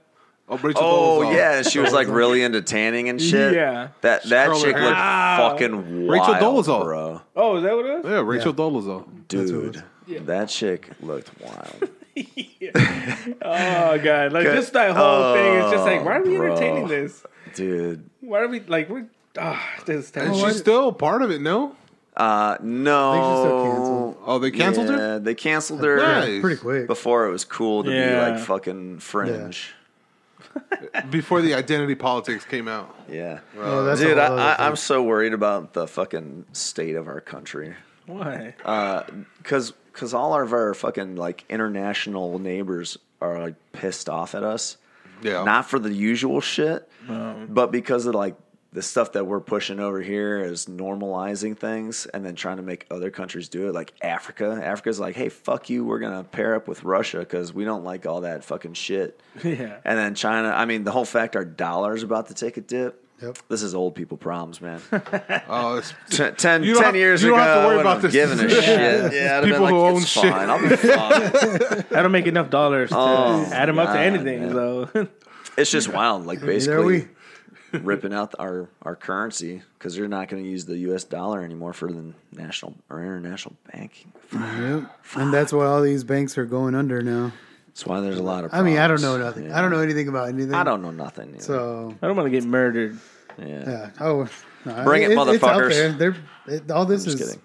Oh, 0.50 0.58
Rachel 0.58 0.82
Oh 0.84 1.32
yeah, 1.32 1.62
she 1.62 1.80
was 1.80 1.94
like 1.94 2.08
really 2.20 2.44
into 2.44 2.62
tanning 2.62 3.08
and 3.10 3.22
shit. 3.22 3.54
Yeah. 3.56 3.90
That 4.02 4.24
that 4.30 4.48
Curl 4.48 4.60
her 4.60 4.66
chick 4.66 4.76
looked 4.76 4.96
Wow. 4.96 5.50
fucking 5.52 6.08
Rachel 6.08 6.34
wild, 6.34 6.66
Dolezal. 6.66 6.84
bro. 6.84 7.22
Oh, 7.36 7.58
is 7.58 7.64
that 7.64 7.74
what 7.76 7.86
it 7.86 8.04
was? 8.04 8.06
Yeah, 8.12 8.22
Rachel 8.26 8.54
Dolezal. 8.54 9.28
Dude, 9.28 9.84
that 10.28 10.50
chick 10.50 10.90
looked 11.02 11.32
wild. 11.42 11.90
Oh 13.44 13.98
god, 14.04 14.34
like 14.34 14.46
just 14.46 14.74
that 14.74 14.96
whole 14.96 15.34
thing. 15.34 15.62
It's 15.62 15.72
just 15.72 15.86
like, 15.86 16.04
why 16.04 16.18
are 16.18 16.24
we 16.24 16.36
bro. 16.36 16.52
entertaining 16.52 16.88
this? 16.88 17.24
Dude. 17.56 18.10
Why 18.20 18.40
are 18.42 18.48
we 18.48 18.60
like 18.62 18.90
we're? 18.90 19.08
Ah, 19.38 19.76
this 19.86 20.10
is 20.10 20.12
And 20.18 20.36
she's 20.36 20.58
still 20.58 20.92
part 20.92 21.22
of 21.22 21.32
it, 21.32 21.42
no? 21.42 21.76
Uh 22.16 22.58
no. 22.62 23.12
think 23.14 23.24
she's 23.24 23.40
still 23.40 23.64
canceled. 23.64 24.18
Oh, 24.26 24.40
they 24.40 24.52
canceled 24.52 24.90
yeah, 24.90 24.98
her? 24.98 25.20
They 25.20 25.36
canceled 25.36 25.84
her 25.84 25.98
Nice. 25.98 26.42
Pretty 26.42 26.62
quick. 26.62 26.88
before 26.88 27.28
it 27.28 27.32
was 27.32 27.46
cool 27.46 27.84
to 27.84 27.90
be 27.90 28.16
like 28.16 28.40
fucking 28.40 29.00
fringe. 29.00 29.74
Before 31.10 31.42
the 31.42 31.54
identity 31.54 31.96
politics 31.96 32.44
came 32.44 32.68
out. 32.68 32.94
Yeah. 33.10 33.40
Oh, 33.58 33.86
that's 33.86 34.02
a 34.02 34.06
Dude, 34.06 34.18
I, 34.18 34.28
whole 34.28 34.40
other 34.40 34.62
I, 34.62 34.68
I'm 34.68 34.76
so 34.76 35.02
worried 35.02 35.34
about 35.34 35.72
the 35.72 35.88
fucking 35.88 36.46
state 36.52 36.96
of 36.96 37.08
our 37.08 37.22
country. 37.22 37.76
Why? 38.06 38.54
because 39.38 39.72
because 39.94 40.14
all 40.14 40.34
of 40.34 40.52
our 40.52 40.74
fucking 40.74 41.16
like 41.16 41.46
international 41.50 42.40
neighbors 42.40 42.98
are 43.22 43.40
like 43.40 43.56
pissed 43.72 44.10
off 44.10 44.36
at 44.36 44.44
us. 44.44 44.78
Yeah. 45.22 45.44
Not 45.44 45.70
for 45.70 45.80
the 45.80 45.94
usual 45.94 46.42
shit, 46.42 46.90
but 47.08 47.72
because 47.72 48.06
of 48.06 48.16
like 48.16 48.36
the 48.74 48.82
stuff 48.82 49.12
that 49.14 49.28
we're 49.28 49.42
pushing 49.42 49.80
over 49.82 50.02
here 50.02 50.40
is 50.40 50.68
normalizing 50.68 51.58
things 51.58 52.06
and 52.06 52.26
then 52.26 52.36
trying 52.36 52.56
to 52.58 52.64
make 52.64 52.86
other 52.90 53.12
countries 53.12 53.50
do 53.50 53.68
it. 53.68 53.74
Like 53.74 53.94
Africa, 54.02 54.62
Africa's 54.64 54.98
like, 55.00 55.16
hey, 55.16 55.28
fuck 55.30 55.70
you, 55.70 55.84
we're 55.84 56.00
gonna 56.00 56.24
pair 56.24 56.56
up 56.56 56.68
with 56.70 56.84
Russia 56.84 57.20
because 57.20 57.54
we 57.54 57.66
don't 57.66 57.84
like 57.84 58.06
all 58.06 58.22
that 58.22 58.44
fucking 58.44 58.74
shit. 58.74 59.20
Yeah. 59.44 59.78
And 59.84 59.98
then 59.98 60.16
China, 60.16 60.50
I 60.50 60.66
mean, 60.66 60.84
the 60.86 60.92
whole 60.92 61.04
fact 61.06 61.36
our 61.36 61.44
dollar's 61.46 62.04
about 62.04 62.28
to 62.28 62.34
take 62.34 62.56
a 62.58 62.62
dip. 62.62 62.98
Yep. 63.22 63.38
This 63.50 63.62
is 63.62 63.76
old 63.76 63.94
people 63.94 64.18
problems, 64.18 64.62
man. 64.62 64.82
Oh, 65.50 65.76
it's, 65.78 65.94
Ten, 66.10 66.36
ten, 66.36 66.64
You 66.64 66.74
don't 66.74 66.84
10 66.84 66.86
have- 66.86 66.96
years 66.96 67.22
you 67.22 67.30
don't 67.30 67.40
ago, 67.40 67.46
have 67.48 67.62
to 67.62 67.68
worry 67.68 67.80
about 67.82 67.96
wouldn't 68.02 68.14
this. 68.14 68.30
have 68.30 68.40
given 68.40 68.58
a 68.58 68.62
shit. 68.62 69.14
Yeah, 69.14 69.38
I'd 69.38 69.44
People 69.44 69.60
been 69.66 69.70
who 69.76 69.82
like, 69.82 69.92
own 69.94 70.02
it's 70.02 70.08
shit. 70.08 70.32
fine. 70.32 70.50
I'll 70.50 70.62
be 70.62 70.76
fine. 70.76 71.98
I 71.98 72.02
don't 72.02 72.12
make 72.12 72.26
enough 72.28 72.50
dollars 72.50 72.90
to 72.92 72.96
Oh, 72.98 73.46
add 73.52 73.68
them 73.70 73.80
up 73.80 73.94
to 73.94 74.00
anything. 74.00 74.42
man. 74.42 74.52
So 74.54 75.08
It's 75.58 75.70
just 75.72 75.90
wild. 75.90 76.26
Like 76.26 76.40
Neither 76.40 76.52
are 76.52 76.54
basically 76.54 76.86
we. 76.86 77.08
Ripping 77.74 78.14
out 78.14 78.34
our, 78.40 78.70
our 78.82 78.96
currency 78.96 79.62
because 79.78 79.96
they're 79.96 80.08
not 80.08 80.28
going 80.30 80.44
to 80.44 80.50
use 80.50 80.66
the 80.66 80.78
U.S. 80.80 81.04
dollar 81.04 81.44
anymore 81.44 81.74
for 81.74 81.92
the 81.92 82.14
national 82.32 82.76
or 82.90 83.04
international 83.04 83.56
banking. 83.72 84.12
Yep. 84.34 84.84
And 85.16 85.34
that's 85.34 85.54
why 85.54 85.66
all 85.66 85.82
these 85.82 86.04
banks 86.04 86.38
are 86.38 86.46
going 86.46 86.76
under 86.76 87.02
now. 87.02 87.32
That's 87.68 87.86
why 87.86 88.02
there's 88.02 88.18
a 88.18 88.24
lot 88.24 88.44
of. 88.44 88.54
I 88.54 88.62
mean, 88.64 88.78
I 88.78 88.88
don't 88.88 89.02
know 89.02 89.18
nothing. 89.18 89.46
Yeah. 89.46 89.58
I 89.58 89.62
don't 89.62 89.72
know 89.72 89.80
anything 89.80 90.08
about 90.10 90.28
anything. 90.30 90.54
I 90.54 90.64
don't 90.64 90.82
know 90.82 90.92
nothing. 90.92 91.30
either. 91.36 91.42
So 91.44 91.96
I 92.02 92.08
don't 92.08 92.18
want 92.18 92.28
to 92.28 92.32
get 92.32 92.44
murdered. 92.44 93.00
yeah. 93.38 93.70
yeah. 93.70 93.90
Oh, 94.00 94.28
no, 94.66 94.84
Bring 94.84 95.04
it, 95.04 95.12
It's 95.12 95.20
out 95.20 95.28
motherfuckers. 95.28 95.70
there. 95.70 95.92
They're, 95.94 96.16
it, 96.48 96.70
all 96.70 96.86
this 96.86 97.06
Just 97.06 97.20
is 97.20 97.28
kidding. 97.30 97.42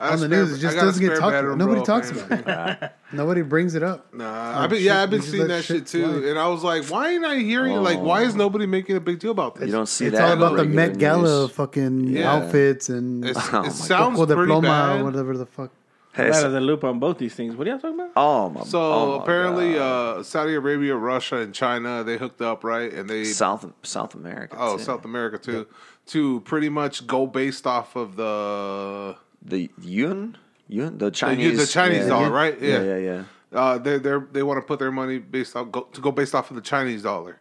I 0.00 0.04
got 0.06 0.12
on 0.14 0.20
the 0.20 0.26
spare- 0.26 0.44
news. 0.46 0.52
It 0.56 0.60
just 0.60 0.76
doesn't 0.76 1.04
get 1.06 1.18
talked 1.18 1.36
about. 1.36 1.58
Nobody 1.58 1.76
bro, 1.80 1.84
talks 1.84 2.12
man. 2.12 2.40
about 2.40 2.82
it. 2.82 2.92
Nobody 3.12 3.42
brings 3.42 3.74
it 3.74 3.82
up. 3.82 4.12
Nah, 4.14 4.62
I've 4.62 4.70
been, 4.70 4.82
yeah, 4.82 5.02
I've 5.02 5.10
been 5.10 5.20
seeing 5.22 5.48
that 5.48 5.62
shit 5.64 5.76
shit 5.78 5.86
too, 5.88 6.04
slide. 6.04 6.24
and 6.24 6.38
I 6.38 6.48
was 6.48 6.64
like, 6.64 6.84
why 6.90 7.10
ain't 7.10 7.24
I 7.24 7.36
hearing 7.36 7.74
it? 7.74 7.80
Like, 7.80 7.98
why 8.00 8.22
is 8.22 8.34
nobody 8.34 8.66
making 8.66 8.96
a 8.96 9.00
big 9.00 9.18
deal 9.18 9.30
about 9.32 9.56
this? 9.56 9.66
You 9.66 9.72
don't 9.72 9.86
see 9.86 10.06
It's 10.06 10.16
that. 10.16 10.24
all 10.28 10.32
about 10.32 10.56
the 10.56 10.64
regular 10.64 10.86
Met 10.88 10.98
Gala 10.98 11.22
news. 11.42 11.50
fucking 11.50 12.04
Yeah. 12.08 12.32
outfits 12.34 12.88
and 12.88 13.24
It's, 13.24 13.38
Oh 13.52 13.62
it 13.64 13.72
sounds 13.72 14.16
Poco 14.18 14.26
pretty 14.34 14.42
Diploma 14.48 14.68
bad. 14.68 15.00
or 15.00 15.04
whatever 15.04 15.36
the 15.36 15.46
fuck. 15.46 15.70
Hey, 16.12 16.28
out 16.32 16.44
of 16.44 16.50
the 16.52 16.60
loop 16.60 16.82
on 16.82 16.98
both 16.98 17.18
these 17.18 17.34
things. 17.34 17.54
What 17.54 17.68
are 17.68 17.70
y'all 17.70 17.78
talking 17.78 18.00
about? 18.00 18.10
oh 18.16 18.50
my. 18.50 18.64
So 18.64 18.80
oh 18.80 19.16
my 19.18 19.22
apparently, 19.22 19.74
God. 19.74 20.18
uh, 20.18 20.22
Saudi 20.24 20.54
Arabia, 20.54 20.96
Russia, 20.96 21.36
and 21.36 21.54
China 21.54 22.02
they 22.02 22.16
hooked 22.18 22.40
up, 22.42 22.64
right? 22.64 22.92
And 22.92 23.08
they 23.08 23.22
South 23.24 23.64
South 23.84 24.14
America. 24.16 24.56
oh 24.58 24.76
too. 24.76 24.82
South 24.82 25.04
America 25.04 25.38
too, 25.38 25.66
to 26.06 26.40
pretty 26.40 26.68
much 26.68 27.06
go 27.06 27.26
based 27.28 27.64
off 27.66 27.94
of 27.94 28.16
the 28.16 29.16
the 29.42 29.70
yuan, 29.80 30.36
yuan, 30.68 30.98
the 30.98 31.06
the, 31.06 31.10
Chinese, 31.10 31.58
the 31.58 31.66
Chinese 31.66 32.02
yeah. 32.02 32.08
dollar, 32.08 32.30
right? 32.30 32.60
Yeah, 32.60 32.82
yeah, 32.82 32.96
yeah. 32.96 33.22
Uh, 33.52 33.78
they 33.78 33.98
they 33.98 34.16
they 34.32 34.42
want 34.42 34.58
to 34.58 34.62
put 34.62 34.78
their 34.78 34.92
money 34.92 35.18
based 35.18 35.56
off 35.56 35.70
go, 35.72 35.82
to 35.92 36.00
go 36.00 36.12
based 36.12 36.34
off 36.34 36.50
of 36.50 36.56
the 36.56 36.62
Chinese 36.62 37.02
dollar, 37.02 37.40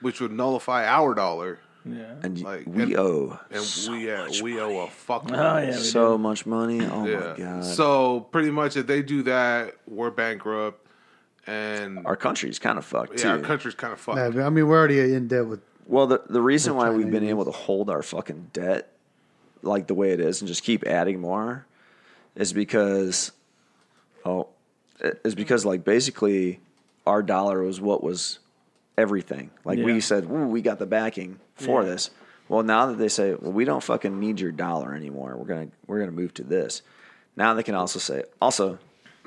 which 0.00 0.20
would 0.20 0.32
nullify 0.32 0.86
our 0.86 1.14
dollar, 1.14 1.58
Yeah. 1.84 2.14
And 2.22 2.40
Like, 2.40 2.64
we 2.66 2.82
and- 2.84 2.96
owe 2.96 3.38
and 3.50 3.64
we 3.90 4.10
uh, 4.10 4.28
we 4.42 4.58
owe 4.60 4.80
a 4.84 4.88
fuck. 4.88 5.24
Oh 5.30 5.58
yeah. 5.58 5.66
we 5.66 5.72
so 5.82 6.16
much 6.16 6.46
money. 6.46 6.80
Oh 6.84 7.06
Yeah. 7.06 7.18
my 7.18 7.36
god. 7.36 7.64
So 7.64 8.20
pretty 8.32 8.50
much, 8.50 8.76
if 8.76 8.86
they 8.86 9.02
do 9.02 9.22
that, 9.24 9.74
we're 9.86 10.10
bankrupt, 10.10 10.86
and 11.46 12.06
our 12.06 12.16
country's 12.16 12.58
kind 12.58 12.78
of 12.78 12.84
fucked 12.84 13.20
yeah, 13.22 13.32
our 13.32 13.38
country's 13.40 13.74
kind 13.74 13.92
of 13.92 14.00
fucked. 14.00 14.34
Yeah, 14.34 14.46
I 14.46 14.50
mean, 14.50 14.66
we're 14.66 14.78
already 14.78 15.00
in 15.14 15.28
debt 15.28 15.46
with 15.46 15.60
Well, 15.86 16.06
the 16.06 16.22
the 16.28 16.40
reason 16.40 16.72
Or 16.72 16.76
why 16.76 16.90
we've 16.90 17.10
been 17.10 17.28
able 17.28 17.44
to 17.44 17.52
hold 17.52 17.90
our 17.90 18.02
fucking 18.02 18.50
debt 18.52 18.90
like 19.62 19.86
the 19.86 19.94
way 19.94 20.12
it 20.12 20.20
is 20.20 20.40
and 20.40 20.48
just 20.48 20.62
keep 20.62 20.86
adding 20.86 21.20
more 21.20 21.66
is 22.34 22.52
because 22.52 23.32
oh 24.24 24.48
is 25.24 25.34
because 25.34 25.64
like 25.64 25.84
basically 25.84 26.60
our 27.06 27.22
dollar 27.22 27.62
was 27.62 27.80
what 27.80 28.02
was 28.02 28.38
everything. 28.98 29.50
Like 29.64 29.78
Yeah. 29.78 29.84
we 29.84 30.00
said, 30.00 30.24
Ooh, 30.24 30.46
we 30.48 30.62
got 30.62 30.78
the 30.78 30.86
backing 30.86 31.38
for 31.54 31.82
Yeah. 31.82 31.90
this. 31.90 32.10
Well, 32.48 32.62
now 32.62 32.86
that 32.86 32.98
they 32.98 33.08
say, 33.08 33.34
well, 33.34 33.52
we 33.52 33.64
don't 33.64 33.82
fucking 33.82 34.18
need 34.20 34.40
your 34.40 34.52
dollar 34.52 34.94
anymore. 34.94 35.36
We're 35.36 35.46
gonna 35.46 35.68
we're 35.86 35.98
gonna 36.00 36.12
move 36.12 36.32
to 36.34 36.42
this. 36.44 36.82
Now 37.36 37.54
they 37.54 37.62
can 37.62 37.74
also 37.74 37.98
say, 37.98 38.22
also, 38.40 38.78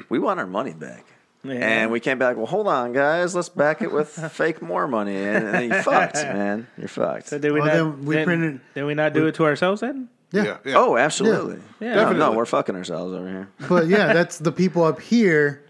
we 0.10 0.18
want 0.20 0.40
our 0.40 0.48
money 0.48 0.74
back. 0.74 1.06
Yeah. 1.44 1.54
And 1.54 1.92
we 1.92 2.00
came 2.02 2.18
back. 2.18 2.36
Well, 2.36 2.48
hold 2.48 2.68
on, 2.68 2.92
guys. 2.92 3.34
Let's 3.36 3.48
back 3.50 3.82
it 3.82 3.92
with 3.94 4.10
fake 4.32 4.62
more 4.62 4.88
money, 4.88 5.16
and, 5.16 5.46
and 5.46 5.54
then 5.54 5.64
you 5.72 5.82
fucked, 5.84 6.16
man. 6.16 6.68
You're 6.78 6.88
fucked. 6.90 7.28
So 7.28 7.38
did 7.38 7.52
we 7.54 7.62
Well, 7.62 7.68
not? 7.68 7.74
then 7.96 8.06
we 8.06 8.16
then, 8.16 8.26
printed- 8.26 8.62
Did 8.74 8.84
we 8.86 8.94
not 8.94 9.14
do 9.14 9.28
it 9.28 9.36
to 9.36 9.46
ourselves 9.46 9.80
then? 9.82 10.10
Yeah. 10.32 10.44
Yeah, 10.44 10.58
yeah. 10.66 10.74
Oh, 10.78 10.98
absolutely. 10.98 11.60
Yeah. 11.80 11.96
No, 11.96 12.14
no, 12.14 12.32
we're 12.34 12.46
fucking 12.46 12.76
ourselves 12.76 13.14
over 13.14 13.28
here. 13.28 13.50
But 13.68 13.88
yeah, 13.88 14.14
that's 14.14 14.38
the 14.38 14.52
people 14.52 14.84
up 14.84 15.00
here, 15.02 15.64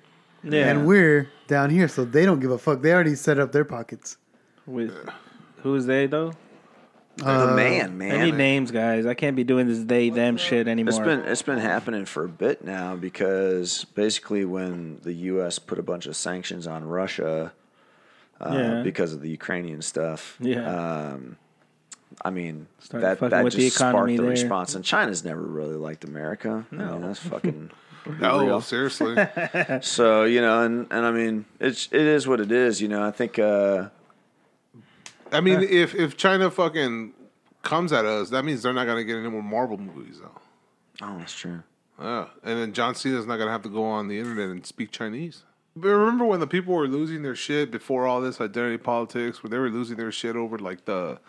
Yeah. 0.44 0.68
and 0.70 0.86
we're 0.86 1.30
down 1.48 1.70
here, 1.70 1.88
so 1.88 2.04
they 2.06 2.26
don't 2.26 2.40
give 2.40 2.52
a 2.52 2.58
fuck. 2.58 2.82
They 2.82 2.92
already 2.94 3.16
set 3.16 3.40
up 3.40 3.52
their 3.52 3.66
pockets. 3.66 4.18
with 4.66 4.94
who's 5.64 5.86
they 5.86 6.08
though? 6.08 6.34
Uh, 7.24 7.48
the 7.48 7.56
man, 7.56 7.98
man. 7.98 8.20
I 8.22 8.26
need 8.26 8.36
names, 8.36 8.72
guys. 8.72 9.06
I 9.06 9.14
can't 9.14 9.36
be 9.36 9.44
doing 9.44 9.68
this 9.68 9.84
they 9.84 10.10
them 10.10 10.38
shit 10.38 10.68
anymore. 10.70 10.90
It's 10.90 11.00
been 11.00 11.20
it's 11.22 11.42
been 11.42 11.58
happening 11.60 12.06
for 12.06 12.24
a 12.24 12.30
bit 12.30 12.64
now 12.64 12.96
because 12.96 13.84
basically 13.96 14.46
when 14.46 15.00
the 15.04 15.12
U.S. 15.14 15.60
put 15.60 15.80
a 15.80 15.84
bunch 15.84 16.06
of 16.06 16.16
sanctions 16.16 16.66
on 16.66 16.86
Russia 16.86 17.52
uh, 18.40 18.52
Yeah. 18.54 18.82
because 18.84 19.14
of 19.14 19.22
the 19.22 19.30
Ukrainian 19.30 19.82
stuff, 19.82 20.38
Yeah. 20.40 20.64
um, 21.14 21.36
I 22.24 22.30
mean 22.32 22.68
Started 22.80 23.20
that 23.20 23.30
that 23.30 23.44
with 23.44 23.54
just 23.54 23.62
the 23.62 23.68
economy 23.86 24.16
sparked 24.16 24.18
the 24.18 24.22
there. 24.24 24.30
response. 24.32 24.76
And 24.76 24.84
China's 24.86 25.24
never 25.24 25.42
really 25.42 25.76
liked 25.76 26.04
America. 26.04 26.66
I 26.72 26.76
mean, 26.76 27.02
that's 27.02 27.20
fucking 27.34 27.72
No, 28.20 28.46
real. 28.46 28.62
seriously. 28.62 29.16
So 29.82 30.24
you 30.26 30.42
know, 30.42 30.64
and 30.64 30.88
and 30.92 31.06
I 31.06 31.12
mean, 31.12 31.46
it's 31.60 31.88
it 31.92 32.02
is 32.02 32.28
what 32.28 32.40
it 32.40 32.52
is. 32.52 32.82
You 32.82 32.88
know, 32.90 33.04
I 33.06 33.12
think. 33.12 33.40
Uh, 33.40 33.90
I 35.32 35.42
mean, 35.42 35.62
if 35.62 35.94
if 35.96 36.18
China 36.18 36.50
fucking 36.50 37.14
comes 37.62 37.94
at 37.94 38.06
us, 38.06 38.30
that 38.32 38.44
means 38.46 38.64
they're 38.64 38.74
not 38.74 38.86
gonna 38.88 39.04
get 39.04 39.18
any 39.18 39.30
more 39.30 39.44
Marvel 39.44 39.78
movies 39.78 40.20
though. 40.20 41.06
oh, 41.06 41.18
that's 41.20 41.34
true. 41.34 41.62
Yeah, 42.02 42.28
and 42.44 42.58
then 42.60 42.74
John 42.74 42.96
Cena's 42.96 43.28
not 43.28 43.38
gonna 43.38 43.52
have 43.52 43.62
to 43.64 43.70
go 43.70 43.84
on 43.84 44.08
the 44.08 44.18
internet 44.18 44.50
and 44.50 44.66
speak 44.66 44.92
Chinese. 44.92 45.44
But 45.76 45.90
remember 45.90 46.26
when 46.26 46.40
the 46.40 46.48
people 46.48 46.74
were 46.74 46.88
losing 46.88 47.22
their 47.22 47.36
shit 47.36 47.70
before 47.72 48.08
all 48.08 48.22
this 48.22 48.42
identity 48.42 48.78
politics, 48.78 49.44
when 49.44 49.52
they 49.52 49.58
were 49.60 49.70
losing 49.70 49.98
their 49.98 50.12
shit 50.12 50.36
over 50.36 50.58
like 50.58 50.86
the 50.86 51.20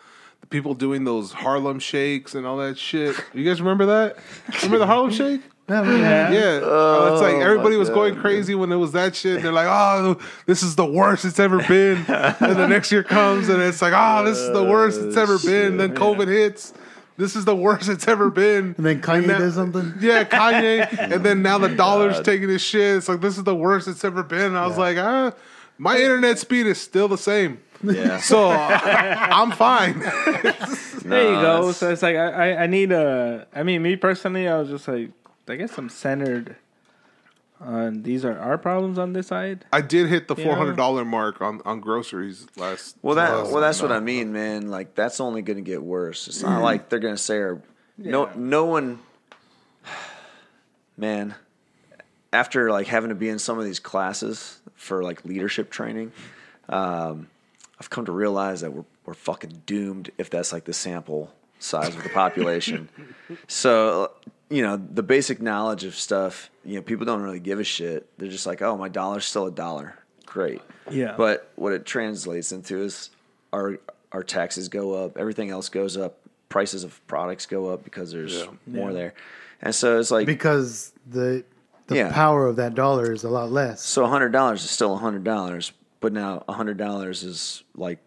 the 0.41 0.47
people 0.47 0.74
doing 0.74 1.05
those 1.05 1.32
Harlem 1.32 1.78
shakes 1.78 2.34
and 2.34 2.47
all 2.47 2.57
that 2.59 2.78
shit. 2.78 3.16
You 3.34 3.45
guys 3.45 3.61
remember 3.61 3.86
that? 3.86 4.16
Remember 4.62 4.78
the 4.78 4.86
Harlem 4.86 5.11
Shake? 5.11 5.43
Yeah, 5.68 5.82
Yeah. 5.84 6.30
Yeah, 6.32 6.61
oh, 6.64 7.12
it's 7.12 7.22
like 7.22 7.36
everybody 7.36 7.76
was 7.76 7.88
God, 7.88 7.95
going 7.95 8.16
crazy 8.16 8.57
when 8.57 8.72
it 8.72 8.76
was 8.76 8.91
that 8.93 9.14
shit. 9.14 9.41
They're 9.41 9.53
like, 9.53 9.68
"Oh, 9.68 10.18
this 10.47 10.64
is 10.64 10.74
the 10.74 10.84
worst 10.84 11.24
it's 11.24 11.38
ever 11.38 11.59
been." 11.59 11.99
and 12.09 12.57
the 12.57 12.66
next 12.66 12.91
year 12.91 13.05
comes, 13.05 13.49
and 13.49 13.62
it's 13.62 13.80
like, 13.80 13.93
"Oh, 13.95 14.24
this 14.24 14.38
is 14.38 14.53
the 14.53 14.64
worst 14.64 15.01
it's 15.01 15.16
ever 15.16 15.38
been." 15.38 15.76
Then 15.76 15.95
COVID 15.95 16.26
hits. 16.26 16.72
This 17.16 17.36
is 17.36 17.45
the 17.45 17.55
worst 17.55 17.88
it's 17.88 18.09
ever 18.09 18.30
been. 18.30 18.74
And 18.78 18.86
then 18.86 19.01
Kanye 19.01 19.26
now- 19.26 19.38
does 19.38 19.55
something. 19.55 19.95
Yeah, 20.01 20.24
Kanye, 20.24 20.88
and 21.12 21.22
then 21.24 21.43
now 21.43 21.59
the 21.59 21.68
dollar's 21.68 22.20
taking 22.20 22.49
his 22.49 22.62
shit. 22.62 22.97
It's 22.97 23.09
like 23.09 23.20
this 23.20 23.38
is 23.38 23.45
the 23.45 23.55
worst 23.55 23.86
it's 23.86 24.05
ever 24.05 24.22
been. 24.24 24.47
And 24.47 24.59
I 24.59 24.66
was 24.66 24.78
like, 24.78 24.97
ah, 24.99 25.32
my 25.78 25.97
internet 25.99 26.38
speed 26.41 26.66
is 26.66 26.80
still 26.80 27.07
the 27.09 27.18
same, 27.18 27.61
Yeah. 27.83 28.18
so 28.18 28.51
I'm 28.51 29.53
fine. 29.53 29.99
there 30.01 31.33
you 31.33 31.41
go. 31.41 31.72
So 31.72 31.91
it's 31.91 32.03
like 32.03 32.16
I, 32.16 32.53
I, 32.53 32.62
I 32.62 32.66
need 32.66 32.93
a. 32.93 33.47
I 33.55 33.62
mean, 33.62 33.83
me 33.83 33.97
personally, 33.97 34.49
I 34.49 34.59
was 34.59 34.68
just 34.68 34.87
like, 34.89 35.11
I 35.49 35.57
guess 35.57 35.76
I'm 35.78 35.89
centered 35.89 36.57
on 37.61 38.03
these 38.03 38.24
are 38.24 38.39
our 38.39 38.57
problems 38.57 38.99
on 38.99 39.12
this 39.12 39.28
side. 39.28 39.64
I 39.72 39.81
did 39.81 40.09
hit 40.09 40.28
the 40.28 40.37
four 40.37 40.57
hundred 40.57 40.76
dollar 40.76 41.05
mark 41.05 41.41
on 41.41 41.61
on 41.64 41.81
groceries 41.81 42.47
last. 42.57 42.97
Well, 43.03 43.16
that 43.16 43.33
last 43.33 43.53
well, 43.53 43.61
that's 43.61 43.83
what. 43.83 43.93
I 43.93 44.01
mean, 44.01 44.33
man. 44.33 44.68
Like 44.68 44.95
that's 44.95 45.20
only 45.20 45.43
going 45.43 45.59
to 45.59 45.62
get 45.62 45.83
worse. 45.83 46.28
It's 46.28 46.43
not 46.43 46.62
like 46.62 46.89
they're 46.89 46.99
going 46.99 47.16
to 47.16 47.22
say, 47.22 47.37
or, 47.37 47.62
"No, 47.99 48.31
no 48.35 48.64
one." 48.64 49.01
Man, 50.97 51.35
after 52.31 52.70
like 52.70 52.87
having 52.87 53.09
to 53.09 53.14
be 53.14 53.31
in 53.31 53.39
some 53.39 53.59
of 53.59 53.64
these 53.64 53.78
classes 53.78 54.61
for 54.74 55.03
like 55.03 55.24
leadership 55.24 55.70
training, 55.70 56.12
um, 56.68 57.30
I've 57.81 57.91
come 57.91 58.05
to 58.05 58.12
realize 58.12 58.61
that 58.61 58.72
we're 58.72 58.85
we're 59.07 59.14
fucking 59.14 59.62
doomed 59.66 60.11
if 60.18 60.28
that's 60.31 60.53
like 60.53 60.64
the 60.64 60.72
sample 60.74 61.33
size 61.59 61.95
of 61.97 62.03
the 62.03 62.11
population. 62.11 62.89
so 63.49 64.12
you 64.49 64.62
know 64.62 64.76
the 64.76 65.03
basic 65.03 65.41
knowledge 65.41 65.85
of 65.85 65.95
stuff. 65.95 66.51
You 66.64 66.76
know, 66.76 66.83
people 66.83 67.07
don't 67.07 67.22
really 67.22 67.41
give 67.41 67.59
a 67.59 67.64
shit. 67.64 68.07
They're 68.18 68.28
just 68.28 68.47
like, 68.47 68.62
"Oh, 68.62 68.76
my 68.76 68.89
dollar's 68.89 69.24
still 69.24 69.47
a 69.47 69.51
dollar." 69.51 69.97
Great. 70.26 70.61
Yeah. 70.91 71.14
But 71.16 71.51
what 71.57 71.72
it 71.72 71.87
translates 71.87 72.53
into 72.53 72.83
is 72.83 73.11
our 73.53 73.78
our 74.12 74.22
taxes 74.22 74.68
go 74.68 74.95
up, 75.05 75.16
everything 75.16 75.51
else 75.51 75.68
goes 75.68 75.97
up, 75.97 76.18
prices 76.49 76.85
of 76.85 77.05
products 77.07 77.47
go 77.47 77.68
up 77.72 77.85
because 77.85 78.11
there's 78.12 78.35
Yeah. 78.41 78.47
more 78.66 78.91
Yeah. 78.91 78.95
there. 78.97 79.14
And 79.62 79.74
so 79.74 79.99
it's 79.99 80.11
like 80.11 80.26
because 80.26 80.93
the 81.09 81.45
the 81.87 81.97
Yeah. 81.97 82.12
power 82.12 82.47
of 82.47 82.57
that 82.57 82.74
dollar 82.74 83.12
is 83.12 83.24
a 83.24 83.31
lot 83.31 83.51
less. 83.51 83.83
so 83.83 84.07
hundred 84.07 84.31
dollars 84.33 84.62
is 84.64 84.70
still 84.70 84.97
hundred 84.99 85.24
dollars, 85.24 85.72
but 86.01 86.12
now 86.12 86.42
hundred 86.48 86.78
dollars 86.78 87.22
is 87.22 87.62
like 87.74 87.98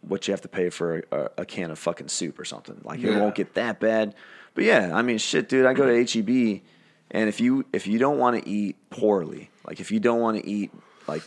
what 0.00 0.28
you 0.28 0.32
have 0.32 0.42
to 0.42 0.48
pay 0.48 0.70
for 0.70 1.04
a, 1.10 1.30
a 1.38 1.44
can 1.44 1.70
of 1.70 1.78
fucking 1.78 2.08
soup 2.08 2.38
or 2.38 2.44
something. 2.44 2.80
Like 2.84 3.00
it 3.00 3.18
won't 3.18 3.34
get 3.34 3.54
that 3.54 3.80
bad. 3.80 4.14
But 4.54 4.64
yeah, 4.64 4.92
I 4.94 5.02
mean 5.02 5.18
shit, 5.18 5.48
dude, 5.48 5.66
I 5.66 5.74
go 5.74 5.86
to 5.86 6.04
HEB 6.04 6.62
and 7.10 7.28
if 7.28 7.40
you 7.40 7.64
if 7.72 7.86
you 7.86 7.98
don't 7.98 8.18
want 8.18 8.42
to 8.42 8.48
eat 8.48 8.76
poorly, 8.90 9.50
like 9.66 9.80
if 9.80 9.90
you 9.90 10.00
don't 10.00 10.20
want 10.20 10.38
to 10.38 10.48
eat 10.48 10.70
like 11.06 11.22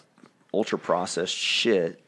ultra 0.53 0.78
processed 0.78 1.36
shit, 1.36 2.01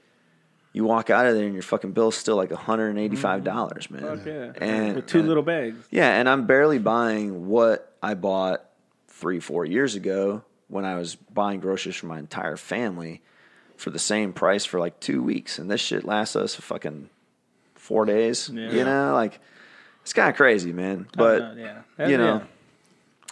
you 0.73 0.83
walk 0.83 1.09
out 1.09 1.25
of 1.25 1.35
there 1.35 1.45
and 1.45 1.53
your 1.53 1.63
fucking 1.63 1.91
bill's 1.91 2.15
still 2.15 2.35
like 2.35 2.49
$185, 2.49 3.43
mm-hmm. 3.43 3.93
man. 3.93 4.17
Fuck 4.17 4.25
yeah. 4.25 4.51
And 4.65 4.95
With 4.97 5.07
two 5.07 5.19
and- 5.19 5.27
little 5.27 5.43
bags. 5.43 5.85
Yeah, 5.89 6.09
and 6.17 6.27
I'm 6.27 6.45
barely 6.47 6.79
buying 6.79 7.47
what 7.47 7.95
I 8.01 8.13
bought 8.13 8.65
three, 9.07 9.39
four 9.39 9.65
years 9.65 9.95
ago 9.95 10.43
when 10.67 10.85
I 10.85 10.95
was 10.95 11.15
buying 11.15 11.59
groceries 11.59 11.95
for 11.97 12.07
my 12.07 12.19
entire 12.19 12.57
family 12.57 13.21
for 13.81 13.89
the 13.89 13.99
same 13.99 14.31
price 14.31 14.63
for 14.65 14.79
like 14.79 14.99
two 14.99 15.21
weeks. 15.23 15.57
And 15.59 15.69
this 15.69 15.81
shit 15.81 16.05
lasts 16.05 16.35
us 16.35 16.55
fucking 16.55 17.09
four 17.75 18.05
days. 18.05 18.49
Yeah. 18.53 18.71
You 18.71 18.83
know, 18.85 19.13
like 19.13 19.39
it's 20.03 20.13
kind 20.13 20.29
of 20.29 20.35
crazy, 20.35 20.71
man. 20.71 21.07
But, 21.17 21.41
Uh, 21.41 21.53
yeah. 21.57 22.07
you 22.07 22.17
know, 22.17 22.35
Yeah. 22.37 22.43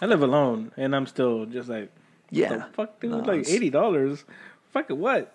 I 0.02 0.06
live 0.06 0.22
alone, 0.22 0.72
and 0.76 0.94
I'm 0.96 1.06
still 1.06 1.44
just 1.46 1.68
like, 1.68 1.90
yeah. 2.30 2.48
the 2.56 2.66
fuck, 2.72 3.00
dude, 3.00 3.10
No, 3.10 3.18
like 3.18 3.48
eighty 3.48 3.70
dollars. 3.70 4.24
Fucking 4.72 4.98
what? 5.00 5.34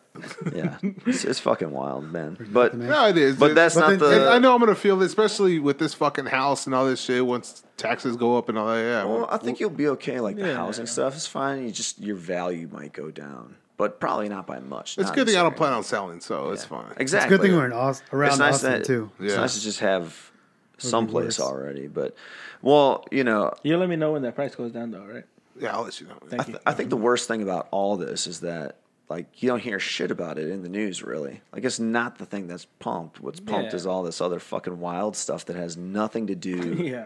Yeah. 0.54 0.78
It's, 1.06 1.26
it's 1.26 1.40
fucking 1.42 1.70
wild, 1.72 2.10
man. 2.12 2.38
But, 2.52 2.74
No, 2.74 3.08
it 3.10 3.18
is. 3.18 3.36
but 3.36 3.52
It- 3.52 3.56
that's 3.56 3.76
But 3.76 3.82
not 3.82 4.00
then- 4.00 4.22
the. 4.22 4.30
I 4.30 4.40
know 4.40 4.54
I'm 4.54 4.60
gonna 4.62 4.74
feel 4.76 5.02
it, 5.02 5.06
especially 5.06 5.60
with 5.60 5.78
this 5.78 5.94
fucking 5.94 6.28
house 6.28 6.66
and 6.66 6.74
all 6.74 6.86
this 6.86 7.02
shit. 7.02 7.26
Once 7.26 7.64
taxes 7.78 8.16
go 8.16 8.38
up 8.38 8.48
and 8.50 8.58
all 8.58 8.68
that, 8.68 8.82
yeah. 8.82 9.04
Well, 9.04 9.28
I 9.30 9.38
think 9.38 9.60
you'll 9.60 9.70
be 9.72 9.88
okay. 9.90 10.20
Like 10.22 10.38
the 10.38 10.48
Yeah. 10.48 10.56
housing 10.56 10.86
stuff 10.88 11.16
is 11.18 11.28
fine. 11.28 11.64
You 11.64 11.72
just 11.72 12.00
your 12.00 12.16
value 12.16 12.70
might 12.72 12.94
go 12.94 13.12
down, 13.12 13.56
but 13.78 14.00
probably 14.00 14.30
not 14.30 14.48
by 14.48 14.60
much. 14.60 14.98
it's 14.98 15.10
a 15.10 15.14
good 15.14 15.28
thing 15.28 15.36
I 15.38 15.44
don't 15.44 15.56
plan 15.56 15.74
on 15.74 15.84
selling, 15.84 16.20
so 16.22 16.52
it's 16.52 16.64
fine. 16.66 16.94
Exactly. 16.98 17.04
It's 17.04 17.14
a 17.14 17.18
Exactly. 17.18 17.38
good 17.38 17.44
thing 17.44 17.56
we're 17.56 17.66
in 17.66 17.74
Aus- 17.74 18.02
around 18.14 18.30
it's 18.30 18.40
nice 18.40 18.54
Austin 18.56 18.72
that, 18.72 18.86
too. 18.86 19.12
It's 19.20 19.36
nice 19.36 19.56
to 19.56 19.62
just 19.62 19.80
have 19.82 20.32
someplace 20.78 21.40
worse. 21.40 21.40
already. 21.40 21.88
But 21.88 22.16
well, 22.62 23.06
you 23.12 23.24
know, 23.24 23.54
You 23.64 23.78
let 23.78 23.90
me 23.90 23.96
know 23.96 24.14
when 24.14 24.22
that 24.24 24.36
price 24.36 24.56
goes 24.56 24.72
down, 24.72 24.92
though, 24.92 25.06
right? 25.06 25.24
Yeah, 25.60 25.76
I'll 25.76 25.84
let 25.84 26.00
you 26.02 26.08
know. 26.08 26.16
I, 26.22 26.28
Thank 26.28 26.46
th- 26.46 26.54
you. 26.56 26.60
I 26.66 26.74
think 26.74 26.90
the 26.90 26.98
worst 26.98 27.28
thing 27.28 27.42
about 27.42 27.68
all 27.72 27.96
this 27.96 28.28
is 28.28 28.42
that 28.42 28.78
like 29.08 29.42
you 29.42 29.48
don't 29.50 29.62
hear 29.62 29.80
shit 29.80 30.10
about 30.12 30.38
it 30.38 30.50
in 30.50 30.64
the 30.64 30.70
news 30.70 31.02
really. 31.04 31.42
Like 31.54 31.64
it's 31.64 31.80
not 31.80 32.18
the 32.18 32.26
thing 32.26 32.48
that's 32.48 32.66
pumped. 32.80 33.22
What's 33.22 33.40
pumped 33.40 33.72
Yeah. 33.72 33.76
is 33.78 33.86
all 33.86 34.04
this 34.04 34.20
other 34.20 34.40
fucking 34.40 34.80
wild 34.80 35.16
stuff 35.16 35.46
that 35.46 35.56
has 35.56 35.78
nothing 35.78 36.28
to 36.28 36.36
do 36.36 36.74
yeah. 36.84 37.06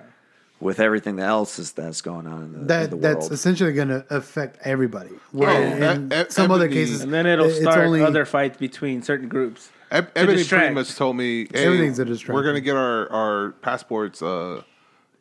With 0.60 0.80
everything 0.80 1.20
else 1.20 1.58
is 1.60 1.72
that's 1.72 2.02
going 2.02 2.28
on 2.28 2.44
in 2.44 2.52
the, 2.54 2.58
in 2.60 2.68
the 2.68 2.88
That 2.98 3.02
that's 3.02 3.32
essentially 3.32 3.72
going 3.74 3.88
to 3.90 4.06
affect 4.10 4.58
everybody. 4.66 5.12
Where 5.32 5.50
Oh, 5.50 5.62
in 5.62 6.12
e- 6.12 6.16
e- 6.22 6.26
some 6.30 6.52
other 6.52 6.68
cases, 6.68 7.02
And 7.02 7.14
then 7.14 7.26
it'll 7.26 7.46
it's 7.46 7.62
start 7.62 7.80
only- 7.80 8.02
other 8.04 8.26
fights 8.26 8.58
between 8.58 9.02
certain 9.02 9.30
groups. 9.30 9.70
Eb- 9.92 10.12
Ebony 10.16 10.26
pretty 10.26 10.38
distract. 10.42 10.74
much 10.76 10.96
told 10.96 11.16
me, 11.16 11.48
hey, 11.54 11.66
Everything's 11.66 11.98
a 11.98 12.06
distraction. 12.06 12.36
we're 12.36 12.44
gonna 12.44 12.62
get 12.62 12.76
our 12.76 13.10
our 13.12 13.52
passports 13.62 14.22
uh, 14.22 14.62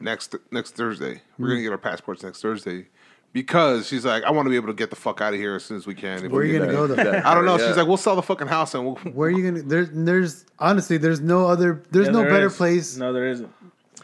next 0.01 0.35
next 0.51 0.73
Thursday. 0.77 1.23
We're 1.39 1.47
Hmm. 1.47 1.53
gonna 1.53 1.63
get 1.63 1.73
our 1.73 1.79
passports 1.79 2.23
next 2.23 2.43
Thursday 2.43 2.87
because 3.33 3.87
she's 3.87 4.05
like, 4.05 4.25
I 4.25 4.31
want 4.31 4.45
to 4.47 4.51
be 4.51 4.57
able 4.57 4.67
to 4.69 4.75
get 4.75 4.91
the 4.91 4.97
fuck 4.97 5.21
out 5.23 5.33
of 5.35 5.39
here 5.41 5.55
as 5.57 5.65
soon 5.65 5.77
as 5.79 5.87
we 5.87 5.95
can. 5.95 6.25
If 6.25 6.33
Where 6.33 6.43
are 6.43 6.45
you 6.45 6.59
going 6.59 6.69
to 6.71 6.75
there." 6.77 6.87
go 6.87 7.13
though? 7.13 7.23
I 7.25 7.35
don't 7.35 7.45
know. 7.45 7.57
Yeah. 7.59 7.69
She's 7.69 7.77
like, 7.77 7.87
we'll 7.87 7.97
sell 7.99 8.17
the 8.17 8.23
fucking 8.23 8.47
house 8.49 8.75
and 8.75 8.85
we'll. 8.85 8.95
Where 8.97 9.29
are 9.29 9.31
you 9.31 9.43
going 9.43 9.55
to? 9.57 9.63
There's, 9.69 9.89
there's 9.93 10.45
honestly, 10.59 10.97
there's 10.97 11.21
no 11.21 11.47
other, 11.47 11.83
there's 11.91 12.07
Yeah, 12.07 12.13
no 12.13 12.21
there 12.21 12.31
better 12.31 12.47
is. 12.47 12.57
place. 12.57 12.97
No, 12.97 13.13
there 13.13 13.29
isn't. 13.29 13.51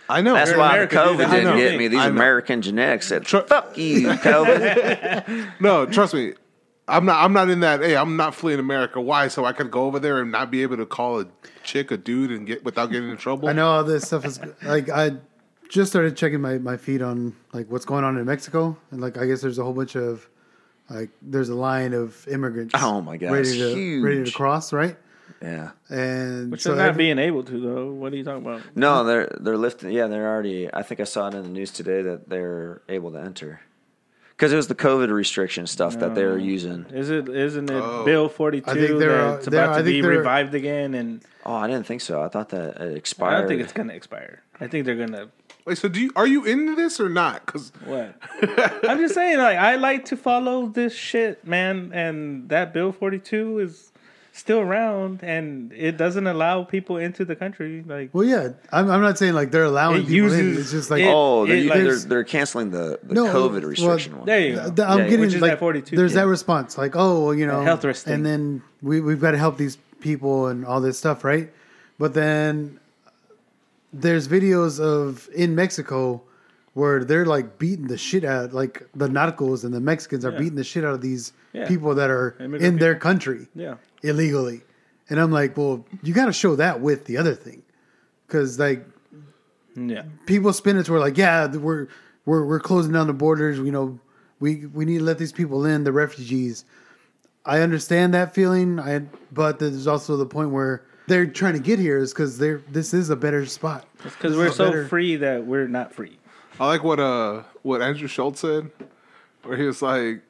I 0.09 0.21
know. 0.21 0.35
That's 0.35 0.55
why 0.55 0.71
America, 0.71 0.97
the 0.97 1.05
dude. 1.05 1.17
COVID 1.19 1.31
didn't 1.31 1.57
get 1.57 1.79
me. 1.79 1.89
These 1.89 2.05
American 2.05 2.63
genetics 2.63 3.07
said, 3.09 3.25
Tr- 3.25 3.39
"Fuck 3.39 3.77
you, 3.79 4.09
COVID." 4.09 5.53
No, 5.61 5.87
trust 5.87 6.15
me. 6.15 6.35
I'm 6.87 7.07
not. 7.07 7.25
I'm 7.25 7.33
not 7.33 7.49
in 7.49 7.61
that. 7.61 7.81
Hey, 7.81 7.97
I'm 7.97 8.17
not 8.17 8.35
fleeing 8.35 8.59
America. 8.59 9.01
Why? 9.01 9.29
So 9.29 9.45
I 9.47 9.53
could 9.55 9.71
go 9.71 9.85
over 9.85 9.99
there 9.99 10.21
and 10.21 10.31
not 10.31 10.51
be 10.51 10.63
able 10.63 10.77
to 10.77 10.85
call 10.87 11.21
a 11.21 11.27
chick, 11.63 11.91
a 11.91 11.97
dude, 11.97 12.31
and 12.31 12.47
get 12.47 12.63
without 12.65 12.91
getting 12.91 13.09
in 13.11 13.17
trouble. 13.17 13.49
I 13.49 13.53
know 13.53 13.69
all 13.69 13.85
this 13.85 14.05
stuff 14.05 14.25
is 14.27 14.39
like 14.63 14.91
I 14.91 15.13
just 15.71 15.91
started 15.91 16.17
checking 16.17 16.43
my, 16.43 16.59
my 16.59 16.77
feed 16.77 17.01
on 17.01 17.35
like 17.55 17.71
what's 17.71 17.87
going 17.87 18.05
on 18.05 18.19
in 18.19 18.27
Mexico, 18.27 18.77
and 18.91 19.01
like 19.01 19.17
I 19.17 19.25
guess 19.27 19.41
there's 19.41 19.59
a 19.59 19.65
whole 19.65 19.73
bunch 19.73 19.97
of 19.97 20.29
like 20.91 21.09
there's 21.23 21.49
a 21.49 21.55
line 21.55 21.95
of 21.95 22.29
immigrants. 22.29 22.75
Oh 22.77 23.01
my 23.01 23.17
God, 23.17 23.33
ready 23.33 23.59
to 23.59 23.75
huge. 23.75 24.05
ready 24.05 24.25
to 24.25 24.31
cross, 24.31 24.71
right? 24.73 24.97
Yeah. 25.43 25.70
And 25.90 26.51
Which 26.51 26.62
so 26.62 26.70
they're 26.70 26.78
not 26.78 26.89
every- 26.90 27.05
being 27.05 27.19
able 27.19 27.43
to 27.44 27.61
though. 27.61 27.90
What 27.93 28.12
are 28.12 28.16
you 28.16 28.24
talking 28.24 28.47
about? 28.47 28.62
No, 28.74 29.05
they're 29.05 29.36
they're 29.40 29.56
lifting. 29.59 29.90
Yeah, 29.90 30.06
they're 30.06 30.28
already. 30.28 30.73
I 30.73 30.82
think 30.82 31.01
I 31.01 31.05
saw 31.05 31.28
it 31.28 31.35
in 31.35 31.43
the 31.43 31.48
news 31.48 31.70
today 31.70 32.02
that 32.02 32.28
they're 32.28 32.81
able 32.89 33.12
to 33.12 33.19
enter 33.19 33.61
because 34.31 34.52
it 34.52 34.56
was 34.56 34.69
the 34.69 34.74
COVID 34.74 35.11
restriction 35.12 35.66
stuff 35.66 35.98
that 35.98 36.15
they're 36.15 36.39
using. 36.39 36.86
Is 36.90 37.11
it 37.11 37.28
isn't 37.28 37.70
it 37.70 37.74
Oh. 37.82 38.05
Bill 38.05 38.28
Forty 38.28 38.61
Two 38.62 38.70
I 38.70 38.74
think 38.74 38.98
they're, 38.98 39.31
that's 39.32 39.47
they're- 39.47 39.62
about 39.65 39.77
to 39.78 39.82
think 39.85 39.86
be 39.86 40.01
they're- 40.01 40.19
revived 40.19 40.55
again? 40.55 40.94
And 40.94 41.23
Oh, 41.47 41.55
I 41.55 41.66
didn't 41.66 41.85
think 41.86 42.01
so. 42.01 42.23
I 42.23 42.28
thought 42.28 42.48
that 42.51 42.81
it 42.81 42.97
expired. 42.97 43.35
I 43.35 43.39
don't 43.40 43.48
think 43.48 43.61
it's 43.61 43.73
gonna 43.74 43.93
expire. 43.93 44.43
I 44.61 44.66
think 44.66 44.86
they're 44.86 44.97
gonna 44.97 45.28
Wait, 45.66 45.78
so 45.78 45.89
do 45.89 45.98
you 45.98 46.11
are 46.15 46.27
you 46.27 46.44
into 46.44 46.74
this 46.74 47.01
or 47.01 47.09
not? 47.09 47.44
Because 47.47 47.73
what? 47.86 48.15
I'm 48.89 48.98
just 48.98 49.15
saying, 49.15 49.39
like 49.39 49.56
I 49.59 49.77
like 49.77 50.05
to 50.06 50.16
follow 50.16 50.66
this 50.69 50.94
shit, 50.94 51.47
man, 51.47 51.90
and 51.94 52.48
that 52.51 52.73
Bill 52.74 52.93
forty 52.93 53.19
two 53.19 53.59
is 53.61 53.90
still 54.36 54.59
around, 54.59 55.20
and 55.23 55.73
it 55.73 55.97
doesn't 55.97 56.27
allow 56.27 56.65
people 56.65 56.97
into 56.97 57.24
the 57.24 57.36
country. 57.36 57.85
Like 57.86 58.11
Well, 58.12 58.24
yeah, 58.24 58.48
I'm, 58.73 58.90
I'm 58.90 59.01
not 59.01 59.16
saying 59.16 59.35
like 59.35 59.52
they're 59.52 59.62
allowing 59.65 60.02
It 60.02 60.09
people 60.09 60.32
in. 60.32 60.56
It's 60.59 60.73
just 60.73 60.90
like 60.90 61.02
it- 61.02 61.09
oh, 61.09 61.47
they're, 61.47 61.56
it- 61.56 61.69
they're, 61.69 61.85
there's- 61.85 62.05
they're 62.05 62.24
canceling 62.24 62.70
the, 62.73 62.98
the 63.05 63.15
No, 63.15 63.27
COVID 63.27 63.61
well, 63.62 63.70
restriction 63.70 64.16
one. 64.19 64.27
there 64.27 64.40
you 64.40 64.56
go. 64.56 64.62
th- 64.70 64.81
I'm 64.81 64.98
Yeah, 64.98 65.05
getting 65.05 65.20
which 65.20 65.35
is 65.35 65.40
like 65.40 65.59
42. 65.61 65.94
there's 65.97 66.15
yeah. 66.15 66.23
that 66.23 66.27
response 66.27 66.77
like 66.77 66.97
oh 66.97 67.27
well, 67.27 67.35
you 67.35 67.47
know 67.47 67.62
health 67.62 67.85
risk 67.85 68.09
and 68.09 68.27
then 68.27 68.61
we 68.82 69.01
we've 69.01 69.20
got 69.20 69.31
to 69.32 69.39
help 69.39 69.56
these 69.56 69.78
people 70.01 70.48
and 70.48 70.66
all 70.66 70.81
this 70.81 70.98
stuff 70.98 71.23
right 71.24 71.48
but 71.98 72.12
then 72.15 72.78
there's 73.93 74.27
videos 74.28 74.81
of 74.81 75.28
in 75.35 75.55
Mexico 75.55 76.20
where 76.74 77.05
they're 77.05 77.24
like 77.24 77.59
beating 77.59 77.86
the 77.86 77.97
shit 77.97 78.24
out 78.24 78.52
like 78.52 78.82
the 78.97 79.06
narcos 79.09 79.65
and 79.65 79.73
the 79.73 79.81
Mexicans 79.81 80.24
are 80.24 80.32
Yeah. 80.32 80.39
beating 80.39 80.56
the 80.56 80.65
shit 80.65 80.85
out 80.85 80.94
of 80.94 81.01
these 81.01 81.32
Yeah. 81.52 81.69
people 81.69 81.94
that 81.94 82.11
are 82.11 82.35
Immigrant 82.40 82.65
in 82.65 82.78
their 82.78 82.97
country 82.97 83.47
yeah. 83.55 83.77
Illegally 84.05 84.63
and 85.09 85.19
I'm 85.21 85.31
like 85.33 85.57
well 85.57 85.85
you 86.03 86.13
got 86.15 86.27
to 86.27 86.33
show 86.33 86.55
that 86.57 86.81
with 86.81 87.07
the 87.07 87.17
other 87.17 87.35
thing 87.35 87.63
because 88.27 88.59
like 88.59 88.87
Yeah. 89.77 90.05
people 90.27 90.53
spin 90.53 90.77
it 90.79 90.85
to 90.87 90.93
where 90.93 91.01
like, 91.01 91.19
yeah, 91.19 91.47
we're 91.47 91.89
we're 92.27 92.45
we're 92.45 92.61
closing 92.61 92.93
down 92.93 93.07
the 93.09 93.13
borders. 93.13 93.59
You 93.59 93.73
know, 93.73 93.99
we 94.41 94.67
we 94.67 94.85
need 94.85 94.99
to 94.99 95.05
let 95.05 95.19
these 95.19 95.33
people 95.33 95.65
in, 95.67 95.85
the 95.85 95.93
refugees. 95.93 96.65
I 97.45 97.61
understand 97.61 98.15
that 98.15 98.35
feeling, 98.35 98.79
I 98.81 99.03
but 99.33 99.59
there's 99.59 99.87
also 99.87 100.17
the 100.17 100.27
point 100.27 100.51
where 100.51 100.85
they're 101.07 101.27
trying 101.27 101.53
to 101.55 101.59
get 101.61 101.79
here 101.79 101.99
is 101.99 102.13
because 102.15 102.39
they're 102.39 102.63
this 102.71 102.95
is 102.95 103.11
a 103.11 103.17
better 103.17 103.45
spot. 103.47 103.87
Because 104.03 104.33
This 104.33 104.39
we're 104.39 104.53
so 104.53 104.67
better. 104.67 104.87
free 104.89 105.17
that 105.17 105.45
we're 105.45 105.69
not 105.69 105.93
free. 105.93 106.19
I 106.61 106.67
like 106.69 106.83
what 106.85 107.01
uh 107.01 107.43
what 107.63 107.83
Andrew 107.83 108.09
Schulz 108.09 108.41
said, 108.41 108.71
where 109.43 109.57
he 109.59 109.65
was 109.65 109.83
like, 109.83 110.23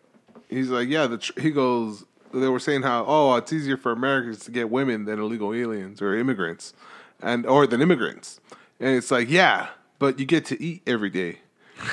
he's 0.48 0.70
like, 0.70 0.88
yeah, 0.88 1.06
the 1.06 1.18
tr- 1.18 1.38
he 1.40 1.50
goes, 1.50 2.04
they 2.40 2.48
were 2.48 2.58
saying 2.58 2.82
how 2.82 3.04
oh 3.06 3.34
it's 3.36 3.52
easier 3.52 3.76
for 3.76 3.92
Americans 3.92 4.44
to 4.44 4.50
get 4.50 4.70
women 4.70 5.04
than 5.04 5.18
illegal 5.18 5.54
aliens 5.54 6.00
or 6.02 6.16
immigrants, 6.16 6.74
and 7.20 7.46
or 7.46 7.66
than 7.66 7.80
immigrants, 7.80 8.40
and 8.80 8.96
it's 8.96 9.10
like 9.10 9.30
yeah, 9.30 9.68
but 9.98 10.18
you 10.18 10.26
get 10.26 10.44
to 10.46 10.62
eat 10.62 10.82
every 10.86 11.10
day. 11.10 11.40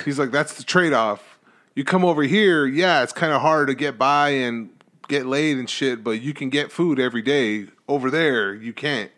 He's 0.06 0.20
like 0.20 0.32
that's 0.32 0.54
the 0.56 0.64
trade 0.64 0.94
off. 0.94 1.40
You 1.76 1.84
come 1.84 2.04
over 2.04 2.24
here, 2.24 2.66
yeah, 2.66 3.02
it's 3.02 3.14
kind 3.14 3.32
of 3.32 3.42
hard 3.42 3.68
to 3.68 3.76
get 3.76 3.98
by 3.98 4.30
and 4.30 4.70
get 5.08 5.26
laid 5.26 5.58
and 5.58 5.70
shit, 5.70 6.04
but 6.04 6.22
you 6.22 6.34
can 6.34 6.50
get 6.50 6.72
food 6.72 7.00
every 7.00 7.22
day. 7.22 7.68
Over 7.88 8.10
there, 8.10 8.54
you 8.54 8.72
can't. 8.72 9.12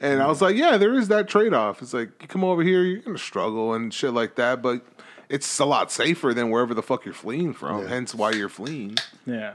And 0.00 0.22
I 0.22 0.26
was 0.26 0.42
like, 0.42 0.54
yeah, 0.56 0.76
there 0.76 0.94
is 0.94 1.08
that 1.08 1.28
trade 1.28 1.54
off. 1.54 1.82
It's 1.82 1.94
like 1.94 2.10
you 2.20 2.28
come 2.28 2.44
over 2.44 2.62
here, 2.62 2.82
you're 2.82 3.00
gonna 3.00 3.18
struggle 3.18 3.74
and 3.74 3.92
shit 3.92 4.12
like 4.12 4.36
that, 4.36 4.60
but 4.62 4.84
it's 5.28 5.58
a 5.58 5.64
lot 5.64 5.90
safer 5.90 6.34
than 6.34 6.50
wherever 6.50 6.74
the 6.74 6.82
fuck 6.82 7.04
you're 7.04 7.14
fleeing 7.14 7.52
from. 7.52 7.86
Hence 7.86 8.14
why 8.14 8.32
you're 8.32 8.48
fleeing. 8.48 8.96
Yeah. 9.26 9.54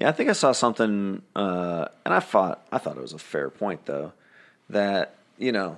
Yeah, 0.00 0.10
I 0.10 0.12
think 0.12 0.30
I 0.30 0.32
saw 0.32 0.52
something, 0.52 1.22
uh, 1.34 1.86
and 2.04 2.14
I 2.14 2.20
thought 2.20 2.64
I 2.70 2.78
thought 2.78 2.96
it 2.96 3.02
was 3.02 3.14
a 3.14 3.18
fair 3.18 3.50
point 3.50 3.84
though. 3.86 4.12
That 4.70 5.16
you 5.38 5.50
know, 5.50 5.76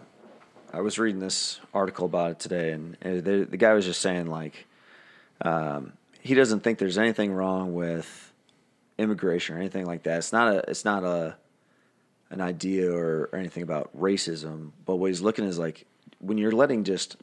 I 0.75 0.83
was 0.83 0.99
reading 0.99 1.21
this 1.21 1.59
article 1.73 2.05
about 2.05 2.33
it 2.33 2.39
today, 2.39 2.73
and 2.73 2.99
uh, 3.03 3.23
the, 3.23 3.47
the 3.49 3.57
guy 3.57 3.73
was 3.73 3.87
just 3.87 4.03
saying 4.03 4.27
like, 4.27 4.67
um, 5.41 5.95
he 6.21 6.35
doesn't 6.35 6.61
think 6.61 6.79
there's 6.79 6.99
anything 6.99 7.33
wrong 7.33 7.73
with 7.73 8.31
immigration 8.99 9.57
or 9.57 9.59
anything 9.59 9.87
like 9.87 10.03
that. 10.03 10.19
It's 10.19 10.35
not 10.35 10.55
a 10.55 10.71
it's 10.71 10.85
not 10.85 11.03
a 11.03 11.37
an 12.29 12.43
idea 12.43 12.93
or, 12.93 13.31
or 13.33 13.39
anything 13.39 13.63
about 13.63 13.89
racism, 13.99 14.73
but 14.85 14.97
what 14.97 15.07
he's 15.07 15.23
looking 15.23 15.47
is 15.47 15.59
like 15.59 15.87
when 16.19 16.37
you're 16.37 16.53
letting 16.53 16.85
just 16.85 17.17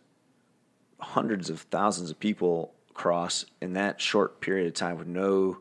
hundreds 0.99 1.52
of 1.52 1.61
thousands 1.61 2.10
of 2.10 2.19
people 2.19 2.74
cross 2.95 3.45
in 3.61 3.74
that 3.74 4.02
short 4.02 4.41
period 4.41 4.65
of 4.65 4.74
time 4.74 4.98
with 4.98 5.07
no 5.07 5.60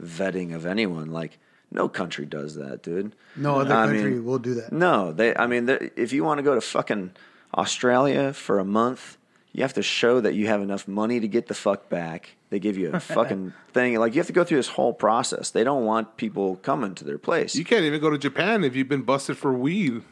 vetting 0.00 0.54
of 0.54 0.66
anyone. 0.66 1.10
Like 1.10 1.38
no 1.70 1.88
country 1.88 2.26
does 2.26 2.54
that, 2.56 2.82
dude. 2.82 3.14
No 3.36 3.60
other 3.60 3.74
I 3.74 3.86
country 3.86 4.10
mean, 4.12 4.24
will 4.24 4.38
do 4.38 4.54
that. 4.54 4.72
No, 4.72 5.12
they. 5.12 5.34
I 5.36 5.46
mean, 5.46 5.68
if 5.96 6.12
you 6.12 6.24
want 6.24 6.38
to 6.38 6.42
go 6.42 6.54
to 6.54 6.60
fucking 6.60 7.12
Australia 7.56 8.32
for 8.32 8.58
a 8.58 8.64
month, 8.64 9.16
you 9.52 9.62
have 9.62 9.74
to 9.74 9.82
show 9.82 10.20
that 10.20 10.34
you 10.34 10.46
have 10.46 10.62
enough 10.62 10.86
money 10.88 11.20
to 11.20 11.28
get 11.28 11.46
the 11.48 11.54
fuck 11.54 11.88
back. 11.88 12.36
They 12.50 12.58
give 12.58 12.76
you 12.76 12.90
a 12.92 13.00
fucking 13.16 13.52
thing. 13.72 13.96
Like 13.98 14.14
you 14.14 14.20
have 14.20 14.26
to 14.26 14.32
go 14.32 14.44
through 14.44 14.58
this 14.58 14.68
whole 14.68 14.92
process. 14.92 15.50
They 15.50 15.62
don't 15.64 15.84
want 15.84 16.16
people 16.16 16.56
coming 16.56 16.94
to 16.96 17.04
their 17.04 17.18
place. 17.18 17.54
You 17.54 17.64
can't 17.64 17.84
even 17.84 18.00
go 18.00 18.10
to 18.10 18.18
Japan 18.18 18.64
if 18.64 18.74
you've 18.74 18.88
been 18.88 19.02
busted 19.02 19.36
for 19.38 19.52
weed. 19.52 20.02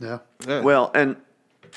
Yeah, 0.00 0.18
Yeah. 0.46 0.60
well, 0.60 0.90
and 0.94 1.16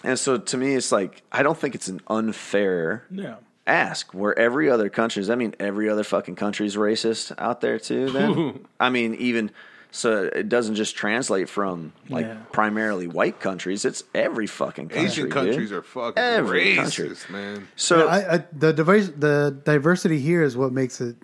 and 0.03 0.17
so 0.17 0.37
to 0.37 0.57
me, 0.57 0.75
it's 0.75 0.91
like 0.91 1.23
I 1.31 1.43
don't 1.43 1.57
think 1.57 1.75
it's 1.75 1.87
an 1.89 1.99
unfair 2.07 3.05
Yeah. 3.11 3.35
Ask 3.67 4.13
where 4.13 4.37
every 4.37 4.69
other 4.69 4.89
country. 4.89 5.21
Does 5.21 5.29
I 5.29 5.35
mean 5.35 5.55
every 5.59 5.89
other 5.89 6.03
fucking 6.03 6.35
country 6.35 6.65
is 6.65 6.75
racist 6.75 7.31
out 7.37 7.61
there 7.61 7.79
too? 7.79 8.09
Then 8.09 8.65
I 8.79 8.89
mean, 8.89 9.15
even 9.15 9.51
so, 9.93 10.29
it 10.33 10.47
doesn't 10.47 10.75
just 10.75 10.95
translate 10.95 11.49
from 11.49 11.91
like 12.09 12.25
Yeah. 12.25 12.37
primarily 12.53 13.07
white 13.07 13.39
countries. 13.41 13.83
It's 13.83 14.03
every 14.15 14.47
fucking 14.47 14.87
country. 14.87 15.05
Asian 15.05 15.23
dude. 15.25 15.33
countries 15.33 15.71
are 15.73 15.81
fucking 15.81 16.17
Every 16.23 16.77
racist, 16.77 16.77
country. 16.77 17.15
man. 17.29 17.67
So 17.75 18.07
I, 18.07 18.35
I, 18.35 18.45
the 18.53 18.71
device, 18.71 19.09
the 19.09 19.59
diversity 19.65 20.19
here 20.19 20.43
is 20.43 20.55
what 20.55 20.71
makes 20.71 21.01
it 21.01 21.17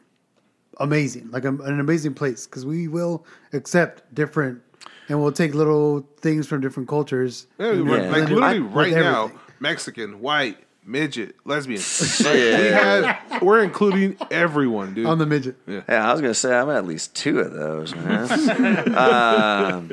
amazing, 0.80 1.32
like 1.32 1.46
a, 1.46 1.50
an 1.50 1.80
amazing 1.80 2.14
place 2.14 2.46
because 2.46 2.66
we 2.66 2.88
will 2.90 3.26
accept 3.54 4.14
different, 4.14 4.62
and 5.10 5.20
we'll 5.22 5.32
take 5.32 5.54
little 5.54 6.08
things 6.20 6.46
from 6.46 6.60
different 6.62 6.90
cultures. 6.90 7.48
Yeah, 7.58 7.72
and 7.72 7.90
like 7.90 8.30
literally 8.30 8.60
with 8.60 8.74
right 8.74 8.92
now. 8.94 9.32
Mexican, 9.62 10.20
white, 10.20 10.58
midget, 10.88 11.36
lesbian. 11.46 11.82
Like, 12.24 12.34
we 12.34 12.40
have, 12.72 13.42
we're 13.42 13.64
including 13.64 14.18
everyone, 14.32 14.94
dude. 14.94 15.06
on 15.06 15.18
the 15.20 15.26
midget. 15.26 15.56
Yeah, 15.68 15.82
I 15.90 16.12
was 16.12 16.22
gonna 16.22 16.34
say 16.34 16.56
I'm 16.56 16.70
at 16.70 16.86
least 16.86 17.14
two 17.16 17.40
of 17.40 17.54
those, 17.54 17.94
man. 17.94 18.96
um, 18.98 19.92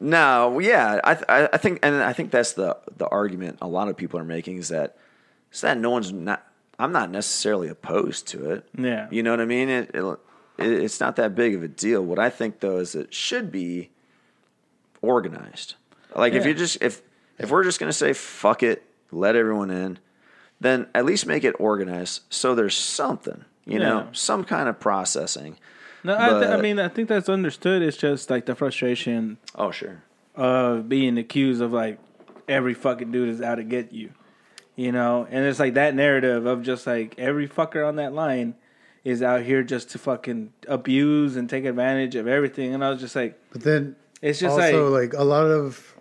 no, 0.00 0.58
yeah, 0.58 1.00
I, 1.04 1.12
I, 1.28 1.48
I 1.52 1.56
think, 1.58 1.78
and 1.82 1.94
I 1.96 2.12
think 2.12 2.30
that's 2.30 2.54
the 2.54 2.76
the 2.96 3.06
argument 3.08 3.58
a 3.62 3.68
lot 3.68 3.88
of 3.88 3.96
people 3.96 4.18
are 4.18 4.24
making 4.24 4.58
is 4.58 4.68
that 4.68 4.96
is 5.52 5.60
that 5.60 5.78
no 5.78 5.90
one's 5.90 6.12
not. 6.12 6.46
I'm 6.76 6.90
not 6.90 7.10
necessarily 7.10 7.68
opposed 7.68 8.26
to 8.28 8.50
it. 8.50 8.68
Yeah. 8.76 9.06
you 9.12 9.22
know 9.22 9.30
what 9.30 9.40
I 9.40 9.44
mean. 9.44 9.68
It, 9.68 9.90
it 9.94 10.18
it's 10.58 10.98
not 10.98 11.14
that 11.16 11.34
big 11.36 11.54
of 11.54 11.62
a 11.62 11.68
deal. 11.68 12.02
What 12.04 12.18
I 12.18 12.30
think 12.30 12.58
though 12.60 12.78
is 12.78 12.96
it 12.96 13.14
should 13.14 13.52
be 13.52 13.90
organized. 15.02 15.74
Like 16.14 16.32
if 16.32 16.42
Yeah. 16.42 16.48
you 16.50 16.54
just 16.54 16.82
if 16.82 17.02
if 17.38 17.50
we're 17.50 17.64
just 17.64 17.78
gonna 17.80 17.92
say 17.92 18.12
fuck 18.12 18.62
it, 18.62 18.82
let 19.12 19.36
everyone 19.36 19.70
in, 19.70 19.98
then 20.64 20.86
at 20.94 21.04
least 21.04 21.26
make 21.26 21.44
it 21.44 21.54
organized 21.58 22.22
so 22.30 22.54
there's 22.54 22.76
something, 22.76 23.44
you 23.66 23.78
know, 23.78 24.08
some 24.12 24.44
kind 24.44 24.68
of 24.68 24.80
processing. 24.80 25.56
No, 26.02 26.16
I, 26.18 26.28
th- 26.30 26.50
I 26.50 26.60
mean, 26.60 26.78
I 26.78 26.88
think 26.88 27.08
that's 27.08 27.28
understood. 27.28 27.80
It's 27.82 27.96
just 27.96 28.28
like 28.30 28.46
the 28.46 28.54
frustration 28.54 29.38
Oh 29.54 29.70
sure. 29.70 30.02
of 30.34 30.88
being 30.88 31.16
accused 31.18 31.62
of 31.62 31.72
like 31.72 31.98
every 32.48 32.74
fucking 32.74 33.10
dude 33.10 33.28
is 33.30 33.40
out 33.40 33.54
to 33.56 33.64
get 33.64 33.92
you, 33.92 34.10
you 34.76 34.92
know, 34.92 35.26
and 35.30 35.44
it's 35.46 35.58
like 35.58 35.74
that 35.74 35.94
narrative 35.94 36.44
of 36.46 36.62
just 36.62 36.86
like 36.86 37.14
every 37.18 37.48
fucker 37.48 37.86
on 37.86 37.96
that 37.96 38.12
line 38.12 38.54
is 39.02 39.22
out 39.22 39.42
here 39.42 39.62
just 39.62 39.90
to 39.90 39.98
fucking 39.98 40.52
abuse 40.68 41.36
and 41.36 41.48
take 41.48 41.64
advantage 41.66 42.14
of 42.16 42.26
everything, 42.26 42.74
and 42.74 42.82
I 42.84 42.88
was 42.90 43.00
just 43.00 43.14
like, 43.16 43.38
But 43.52 43.62
then 43.62 43.96
It's 44.22 44.38
just 44.40 44.52
also 44.58 44.88
like- 44.90 45.12
like, 45.12 45.20
a 45.20 45.24
lot 45.24 45.46
of 45.46 45.94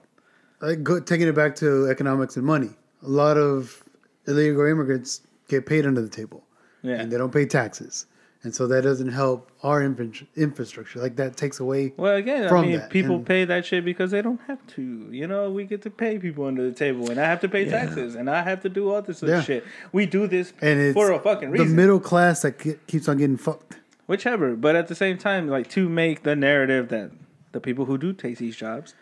like 0.61 0.83
go, 0.83 0.99
taking 1.01 1.27
it 1.27 1.35
back 1.35 1.55
to 1.57 1.87
economics 1.89 2.37
and 2.37 2.45
money. 2.45 2.69
A 3.03 3.09
lot 3.09 3.37
of 3.37 3.82
illegal 4.27 4.65
immigrants 4.65 5.21
get 5.47 5.65
paid 5.65 5.85
under 5.85 6.01
the 6.01 6.09
table, 6.09 6.43
yeah, 6.81 6.95
and 6.95 7.11
they 7.11 7.17
don't 7.17 7.33
pay 7.33 7.45
taxes, 7.45 8.05
and 8.43 8.53
so 8.55 8.67
that 8.67 8.81
doesn't 8.83 9.09
help 9.09 9.51
our 9.63 9.81
infra- 9.81 10.27
infrastructure. 10.35 10.99
Like 10.99 11.15
that 11.17 11.37
takes 11.37 11.59
away. 11.59 11.93
Well, 11.97 12.15
again, 12.15 12.51
I 12.53 12.61
mean, 12.61 12.79
people 12.89 13.15
and- 13.17 13.25
pay 13.25 13.45
that 13.45 13.65
shit 13.65 13.85
because 13.85 14.11
they 14.11 14.21
don't 14.21 14.41
have 14.47 14.65
to. 14.75 14.81
You 15.11 15.27
know, 15.27 15.49
we 15.51 15.65
get 15.65 15.81
to 15.83 15.89
pay 15.89 16.17
people 16.19 16.45
under 16.45 16.63
the 16.69 16.75
table, 16.75 17.09
and 17.09 17.19
I 17.19 17.25
have 17.25 17.39
to 17.41 17.49
pay 17.49 17.65
taxes, 17.65 18.15
and 18.15 18.29
I 18.29 18.41
have 18.43 18.61
to 18.61 18.69
do 18.69 18.91
all 18.91 19.01
this 19.01 19.21
other 19.23 19.33
Yeah. 19.33 19.41
shit. 19.41 19.63
We 19.91 20.05
do 20.05 20.27
this 20.27 20.53
and 20.61 20.79
it's 20.79 20.93
for 20.93 21.11
a 21.11 21.19
fucking 21.19 21.51
reason. 21.51 21.67
the 21.69 21.73
middle 21.73 21.99
class 21.99 22.41
that 22.41 22.57
keeps 22.87 23.07
on 23.07 23.17
getting 23.17 23.37
fucked. 23.37 23.77
Whichever, 24.05 24.55
but 24.55 24.75
at 24.75 24.89
the 24.89 24.95
same 24.95 25.17
time, 25.17 25.47
like 25.47 25.69
to 25.71 25.87
make 25.87 26.23
the 26.23 26.35
narrative 26.35 26.89
that 26.89 27.11
the 27.53 27.61
people 27.61 27.85
who 27.85 27.97
do 27.97 28.11
take 28.11 28.37
these 28.37 28.55
jobs 28.57 28.95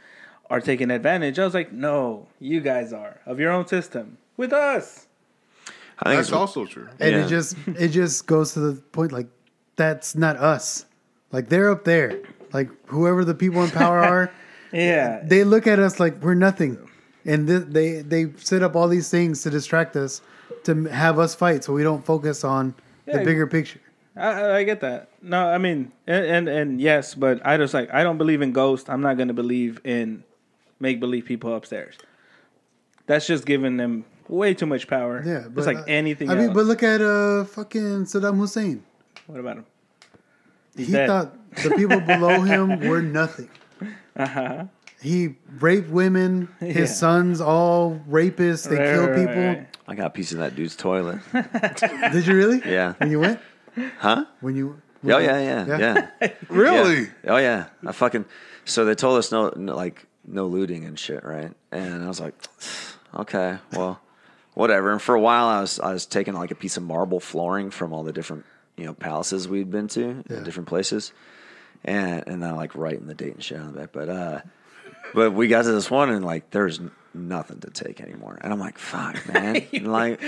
are 0.49 0.59
taking 0.61 0.91
advantage. 0.91 1.39
I 1.39 1.45
was 1.45 1.53
like, 1.55 1.71
no, 1.71 2.27
you 2.39 2.59
guys 2.61 2.91
are 2.93 3.19
of 3.25 3.39
your 3.39 3.51
own 3.51 3.65
system 3.65 4.17
with 4.37 4.53
us. 4.53 5.07
I 6.03 6.09
think 6.09 6.17
That's 6.17 6.29
it's, 6.29 6.33
also 6.35 6.65
true. 6.65 6.87
and 6.99 7.11
Yeah. 7.15 7.25
it 7.25 7.29
just 7.29 7.55
it 7.67 7.89
just 7.89 8.25
goes 8.27 8.53
to 8.53 8.59
the 8.59 8.81
point 8.81 9.11
like 9.11 9.27
that's 9.75 10.15
not 10.15 10.35
us. 10.37 10.85
Like 11.31 11.49
they're 11.49 11.69
up 11.69 11.83
there. 11.85 12.19
Like 12.53 12.69
whoever 12.87 13.23
the 13.23 13.33
people 13.35 13.63
in 13.63 13.69
power 13.71 13.99
are, 14.13 14.31
Yeah, 14.73 15.21
they 15.23 15.43
look 15.43 15.67
at 15.67 15.79
us 15.79 15.99
like 15.99 16.21
we're 16.23 16.33
nothing, 16.33 16.77
and 17.25 17.47
th- 17.47 17.65
they 17.69 18.01
they 18.01 18.31
set 18.37 18.63
up 18.63 18.75
all 18.75 18.87
these 18.87 19.09
things 19.09 19.43
to 19.43 19.49
distract 19.49 19.95
us, 19.95 20.21
to 20.63 20.85
have 20.85 21.19
us 21.19 21.35
fight, 21.35 21.63
so 21.63 21.71
we 21.73 21.83
don't 21.83 22.03
focus 22.05 22.43
on 22.43 22.73
Yeah. 23.05 23.19
the 23.19 23.23
bigger 23.25 23.47
picture. 23.47 23.79
I, 24.15 24.27
I- 24.27 24.57
I 24.57 24.63
get 24.63 24.81
that. 24.81 25.07
No, 25.21 25.47
I 25.47 25.57
mean, 25.59 25.91
and, 26.07 26.25
and 26.25 26.49
and 26.49 26.81
yes, 26.81 27.15
but 27.15 27.39
I 27.45 27.57
just 27.57 27.73
like 27.73 27.93
I 27.93 28.03
don't 28.03 28.17
believe 28.17 28.41
in 28.41 28.51
ghosts. 28.53 28.89
I'm 28.89 29.01
not 29.01 29.17
gonna 29.17 29.33
believe 29.33 29.79
in 29.85 30.23
make 30.79 30.99
believe 30.99 31.25
people 31.25 31.53
upstairs. 31.55 31.95
That's 33.05 33.25
just 33.27 33.45
giving 33.45 33.77
them 33.77 34.03
way 34.31 34.53
too 34.55 34.65
much 34.65 34.87
power. 34.87 35.21
Yeah, 35.23 35.45
it's 35.55 35.67
like 35.67 35.77
uh, 35.77 35.83
anything. 35.87 36.29
I 36.31 36.35
mean, 36.35 36.45
else. 36.45 36.53
but 36.55 36.65
look 36.65 36.81
at 36.83 37.01
uh 37.01 37.43
fucking 37.45 38.05
Saddam 38.05 38.37
Hussein. 38.37 38.83
what 39.27 39.39
about 39.39 39.57
him? 39.57 39.65
He 40.75 40.85
dead. 40.91 41.07
thought 41.07 41.35
the 41.63 41.71
people 41.75 41.99
below 41.99 42.41
him 42.53 42.79
were 42.87 43.01
nothing. 43.01 43.49
Uh-huh. 44.15 44.65
He 45.01 45.35
raped 45.59 45.89
women. 45.89 46.47
His 46.59 46.75
Yeah. 46.77 46.85
sons 46.85 47.41
all 47.41 47.99
rapists. 48.09 48.69
They 48.69 48.77
Right, 48.77 48.93
kill 48.93 49.07
right, 49.07 49.15
people. 49.27 49.43
right. 49.43 49.67
I 49.87 49.95
got 49.95 50.07
a 50.07 50.09
piece 50.11 50.31
of 50.31 50.37
that 50.39 50.55
dude's 50.55 50.75
toilet. 50.75 51.19
Did 52.13 52.25
you 52.27 52.35
really? 52.35 52.61
Yeah. 52.65 52.93
When 52.99 53.11
you 53.11 53.19
went? 53.19 53.39
Huh? 53.97 54.25
When 54.41 54.55
you? 54.55 54.79
Oh 55.03 55.17
yeah, 55.17 55.39
yeah, 55.39 55.65
Yeah. 55.65 56.07
yeah. 56.21 56.27
Really? 56.49 57.01
Yeah. 57.23 57.33
Oh 57.33 57.37
yeah. 57.37 57.65
I 57.85 57.91
fucking. 57.91 58.25
So 58.65 58.85
they 58.85 58.93
told 58.95 59.17
us 59.17 59.31
no, 59.31 59.51
no, 59.57 59.75
like 59.75 60.05
no 60.27 60.45
looting 60.45 60.85
and 60.85 60.97
shit, 60.99 61.23
right? 61.23 61.51
And 61.71 62.03
I 62.03 62.07
was 62.07 62.19
like, 62.19 62.35
okay, 63.15 63.57
well, 63.73 63.99
whatever. 64.53 64.91
And 64.91 65.01
for 65.01 65.15
a 65.15 65.19
while, 65.19 65.47
I 65.47 65.61
was 65.61 65.79
I 65.79 65.93
was 65.93 66.05
taking 66.05 66.33
like 66.33 66.51
a 66.51 66.55
piece 66.55 66.77
of 66.77 66.83
marble 66.83 67.19
flooring 67.19 67.71
from 67.71 67.93
all 67.93 68.03
the 68.03 68.13
different 68.13 68.45
you 68.77 68.85
know 68.85 68.93
palaces 68.93 69.47
we'd 69.47 69.71
been 69.71 69.87
to, 69.89 70.23
Yeah. 70.29 70.39
different 70.41 70.67
places, 70.69 71.11
and 71.83 72.23
and 72.27 72.45
I 72.45 72.51
like 72.51 72.75
writing 72.75 73.07
the 73.07 73.13
date 73.15 73.33
and 73.35 73.43
shit 73.43 73.59
on 73.59 73.73
the 73.73 73.79
back. 73.79 73.89
But 73.91 74.09
uh, 74.09 74.41
but 75.13 75.31
we 75.31 75.47
got 75.47 75.63
to 75.63 75.71
this 75.71 75.89
one 75.91 76.09
and 76.09 76.23
like 76.25 76.49
there's 76.51 76.79
nothing 77.13 77.59
to 77.61 77.69
take 77.69 77.99
anymore, 78.01 78.37
and 78.41 78.53
I'm 78.53 78.59
like, 78.59 78.77
fuck, 78.77 79.27
man, 79.33 79.67
like. 79.83 80.21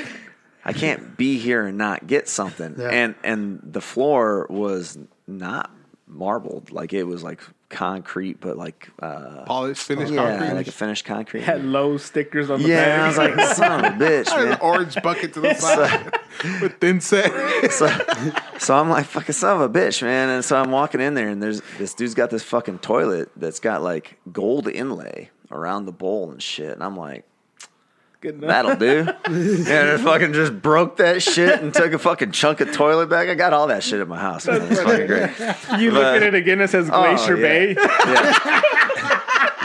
I 0.65 0.71
can't 0.71 1.17
be 1.17 1.39
here 1.39 1.65
and 1.65 1.77
not 1.77 2.07
get 2.07 2.29
something. 2.29 2.75
Yeah. 2.79 2.87
And 2.87 3.15
and 3.21 3.59
the 3.61 3.81
floor 3.81 4.47
was 4.49 4.97
not 5.27 5.69
marbled, 6.07 6.71
like 6.71 6.93
it 6.93 7.03
was 7.03 7.21
like 7.21 7.41
concrete, 7.73 8.39
but 8.39 8.57
like 8.57 8.89
uh, 9.01 9.43
Polished, 9.45 9.83
finished 9.83 10.13
yeah, 10.13 10.37
concrete. 10.37 10.55
like 10.55 10.67
a 10.67 10.71
finished 10.71 11.05
concrete. 11.05 11.41
Had 11.41 11.65
low 11.65 11.97
stickers 11.97 12.49
on 12.49 12.61
the 12.61 12.69
yeah, 12.69 12.85
back. 12.85 12.99
I 12.99 13.07
was 13.07 13.17
like, 13.17 13.55
son 13.55 13.85
of 13.85 13.93
a 13.93 13.95
bitch, 14.05 14.31
An 14.31 14.59
orange 14.61 15.01
bucket 15.01 15.33
to 15.33 15.41
the 15.41 15.53
side 15.55 16.13
with 16.61 16.77
thin 16.79 17.01
set. 17.01 17.31
So, 17.71 17.89
so 18.59 18.77
I'm 18.77 18.89
like, 18.89 19.05
fucking 19.05 19.33
son 19.33 19.61
of 19.61 19.61
a 19.61 19.69
bitch, 19.69 20.01
man. 20.01 20.29
And 20.29 20.45
so 20.45 20.57
I'm 20.57 20.71
walking 20.71 21.01
in 21.01 21.15
there, 21.15 21.29
and 21.29 21.41
there's 21.41 21.61
this 21.77 21.93
dude's 21.93 22.13
got 22.13 22.29
this 22.29 22.43
fucking 22.43 22.79
toilet 22.79 23.29
that's 23.35 23.59
got 23.59 23.81
like 23.81 24.19
gold 24.31 24.67
inlay 24.67 25.29
around 25.51 25.85
the 25.85 25.91
bowl 25.91 26.31
and 26.31 26.41
shit. 26.41 26.71
And 26.71 26.83
I'm 26.83 26.95
like, 26.95 27.25
Good 28.23 28.35
enough. 28.41 28.47
that'll 28.47 28.75
do. 28.77 28.99
and 29.25 29.67
it 29.89 29.99
fucking 29.99 30.31
just 30.31 30.61
broke 30.61 30.95
that 30.97 31.21
shit 31.21 31.61
and 31.61 31.73
took 31.73 31.91
a 31.91 31.99
fucking 31.99 32.31
chunk 32.31 32.61
of 32.61 32.71
toilet 32.71 33.09
back. 33.09 33.27
I 33.27 33.35
got 33.35 33.51
all 33.51 33.67
that 33.67 33.83
shit 33.83 33.99
at 33.99 34.07
my 34.07 34.17
house. 34.17 34.47
Man. 34.47 34.61
It's 34.61 34.81
fucking 34.81 35.07
great. 35.07 35.29
You 35.81 35.91
look 35.91 36.03
at 36.05 36.23
it 36.23 36.33
again, 36.33 36.61
it 36.61 36.69
says 36.69 36.89
Oh, 36.91 37.03
Glacier 37.03 37.35
yeah. 37.35 37.41
Bay. 37.41 37.75
Yeah. 37.75 38.61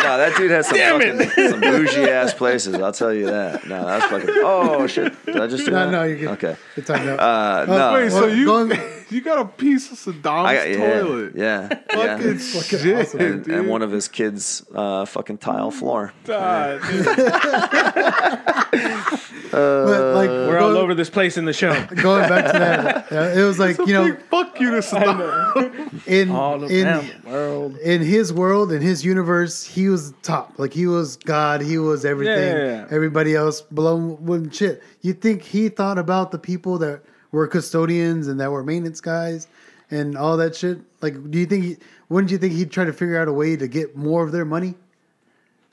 No, 0.03 0.17
that 0.17 0.35
dude 0.37 0.51
has 0.51 0.67
some 0.67 0.77
Damn 0.79 1.01
fucking, 1.19 1.51
some 1.51 1.61
bougie 1.61 2.05
ass 2.09 2.33
places. 2.35 2.75
I'll 2.77 2.93
tell 2.93 3.13
you 3.13 3.27
that. 3.27 3.67
No, 3.69 3.85
that's 3.85 4.07
fucking. 4.07 4.31
Oh 4.39 4.87
shit! 4.87 5.13
Did 5.27 5.39
I 5.39 5.47
just 5.47 5.65
do 5.67 5.71
No, 5.73 5.85
that? 5.87 5.91
no, 5.93 6.03
you're 6.05 6.17
good. 6.17 6.29
Okay. 6.31 6.57
It's 6.77 6.89
on 6.89 7.05
now. 7.05 7.15
Uh, 7.17 7.67
no. 7.69 7.93
Wait, 7.95 8.11
so 8.11 8.21
Well, 8.23 8.35
you 8.35 8.45
going- 8.47 8.71
you 9.11 9.21
got 9.21 9.41
a 9.41 9.45
piece 9.47 9.91
of 9.91 9.99
Saddam's 9.99 10.47
I 10.49 10.67
yeah, 10.67 11.01
toilet? 11.01 11.33
yeah, 11.35 11.69
Fucking 11.91 12.27
yeah. 12.27 12.39
shit, 12.39 12.97
awesome. 13.01 13.21
And, 13.21 13.45
dude. 13.45 13.55
and 13.55 13.69
one 13.69 13.83
of 13.83 13.91
his 13.91 14.09
kids' 14.09 14.65
uh, 14.75 15.05
fucking 15.05 15.39
tile 15.39 15.71
floor. 15.71 16.13
God, 16.25 16.81
dude. 16.91 17.05
but 19.51 20.15
like 20.15 20.29
We're 20.29 20.59
all 20.59 20.77
over 20.77 20.95
this 20.95 21.11
place 21.11 21.37
in 21.37 21.45
the 21.45 21.53
show. 21.53 21.73
Going 22.03 22.29
back 22.29 22.53
to 22.53 22.59
that, 22.59 23.13
uh, 23.13 23.41
it 23.41 23.45
was 23.45 23.59
like 23.59 23.79
you 23.79 23.93
know, 23.95 24.05
Big 24.13 24.21
fuck 24.23 24.61
you 24.61 24.71
to 24.73 24.79
Saddam. 24.79 26.07
in 26.07 26.31
All 26.31 26.63
of 26.65 26.71
in 26.71 26.85
them 26.85 27.07
world. 27.25 27.77
in 27.79 28.03
his 28.03 28.33
world, 28.33 28.73
in 28.73 28.83
his 28.83 29.05
universe, 29.05 29.65
he 29.65 29.89
was 29.89 30.13
top. 30.23 30.59
Like 30.59 30.73
he 30.73 30.87
was 30.87 31.17
God. 31.17 31.61
He 31.63 31.79
was 31.79 32.05
everything. 32.05 32.57
Yeah, 32.57 32.65
yeah, 32.65 32.75
yeah. 32.83 32.87
Everybody 32.91 33.35
else 33.35 33.61
below 33.63 33.97
him 33.97 34.27
wouldn't 34.27 34.55
shit. 34.55 34.83
You 35.03 35.13
think 35.15 35.43
he 35.43 35.69
thought 35.69 35.99
about 35.99 36.31
the 36.31 36.39
people 36.39 36.79
that 36.79 37.03
were 37.33 37.47
custodians 37.47 38.29
and 38.29 38.41
that 38.41 38.51
were 38.51 38.63
maintenance 38.63 39.01
guys 39.01 39.49
and 39.91 40.17
all 40.17 40.37
that 40.37 40.55
shit? 40.57 40.79
Like, 41.03 41.31
do 41.31 41.39
you 41.39 41.47
think? 41.47 41.65
He, 41.65 41.77
wouldn't 42.09 42.31
you 42.31 42.39
think 42.39 42.55
he'd 42.55 42.71
try 42.71 42.85
to 42.85 42.93
figure 42.93 43.21
out 43.21 43.29
a 43.29 43.33
way 43.33 43.57
to 43.57 43.69
get 43.69 43.97
more 43.97 44.23
of 44.25 44.33
their 44.33 44.45
money, 44.45 44.75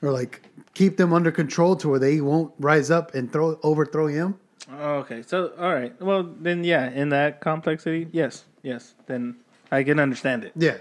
or 0.02 0.10
like 0.10 0.42
keep 0.74 0.96
them 0.96 1.12
under 1.12 1.30
control 1.32 1.76
to 1.76 1.88
where 1.88 1.98
they 1.98 2.20
won't 2.20 2.52
rise 2.58 2.90
up 2.90 3.14
and 3.14 3.32
throw 3.32 3.58
overthrow 3.62 4.06
him? 4.06 4.38
Oh, 4.80 4.94
okay, 4.96 5.22
so 5.22 5.52
all 5.58 5.72
right. 5.72 5.98
Well, 6.00 6.24
then 6.40 6.64
yeah, 6.64 6.90
in 6.90 7.08
that 7.10 7.40
complexity, 7.40 8.08
yes, 8.12 8.44
yes, 8.62 8.94
then 9.06 9.36
I 9.72 9.82
can 9.84 9.98
understand 10.00 10.44
it 10.44 10.52
Yeah. 10.56 10.76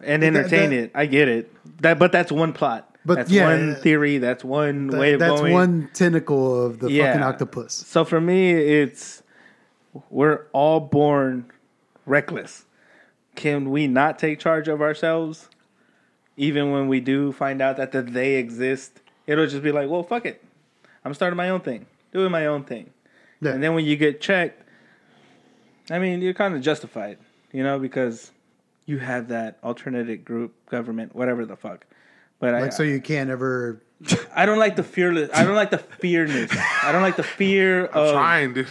and 0.00 0.22
entertain 0.24 0.70
that- 0.70 0.76
it. 0.76 0.90
I 0.94 1.06
get 1.06 1.28
it. 1.28 1.52
That, 1.82 1.98
but 1.98 2.12
that's 2.12 2.30
one 2.32 2.52
plot. 2.52 2.84
But 3.04 3.14
that's 3.16 3.30
yeah, 3.30 3.46
one 3.46 3.74
theory. 3.76 4.18
That's 4.18 4.44
one 4.44 4.86
That- 4.88 5.00
way 5.00 5.12
of 5.14 5.20
that's 5.20 5.40
going. 5.40 5.52
one 5.52 5.90
tentacle 5.94 6.64
of 6.64 6.78
the 6.78 6.90
Yeah. 6.90 7.06
fucking 7.12 7.22
octopus. 7.22 7.72
So 7.74 8.04
for 8.04 8.20
me, 8.20 8.52
it's 8.52 9.22
we're 10.10 10.46
all 10.52 10.80
born 10.80 11.50
reckless. 12.06 12.64
Can 13.34 13.70
we 13.70 13.86
not 13.86 14.18
take 14.18 14.38
charge 14.38 14.68
of 14.68 14.80
ourselves? 14.80 15.48
Even 16.36 16.70
when 16.72 16.88
we 16.88 17.00
do 17.00 17.32
find 17.32 17.60
out 17.60 17.76
that 17.76 17.92
the 17.92 18.02
they 18.02 18.34
exist, 18.36 19.00
it'll 19.26 19.46
just 19.46 19.62
be 19.62 19.72
like, 19.72 19.88
well, 19.88 20.02
fuck 20.02 20.26
it. 20.26 20.42
I'm 21.04 21.14
starting 21.14 21.36
my 21.36 21.50
own 21.50 21.60
thing, 21.60 21.86
doing 22.12 22.30
my 22.30 22.46
own 22.46 22.64
thing. 22.64 22.90
Yeah. 23.40 23.52
And 23.52 23.62
then 23.62 23.74
when 23.74 23.84
you 23.84 23.96
get 23.96 24.20
checked, 24.20 24.62
I 25.90 25.98
mean, 25.98 26.20
you're 26.20 26.34
kind 26.34 26.54
of 26.54 26.60
justified, 26.60 27.18
you 27.52 27.62
know, 27.62 27.78
because 27.78 28.30
you 28.86 28.98
have 28.98 29.28
that 29.28 29.58
alternative 29.62 30.24
group, 30.24 30.54
government, 30.66 31.14
whatever 31.14 31.44
the 31.46 31.56
fuck. 31.56 31.86
But 32.40 32.54
I, 32.54 32.62
Like, 32.62 32.72
so 32.72 32.82
you 32.82 33.00
can't 33.00 33.30
ever. 33.30 33.80
I 34.34 34.46
don't 34.46 34.58
like 34.58 34.76
the 34.76 34.84
fearless. 34.84 35.28
I 35.34 35.44
don't 35.44 35.56
like 35.56 35.70
the 35.70 35.78
fearness. 35.78 36.52
I 36.84 36.92
don't 36.92 37.02
like 37.02 37.16
the 37.16 37.22
fear 37.24 37.86
of. 37.94 38.08
I'm 38.08 38.14
Trying, 38.14 38.54
dude. 38.54 38.68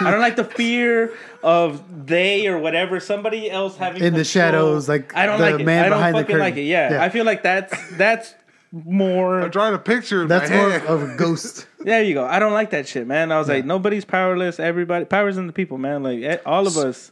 I 0.00 0.10
don't 0.10 0.20
like 0.20 0.36
the 0.36 0.44
fear 0.44 1.12
of 1.42 2.06
they 2.06 2.46
or 2.46 2.58
whatever 2.58 2.98
somebody 2.98 3.50
else 3.50 3.76
having 3.76 4.02
In 4.02 4.14
the 4.14 4.24
shadows, 4.24 4.88
like 4.88 5.14
I 5.14 5.26
don't 5.26 5.38
the 5.40 5.50
like 5.50 5.60
it. 5.60 5.64
man 5.64 5.84
I 5.84 5.88
don't 5.90 5.98
behind 5.98 6.14
the 6.16 6.20
fucking 6.22 6.38
like 6.38 6.56
it. 6.56 6.62
Yeah. 6.62 6.92
Yeah. 6.92 7.04
I 7.04 7.10
feel 7.10 7.26
like 7.26 7.42
that's 7.42 7.74
that's 7.96 8.34
more. 8.72 9.42
I'm 9.42 9.50
trying 9.50 9.72
to 9.72 9.78
picture 9.78 10.22
in 10.22 10.28
That's 10.28 10.48
my 10.50 10.56
more 10.56 10.70
head. 10.70 10.86
of 10.86 11.02
a 11.02 11.16
ghost. 11.16 11.66
There 11.82 12.00
you 12.00 12.14
go. 12.14 12.24
I 12.24 12.38
don't 12.38 12.52
like 12.52 12.70
that 12.70 12.86
shit, 12.86 13.08
man. 13.08 13.32
I 13.32 13.40
was 13.40 13.48
like, 13.48 13.64
nobody's 13.64 14.04
powerless. 14.04 14.60
Everybody, 14.60 15.04
powers 15.04 15.36
in 15.36 15.48
the 15.48 15.52
people, 15.52 15.78
man. 15.78 16.04
Like 16.04 16.22
eh, 16.22 16.38
all 16.46 16.68
of 16.68 16.76
us. 16.76 17.10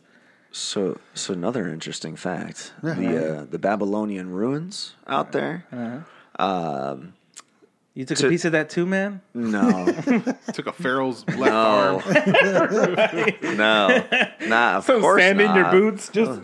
So, 0.53 0.99
so 1.13 1.33
another 1.35 1.69
interesting 1.69 2.15
fact: 2.15 2.73
Yeah. 2.83 2.95
the 2.95 3.39
uh, 3.41 3.45
the 3.51 3.59
Babylonian 3.59 4.31
ruins 4.31 4.95
out 5.09 5.33
there. 5.33 5.67
Uh-huh. 5.73 6.43
Um, 6.93 7.15
You 7.95 8.05
took 8.05 8.19
To- 8.19 8.27
a 8.29 8.31
piece 8.31 8.45
of 8.45 8.53
that 8.53 8.71
too, 8.71 8.87
man. 8.87 9.21
no, 9.35 9.87
Took 10.53 10.67
a 10.69 10.73
Pharaoh's 10.73 11.27
left 11.27 11.41
no, 11.41 12.01
arm. 12.07 13.33
no, 13.57 14.05
nah. 14.47 14.77
Of 14.77 14.85
Some 14.85 15.01
course 15.01 15.21
sand 15.23 15.41
in 15.41 15.55
your 15.55 15.71
boots. 15.71 16.09
Just 16.09 16.41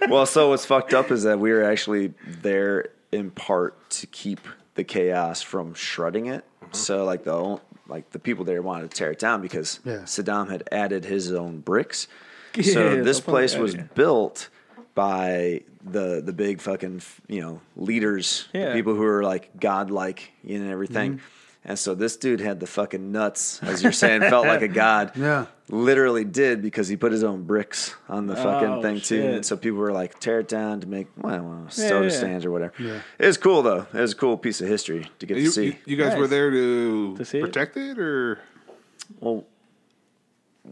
Well, 0.08 0.24
so 0.26 0.48
what's 0.48 0.64
fucked 0.64 0.94
up 0.94 1.10
is 1.10 1.24
that 1.24 1.38
we 1.38 1.52
were 1.52 1.62
actually 1.64 2.14
there 2.26 2.88
in 3.12 3.30
part 3.30 3.90
to 3.90 4.06
keep 4.06 4.40
the 4.74 4.84
chaos 4.84 5.42
from 5.42 5.74
shredding 5.74 6.26
it. 6.26 6.44
Mm-hmm. 6.62 6.74
So 6.74 7.04
like 7.04 7.24
the 7.24 7.32
own- 7.34 7.60
like 7.88 8.10
the 8.10 8.18
people 8.18 8.44
there 8.46 8.62
wanted 8.62 8.90
to 8.90 8.96
tear 8.96 9.10
it 9.10 9.18
down 9.18 9.42
because 9.42 9.80
Yeah. 9.84 9.98
Saddam 10.04 10.50
had 10.50 10.66
added 10.72 11.04
his 11.04 11.32
own 11.32 11.60
bricks. 11.60 12.08
Yeah, 12.56 12.72
so 12.74 13.02
this 13.02 13.20
place 13.20 13.56
was 13.56 13.74
built 13.74 14.48
by 14.94 15.62
the 15.84 16.22
the 16.24 16.32
big 16.32 16.60
fucking 16.60 17.02
you 17.28 17.40
know 17.40 17.60
leaders, 17.76 18.48
the 18.52 18.58
Yeah. 18.60 18.72
people 18.74 18.94
who 18.94 19.04
are 19.04 19.22
like 19.22 19.50
godlike 19.58 20.32
you 20.44 20.56
and 20.60 20.70
everything. 20.70 21.14
Mm-hmm. 21.14 21.26
And 21.64 21.78
so 21.78 21.94
this 21.94 22.16
dude 22.16 22.40
had 22.40 22.58
the 22.58 22.66
fucking 22.66 23.12
nuts, 23.12 23.62
as 23.62 23.84
you're 23.84 23.92
saying, 23.92 24.22
felt 24.22 24.46
like 24.48 24.62
a 24.62 24.68
god. 24.84 25.12
Yeah. 25.14 25.46
Literally 25.68 26.24
did 26.24 26.60
because 26.60 26.88
he 26.88 26.96
put 26.96 27.12
his 27.12 27.22
own 27.22 27.44
bricks 27.44 27.94
on 28.08 28.26
the 28.26 28.34
fucking 28.34 28.68
Oh, 28.68 28.82
thing 28.82 29.00
too. 29.00 29.22
And 29.22 29.46
so 29.46 29.56
people 29.56 29.78
were 29.78 29.92
like, 29.92 30.18
tear 30.18 30.40
it 30.40 30.48
down 30.48 30.80
to 30.80 30.88
make 30.88 31.06
well, 31.16 31.40
well 31.40 31.70
soda 31.70 32.06
yeah. 32.06 32.10
stands 32.18 32.44
or 32.44 32.50
whatever. 32.50 32.72
Yeah. 32.80 33.00
It 33.16 33.26
was 33.26 33.36
cool 33.36 33.62
though. 33.62 33.86
It 33.94 34.00
was 34.00 34.10
a 34.10 34.16
cool 34.16 34.36
piece 34.38 34.60
of 34.60 34.66
history 34.66 35.06
to 35.20 35.26
get 35.26 35.36
You, 35.36 35.44
to 35.46 35.52
see. 35.52 35.64
you, 35.66 35.76
you 35.86 35.96
guys 35.96 36.10
Nice. 36.10 36.18
were 36.18 36.26
there 36.26 36.50
to, 36.50 37.16
To 37.18 37.24
see 37.24 37.38
it? 37.38 37.42
protect 37.42 37.76
it, 37.76 37.96
or 37.96 38.40
well, 39.20 39.44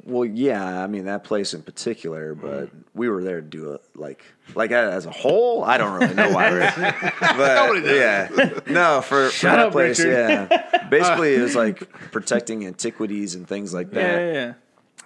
Well, 0.04 0.24
yeah, 0.24 0.82
I 0.82 0.86
mean 0.86 1.06
that 1.06 1.24
place 1.24 1.52
in 1.52 1.62
particular, 1.62 2.34
mm. 2.34 2.40
but 2.40 2.70
we 2.94 3.08
were 3.08 3.24
there 3.24 3.40
to 3.40 3.46
do 3.46 3.72
it 3.72 3.82
like 3.96 4.24
like 4.54 4.70
as 4.70 5.04
a 5.04 5.10
whole. 5.10 5.64
I 5.64 5.78
don't 5.78 6.00
really 6.00 6.14
know 6.14 6.30
why, 6.30 6.50
but 7.20 7.84
yeah, 7.84 8.28
no, 8.68 9.00
for, 9.02 9.30
for 9.30 9.46
that 9.46 9.58
up, 9.58 9.72
place, 9.72 9.98
Richard. 9.98 10.48
yeah. 10.50 10.86
Basically, 10.88 11.34
it 11.34 11.40
was 11.40 11.56
like 11.56 11.90
protecting 12.12 12.66
antiquities 12.66 13.34
and 13.34 13.48
things 13.48 13.74
like 13.74 13.92
Yeah, 13.92 14.00
that. 14.02 14.18
yeah, 14.20 14.32
yeah. 14.32 14.52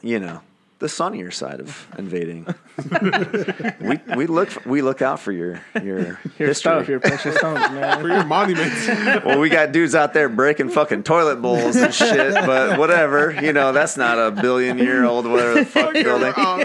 You 0.03 0.21
know, 0.21 0.41
the 0.85 0.89
sunnier 0.91 1.31
side 1.31 1.61
of 1.61 1.87
invading. 1.97 2.47
we 3.81 3.99
we 4.15 4.27
look 4.27 4.67
we 4.67 4.83
look 4.83 5.01
out 5.01 5.19
for 5.19 5.33
your 5.33 5.63
your 5.83 5.99
Your 5.99 6.19
history. 6.37 6.55
stuff, 6.55 6.89
your 6.89 7.01
precious 7.01 7.37
stones, 7.37 7.61
man, 7.71 8.01
For 8.03 8.09
your 8.09 8.25
monuments. 8.25 8.87
well, 9.25 9.41
we 9.41 9.49
got 9.49 9.73
dudes 9.73 9.95
out 9.95 10.13
there 10.13 10.29
breaking 10.29 10.69
fucking 10.69 11.05
toilet 11.05 11.41
bowls 11.41 11.77
and 11.77 11.95
shit, 11.95 12.35
but 12.35 12.79
whatever. 12.79 13.33
You 13.33 13.55
know, 13.55 13.73
that's 13.73 13.97
not 13.97 14.19
a 14.19 14.31
billion 14.31 14.77
year 14.77 15.05
old 15.07 15.27
whatever 15.27 15.55
the 15.55 15.65
fuck 15.65 15.95
building. 15.95 16.35
Uh, 16.37 16.65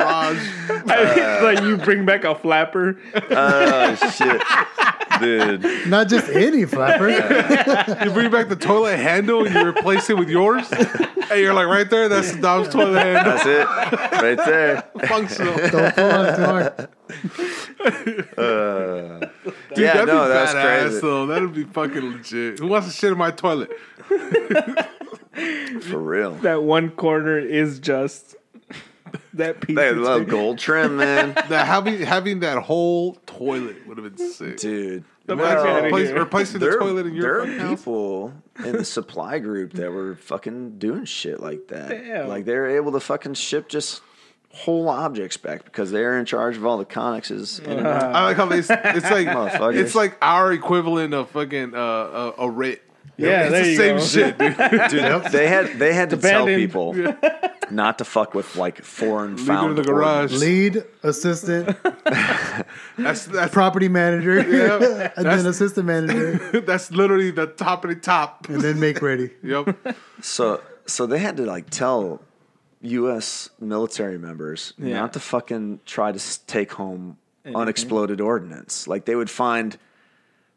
Raj. 0.00 0.36
it's 0.86 1.42
like 1.42 1.62
you 1.62 1.76
bring 1.76 2.06
back 2.06 2.24
a 2.24 2.34
flapper. 2.34 2.96
Oh 3.30 3.94
shit, 4.16 4.40
dude. 5.20 5.88
Not 5.90 6.08
just 6.08 6.30
any 6.30 6.64
flapper. 6.64 7.10
You 8.02 8.10
bring 8.12 8.30
back 8.30 8.48
the 8.48 8.56
toilet 8.56 8.96
handle 8.96 9.44
and 9.44 9.54
you 9.54 9.66
replace 9.66 10.08
it 10.08 10.16
with 10.16 10.30
yours. 10.30 10.66
And 11.30 11.40
you're 11.40 11.54
like, 11.54 11.66
right 11.66 11.88
there, 11.88 12.08
that's 12.08 12.32
the 12.32 12.40
Dom's 12.40 12.68
toilet 12.68 13.00
handle. 13.00 13.36
That's 13.36 13.46
it, 13.46 13.66
right 14.22 14.46
there. 14.46 14.82
Functional. 15.06 15.56
Don't 15.70 15.94
pull 15.94 16.10
on 16.10 16.36
too 16.36 16.44
hard. 16.44 16.88
Uh, 18.36 19.18
dude, 19.74 19.78
yeah, 19.78 19.94
that'd 19.94 20.06
no, 20.06 20.22
be 20.24 20.28
that's 20.28 20.54
badass, 20.54 20.78
crazy 20.80 21.00
though. 21.00 21.26
That'd 21.26 21.54
be 21.54 21.64
fucking 21.64 22.12
legit. 22.12 22.58
Who 22.58 22.68
wants 22.68 22.88
to 22.88 22.92
shit 22.94 23.12
in 23.12 23.18
my 23.18 23.30
toilet? 23.30 23.70
for 25.82 25.98
real. 25.98 26.32
That 26.36 26.62
one 26.62 26.90
corner 26.90 27.38
is 27.38 27.78
just 27.78 28.36
that 29.34 29.60
piece. 29.60 29.76
They 29.76 29.92
love 29.92 30.28
gold 30.28 30.58
trim, 30.58 30.96
man, 30.96 31.34
That 31.34 31.66
having 31.66 32.00
having 32.00 32.40
that 32.40 32.58
whole 32.62 33.14
toilet 33.26 33.86
would 33.86 33.98
have 33.98 34.16
been 34.16 34.30
sick. 34.30 34.56
dude. 34.58 35.04
The 35.26 35.32
Imagine 35.34 35.64
fuck 35.64 35.84
replace- 35.84 36.08
here. 36.08 36.18
replacing 36.18 36.60
the 36.60 36.66
There, 36.66 36.78
toilet 36.78 37.06
in 37.06 37.18
there 37.18 37.40
are 37.40 37.46
house. 37.46 37.70
people 37.80 38.32
in 38.64 38.72
the 38.72 38.84
supply 38.84 39.38
group 39.38 39.72
that 39.74 39.90
were 39.90 40.16
fucking 40.16 40.78
doing 40.78 41.06
shit 41.06 41.40
like 41.40 41.68
that. 41.68 41.88
Damn. 41.88 42.28
Like 42.28 42.44
they're 42.44 42.76
able 42.76 42.92
to 42.92 43.00
fucking 43.00 43.34
ship 43.34 43.68
just 43.68 44.02
whole 44.52 44.88
objects 44.88 45.36
back 45.36 45.64
because 45.64 45.90
they're 45.90 46.18
in 46.18 46.26
charge 46.26 46.56
of 46.56 46.64
all 46.66 46.76
the 46.78 46.84
conexes. 46.84 47.58
in 47.64 47.78
and 47.78 47.86
out. 47.86 48.14
I 48.14 48.24
like 48.26 48.36
how 48.36 48.46
they, 48.46 48.58
it's 48.58 48.68
like 48.70 49.74
it's 49.76 49.94
like 49.94 50.16
our 50.22 50.52
equivalent 50.52 51.12
of 51.14 51.30
fucking 51.30 51.74
uh, 51.74 51.78
uh, 51.78 52.32
a 52.38 52.50
writ. 52.50 52.82
Yeah, 53.16 53.42
it's 53.44 53.50
there 53.52 53.62
the 53.62 53.70
you 53.70 53.76
same 53.76 53.96
go. 53.96 54.02
shit, 54.04 54.38
dude. 54.38 54.56
Dude, 54.90 55.32
they 55.32 55.46
had 55.48 55.78
they 55.78 55.92
had 55.94 56.10
to 56.10 56.16
tell 56.16 56.46
people 56.46 56.94
not 57.70 57.98
to 57.98 58.04
fuck 58.04 58.34
with 58.34 58.56
like 58.56 58.82
foreign 58.82 59.32
Leave 59.36 59.40
in 59.40 59.46
found 59.46 59.78
the 59.78 59.82
garage. 59.82 60.32
Lead, 60.32 60.84
assistant, 61.02 61.76
That's 62.98 63.26
that's 63.26 63.52
property 63.52 63.88
manager, 63.88 64.34
Yeah, 64.40 64.74
and 65.16 65.26
that's- 65.26 65.42
then 65.42 65.46
assistant 65.46 65.86
manager, 65.86 66.60
that's 66.60 66.90
literally 66.90 67.30
the 67.30 67.46
top 67.46 67.84
of 67.84 67.90
the 67.90 67.96
top. 67.96 68.48
and 68.48 68.60
then 68.60 68.78
make 68.80 69.00
ready. 69.02 69.30
Yep. 69.42 69.96
So 70.20 70.60
so 70.86 71.06
they 71.06 71.18
had 71.18 71.36
to 71.38 71.44
like 71.44 71.70
tell 71.70 72.20
U.S. 72.82 73.48
military 73.60 74.18
members 74.18 74.74
Yeah. 74.78 75.00
not 75.00 75.12
to 75.14 75.20
fucking 75.20 75.80
try 75.86 76.12
to 76.12 76.46
take 76.46 76.72
home 76.72 77.16
unexploded 77.46 78.20
ordnance. 78.20 78.86
Like 78.88 79.04
they 79.04 79.14
would 79.14 79.30
find 79.30 79.76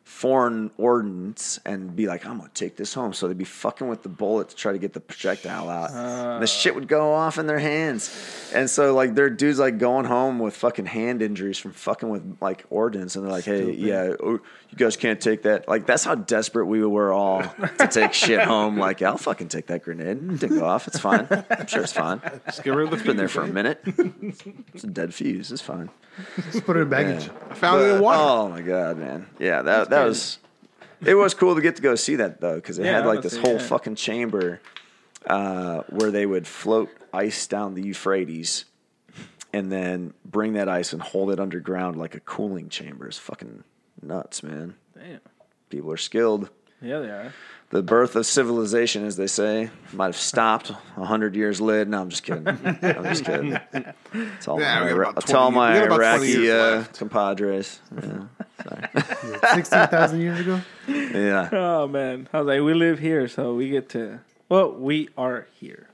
foreign 0.08 0.72
ordnance 0.78 1.60
and 1.66 1.94
be 1.94 2.08
like, 2.08 2.26
I'm 2.26 2.38
gonna 2.38 2.50
take 2.54 2.78
this 2.78 2.94
home. 2.94 3.12
So 3.12 3.28
they'd 3.28 3.38
be 3.38 3.44
fucking 3.44 3.90
with 3.90 4.04
the 4.04 4.10
bullet 4.10 4.50
to 4.50 4.56
try 4.56 4.72
to 4.72 4.80
get 4.80 4.94
the 4.94 5.02
projectile 5.02 5.70
out. 5.70 5.90
and 5.92 6.42
the 6.42 6.44
ah. 6.44 6.46
shit 6.46 6.74
would 6.76 6.88
go 6.88 7.14
off 7.14 7.38
in 7.38 7.46
their 7.46 7.60
hands. 7.60 8.50
And 8.56 8.70
so 8.70 8.96
like 8.96 9.16
their 9.16 9.30
dudes 9.30 9.60
like 9.60 9.78
going 9.78 10.06
home 10.06 10.40
with 10.40 10.56
fucking 10.56 10.86
hand 10.86 11.22
injuries 11.22 11.58
from 11.60 11.74
fucking 11.74 12.08
with 12.08 12.38
like 12.40 12.66
ordnance 12.70 13.18
and 13.18 13.26
they're 13.26 13.32
like, 13.32 13.44
Hey, 13.44 13.70
yeah, 13.74 14.14
you 14.70 14.78
guys 14.78 14.98
can't 14.98 15.20
take 15.22 15.44
that. 15.44 15.68
Like 15.68 15.86
that's 15.86 16.04
how 16.04 16.16
desperate 16.16 16.66
we 16.66 16.86
were 16.86 17.12
all 17.14 17.42
to 17.78 17.88
take 17.88 18.14
shit 18.26 18.42
home. 18.42 18.78
Like, 18.78 19.02
I'll 19.02 19.18
fucking 19.18 19.48
take 19.48 19.68
that 19.68 19.84
grenade. 19.84 20.18
It 20.18 20.40
didn't 20.40 20.60
go 20.60 20.66
off. 20.66 20.88
It's 20.88 21.00
fine. 21.00 21.28
I'm 21.50 21.68
sure 21.68 21.84
it's 21.84 21.94
fine. 21.94 22.22
Just 22.46 22.64
get 22.64 22.74
rid 22.76 22.86
of 22.86 22.90
the 22.92 22.98
It's 22.98 23.06
been 23.06 23.18
there 23.18 23.28
for 23.28 23.42
a 23.44 23.48
minute. 23.48 23.82
It's 24.74 24.84
a 24.84 24.88
dead 24.88 25.14
fuse. 25.14 25.52
It's 25.52 25.62
fine. 25.62 25.90
Just 26.52 26.66
put 26.66 26.78
it 26.78 26.82
in 26.82 26.90
baggage. 26.90 27.30
I 27.50 27.54
found 27.56 27.82
it 27.82 27.96
in 27.96 28.02
water. 28.02 28.20
Oh 28.20 28.50
my 28.50 28.62
god, 28.62 28.98
man! 28.98 29.28
Yeah, 29.40 29.62
that 29.64 29.90
that 29.90 30.04
was. 30.06 30.38
It 31.06 31.14
was 31.16 31.34
cool 31.34 31.56
to 31.56 31.62
get 31.62 31.76
to 31.78 31.82
go 31.82 31.96
see 31.96 32.16
that 32.18 32.42
though, 32.42 32.56
because 32.56 32.78
it 32.80 32.86
Yeah, 32.86 32.98
had 32.98 33.06
like 33.06 33.22
this 33.22 33.38
whole 33.38 33.54
yeah. 33.54 33.60
fucking 33.60 33.96
chamber 33.96 34.60
uh, 35.28 35.82
where 35.90 36.12
they 36.12 36.26
would 36.26 36.48
float 36.48 36.90
ice 37.14 37.46
down 37.48 37.74
the 37.76 37.84
Euphrates, 37.84 38.66
and 39.54 39.72
then 39.72 40.14
bring 40.26 40.54
that 40.54 40.68
ice 40.70 40.94
and 40.94 41.02
hold 41.02 41.32
it 41.32 41.40
underground 41.40 41.98
like 41.98 42.16
a 42.16 42.20
cooling 42.20 42.70
chamber. 42.70 43.08
It's 43.08 43.18
fucking 43.18 43.64
nuts, 44.02 44.44
man. 44.44 44.76
Damn. 44.96 45.20
People 45.70 45.92
are 45.92 45.98
skilled. 45.98 46.50
Yeah, 46.82 47.00
they 47.00 47.10
are. 47.10 47.34
The 47.70 47.84
birth 47.84 48.16
of 48.16 48.26
civilization, 48.26 49.06
as 49.06 49.18
they 49.18 49.28
say, 49.28 49.70
might 49.92 50.06
have 50.06 50.16
stopped 50.16 50.70
a 50.96 51.04
hundred 51.06 51.36
years 51.36 51.60
late. 51.60 51.88
No, 51.88 52.00
I'm 52.00 52.10
just 52.10 52.24
kidding. 52.24 52.48
I'm 52.48 53.04
just 53.04 53.26
kidding. 53.26 53.60
It's 54.14 54.48
all 54.48 54.60
Yeah, 54.62 54.80
my, 54.80 54.88
got 54.88 54.92
Ira- 54.96 55.10
about 55.10 55.24
it's 55.24 55.34
all 55.34 55.52
20 55.52 55.56
my 55.56 55.80
we 55.80 55.86
about 55.86 56.00
Iraqi 56.00 56.52
uh, 56.52 56.84
compadres. 56.94 57.80
Yeah. 58.02 58.24
Sixteen 59.54 59.88
thousand 59.88 60.22
years 60.22 60.40
ago. 60.40 60.62
yeah. 60.88 61.50
Oh 61.52 61.88
man, 61.88 62.30
I 62.32 62.40
was 62.40 62.48
like, 62.48 62.62
we 62.62 62.74
live 62.74 63.00
here, 63.00 63.28
so 63.28 63.54
we 63.54 63.70
get 63.70 63.90
to. 63.90 64.20
Well, 64.50 64.72
we 64.72 65.10
are 65.18 65.48
here, 65.60 65.90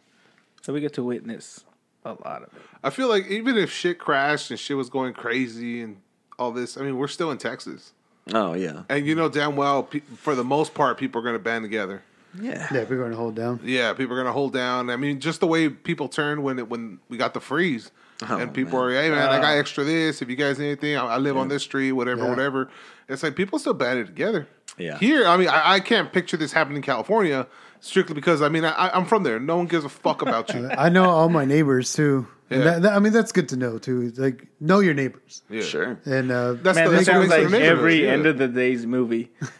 so 0.62 0.74
we 0.74 0.80
get 0.82 0.94
to 0.94 1.04
witness 1.04 1.64
a 2.06 2.10
lot 2.10 2.44
of 2.44 2.50
it. 2.54 2.62
I 2.84 2.90
feel 2.92 3.08
like 3.10 3.26
even 3.28 3.58
if 3.58 3.72
shit 3.72 3.98
crashed 3.98 4.52
and 4.52 4.60
shit 4.60 4.78
was 4.78 4.90
going 4.90 5.14
crazy 5.14 5.82
and 5.82 5.98
all 6.40 6.52
this, 6.52 6.78
I 6.78 6.82
mean, 6.82 6.98
we're 6.98 7.08
still 7.08 7.32
in 7.32 7.38
Texas. 7.38 7.94
Oh 8.34 8.54
yeah. 8.54 8.84
And 8.90 9.06
you 9.06 9.16
know 9.16 9.28
damn 9.30 9.56
well, 9.56 9.84
pe- 9.84 10.00
for 10.00 10.34
the 10.36 10.44
most 10.44 10.74
part, 10.74 10.98
people 10.98 11.20
are 11.20 11.24
going 11.24 11.36
to 11.36 11.40
band 11.44 11.64
together. 11.64 12.04
Yeah. 12.42 12.68
Yeah, 12.74 12.86
we're 12.90 12.98
going 12.98 13.12
to 13.12 13.18
hold 13.18 13.36
down. 13.36 13.60
Yeah, 13.64 13.94
people 13.94 14.14
are 14.14 14.18
going 14.18 14.26
to 14.28 14.32
hold 14.34 14.54
down. 14.54 14.90
I 14.90 14.96
mean, 14.96 15.20
just 15.20 15.40
the 15.40 15.46
way 15.48 15.70
people 15.70 16.08
turned 16.08 16.42
when 16.44 16.58
it, 16.58 16.68
when 16.70 17.00
we 17.10 17.18
got 17.18 17.34
the 17.36 17.40
freeze. 17.40 17.92
Oh, 18.28 18.38
and 18.38 18.54
people 18.54 18.80
man. 18.80 18.88
are, 18.98 19.02
hey 19.02 19.10
man, 19.10 19.30
I 19.30 19.40
got 19.40 19.54
uh, 19.56 19.60
extra 19.60 19.84
this. 19.84 20.22
If 20.22 20.30
you 20.30 20.36
guys 20.36 20.58
need 20.58 20.68
anything, 20.68 20.96
I, 20.96 21.06
I 21.06 21.18
live 21.18 21.36
on 21.38 21.48
this 21.50 21.64
street, 21.64 21.92
whatever, 21.92 22.24
Yeah. 22.24 22.30
whatever. 22.30 22.70
It's 23.10 23.22
like 23.22 23.36
people 23.36 23.60
still 23.60 23.74
banded 23.74 24.08
together. 24.08 24.48
Yeah. 24.78 24.98
Here, 24.98 25.28
I 25.28 25.36
mean, 25.38 25.50
I, 25.50 25.74
I 25.74 25.80
can't 25.82 26.12
picture 26.14 26.38
this 26.38 26.54
happening 26.54 26.78
in 26.78 26.84
California 26.84 27.46
strictly 27.82 28.16
because 28.16 28.42
I 28.42 28.48
mean, 28.50 28.64
I, 28.66 28.90
I'm 28.94 29.06
from 29.06 29.24
there. 29.24 29.40
No 29.40 29.58
one 29.58 29.66
gives 29.68 29.84
a 29.86 29.90
fuck 29.90 30.22
about 30.22 30.50
you. 30.54 30.70
I 30.70 30.90
know 30.90 31.10
all 31.10 31.28
my 31.30 31.44
neighbors 31.46 31.92
too. 31.94 32.28
And 32.54 32.64
Yeah. 32.64 32.72
that, 32.72 32.82
that- 32.84 32.94
I 32.94 33.00
mean, 33.00 33.14
that's 33.14 33.32
good 33.32 33.50
to 33.50 33.58
know 33.58 33.78
too. 33.78 34.12
Like, 34.18 34.48
know 34.60 34.80
your 34.80 34.94
neighbors. 34.94 35.42
Yeah. 35.50 35.62
Sure. 35.62 35.98
And 36.06 36.32
uh, 36.32 36.54
That's 36.54 36.76
Man, 36.78 36.86
the, 36.92 36.98
this 36.98 37.06
that's 37.08 37.18
what 37.18 37.30
sounds 37.30 37.52
like 37.52 37.62
a 37.62 37.66
every 37.66 38.04
yeah. 38.06 38.12
end 38.12 38.26
of 38.26 38.38
the 38.38 38.48
day's 38.48 38.86
movie 38.86 39.32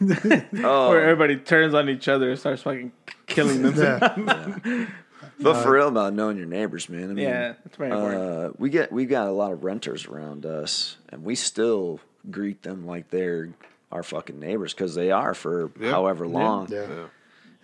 Oh, 0.62 0.90
where 0.90 1.02
everybody 1.02 1.36
turns 1.36 1.74
on 1.74 1.88
each 1.88 2.08
other 2.08 2.30
and 2.30 2.38
starts 2.38 2.62
fucking 2.62 2.92
killing 3.26 3.62
themselves. 3.62 4.04
yeah, 4.18 4.86
but 5.40 5.62
for 5.62 5.72
real 5.72 5.88
about 5.88 6.12
knowing 6.14 6.36
your 6.36 6.46
neighbors, 6.46 6.88
man. 6.88 7.04
I 7.04 7.14
mean, 7.14 7.18
Yeah, 7.24 7.54
that's 7.64 7.76
very 7.76 7.90
important. 7.90 8.22
Uh, 8.22 8.50
we 8.58 8.70
get 8.70 8.92
we 8.92 9.04
got 9.06 9.26
a 9.28 9.32
lot 9.32 9.52
of 9.52 9.64
renters 9.64 10.06
around 10.06 10.46
us, 10.46 10.96
and 11.08 11.24
we 11.24 11.34
still 11.34 12.00
greet 12.30 12.62
them 12.62 12.86
like 12.86 13.10
they're 13.10 13.50
our 13.92 14.02
fucking 14.02 14.38
neighbors 14.40 14.74
because 14.74 14.94
they 14.94 15.10
are 15.10 15.34
for 15.34 15.70
Yeah. 15.80 15.90
however 15.90 16.26
long. 16.26 16.68
yeah. 16.70 16.86
Yeah. 16.88 17.04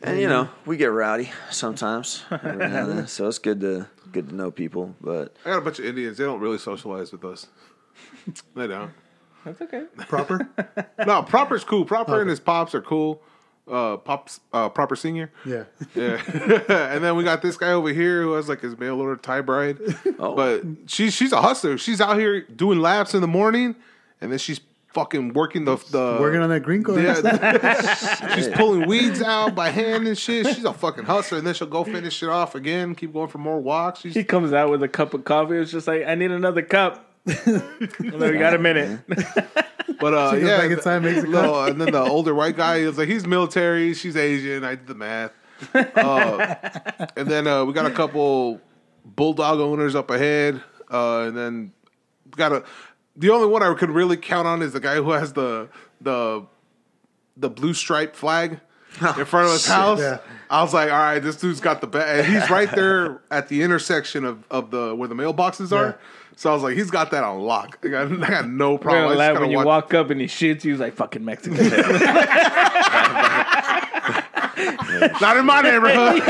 And 0.03 0.19
you 0.19 0.29
know, 0.29 0.49
we 0.65 0.79
get 0.79 0.87
rowdy 0.93 1.31
sometimes, 1.51 2.23
every 2.31 2.57
now 2.69 2.89
and 2.89 2.99
then, 3.01 3.07
so 3.07 3.29
it's 3.29 3.39
good 3.39 3.61
to 3.61 3.87
good 4.13 4.29
to 4.29 4.35
know 4.35 4.51
people. 4.51 4.95
But 5.01 5.37
I 5.45 5.51
got 5.51 5.59
a 5.59 5.63
bunch 5.63 5.79
of 5.79 5.85
Indians. 5.85 6.19
They 6.19 6.25
don't 6.25 6.41
really 6.41 6.59
socialize 6.59 7.13
with 7.13 7.25
us. 7.25 7.47
They 8.55 8.67
don't. 8.67 8.93
That's 9.45 9.61
okay. 9.61 9.85
Proper. 10.09 10.49
No, 11.07 11.23
Proper's 11.23 11.65
cool. 11.65 11.85
Proper 11.85 12.21
and 12.21 12.29
his 12.29 12.41
pops 12.41 12.75
are 12.75 12.83
cool. 12.83 13.23
Uh, 13.71 13.97
pops, 13.97 14.41
uh, 14.53 14.69
Proper 14.69 14.97
Senior. 14.97 15.33
Yeah. 15.47 15.65
Yeah. 15.95 16.21
and 16.93 17.05
then 17.05 17.17
we 17.17 17.25
got 17.25 17.41
this 17.41 17.57
guy 17.57 17.73
over 17.73 17.91
here 17.91 18.23
who 18.23 18.33
has 18.33 18.49
like 18.49 18.61
his 18.61 18.79
mail 18.79 19.01
order 19.01 19.17
tie 19.17 19.41
bride. 19.41 19.79
Oh. 20.19 20.35
But 20.35 20.63
she's 20.87 21.15
she's 21.15 21.33
a 21.33 21.41
hustler. 21.41 21.79
She's 21.79 22.01
out 22.01 22.19
here 22.19 22.43
doing 22.43 22.81
laps 22.81 23.15
in 23.15 23.21
the 23.21 23.29
morning, 23.29 23.77
and 24.21 24.31
then 24.31 24.39
she's 24.39 24.61
fucking 24.93 25.33
working 25.33 25.65
the 25.65 25.77
the 25.91 26.19
Working 26.21 26.41
on 26.41 26.51
that 26.51 26.61
green 26.61 26.83
card. 26.83 27.03
Yeah, 27.03 28.35
she's 28.35 28.49
pulling 28.49 28.87
weeds 28.89 29.23
out 29.23 29.55
by 29.55 29.71
hand 29.71 30.07
and 30.07 30.17
shit. 30.17 30.47
She's 30.47 30.65
a 30.65 30.73
fucking 30.73 31.05
hustler, 31.05 31.39
and 31.39 31.47
then 31.47 31.55
she'll 31.55 31.69
go 31.69 31.85
finish 31.85 32.23
it 32.23 32.29
off 32.29 32.55
again. 32.55 32.95
Keep 32.95 33.13
going 33.13 33.29
for 33.29 33.39
more 33.39 33.61
walks. 33.61 34.01
She's 34.01 34.15
He 34.15 34.25
comes 34.25 34.53
out 34.53 34.71
with 34.71 34.83
a 34.83 34.89
cup 34.89 35.15
of 35.15 35.25
coffee. 35.25 35.57
It's 35.57 35.71
just 35.71 35.87
like, 35.87 36.05
I 36.07 36.15
need 36.15 36.31
another 36.31 36.63
cup. 36.63 37.07
I'm 37.47 38.19
we 38.19 38.39
got 38.39 38.55
a 38.55 38.59
minute. 38.59 39.01
But 40.01 40.15
uh, 40.15 40.31
She 40.31 40.41
goes 40.41 40.49
yeah, 40.49 40.59
back 40.59 40.71
in 40.71 40.81
time, 40.81 41.03
makes 41.03 41.23
a 41.23 41.27
little, 41.27 41.65
and 41.65 41.81
then 41.81 41.93
the 41.93 42.01
older 42.01 42.35
white 42.35 42.57
guy 42.57 42.77
is 42.77 42.97
like 42.97 43.09
he's 43.09 43.27
military, 43.27 43.93
she's 43.95 44.17
Asian. 44.17 44.65
I 44.65 44.75
did 44.75 44.87
the 44.87 44.95
math. 44.95 45.33
Uh, 45.75 46.57
and 47.17 47.29
then 47.29 47.47
uh, 47.47 47.65
we 47.65 47.75
got 47.75 47.85
a 47.85 47.91
couple 47.91 48.61
bulldog 49.05 49.61
owners 49.61 49.95
up 49.95 50.11
ahead, 50.11 50.63
uh, 50.91 51.25
and 51.27 51.37
then 51.37 51.73
got 52.31 52.53
a. 52.53 52.65
The 53.17 53.31
only 53.31 53.49
one 53.49 53.63
I 53.63 53.75
could 53.75 53.91
really 53.91 54.17
count 54.17 54.47
on 54.47 54.63
is 54.63 54.73
the 54.73 54.81
guy 54.81 54.97
who 54.97 55.11
has 55.11 55.33
the 55.33 55.69
the 56.01 56.47
the 57.37 57.51
blue 57.51 57.75
stripe 57.75 58.17
flag. 58.17 58.61
in 59.17 59.25
front 59.25 59.47
of 59.47 59.53
his 59.53 59.71
oh, 59.71 59.73
house. 59.73 60.01
Yeah. 60.01 60.19
I 60.51 60.63
was 60.63 60.75
like, 60.75 60.91
all 60.91 60.99
right, 60.99 61.21
this 61.21 61.37
dude's 61.37 61.61
got 61.61 61.81
the 61.81 61.87
bag. 61.87 62.25
And 62.25 62.35
he's 62.35 62.51
right 62.51 62.69
there 62.75 63.23
at 63.31 63.49
the 63.49 63.63
intersection 63.63 64.25
of, 64.25 64.43
of 64.51 64.73
the 64.73 64.97
where 64.97 65.07
the 65.07 65.15
mailboxes 65.15 65.71
are. 65.71 65.91
Yeah. 65.91 65.95
So 66.35 66.51
I 66.51 66.55
was 66.55 66.65
like, 66.65 66.77
he's 66.77 66.91
got 66.91 67.13
that 67.13 67.23
on 67.23 67.39
lock. 67.41 67.79
I 67.85 67.89
got, 67.89 68.11
I 68.11 68.31
got 68.31 68.49
no 68.49 68.73
We're 68.73 68.79
problem. 68.79 69.05
I 69.05 69.07
gonna 69.07 69.11
just 69.11 69.19
laugh 69.19 69.33
gotta 69.35 69.41
when 69.43 69.51
you 69.51 69.59
watch- 69.59 69.67
walk 69.67 69.95
up 69.95 70.11
and 70.11 70.21
he 70.21 70.27
shits 70.27 70.65
you. 70.65 70.73
He's 70.73 70.81
like 70.81 70.95
fucking 70.95 71.25
Mexican. 71.25 71.57
Not 75.21 75.37
in 75.37 75.47
my 75.47 75.63
neighborhood. 75.63 76.21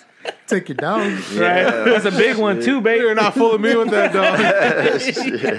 Take 0.46 0.68
you 0.68 0.74
down. 0.74 1.00
right? 1.00 1.30
That's 1.38 2.04
a 2.04 2.10
big 2.10 2.36
one 2.36 2.60
too, 2.60 2.80
baby. 2.80 3.00
You're 3.00 3.14
not 3.14 3.34
fooling 3.34 3.62
me 3.62 3.74
with 3.76 3.90
that 3.90 4.12
dog. 4.12 4.38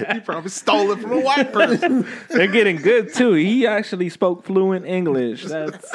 you 0.16 0.20
probably 0.22 0.50
stole 0.50 0.92
it 0.92 1.00
from 1.00 1.12
a 1.12 1.20
white 1.20 1.52
person. 1.52 2.06
They're 2.30 2.46
getting 2.46 2.76
good 2.76 3.12
too. 3.12 3.32
He 3.32 3.66
actually 3.66 4.08
spoke 4.10 4.44
fluent 4.44 4.86
English. 4.86 5.44
That's 5.44 5.92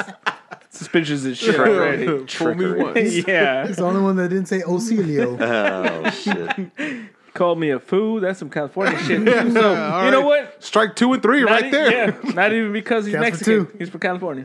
suspicious 0.70 1.24
as 1.24 1.38
shit 1.38 1.58
already. 1.58 2.06
Fool 2.06 2.18
me 2.18 2.24
Trickery. 2.26 2.82
once. 2.82 3.26
yeah, 3.26 3.66
He's 3.66 3.76
the 3.76 3.84
only 3.84 4.02
one 4.02 4.16
that 4.16 4.28
didn't 4.28 4.46
say 4.46 4.60
Auxilio. 4.60 5.38
Oh 5.40 6.10
shit! 6.10 7.10
called 7.34 7.58
me 7.58 7.70
a 7.70 7.80
fool. 7.80 8.20
That's 8.20 8.38
some 8.38 8.50
California 8.50 8.98
shit. 8.98 9.26
So 9.26 10.04
you 10.04 10.10
know 10.10 10.20
what? 10.20 10.62
Strike 10.62 10.96
two 10.96 11.12
and 11.14 11.22
three 11.22 11.40
Not 11.42 11.50
right 11.50 11.64
e- 11.64 11.70
there. 11.70 11.90
Yeah, 11.90 12.32
not 12.34 12.52
even 12.52 12.72
because 12.74 13.06
he's 13.06 13.14
Counts 13.14 13.28
for 13.42 13.50
Mexican. 13.50 13.66
two. 13.66 13.78
He's 13.78 13.88
from 13.88 14.00
California. 14.00 14.44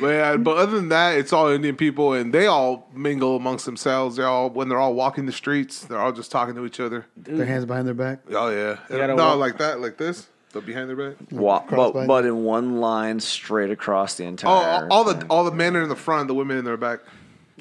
But, 0.00 0.08
yeah, 0.08 0.36
but 0.38 0.56
other 0.56 0.76
than 0.76 0.88
that, 0.88 1.18
it's 1.18 1.32
all 1.32 1.48
Indian 1.48 1.76
people, 1.76 2.14
and 2.14 2.32
they 2.32 2.46
all 2.46 2.88
mingle 2.94 3.36
amongst 3.36 3.66
themselves. 3.66 4.16
They're 4.16 4.26
all 4.26 4.48
when 4.48 4.68
they're 4.70 4.78
all 4.80 4.94
walking 4.94 5.26
the 5.26 5.32
streets, 5.32 5.84
they're 5.84 5.98
all 6.00 6.12
just 6.12 6.30
talking 6.30 6.54
to 6.54 6.64
each 6.64 6.80
other. 6.80 7.04
Their 7.16 7.44
hands 7.44 7.66
behind 7.66 7.86
their 7.86 7.92
back. 7.94 8.20
Oh 8.32 8.48
yeah, 8.48 8.78
no, 8.90 9.14
walk- 9.14 9.38
like 9.38 9.58
that, 9.58 9.80
like 9.80 9.98
this, 9.98 10.26
but 10.54 10.64
behind 10.64 10.88
their 10.88 10.96
back. 10.96 11.16
Wa- 11.30 11.60
Cross 11.60 11.92
but, 11.92 12.06
but 12.06 12.24
in 12.24 12.44
one 12.44 12.80
line 12.80 13.20
straight 13.20 13.70
across 13.70 14.14
the 14.14 14.24
entire. 14.24 14.50
Oh, 14.52 14.60
entire. 14.84 14.88
all 14.90 15.04
the 15.04 15.26
all 15.28 15.44
the 15.44 15.52
men 15.52 15.76
are 15.76 15.82
in 15.82 15.90
the 15.90 15.96
front, 15.96 16.28
the 16.28 16.34
women 16.34 16.56
in 16.56 16.64
their 16.64 16.78
back. 16.78 17.00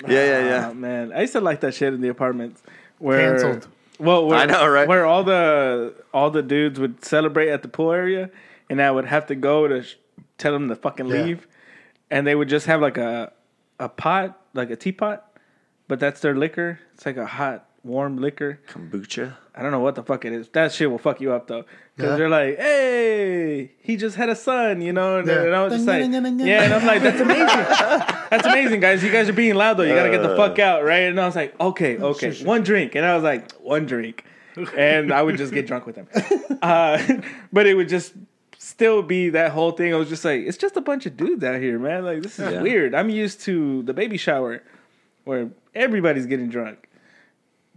yeah, 0.08 0.10
yeah, 0.26 0.46
yeah. 0.46 0.68
Oh, 0.72 0.74
man, 0.74 1.12
I 1.14 1.22
used 1.22 1.34
to 1.34 1.42
like 1.42 1.60
that 1.60 1.74
shit 1.74 1.94
in 1.94 2.00
the 2.02 2.08
apartments. 2.10 2.64
Where, 3.00 3.32
Canceled. 3.38 3.68
Well, 4.00 4.26
where, 4.28 4.40
I 4.40 4.46
know, 4.46 4.66
right? 4.68 4.88
Where 4.88 5.06
all 5.06 5.24
the 5.26 5.94
all 6.14 6.32
the 6.32 6.42
dudes 6.42 6.80
would 6.80 7.04
celebrate 7.04 7.50
at 7.50 7.64
the 7.64 7.68
pool 7.68 7.92
area, 7.92 8.30
and 8.70 8.82
I 8.82 8.90
would 8.90 9.06
have 9.06 9.28
to 9.28 9.36
go 9.36 9.68
to 9.68 9.84
sh- 9.84 9.96
tell 10.38 10.54
them 10.54 10.70
to 10.70 10.76
fucking 10.76 11.08
Yeah. 11.08 11.22
leave, 11.24 11.48
and 12.14 12.26
they 12.28 12.36
would 12.36 12.48
just 12.50 12.68
have 12.68 12.80
like 12.82 12.98
a 12.98 13.34
a 13.80 13.90
pot, 13.90 14.40
like 14.54 14.70
a 14.70 14.76
teapot, 14.76 15.26
but 15.88 16.00
that's 16.00 16.22
their 16.22 16.36
liquor. 16.36 16.80
It's 16.94 17.06
like 17.06 17.18
a 17.18 17.26
hot, 17.26 17.66
warm 17.84 18.18
liquor. 18.18 18.60
Kombucha. 18.70 19.34
I 19.56 19.62
don't 19.62 19.72
know 19.72 19.80
what 19.82 19.96
the 19.96 20.04
fuck 20.04 20.24
it 20.26 20.34
is. 20.34 20.48
That 20.50 20.72
shit 20.72 20.90
will 20.90 20.98
fuck 21.00 21.20
you 21.22 21.32
up 21.34 21.48
though, 21.48 21.66
because 21.96 22.12
Yeah. 22.12 22.18
they're 22.18 22.30
like, 22.30 22.58
"Hey, 22.58 23.72
he 23.82 23.98
just 23.98 24.16
had 24.16 24.30
a 24.30 24.36
son," 24.36 24.82
you 24.82 24.94
know, 24.94 25.18
and, 25.20 25.28
Yeah. 25.28 25.44
and 25.44 25.56
I 25.56 25.64
was 25.64 25.74
just 25.74 25.88
like, 25.88 26.02
"Yeah," 26.02 26.64
and 26.64 26.74
I'm 26.74 26.86
like, 26.86 27.02
"That's 27.02 27.20
amazing, 27.22 27.48
that's 28.32 28.48
amazing, 28.48 28.80
guys. 28.80 29.04
You 29.04 29.12
guys 29.12 29.28
are 29.30 29.34
being 29.34 29.56
loud 29.56 29.78
though. 29.78 29.84
You 29.84 29.94
gotta 29.96 30.10
get 30.12 30.22
the 30.24 30.36
fuck 30.36 30.58
out, 30.60 30.84
right?" 30.84 31.04
And 31.10 31.20
I 31.20 31.26
was 31.26 31.36
like, 31.36 31.60
"Okay, 31.60 31.98
okay, 32.12 32.32
one 32.44 32.62
drink," 32.64 32.96
and 32.96 33.06
I 33.06 33.14
was 33.16 33.24
like, 33.24 33.52
"One 33.54 33.86
drink," 33.86 34.24
and 34.78 35.12
I 35.12 35.22
would 35.22 35.38
just 35.38 35.54
get 35.54 35.66
drunk 35.68 35.86
with 35.88 35.96
them, 35.96 36.08
uh, 36.62 36.98
but 37.54 37.66
it 37.68 37.74
would 37.76 37.90
just 37.90 38.14
still 38.74 39.02
be 39.04 39.30
that 39.30 39.52
whole 39.52 39.72
thing. 39.72 39.94
I 39.94 39.98
was 39.98 40.10
just 40.10 40.26
like, 40.26 40.42
"It's 40.42 40.58
just 40.58 40.76
a 40.78 40.82
bunch 40.82 41.06
of 41.06 41.16
dudes 41.16 41.44
out 41.44 41.60
here, 41.62 41.78
man. 41.80 42.04
Like 42.04 42.22
this 42.24 42.40
is 42.40 42.52
Yeah. 42.52 42.62
weird." 42.62 42.94
I'm 42.96 43.10
used 43.10 43.42
to 43.42 43.84
the 43.84 43.94
baby 43.94 44.18
shower, 44.18 44.62
where 45.26 45.50
everybody's 45.76 46.26
getting 46.26 46.50
drunk. 46.50 46.90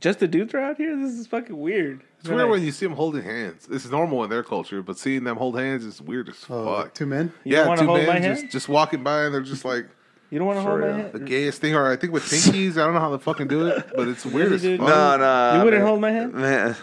Just 0.00 0.18
the 0.20 0.28
dudes 0.28 0.52
are 0.54 0.60
out 0.60 0.76
here. 0.76 0.94
This 0.96 1.12
is 1.12 1.26
fucking 1.26 1.58
weird. 1.58 2.02
It's 2.20 2.28
weird 2.28 2.50
when 2.50 2.62
you 2.62 2.70
see 2.72 2.84
them 2.86 2.94
holding 2.96 3.22
hands. 3.22 3.66
It's 3.70 3.88
normal 3.90 4.24
in 4.24 4.30
their 4.30 4.42
culture, 4.42 4.82
but 4.82 4.98
seeing 4.98 5.24
them 5.24 5.36
hold 5.36 5.58
hands 5.58 5.84
is 5.84 6.02
weird 6.02 6.28
as 6.28 6.44
Oh, 6.50 6.82
fuck. 6.82 6.94
two 6.94 7.06
men. 7.06 7.32
You 7.44 7.56
yeah, 7.56 7.64
two 7.76 7.86
hold 7.86 7.98
men 8.00 8.06
my 8.06 8.18
just, 8.20 8.40
hand? 8.42 8.50
just 8.50 8.68
walking 8.68 9.02
by 9.02 9.24
and 9.24 9.32
they're 9.34 9.40
just 9.40 9.64
like 9.64 9.86
You 10.30 10.38
don't 10.38 10.46
want 10.48 10.58
to 10.58 10.62
hold 10.68 10.80
my 10.80 10.88
hand. 10.88 11.12
the 11.12 11.18
gayest 11.20 11.60
thing, 11.62 11.74
or 11.74 11.90
I 11.90 11.96
think 11.96 12.12
with 12.12 12.24
pinkies. 12.24 12.72
I 12.72 12.84
don't 12.84 12.94
know 12.94 13.00
how 13.00 13.10
they 13.16 13.22
fucking 13.22 13.48
do 13.48 13.66
it, 13.68 13.86
but 13.96 14.08
it's 14.08 14.26
weird 14.26 14.52
as 14.52 14.62
fuck. 14.64 14.80
No, 14.80 15.16
no. 15.16 15.58
You 15.58 15.64
wouldn't 15.64 15.82
man. 15.82 15.88
hold 15.88 16.00
my 16.00 16.10
hand? 16.10 16.34
Man, 16.34 16.76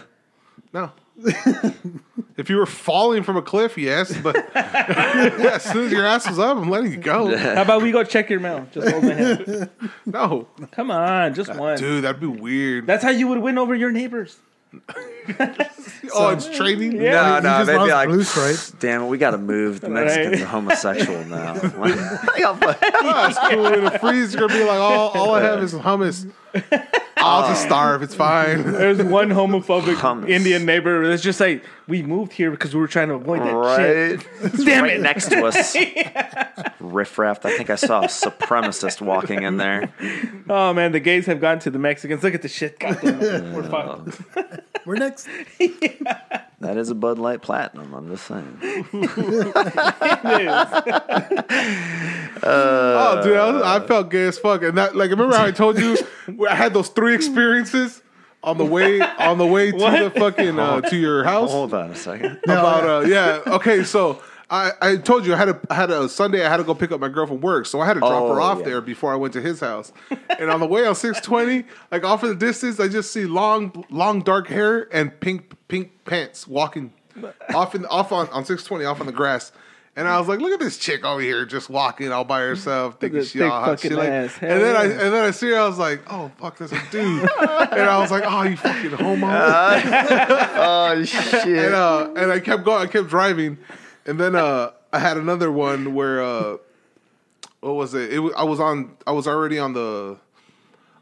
No. 0.72 0.90
if 2.36 2.50
you 2.50 2.56
were 2.56 2.66
falling 2.66 3.22
from 3.22 3.36
a 3.36 3.42
cliff, 3.42 3.78
yes, 3.78 4.16
but 4.18 4.36
as 4.56 5.62
soon 5.62 5.86
as 5.86 5.92
your 5.92 6.04
ass 6.06 6.28
was 6.28 6.38
up, 6.38 6.56
I'm 6.56 6.68
letting 6.70 6.92
you 6.92 6.98
go. 6.98 7.36
How 7.36 7.62
about 7.62 7.82
we 7.82 7.92
go 7.92 8.04
check 8.04 8.28
your 8.30 8.40
mail? 8.40 8.66
Just 8.72 8.88
hold 8.88 9.04
my 9.04 9.12
hand. 9.14 9.70
No, 10.06 10.46
Come 10.72 10.90
on, 10.90 11.34
just 11.34 11.54
one. 11.54 11.78
dude, 11.78 12.04
that'd 12.04 12.20
be 12.20 12.26
weird. 12.26 12.86
That's 12.86 13.02
how 13.02 13.10
you 13.10 13.28
would 13.28 13.38
win 13.38 13.56
over 13.58 13.74
your 13.74 13.90
neighbors. 13.90 14.36
oh, 16.14 16.30
it's 16.30 16.48
training. 16.56 17.00
Yeah. 17.00 17.12
no, 17.12 17.40
no. 17.40 17.40
just 17.42 17.66
They'd 17.66 17.72
be 17.74 17.78
lost 17.78 17.90
like, 17.90 18.08
blue 18.08 18.22
stripe. 18.24 18.80
damn 18.80 19.02
it, 19.02 19.06
we 19.06 19.18
got 19.18 19.30
to 19.30 19.38
move. 19.38 19.80
The 19.80 19.88
Mexicans 19.88 20.32
Right. 20.34 20.42
are 20.42 20.46
homosexual 20.46 21.24
now. 21.26 21.54
Oh, 21.62 23.26
it's 23.28 23.38
cool. 23.54 23.66
In 23.66 23.84
the 23.84 23.98
freeze, 24.00 24.34
you're 24.34 24.48
gonna 24.48 24.58
be 24.60 24.64
like, 24.64 24.78
all, 24.80 25.10
all 25.10 25.34
I 25.34 25.42
have 25.42 25.62
is 25.62 25.72
hummus. 25.74 26.30
I'll 27.16 27.48
just 27.48 27.62
starve. 27.62 28.02
It's 28.02 28.14
fine. 28.14 28.62
There's 28.72 29.02
one 29.02 29.30
homophobic 29.30 29.94
Hummus. 29.94 30.28
Indian 30.28 30.66
neighbor 30.66 31.08
that's 31.08 31.22
just 31.22 31.40
like, 31.40 31.64
we 31.88 32.02
moved 32.02 32.32
here 32.32 32.50
because 32.50 32.74
we 32.74 32.80
were 32.80 32.88
trying 32.88 33.08
to 33.08 33.14
avoid 33.14 33.40
that 33.40 33.76
shit. 33.76 34.26
right? 34.42 34.52
Damn 34.64 34.84
right 34.84 34.92
it. 34.94 35.00
next 35.00 35.30
to 35.30 35.44
us. 35.46 35.74
Riffraff. 36.80 37.46
I 37.46 37.56
think 37.56 37.70
I 37.70 37.76
saw 37.76 38.02
a 38.02 38.08
supremacist 38.08 39.00
walking 39.00 39.42
in 39.42 39.56
there. 39.56 39.92
Oh 40.50 40.74
man, 40.74 40.92
the 40.92 41.00
gays 41.00 41.24
have 41.26 41.40
gone 41.40 41.58
to 41.60 41.70
the 41.70 41.78
Mexicans. 41.78 42.22
Look 42.22 42.34
at 42.34 42.42
the 42.42 42.48
shit. 42.48 42.78
Goddamn 42.78 43.20
it. 43.22 43.54
We're 43.54 43.70
fucked. 43.70 44.20
We're 44.86 44.96
next. 44.96 45.26
That 46.64 46.78
is 46.78 46.88
a 46.88 46.94
Bud 46.94 47.18
Light 47.18 47.42
Platinum. 47.42 47.92
I'm 47.92 48.08
just 48.08 48.26
saying. 48.26 48.58
Oh, 52.46 53.20
dude, 53.22 53.36
I, 53.36 53.50
was, 53.50 53.62
I 53.62 53.86
felt 53.86 54.10
gay 54.10 54.24
as 54.24 54.38
fuck. 54.38 54.62
And 54.62 54.76
that, 54.76 54.94
like, 54.94 55.10
remember 55.10 55.34
how 55.36 55.44
I 55.44 55.50
told 55.50 55.78
you 55.78 55.96
I 56.48 56.54
had 56.54 56.74
those 56.74 56.88
three 56.88 57.14
experiences 57.14 58.02
on 58.42 58.58
the 58.58 58.64
way 58.64 59.00
on 59.00 59.38
the 59.38 59.46
way 59.46 59.70
to 59.70 59.78
the 59.78 60.12
fucking 60.14 60.58
uh, 60.58 60.80
to 60.82 60.96
your 60.96 61.24
house? 61.24 61.50
Hold 61.50 61.72
on 61.72 61.90
a 61.90 61.94
second. 61.94 62.38
about 62.44 62.84
uh 62.84 63.06
yeah 63.06 63.40
okay 63.46 63.82
so 63.84 64.22
I, 64.50 64.72
I 64.82 64.96
told 64.96 65.24
you 65.26 65.32
I 65.34 65.36
had 65.38 65.48
a 65.48 65.60
I 65.70 65.74
had 65.74 65.90
a 65.90 66.08
Sunday 66.08 66.44
I 66.44 66.48
had 66.50 66.58
to 66.58 66.64
go 66.64 66.74
pick 66.74 66.92
up 66.92 67.00
my 67.00 67.08
girl 67.08 67.26
from 67.26 67.40
work 67.40 67.64
so 67.66 67.80
I 67.80 67.86
had 67.86 67.94
to 67.94 68.00
drop 68.00 68.12
Oh, 68.24 68.34
her 68.34 68.40
off 68.40 68.58
yeah. 68.58 68.64
there 68.64 68.80
before 68.80 69.12
I 69.12 69.16
went 69.16 69.32
to 69.34 69.40
his 69.40 69.60
house 69.60 69.92
and 70.38 70.50
on 70.50 70.60
the 70.60 70.66
way 70.66 70.86
on 70.86 70.94
620 70.94 71.64
like 71.90 72.04
off 72.04 72.22
in 72.22 72.28
the 72.28 72.34
distance 72.34 72.78
I 72.78 72.88
just 72.88 73.10
see 73.12 73.24
long 73.24 73.84
long 73.90 74.20
dark 74.20 74.46
hair 74.48 74.86
and 74.94 75.18
pink 75.20 75.52
pink 75.68 76.04
pants 76.04 76.46
walking 76.46 76.92
off 77.54 77.74
in 77.74 77.86
off 77.86 78.12
on, 78.12 78.28
on 78.28 78.44
620 78.44 78.84
off 78.84 79.00
on 79.00 79.06
the 79.06 79.12
grass 79.12 79.50
and 79.96 80.06
I 80.08 80.18
was 80.18 80.28
like 80.28 80.40
look 80.40 80.52
at 80.52 80.60
this 80.60 80.76
chick 80.76 81.04
over 81.06 81.20
here 81.22 81.46
just 81.46 81.70
walking 81.70 82.12
all 82.12 82.24
by 82.24 82.40
herself 82.40 83.00
thinking 83.00 83.24
she 83.24 83.40
all 83.40 83.50
hot 83.50 83.80
she 83.80 83.88
like 83.90 84.08
and 84.10 84.30
then 84.40 84.76
I 84.76 84.84
and 84.84 85.00
then 85.14 85.24
I 85.24 85.30
see 85.30 85.50
her 85.50 85.58
I 85.58 85.66
was 85.66 85.78
like 85.78 86.02
oh 86.12 86.30
fuck 86.38 86.58
that's 86.58 86.72
a 86.72 86.82
dude 86.90 87.22
and 87.40 87.80
I 87.80 87.98
was 87.98 88.10
like 88.10 88.24
oh 88.26 88.42
you 88.42 88.56
fucking 88.58 88.90
homo 88.90 89.26
Oh 90.56 91.02
shit! 91.04 91.46
and 91.46 91.74
uh, 91.74 92.10
and 92.16 92.30
I 92.30 92.40
kept 92.40 92.64
going. 92.64 92.86
I 92.86 92.90
kept 92.90 93.08
driving, 93.08 93.58
and 94.06 94.20
then 94.20 94.34
uh, 94.34 94.70
I 94.92 94.98
had 94.98 95.16
another 95.16 95.50
one 95.50 95.94
where 95.94 96.22
uh, 96.22 96.56
what 97.60 97.74
was 97.74 97.94
it? 97.94 98.12
It 98.12 98.18
was, 98.20 98.32
I 98.36 98.44
was 98.44 98.60
on. 98.60 98.96
I 99.06 99.12
was 99.12 99.26
already 99.26 99.58
on 99.58 99.72
the 99.72 100.18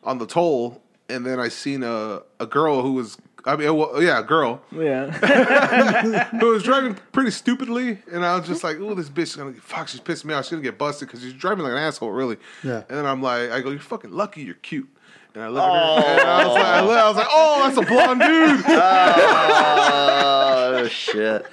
on 0.04 0.18
the 0.18 0.26
toll, 0.26 0.80
and 1.08 1.26
then 1.26 1.40
I 1.40 1.48
seen 1.48 1.82
a 1.82 2.22
a 2.40 2.46
girl 2.46 2.82
who 2.82 2.92
was. 2.94 3.18
I 3.44 3.56
mean, 3.56 3.74
well, 3.76 4.00
yeah, 4.00 4.20
a 4.20 4.22
girl 4.22 4.62
Yeah. 4.70 5.10
who 6.38 6.50
was 6.52 6.62
driving 6.62 6.94
pretty 7.10 7.32
stupidly, 7.32 7.98
and 8.12 8.24
I 8.24 8.38
was 8.38 8.46
just 8.46 8.62
like, 8.62 8.76
"Oh, 8.78 8.94
this 8.94 9.08
bitch 9.08 9.22
is 9.22 9.34
gonna 9.36 9.52
fuck." 9.54 9.88
She's 9.88 10.00
pissing 10.00 10.26
me 10.26 10.34
off. 10.34 10.44
She's 10.44 10.52
gonna 10.52 10.62
get 10.62 10.78
busted 10.78 11.08
because 11.08 11.22
she's 11.22 11.32
driving 11.32 11.64
like 11.64 11.72
an 11.72 11.78
asshole, 11.78 12.12
really. 12.12 12.36
Yeah. 12.62 12.84
And 12.88 12.98
then 12.98 13.04
I'm 13.04 13.20
like, 13.20 13.50
I 13.50 13.60
go, 13.60 13.70
"You're 13.70 13.80
fucking 13.80 14.12
lucky. 14.12 14.42
You're 14.42 14.54
cute." 14.54 14.88
And 15.34 15.42
I 15.42 15.48
look 15.48 15.64
at 15.64 16.04
her, 16.04 16.20
and 16.20 16.28
I 16.28 16.46
was 16.46 16.54
like, 16.54 16.64
I 16.64 17.08
was 17.08 17.16
like, 17.16 17.26
"Oh, 17.30 17.62
that's 17.64 17.78
a 17.78 17.82
blonde 17.82 18.20
dude." 18.20 18.64
Oh 20.84 20.88
shit! 20.88 21.46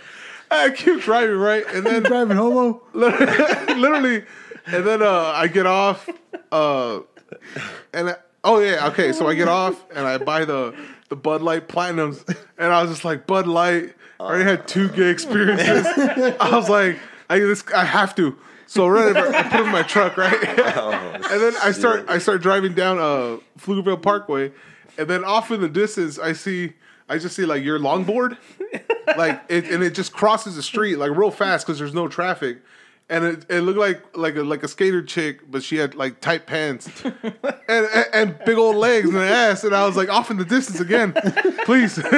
I 0.52 0.72
keep 0.72 1.02
driving 1.02 1.38
right, 1.38 1.64
and 1.74 1.86
then 1.86 2.04
Driving 2.04 2.38
homo. 2.38 2.82
literally, 2.94 4.24
and 4.66 4.86
then 4.86 5.02
uh, 5.04 5.32
I 5.36 5.48
get 5.48 5.68
off, 5.68 6.10
uh, 6.52 7.02
and 7.94 8.10
I, 8.10 8.16
oh 8.44 8.60
yeah, 8.60 8.88
okay, 8.88 9.12
so 9.12 9.28
I 9.28 9.36
get 9.36 9.48
off 9.48 9.86
and 9.92 10.08
I 10.08 10.18
buy 10.18 10.46
the 10.46 10.76
the 11.10 11.16
Bud 11.16 11.42
Light 11.42 11.68
Platinums, 11.68 12.28
and 12.58 12.74
I 12.74 12.82
was 12.82 12.92
just 12.92 13.06
like 13.06 13.28
Bud 13.28 13.48
Light. 13.48 13.94
I 14.20 14.24
already 14.24 14.44
had 14.44 14.68
two 14.68 14.90
gay 14.90 15.10
experiences. 15.10 15.86
I 16.40 16.56
was 16.56 16.68
like, 16.68 17.00
I 17.30 17.40
this 17.40 17.64
I 17.76 17.86
have 17.86 18.16
to. 18.16 18.36
So 18.66 18.88
right, 18.88 19.16
I 19.16 19.44
put 19.44 19.52
them 19.52 19.66
in 19.68 19.72
my 19.72 19.84
truck, 19.84 20.18
right, 20.18 20.44
and 20.44 21.42
then 21.42 21.54
I 21.62 21.72
start 21.72 22.10
I 22.10 22.18
start 22.18 22.42
driving 22.42 22.74
down 22.74 22.98
uh 22.98 23.38
Pflugerville 23.60 24.02
Parkway, 24.02 24.52
and 24.98 25.08
then 25.08 25.24
off 25.24 25.52
in 25.52 25.62
the 25.62 25.70
distance 25.70 26.18
I 26.18 26.34
see 26.34 26.74
I 27.10 27.18
just 27.18 27.36
see 27.36 27.45
like 27.45 27.64
your 27.64 27.80
longboard, 27.80 28.38
like 29.18 29.41
it, 29.49 29.65
and 29.65 29.84
it 29.84 29.95
just 29.95 30.14
crosses 30.14 30.56
the 30.56 30.64
street 30.64 30.98
like 30.98 31.11
real 31.11 31.31
fast 31.31 31.65
because 31.65 31.80
there's 31.80 31.94
no 31.94 32.07
traffic, 32.07 32.60
and 33.10 33.26
it, 33.26 33.45
it 33.49 33.61
looked 33.61 33.80
like 33.80 34.15
like 34.15 34.36
a 34.36 34.44
like 34.44 34.64
a 34.64 34.68
skater 34.68 35.02
chick, 35.02 35.49
but 35.49 35.64
she 35.64 35.77
had 35.77 35.95
like 35.95 36.22
tight 36.22 36.45
pants 36.45 36.90
and, 37.23 37.34
and 37.68 38.06
and 38.14 38.40
big 38.45 38.57
old 38.57 38.76
legs 38.76 39.10
and 39.10 39.18
an 39.18 39.23
ass, 39.23 39.64
and 39.64 39.76
I 39.76 39.86
was 39.86 39.98
like 39.98 40.10
off 40.10 40.30
in 40.30 40.38
the 40.38 40.45
distance 40.45 40.80
again, 40.80 41.14
please. 41.65 41.99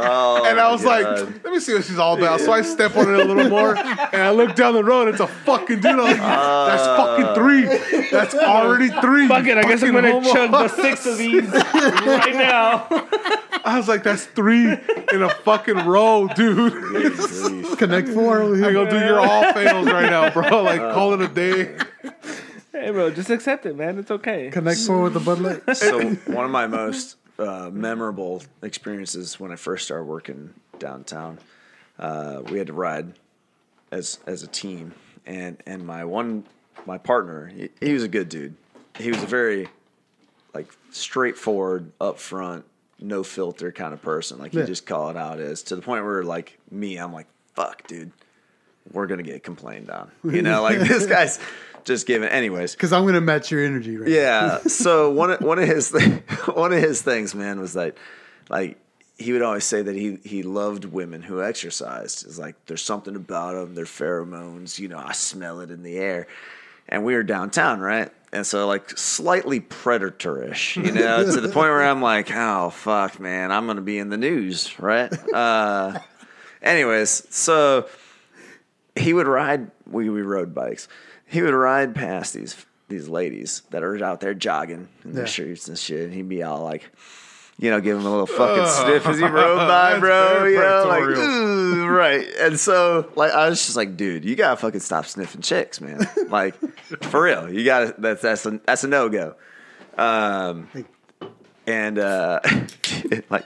Oh, 0.00 0.44
and 0.46 0.60
I 0.60 0.64
my 0.64 0.72
was 0.72 0.84
like, 0.84 1.04
let 1.04 1.44
me 1.44 1.58
see 1.58 1.74
what 1.74 1.84
she's 1.84 1.98
all 1.98 2.16
about. 2.16 2.40
So 2.40 2.52
I 2.52 2.62
step 2.62 2.96
on 2.96 3.12
it 3.12 3.18
a 3.18 3.24
little 3.24 3.48
more, 3.48 3.76
and 3.76 4.22
I 4.22 4.30
look 4.30 4.54
down 4.54 4.74
the 4.74 4.84
road. 4.84 5.08
It's 5.08 5.18
a 5.18 5.26
fucking 5.26 5.80
dude. 5.80 5.86
I'm 5.86 5.98
like, 5.98 6.16
that's 6.16 6.82
ah. 6.86 6.96
fucking 6.96 7.34
three. 7.34 8.08
That's 8.10 8.34
already 8.34 8.90
three. 9.00 9.26
Fuck 9.26 9.46
it, 9.46 9.58
I 9.58 9.62
guess 9.62 9.82
I'm 9.82 9.92
gonna 9.92 10.12
homo. 10.12 10.32
chug 10.32 10.50
the 10.52 10.68
six 10.68 11.04
of 11.04 11.18
these 11.18 11.48
right 11.50 12.32
now. 12.32 12.86
I 13.64 13.76
was 13.76 13.88
like, 13.88 14.02
that's 14.02 14.24
three 14.24 14.64
in 15.12 15.22
a 15.22 15.28
fucking 15.28 15.76
row, 15.76 16.28
dude. 16.28 16.72
Connect 17.78 18.08
four 18.08 18.42
I 18.42 18.56
here. 18.56 18.72
go, 18.72 18.88
dude, 18.88 19.02
you're 19.02 19.20
all 19.20 19.52
fails 19.52 19.86
right 19.86 20.10
now, 20.22 20.30
bro. 20.32 20.62
Like, 20.64 20.80
call 20.94 21.14
it 21.14 21.20
a 21.20 21.28
day. 21.28 21.76
Hey, 22.72 22.90
bro, 22.90 23.10
just 23.10 23.30
accept 23.30 23.66
it, 23.66 23.76
man. 23.76 23.98
It's 23.98 24.10
okay. 24.10 24.50
Connect 24.50 24.78
four 24.80 25.02
with 25.02 25.14
the 25.14 25.20
Bud 25.20 25.38
Light. 25.40 25.76
so 25.76 26.10
one 26.32 26.44
of 26.44 26.50
my 26.50 26.66
most 26.66 27.16
uh, 27.38 27.70
memorable 27.72 28.42
experiences 28.62 29.38
when 29.40 29.50
I 29.52 29.56
first 29.56 29.84
started 29.86 30.04
working 30.04 30.52
downtown, 30.78 31.38
uh, 31.98 32.42
we 32.50 32.58
had 32.58 32.66
to 32.68 32.72
ride 32.72 33.14
as 33.90 34.18
as 34.26 34.42
a 34.42 34.46
team, 34.46 34.92
and 35.26 35.56
and 35.66 35.86
my 35.86 36.04
one 36.04 36.44
my 36.86 36.98
partner, 36.98 37.46
he, 37.46 37.70
he 37.80 37.92
was 37.92 38.02
a 38.02 38.08
good 38.08 38.28
dude. 38.28 38.54
He 38.98 39.10
was 39.10 39.22
a 39.22 39.26
very 39.26 39.68
like 40.54 40.70
straightforward, 40.90 41.92
upfront, 42.00 42.64
no 43.00 43.22
filter 43.22 43.72
kind 43.72 43.92
of 43.94 44.02
person. 44.02 44.38
Like 44.38 44.52
Yeah. 44.54 44.60
you 44.60 44.66
just 44.66 44.86
call 44.86 45.10
it 45.10 45.16
out 45.16 45.40
as 45.40 45.62
to 45.64 45.76
the 45.76 45.82
point 45.82 46.04
where 46.04 46.22
like 46.22 46.58
me, 46.70 46.96
I'm 46.96 47.12
like, 47.12 47.26
fuck, 47.54 47.86
dude, 47.86 48.12
we're 48.92 49.06
gonna 49.06 49.22
get 49.22 49.42
complained 49.42 49.90
on. 49.90 50.10
You 50.24 50.42
know, 50.42 50.62
like 50.62 50.78
this 50.78 51.06
guy's 51.16 51.38
just 51.84 52.06
giving. 52.06 52.28
Anyways, 52.28 52.72
Because 52.72 52.92
I'm 52.92 53.06
gonna 53.06 53.20
match 53.20 53.50
your 53.50 53.64
energy 53.64 53.96
right 53.96 54.08
yeah. 54.10 54.58
So 54.68 55.10
one 55.10 55.30
of, 55.30 55.40
one 55.40 55.58
of 55.58 55.66
his 55.66 55.90
th- 55.90 56.22
one 56.54 56.72
of 56.72 56.80
his 56.82 57.02
things, 57.02 57.34
man, 57.34 57.60
was 57.60 57.74
that 57.74 57.96
like 58.48 58.78
he 59.16 59.32
would 59.32 59.42
always 59.42 59.64
say 59.64 59.82
that 59.82 59.94
he 59.96 60.18
he 60.24 60.42
loved 60.42 60.84
women 60.84 61.22
who 61.22 61.42
exercised. 61.42 62.26
It's 62.26 62.38
like 62.38 62.54
there's 62.66 62.82
something 62.82 63.16
about 63.16 63.54
them, 63.54 63.74
their 63.74 63.84
pheromones. 63.84 64.78
You 64.78 64.88
know, 64.88 64.98
I 64.98 65.12
smell 65.12 65.60
it 65.60 65.70
in 65.70 65.82
the 65.82 65.96
air. 65.98 66.26
And 66.90 67.04
we 67.04 67.12
were 67.14 67.22
downtown, 67.22 67.80
right? 67.80 68.10
And 68.32 68.46
so 68.46 68.66
like 68.66 68.96
slightly 68.96 69.60
predatorish, 69.60 70.82
you 70.82 70.90
know, 70.92 71.22
to 71.22 71.40
the 71.40 71.48
point 71.48 71.68
where 71.70 71.84
I'm 71.84 72.00
like, 72.00 72.30
oh 72.32 72.70
fuck, 72.70 73.20
man, 73.20 73.52
I'm 73.52 73.66
gonna 73.66 73.82
be 73.82 73.98
in 73.98 74.08
the 74.08 74.16
news, 74.16 74.78
right? 74.78 75.12
Uh, 75.32 75.98
anyways, 76.62 77.26
so 77.34 77.88
he 78.98 79.12
would 79.12 79.26
ride 79.26 79.70
we, 79.86 80.08
we 80.10 80.22
rode 80.22 80.54
bikes 80.54 80.88
he 81.26 81.42
would 81.42 81.54
ride 81.54 81.94
past 81.94 82.34
these 82.34 82.66
these 82.88 83.08
ladies 83.08 83.62
that 83.70 83.82
are 83.82 84.02
out 84.04 84.20
there 84.20 84.34
jogging 84.34 84.88
in 85.04 85.12
their 85.12 85.24
Yeah. 85.24 85.28
shirts 85.30 85.68
and 85.68 85.78
shit 85.78 86.04
and 86.04 86.14
he'd 86.14 86.28
be 86.28 86.42
all 86.42 86.62
like 86.62 86.90
you 87.60 87.72
know, 87.72 87.80
give 87.80 87.98
him 87.98 88.06
a 88.06 88.08
little 88.10 88.24
fucking 88.24 88.66
sniff 88.68 89.04
as 89.04 89.18
he 89.18 89.24
rode 89.26 89.56
by, 89.66 89.98
bro. 89.98 90.44
You 90.44 90.60
know, 90.60 90.84
like, 90.86 91.90
right. 91.90 92.24
And 92.38 92.56
so, 92.60 93.10
like, 93.16 93.32
I 93.32 93.48
was 93.48 93.58
just 93.66 93.76
like, 93.76 93.96
dude, 93.96 94.24
you 94.24 94.36
gotta 94.36 94.56
fucking 94.56 94.78
stop 94.78 95.06
sniffing 95.06 95.40
chicks, 95.42 95.80
man. 95.80 96.08
Like, 96.28 96.54
for 97.06 97.20
real, 97.24 97.52
you 97.52 97.64
gotta. 97.64 97.96
That's 97.98 98.22
that's 98.22 98.46
a 98.46 98.60
that's 98.64 98.84
a 98.84 98.86
no 98.86 99.08
go. 99.08 99.34
Um, 99.96 100.68
and 101.66 101.98
uh, 101.98 102.38
like 103.30 103.44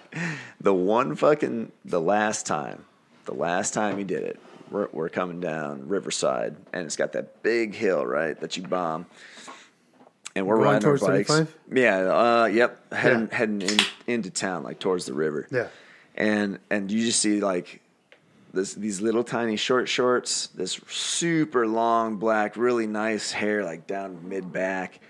the 0.60 0.74
one 0.74 1.16
fucking 1.16 1.72
the 1.86 2.00
last 2.00 2.46
time, 2.46 2.84
the 3.24 3.32
last 3.34 3.72
time 3.72 3.96
he 3.96 4.04
did 4.04 4.24
it, 4.24 4.38
we're, 4.72 4.88
we're 4.92 5.08
coming 5.08 5.40
down 5.40 5.86
Riverside, 5.88 6.56
and 6.72 6.86
it's 6.86 6.96
got 6.96 7.12
that 7.12 7.42
big 7.42 7.74
hill 7.74 8.04
right 8.06 8.38
that 8.40 8.56
you 8.56 8.62
bomb, 8.62 9.06
and 10.34 10.46
we're 10.46 10.56
Going 10.56 10.68
riding 10.68 10.88
our 10.88 10.96
bikes. 10.98 11.28
75? 11.28 11.56
Yeah, 11.72 11.96
uh, 11.98 12.44
yep, 12.46 12.92
heading 12.92 13.28
Yeah. 13.30 13.36
heading 13.36 13.62
in, 13.62 13.78
into 14.06 14.30
town 14.30 14.62
like 14.62 14.78
towards 14.78 15.06
the 15.06 15.12
river. 15.12 15.46
Yeah. 15.50 15.68
and 16.14 16.58
and 16.70 16.90
you 16.90 17.04
just 17.04 17.20
see 17.20 17.40
like 17.40 17.80
this 18.54 18.74
these 18.74 19.00
little 19.00 19.24
tiny 19.24 19.56
short 19.56 19.88
shorts, 19.88 20.48
this 20.48 20.80
super 20.88 21.66
long 21.66 22.16
black, 22.16 22.56
really 22.56 22.86
nice 22.86 23.30
hair 23.32 23.64
like 23.64 23.86
down 23.86 24.28
mid 24.28 24.52
back, 24.52 25.00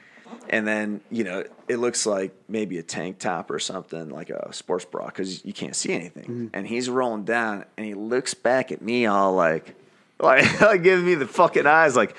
and 0.48 0.66
then 0.66 1.00
you 1.10 1.24
know 1.24 1.44
it 1.68 1.76
looks 1.76 2.06
like 2.06 2.34
maybe 2.48 2.78
a 2.78 2.82
tank 2.82 3.18
top 3.18 3.50
or 3.50 3.58
something 3.58 4.10
like 4.10 4.30
a 4.30 4.52
sports 4.52 4.84
bra 4.84 5.06
because 5.06 5.44
you 5.44 5.52
can't 5.52 5.74
see 5.76 5.92
anything. 5.92 6.50
And 6.52 6.66
he's 6.66 6.88
rolling 6.90 7.24
down 7.24 7.64
and 7.76 7.86
he 7.86 7.94
looks 7.94 8.34
back 8.34 8.72
at 8.72 8.82
me 8.82 9.06
all 9.06 9.34
like, 9.34 9.74
like, 10.20 10.60
like 10.60 10.82
giving 10.82 11.06
me 11.06 11.14
the 11.14 11.26
fucking 11.26 11.66
eyes 11.66 11.96
like, 11.96 12.16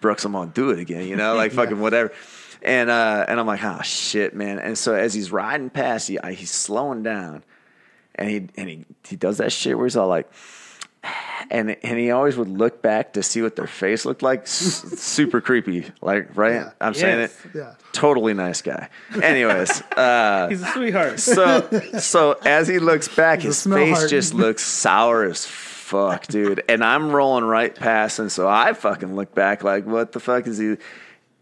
Brooks, 0.00 0.24
I'm 0.24 0.32
gonna 0.32 0.50
do 0.50 0.70
it 0.70 0.78
again, 0.78 1.06
you 1.06 1.16
know, 1.16 1.34
like 1.36 1.52
fucking 1.52 1.80
whatever. 1.80 2.12
And 2.62 2.88
uh, 2.88 3.26
and 3.28 3.38
I'm 3.38 3.46
like, 3.46 3.62
oh 3.62 3.82
shit, 3.82 4.34
man. 4.34 4.58
And 4.58 4.78
so 4.78 4.94
as 4.94 5.12
he's 5.12 5.30
riding 5.30 5.68
past, 5.68 6.08
he, 6.08 6.18
he's 6.32 6.50
slowing 6.50 7.02
down 7.02 7.42
and 8.14 8.30
he 8.30 8.36
and 8.56 8.68
he 8.68 8.84
he 9.06 9.16
does 9.16 9.38
that 9.38 9.52
shit 9.52 9.76
where 9.76 9.86
he's 9.86 9.96
all 9.96 10.08
like, 10.08 10.32
and 11.50 11.76
and 11.82 11.98
he 11.98 12.10
always 12.10 12.36
would 12.36 12.48
look 12.48 12.80
back 12.82 13.12
to 13.14 13.22
see 13.22 13.42
what 13.42 13.56
their 13.56 13.66
face 13.66 14.04
looked 14.04 14.22
like. 14.22 14.42
S- 14.42 14.82
super 15.00 15.40
creepy, 15.40 15.90
like 16.00 16.36
right. 16.36 16.54
Yeah. 16.54 16.70
I'm 16.80 16.94
saying 16.94 17.20
it. 17.20 17.32
Yeah. 17.54 17.74
Totally 17.92 18.34
nice 18.34 18.62
guy. 18.62 18.88
Anyways, 19.22 19.82
uh, 19.96 20.48
He's 20.48 20.62
a 20.62 20.66
sweetheart. 20.66 21.20
so 21.20 21.68
so 21.98 22.32
as 22.44 22.68
he 22.68 22.78
looks 22.78 23.08
back, 23.08 23.40
The 23.40 23.46
his 23.46 23.64
face 23.64 23.96
heart. 23.98 24.10
just 24.10 24.34
looks 24.34 24.62
sour 24.64 25.24
as 25.24 25.44
fuck, 25.44 26.26
dude. 26.26 26.62
And 26.68 26.82
I'm 26.82 27.10
rolling 27.10 27.44
right 27.44 27.74
past, 27.74 28.18
and 28.18 28.32
so 28.32 28.48
I 28.48 28.72
fucking 28.72 29.14
look 29.14 29.34
back 29.34 29.62
like, 29.62 29.86
what 29.86 30.12
the 30.12 30.20
fuck 30.20 30.46
is 30.46 30.58
he? 30.58 30.76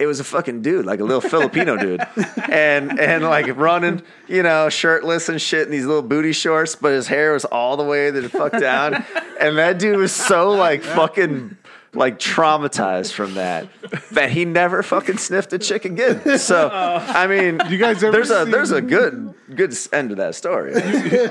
It 0.02 0.06
was 0.06 0.18
a 0.18 0.24
fucking 0.24 0.62
dude, 0.62 0.84
like 0.84 0.98
a 0.98 1.04
little 1.04 1.20
Filipino 1.20 1.76
dude, 1.76 2.00
and 2.50 2.98
and 2.98 3.22
like 3.22 3.46
running, 3.56 4.02
you 4.26 4.42
know, 4.42 4.68
shirtless 4.68 5.28
and 5.28 5.40
shit 5.40 5.66
in 5.66 5.70
these 5.70 5.86
little 5.86 6.02
booty 6.02 6.32
shorts, 6.32 6.74
but 6.74 6.90
his 6.90 7.06
hair 7.06 7.32
was 7.32 7.44
all 7.44 7.76
the 7.76 7.84
way 7.84 8.10
the 8.10 8.28
fuck 8.28 8.50
down, 8.58 9.04
and 9.40 9.56
that 9.58 9.78
dude 9.78 9.96
was 9.96 10.12
so 10.12 10.50
like 10.50 10.82
fucking 10.82 11.56
like 11.94 12.18
traumatized 12.18 13.12
from 13.12 13.34
that 13.34 13.68
that 14.12 14.30
he 14.30 14.46
never 14.46 14.82
fucking 14.82 15.18
sniffed 15.18 15.52
a 15.52 15.58
chick 15.58 15.84
again. 15.84 16.38
So 16.38 16.70
I 16.72 17.26
mean, 17.26 17.60
You 17.68 17.76
guys 17.78 18.02
ever 18.02 18.12
there's 18.12 18.30
a 18.30 18.44
seen- 18.44 18.50
there's 18.50 18.70
a 18.70 18.80
good 18.80 19.34
good 19.54 19.74
end 19.92 20.08
to 20.10 20.14
that 20.16 20.34
story. 20.34 20.72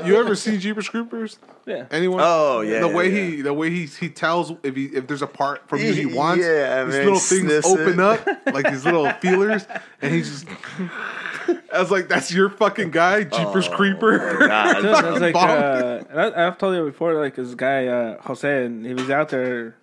You 0.05 0.17
ever 0.19 0.35
see 0.35 0.57
Jeepers 0.59 0.87
Creepers? 0.87 1.39
Yeah. 1.65 1.85
Anyone? 1.89 2.21
Oh, 2.23 2.61
yeah, 2.61 2.79
The 2.81 2.89
yeah, 2.89 2.95
way 2.95 3.09
yeah. 3.09 3.21
he 3.35 3.41
the 3.41 3.53
way 3.53 3.69
he 3.71 3.85
he 3.87 4.09
tells 4.09 4.53
if 4.63 4.75
he 4.75 4.85
if 4.85 5.07
there's 5.07 5.21
a 5.23 5.27
part 5.27 5.67
from 5.67 5.79
you 5.79 5.93
he 5.93 6.05
wants. 6.05 6.43
Yeah, 6.45 6.83
these 6.85 6.93
man, 6.95 7.03
little 7.05 7.19
things 7.19 7.41
sniffs 7.41 7.67
open 7.67 7.93
it. 7.93 7.99
up 7.99 8.27
like 8.53 8.69
these 8.69 8.85
little 8.85 9.09
feelers, 9.21 9.65
and 10.01 10.13
he 10.13 10.21
just. 10.21 10.47
I 11.73 11.79
was 11.79 11.89
like, 11.89 12.07
"That's 12.07 12.31
your 12.31 12.49
fucking 12.49 12.91
guy, 12.91 13.23
Jeepers 13.23 13.67
Oh, 13.67 13.75
Creeper." 13.75 14.37
God. 14.47 14.75
Dude, 14.75 14.83
that's 14.85 15.19
like, 15.19 15.35
uh, 15.35 16.03
and 16.09 16.19
I, 16.21 16.47
I've 16.47 16.57
told 16.57 16.75
you 16.75 16.85
before, 16.85 17.13
like 17.15 17.35
this 17.35 17.55
guy 17.55 17.87
uh, 17.87 18.21
Jose, 18.21 18.65
and 18.65 18.85
he 18.85 18.93
was 18.93 19.09
out 19.09 19.29
there. 19.29 19.75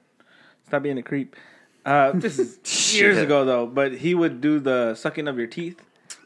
Stop 0.68 0.82
being 0.82 0.98
a 0.98 1.02
creep. 1.02 1.34
Uh, 1.84 2.12
this 2.12 2.38
is 2.38 2.58
years 2.94 3.16
Shit. 3.16 3.24
ago 3.24 3.44
though, 3.44 3.66
but 3.66 3.92
he 3.92 4.14
would 4.14 4.40
do 4.40 4.60
the 4.60 4.94
sucking 4.94 5.26
of 5.26 5.38
your 5.38 5.46
teeth. 5.46 5.80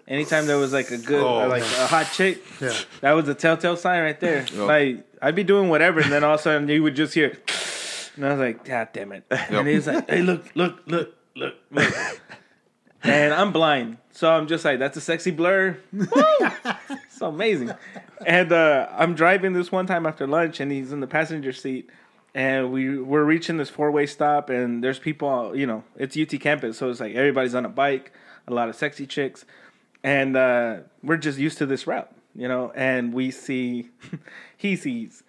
Anytime 0.09 0.47
there 0.47 0.59
was 0.59 0.73
like 0.73 0.91
a 0.91 0.99
good, 0.99 1.23
Oh. 1.23 1.47
like 1.49 1.63
a 1.63 1.87
hot 1.87 2.11
chick, 2.13 2.43
Yeah. 2.61 2.73
that 3.03 3.13
was 3.13 3.29
a 3.29 3.35
telltale 3.35 3.77
sign 3.77 4.03
right 4.03 4.19
there. 4.19 4.45
Like 4.57 5.07
I'd 5.23 5.37
be 5.37 5.45
doing 5.45 5.69
whatever, 5.69 6.01
and 6.01 6.11
then 6.11 6.25
all 6.25 6.35
of 6.35 6.41
a 6.41 6.43
sudden 6.43 6.69
you 6.69 6.83
would 6.83 6.97
just 6.97 7.15
hear, 7.15 7.39
and 8.17 8.27
I 8.27 8.31
was 8.31 8.41
like, 8.41 8.65
God 8.65 8.89
damn 8.93 9.13
it! 9.13 9.25
And 9.31 9.69
he's 9.69 9.87
like, 9.87 10.11
Hey, 10.11 10.23
look, 10.23 10.45
look, 10.57 10.81
look, 10.87 11.15
look, 11.37 11.55
look. 11.71 11.95
and 13.05 13.33
I'm 13.33 13.53
blind, 13.53 13.99
so 14.11 14.29
I'm 14.31 14.49
just 14.49 14.65
like, 14.65 14.81
that's 14.81 14.97
a 14.97 15.01
sexy 15.01 15.31
blur. 15.31 15.79
Woo! 15.93 16.07
so 17.11 17.29
amazing. 17.29 17.71
And 18.27 18.53
uh, 18.53 18.89
I'm 18.93 19.15
driving 19.15 19.53
this 19.53 19.71
one 19.71 19.87
time 19.87 20.07
after 20.07 20.27
lunch, 20.27 20.59
and 20.59 20.73
he's 20.73 20.91
in 20.93 20.99
the 21.01 21.07
passenger 21.07 21.53
seat, 21.53 21.89
and 22.35 22.73
we 22.73 22.99
we're 22.99 23.25
reaching 23.25 23.57
this 23.57 23.69
four 23.69 23.91
way 23.91 24.07
stop, 24.07 24.51
and 24.51 24.83
there's 24.83 24.99
people, 24.99 25.55
you 25.55 25.67
know, 25.67 25.85
it's 25.97 26.17
UT 26.17 26.39
campus, 26.41 26.79
so 26.79 26.91
it's 26.91 27.01
like 27.01 27.15
everybody's 27.15 27.55
on 27.55 27.65
a 27.65 27.69
bike, 27.69 28.13
a 28.47 28.55
lot 28.55 28.69
of 28.69 28.77
sexy 28.77 29.07
chicks, 29.07 29.45
and 30.03 30.37
uh, 30.37 30.79
we're 31.03 31.17
just 31.17 31.39
used 31.39 31.59
to 31.59 31.67
this 31.67 31.87
route, 31.87 32.11
you 32.35 32.49
know, 32.49 32.73
and 32.75 33.13
we 33.13 33.31
see, 33.31 33.91
he 34.57 34.77
sees 34.77 35.23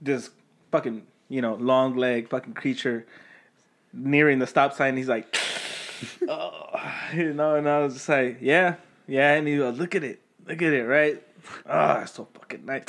this 0.00 0.30
fucking, 0.70 1.06
you 1.28 1.42
know, 1.42 1.54
long 1.54 1.96
leg 1.96 2.28
fucking 2.28 2.54
creature 2.54 3.06
nearing 3.92 4.38
the 4.38 4.46
stop 4.46 4.72
sign. 4.72 4.96
He's 4.96 5.08
like, 5.08 5.36
oh, 6.28 6.80
you 7.14 7.32
know, 7.32 7.56
and 7.56 7.68
I 7.68 7.80
was 7.80 7.94
just 7.94 8.08
like, 8.08 8.38
yeah, 8.40 8.76
yeah. 9.06 9.34
And 9.34 9.46
he 9.46 9.56
goes, 9.56 9.78
look 9.78 9.94
at 9.94 10.04
it, 10.04 10.20
look 10.46 10.62
at 10.62 10.72
it, 10.72 10.84
right? 10.84 11.22
Oh, 11.66 12.04
so 12.04 12.28
fucking 12.34 12.64
nice. 12.64 12.86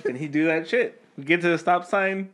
And 0.04 0.16
he 0.16 0.28
do 0.28 0.46
that 0.46 0.68
shit. 0.68 1.02
We 1.16 1.24
get 1.24 1.40
to 1.40 1.48
the 1.48 1.58
stop 1.58 1.84
sign, 1.84 2.30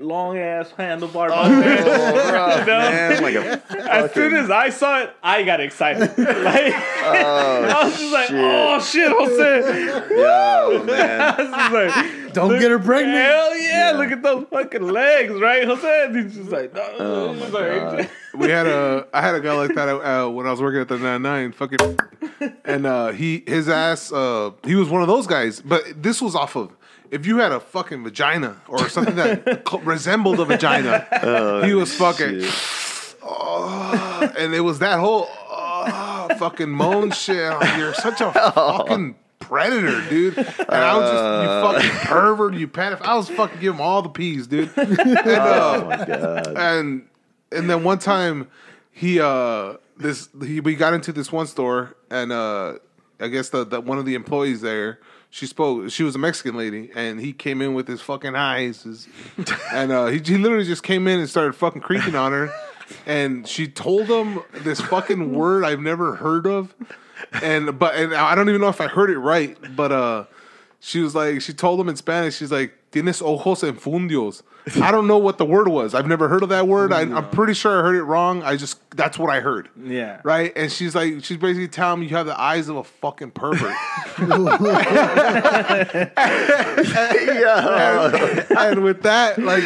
long 0.00 0.38
ass 0.38 0.72
handlebar 0.78 1.28
mustache. 1.28 2.32
rough, 2.32 2.66
man. 2.66 3.22
Like 3.22 3.34
a 3.34 3.92
As 3.92 4.12
soon 4.12 4.34
as 4.34 4.50
I 4.50 4.70
saw 4.70 5.00
it, 5.02 5.10
I 5.22 5.42
got 5.42 5.60
excited. 5.60 6.00
like, 6.18 6.18
I 6.18 7.80
was 7.84 7.98
just 7.98 8.12
like, 8.12 8.28
shit. 8.28 8.36
"Oh 8.38 8.80
shit, 8.80 9.10
Jose!" 9.12 10.10
yo, 10.16 10.84
man. 10.84 11.20
I 11.20 11.42
was 11.42 11.50
just 11.50 11.72
like, 11.72 12.32
Don't 12.34 12.58
get 12.58 12.70
her 12.70 12.78
pregnant. 12.78 13.16
Hell 13.16 13.58
yeah, 13.58 13.92
Look 13.96 14.12
at 14.12 14.22
those 14.22 14.46
fucking 14.50 14.82
legs, 14.82 15.32
right, 15.40 15.64
Jose? 15.66 16.04
And 16.04 16.16
he's 16.16 16.36
just 16.36 16.50
like, 16.50 16.74
no. 16.74 16.94
Oh 16.98 17.32
my 17.32 17.40
just 17.40 17.52
like, 17.52 17.72
god. 17.72 18.10
we 18.34 18.50
had 18.50 18.66
a 18.66 19.06
I 19.12 19.20
had 19.20 19.34
a 19.34 19.40
guy 19.40 19.52
like 19.52 19.74
that 19.74 19.88
uh, 19.88 20.28
when 20.28 20.46
I 20.46 20.50
was 20.50 20.60
working 20.60 20.80
at 20.80 20.88
the 20.88 20.98
99 20.98 21.52
fucking 21.52 21.98
and 22.64 22.86
uh 22.86 23.08
he 23.08 23.42
his 23.46 23.68
ass 23.68 24.12
uh 24.12 24.50
he 24.64 24.74
was 24.76 24.88
one 24.88 25.02
of 25.02 25.08
those 25.08 25.26
guys 25.26 25.60
but 25.60 25.82
this 26.00 26.22
was 26.22 26.34
off 26.36 26.54
of 26.56 26.70
if 27.10 27.26
you 27.26 27.38
had 27.38 27.52
a 27.52 27.60
fucking 27.60 28.04
vagina 28.04 28.60
or 28.68 28.88
something 28.88 29.16
that 29.16 29.64
co- 29.64 29.78
resembled 29.80 30.40
a 30.40 30.44
vagina 30.44 31.64
he 31.64 31.74
was 31.74 31.94
fucking 31.94 32.42
oh, 33.22 34.32
and 34.38 34.54
it 34.54 34.60
was 34.60 34.78
that 34.80 34.98
whole 34.98 35.28
oh, 35.30 36.28
fucking 36.38 36.70
moan 36.70 37.10
shit. 37.10 37.52
You're 37.76 37.94
such 37.94 38.20
a 38.20 38.32
fucking 38.54 39.16
predator 39.38 40.06
dude. 40.08 40.36
And 40.36 40.48
I 40.70 40.96
was 40.96 41.10
just 41.10 41.84
you 41.84 41.90
fucking 41.90 42.08
pervert 42.08 42.54
you 42.54 42.68
pedophile 42.68 43.02
I 43.02 43.16
was 43.16 43.28
fucking 43.30 43.60
giving 43.60 43.76
him 43.76 43.80
all 43.80 44.02
the 44.02 44.08
peas 44.08 44.46
dude. 44.46 44.70
And, 44.76 44.98
uh, 45.28 45.80
Oh 45.82 45.84
my 45.88 46.04
god. 46.04 46.46
and 46.56 47.08
and 47.52 47.70
then 47.70 47.84
one 47.84 47.98
time 47.98 48.48
he 48.90 49.20
uh 49.20 49.74
this 49.96 50.28
he 50.42 50.60
we 50.60 50.74
got 50.74 50.92
into 50.94 51.12
this 51.12 51.32
one 51.32 51.46
store 51.46 51.96
and 52.10 52.32
uh 52.32 52.74
I 53.20 53.28
guess 53.28 53.48
the, 53.48 53.64
the 53.64 53.80
one 53.80 53.98
of 53.98 54.04
the 54.06 54.14
employees 54.14 54.60
there 54.60 55.00
she 55.30 55.46
spoke 55.46 55.90
she 55.90 56.02
was 56.02 56.14
a 56.14 56.18
Mexican 56.18 56.56
lady 56.56 56.90
and 56.94 57.20
he 57.20 57.32
came 57.32 57.60
in 57.60 57.74
with 57.74 57.86
his 57.86 58.00
fucking 58.00 58.34
eyes 58.34 58.82
his, 58.82 59.08
and 59.72 59.92
uh 59.92 60.06
he, 60.06 60.18
he 60.18 60.38
literally 60.38 60.64
just 60.64 60.82
came 60.82 61.06
in 61.06 61.20
and 61.20 61.28
started 61.28 61.54
fucking 61.54 61.82
creeping 61.82 62.14
on 62.14 62.32
her. 62.32 62.52
And 63.04 63.46
she 63.46 63.68
told 63.68 64.06
him 64.06 64.40
this 64.52 64.80
fucking 64.80 65.34
word 65.34 65.62
I've 65.62 65.80
never 65.80 66.16
heard 66.16 66.46
of. 66.46 66.74
And 67.42 67.78
but 67.78 67.94
and 67.94 68.14
I 68.14 68.34
don't 68.34 68.48
even 68.48 68.60
know 68.60 68.68
if 68.68 68.80
I 68.80 68.86
heard 68.86 69.10
it 69.10 69.18
right 69.18 69.56
but 69.76 69.92
uh 69.92 70.24
she 70.80 71.00
was 71.00 71.14
like, 71.14 71.40
she 71.40 71.52
told 71.52 71.80
him 71.80 71.88
in 71.88 71.96
Spanish, 71.96 72.36
she's 72.36 72.52
like, 72.52 72.72
tienes 72.92 73.22
ojos 73.22 73.62
enfundios. 73.62 74.42
I 74.82 74.90
don't 74.90 75.06
know 75.06 75.18
what 75.18 75.38
the 75.38 75.44
word 75.44 75.68
was. 75.68 75.94
I've 75.94 76.06
never 76.06 76.28
heard 76.28 76.42
of 76.42 76.50
that 76.50 76.68
word. 76.68 76.92
I, 76.92 77.00
I'm 77.00 77.30
pretty 77.30 77.54
sure 77.54 77.78
I 77.78 77.82
heard 77.82 77.96
it 77.96 78.02
wrong. 78.02 78.42
I 78.42 78.56
just, 78.56 78.78
that's 78.90 79.18
what 79.18 79.30
I 79.30 79.40
heard. 79.40 79.70
Yeah. 79.82 80.20
Right? 80.24 80.52
And 80.56 80.70
she's 80.70 80.94
like, 80.94 81.24
she's 81.24 81.38
basically 81.38 81.68
telling 81.68 82.00
me 82.00 82.06
you 82.06 82.16
have 82.16 82.26
the 82.26 82.38
eyes 82.38 82.68
of 82.68 82.76
a 82.76 82.84
fucking 82.84 83.30
pervert. 83.30 83.72
and 88.58 88.84
with 88.84 89.02
that, 89.02 89.38
like, 89.38 89.64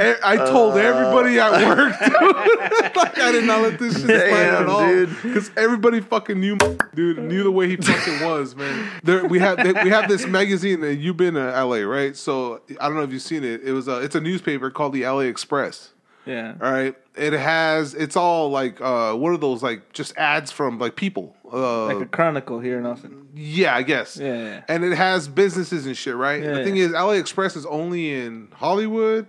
I 0.00 0.36
told 0.36 0.76
everybody 0.76 1.38
at 1.38 1.52
work, 1.66 1.98
dude, 1.98 2.96
like, 2.96 3.18
I 3.18 3.32
did 3.32 3.44
not 3.44 3.62
let 3.62 3.78
this 3.78 3.94
shit 3.94 4.04
slide 4.06 4.16
Damn, 4.16 4.62
at 4.62 4.68
all. 4.68 4.86
dude. 4.86 5.08
Because 5.22 5.50
everybody 5.56 6.00
fucking 6.00 6.38
knew, 6.40 6.56
dude, 6.94 7.18
knew 7.18 7.42
the 7.42 7.50
way 7.50 7.68
he 7.68 7.76
fucking 7.76 8.26
was, 8.26 8.54
man. 8.56 8.88
There, 9.02 9.24
we 9.26 9.38
have 9.38 9.58
we 9.84 9.90
have 9.90 10.08
this 10.08 10.26
magazine, 10.26 10.82
and 10.84 11.00
you've 11.00 11.16
been 11.16 11.34
to 11.34 11.64
LA, 11.64 11.78
right? 11.78 12.16
So 12.16 12.60
I 12.80 12.86
don't 12.88 12.96
know 12.96 13.02
if 13.02 13.12
you've 13.12 13.22
seen 13.22 13.44
it. 13.44 13.62
It 13.62 13.72
was 13.72 13.88
a, 13.88 13.98
it's 14.00 14.14
a 14.14 14.20
newspaper 14.20 14.70
called 14.70 14.92
the 14.92 15.04
LA 15.06 15.20
Express. 15.20 15.90
Yeah. 16.24 16.54
All 16.62 16.70
right, 16.70 16.94
it 17.16 17.32
has 17.32 17.94
it's 17.94 18.14
all 18.16 18.50
like 18.50 18.80
uh, 18.80 19.12
what 19.14 19.30
are 19.32 19.36
those 19.36 19.60
like 19.62 19.92
just 19.92 20.16
ads 20.16 20.52
from 20.52 20.78
like 20.78 20.94
people. 20.94 21.34
Uh, 21.52 21.86
Like 21.86 22.00
a 22.00 22.06
chronicle 22.06 22.60
here 22.60 22.78
in 22.78 22.86
Austin. 22.86 23.26
yeah, 23.34 23.74
I 23.76 23.82
guess. 23.82 24.16
Yeah, 24.16 24.36
yeah. 24.36 24.62
And 24.68 24.84
it 24.84 24.94
has 24.96 25.26
businesses 25.28 25.84
and 25.84 25.94
shit, 25.96 26.14
right? 26.14 26.42
Yeah, 26.42 26.52
the 26.54 26.64
thing 26.64 26.76
is, 26.78 26.92
LA 26.92 27.10
Express 27.14 27.56
is 27.56 27.66
only 27.66 28.14
in 28.14 28.48
Hollywood, 28.54 29.26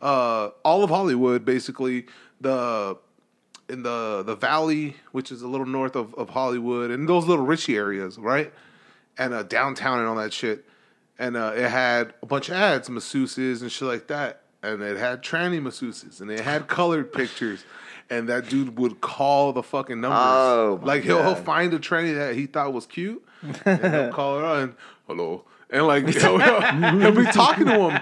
uh, 0.00 0.50
all 0.64 0.84
of 0.84 0.90
Hollywood, 0.90 1.44
basically. 1.44 2.06
The 2.40 2.96
in 3.68 3.82
the 3.82 4.22
the 4.24 4.34
valley, 4.34 4.96
which 5.12 5.30
is 5.30 5.42
a 5.42 5.48
little 5.48 5.66
north 5.66 5.96
of, 5.96 6.14
of 6.14 6.30
Hollywood, 6.30 6.90
and 6.90 7.08
those 7.08 7.26
little 7.26 7.44
richy 7.46 7.74
areas, 7.76 8.18
right? 8.18 8.52
And 9.18 9.34
uh, 9.34 9.42
downtown 9.42 9.98
and 9.98 10.08
all 10.08 10.16
that 10.16 10.32
shit. 10.32 10.64
And 11.18 11.36
uh, 11.36 11.52
it 11.56 11.68
had 11.68 12.14
a 12.22 12.26
bunch 12.26 12.48
of 12.48 12.54
ads, 12.54 12.88
masseuses 12.88 13.62
and 13.62 13.72
shit 13.72 13.88
like 13.88 14.06
that. 14.06 14.42
And 14.62 14.80
it 14.82 14.96
had 14.96 15.22
tranny 15.22 15.60
masseuses, 15.60 16.20
and 16.20 16.30
it 16.30 16.40
had 16.40 16.68
colored 16.68 17.12
pictures. 17.20 17.64
And 18.10 18.28
that 18.28 18.48
dude 18.48 18.78
would 18.78 19.00
call 19.02 19.52
the 19.52 19.62
fucking 19.62 20.00
numbers. 20.00 20.18
Oh, 20.18 20.80
like 20.82 21.02
he'll, 21.02 21.22
he'll 21.22 21.34
find 21.34 21.74
a 21.74 21.78
tranny 21.78 22.14
that 22.14 22.36
he 22.36 22.46
thought 22.46 22.72
was 22.72 22.86
cute, 22.86 23.22
and 23.66 23.80
he'll 23.94 24.12
call 24.12 24.38
her 24.38 24.46
on, 24.46 24.62
and 24.62 24.74
hello, 25.06 25.44
and 25.70 25.86
like 25.86 26.08
he'll, 26.08 26.38
he'll, 26.38 27.12
be 27.12 27.24
talking 27.24 27.66
to 27.66 27.90
him, 27.90 28.00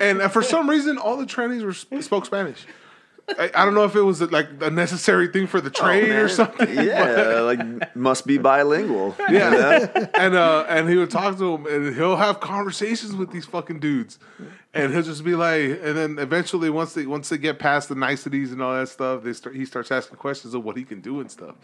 and 0.00 0.22
uh, 0.22 0.28
for 0.28 0.42
some 0.42 0.68
reason, 0.68 0.98
all 0.98 1.16
the 1.16 1.26
trannies 1.26 1.62
were 1.62 2.00
spoke 2.02 2.26
Spanish. 2.26 2.66
I, 3.28 3.50
I 3.54 3.64
don't 3.64 3.74
know 3.74 3.84
if 3.84 3.96
it 3.96 4.02
was 4.02 4.20
like 4.20 4.48
a 4.60 4.70
necessary 4.70 5.28
thing 5.28 5.46
for 5.46 5.60
the 5.60 5.70
trade 5.70 6.10
or 6.10 6.14
Oh, 6.14 6.18
Man, 6.18 6.28
something. 6.28 6.74
Yeah, 6.74 7.40
like 7.40 7.96
must 7.96 8.26
be 8.26 8.38
bilingual. 8.38 9.16
Yeah, 9.30 10.08
and 10.14 10.34
uh, 10.34 10.66
and 10.68 10.88
he 10.88 10.96
would 10.96 11.10
talk 11.10 11.38
to 11.38 11.54
him, 11.54 11.66
and 11.66 11.94
he'll 11.94 12.16
have 12.16 12.40
conversations 12.40 13.14
with 13.14 13.30
these 13.30 13.46
fucking 13.46 13.80
dudes, 13.80 14.18
and 14.74 14.92
he'll 14.92 15.02
just 15.02 15.24
be 15.24 15.34
like, 15.34 15.80
and 15.82 15.96
then 15.96 16.18
eventually 16.18 16.70
once 16.70 16.94
they 16.94 17.06
once 17.06 17.28
they 17.28 17.38
get 17.38 17.58
past 17.58 17.88
the 17.88 17.94
niceties 17.94 18.52
and 18.52 18.62
all 18.62 18.74
that 18.74 18.88
stuff, 18.88 19.22
they 19.22 19.32
start 19.32 19.56
he 19.56 19.64
starts 19.64 19.90
asking 19.90 20.18
questions 20.18 20.54
of 20.54 20.64
what 20.64 20.76
he 20.76 20.84
can 20.84 21.00
do 21.00 21.20
and 21.20 21.30
stuff, 21.30 21.54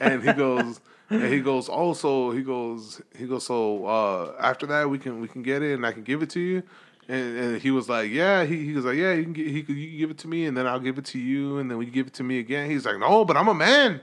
and 0.00 0.22
he 0.22 0.32
goes. 0.32 0.80
And 1.10 1.24
he 1.32 1.40
goes, 1.40 1.68
oh, 1.70 2.30
he 2.32 2.42
goes, 2.42 3.00
he 3.16 3.26
goes, 3.26 3.46
so 3.46 3.86
uh, 3.86 4.34
after 4.38 4.66
that 4.66 4.90
we 4.90 4.98
can 4.98 5.20
we 5.20 5.28
can 5.28 5.42
get 5.42 5.62
it 5.62 5.74
and 5.74 5.86
I 5.86 5.92
can 5.92 6.02
give 6.02 6.22
it 6.22 6.30
to 6.30 6.40
you, 6.40 6.62
and, 7.08 7.38
and 7.38 7.62
he 7.62 7.70
was 7.70 7.88
like, 7.88 8.10
yeah, 8.10 8.44
he, 8.44 8.66
he 8.66 8.72
was 8.72 8.84
like, 8.84 8.96
yeah, 8.96 9.14
you 9.14 9.22
can, 9.22 9.32
get, 9.32 9.46
he, 9.46 9.56
you 9.60 9.64
can 9.64 9.98
give 9.98 10.10
it 10.10 10.18
to 10.18 10.28
me 10.28 10.44
and 10.44 10.56
then 10.56 10.66
I'll 10.66 10.78
give 10.78 10.98
it 10.98 11.06
to 11.06 11.18
you 11.18 11.58
and 11.58 11.70
then 11.70 11.78
we 11.78 11.86
give 11.86 12.06
it 12.06 12.14
to 12.14 12.22
me 12.22 12.38
again. 12.38 12.70
He's 12.70 12.84
like, 12.84 12.98
no, 12.98 13.24
but 13.24 13.36
I'm 13.36 13.48
a 13.48 13.54
man. 13.54 14.02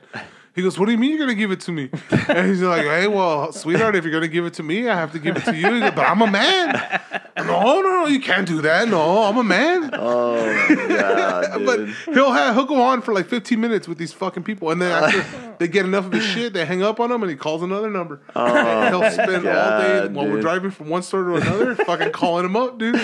He 0.56 0.62
goes, 0.62 0.80
what 0.80 0.86
do 0.86 0.94
you 0.94 0.98
mean 0.98 1.10
you're 1.12 1.20
gonna 1.20 1.36
give 1.36 1.52
it 1.52 1.60
to 1.62 1.72
me? 1.74 1.90
And 2.30 2.48
he's 2.48 2.62
like, 2.62 2.84
hey, 2.84 3.08
well, 3.08 3.52
sweetheart, 3.52 3.94
if 3.96 4.06
you're 4.06 4.14
gonna 4.14 4.30
give 4.30 4.46
it 4.46 4.54
to 4.56 4.64
me, 4.64 4.88
I 4.88 4.96
have 4.96 5.12
to 5.12 5.20
give 5.20 5.36
it 5.36 5.44
to 5.46 5.54
you. 5.56 5.82
Goes, 5.82 5.92
but 5.92 6.08
I'm 6.08 6.22
a 6.22 6.32
man. 6.32 7.02
No, 7.38 7.82
no, 7.82 7.82
no, 7.82 8.06
you 8.08 8.22
can't 8.22 8.48
do 8.48 8.62
that. 8.62 8.88
No, 8.88 9.24
I'm 9.24 9.36
a 9.38 9.44
man. 9.44 9.90
Oh 9.94 10.86
god, 10.88 11.66
But 11.66 11.90
he'll 12.14 12.32
have 12.32 12.56
he'll 12.56 12.64
go 12.66 12.82
on 12.82 13.02
for 13.02 13.14
like 13.14 13.28
15 13.28 13.60
minutes 13.60 13.88
with 13.90 13.98
these 13.98 14.14
fucking 14.14 14.44
people, 14.44 14.72
and 14.72 14.82
then 14.82 14.92
after 15.04 15.56
they 15.60 15.68
get 15.68 15.86
enough 15.86 16.06
of 16.06 16.14
his 16.14 16.24
shit, 16.24 16.54
they 16.54 16.66
hang 16.66 16.82
up 16.82 17.02
on 17.02 17.12
him, 17.12 17.22
and 17.22 17.30
he 17.30 17.36
calls 17.36 17.62
another 17.62 17.90
number. 17.90 18.22
Oh, 18.36 18.88
he'll 18.88 19.12
spend 19.12 19.46
all 19.48 19.82
day 19.82 20.00
God, 20.04 20.14
while 20.16 20.28
we're 20.28 20.40
driving 20.42 20.72
from 20.72 20.88
one 20.88 21.04
store 21.04 21.24
to 21.26 21.36
another, 21.36 21.76
fucking 21.76 22.12
calling 22.14 22.46
him 22.46 22.56
up, 22.56 22.78
dude, 22.80 22.96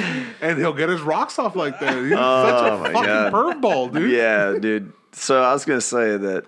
and 0.41 0.57
he'll 0.57 0.71
get 0.73 0.87
his 0.87 1.01
rocks 1.01 1.37
off 1.37 1.55
like 1.57 1.79
that. 1.81 1.97
He's 2.01 2.13
Oh, 2.15 2.45
such 2.45 2.71
a 2.71 2.73
oh, 2.73 2.83
fucking 2.83 3.03
God. 3.03 3.33
perv 3.33 3.61
ball, 3.61 3.89
dude. 3.89 4.09
Yeah, 4.11 4.57
dude. 4.57 4.93
So 5.11 5.43
I 5.43 5.51
was 5.51 5.65
gonna 5.65 5.81
say 5.81 6.15
that 6.15 6.45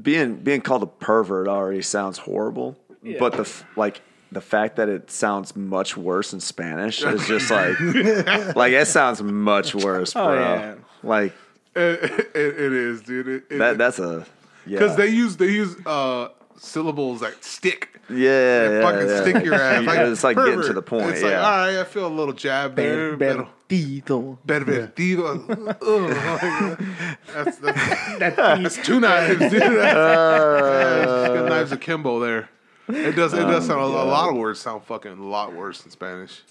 being 0.00 0.36
being 0.36 0.60
called 0.60 0.82
a 0.82 0.86
pervert 0.86 1.48
already 1.48 1.82
sounds 1.82 2.18
horrible, 2.18 2.76
but 3.18 3.32
the 3.34 3.50
like 3.76 4.00
the 4.32 4.40
fact 4.40 4.76
that 4.76 4.88
it 4.88 5.10
sounds 5.10 5.56
much 5.56 5.96
worse 5.96 6.32
in 6.32 6.40
Spanish 6.40 7.02
is 7.02 7.26
just 7.26 7.50
like 7.50 7.78
like 8.56 8.72
it 8.72 8.86
sounds 8.86 9.22
much 9.22 9.74
worse, 9.74 10.12
bro. 10.12 10.22
Oh, 10.24 10.34
yeah. 10.34 10.74
Like 11.02 11.32
It, 11.74 12.02
it- 12.34 12.36
it 12.36 12.72
is, 12.72 13.02
dude. 13.02 13.28
It, 13.28 13.58
that. 13.58 13.78
That's 13.78 13.98
a 13.98 14.26
yeah. 14.66 14.78
because 14.78 14.96
they 14.96 15.08
use 15.08 15.36
they 15.36 15.50
use 15.50 15.74
uh 15.86 16.28
syllables 16.56 17.20
that 17.20 17.42
stick. 17.44 17.99
Yeah, 18.10 18.68
They 18.68 18.80
yeah, 18.80 18.82
fucking 18.82 19.08
yeah. 19.08 19.20
stick 19.22 19.44
your 19.44 19.54
ass. 19.54 19.84
Like, 19.86 19.98
it's 20.00 20.24
like 20.24 20.36
getting 20.36 20.62
to 20.62 20.72
the 20.72 20.82
point. 20.82 21.10
It's 21.10 21.22
like, 21.22 21.34
all 21.34 21.40
right, 21.40 21.78
I 21.78 21.84
feel 21.84 22.06
a 22.06 22.08
little 22.08 22.34
jab 22.34 22.76
there. 22.76 23.16
pero- 23.16 23.48
Pervertido. 23.68 24.38
Pervertido. 24.46 25.76
Ugh. 25.80 26.86
that's, 27.34 27.58
that's, 27.58 28.18
that's 28.36 28.76
two 28.86 29.00
knives, 29.00 29.38
dude. 29.38 29.52
That's, 29.62 31.28
good 31.28 31.48
knives 31.48 31.72
akimbo 31.72 32.20
there. 32.20 32.48
It 32.88 33.14
does. 33.14 33.32
It 33.32 33.38
does 33.42 33.66
sound 33.66 33.80
a, 33.80 33.84
a 33.84 33.86
lot 33.86 34.30
of 34.30 34.36
words 34.36 34.58
sound 34.60 34.82
fucking 34.84 35.12
a 35.12 35.26
lot 35.26 35.54
worse 35.54 35.84
in 35.84 35.90
Spanish. 35.92 36.42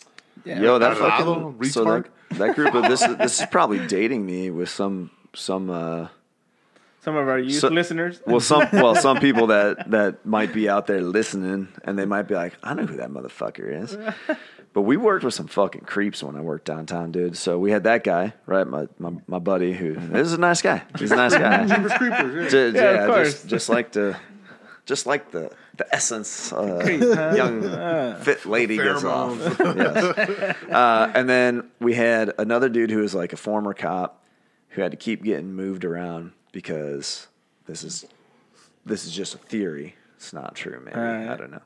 Yeah. 0.45 0.61
Yo, 0.61 0.79
that 0.79 0.95
Tarado, 0.95 1.53
fucking 1.53 1.69
so 1.69 1.83
that, 1.83 2.05
that 2.37 2.55
group 2.55 2.73
of 2.73 2.83
this 2.83 3.01
is 3.01 3.17
this 3.17 3.41
is 3.41 3.45
probably 3.47 3.85
dating 3.87 4.25
me 4.25 4.49
with 4.49 4.69
some 4.69 5.11
some 5.35 5.69
uh 5.69 6.07
Some 7.01 7.15
of 7.15 7.27
our 7.29 7.39
youth 7.39 7.59
So- 7.61 7.69
listeners. 7.69 8.21
well 8.27 8.39
some 8.39 8.67
well 8.73 8.95
some 8.95 9.19
people 9.19 9.47
that 9.47 9.89
that 9.91 10.25
might 10.25 10.53
be 10.53 10.67
out 10.69 10.87
there 10.87 11.01
listening 11.01 11.67
and 11.83 11.97
they 11.97 12.05
might 12.05 12.23
be 12.27 12.35
like 12.35 12.53
I 12.63 12.73
know 12.73 12.85
who 12.85 12.97
that 12.97 13.09
motherfucker 13.09 13.83
is. 13.83 13.97
But 14.71 14.83
we 14.83 14.97
worked 14.97 15.25
with 15.25 15.33
some 15.33 15.47
fucking 15.47 15.81
creeps 15.85 16.21
when 16.21 16.35
I 16.35 16.41
worked 16.41 16.65
downtown, 16.65 17.11
dude. 17.11 17.35
So 17.35 17.57
we 17.57 17.71
had 17.71 17.85
that 17.85 18.03
guy, 18.03 18.33
right? 18.45 18.67
My 18.67 18.87
my, 18.99 19.13
my 19.25 19.39
buddy 19.39 19.73
who 19.73 19.95
this 19.95 20.27
is 20.27 20.33
a 20.33 20.37
nice 20.37 20.61
guy. 20.61 20.83
He's 20.99 21.11
a 21.11 21.15
nice 21.15 21.33
guy. 21.33 21.65
Jeepers 21.75 21.93
creepers. 21.93 22.51
Ju- 22.51 22.71
Yeah, 22.75 22.81
of 22.83 22.95
yeah, 22.95 23.05
course. 23.07 23.33
just 23.33 23.47
just 23.47 23.69
like 23.69 23.91
the 23.93 24.15
just 24.85 25.07
like 25.07 25.31
the 25.31 25.49
the 25.77 25.87
essence 25.95 26.53
uh, 26.53 26.81
Creep, 26.83 27.01
huh? 27.01 27.33
young 27.35 27.61
fit 28.21 28.45
lady 28.45 28.77
gets 28.77 29.03
off. 29.03 29.39
Yes. 29.59 30.55
uh, 30.69 31.11
and 31.15 31.27
then 31.27 31.71
we 31.79 31.95
had 31.95 32.33
another 32.37 32.69
dude 32.69 32.91
who 32.91 32.99
was 32.99 33.15
like 33.15 33.33
a 33.33 33.37
former 33.37 33.73
cop 33.73 34.23
who 34.69 34.83
had 34.83 34.91
to 34.91 34.97
keep 34.97 35.23
getting 35.23 35.51
moved 35.53 35.83
around 35.83 36.31
because 36.51 37.27
this 37.65 37.83
is 37.83 38.05
this 38.85 39.05
is 39.05 39.11
just 39.11 39.35
a 39.35 39.37
theory. 39.37 39.95
It's 40.17 40.33
not 40.33 40.55
true, 40.55 40.81
maybe 40.83 40.97
Alright. 40.97 41.29
I 41.29 41.35
don't 41.37 41.51
know, 41.51 41.61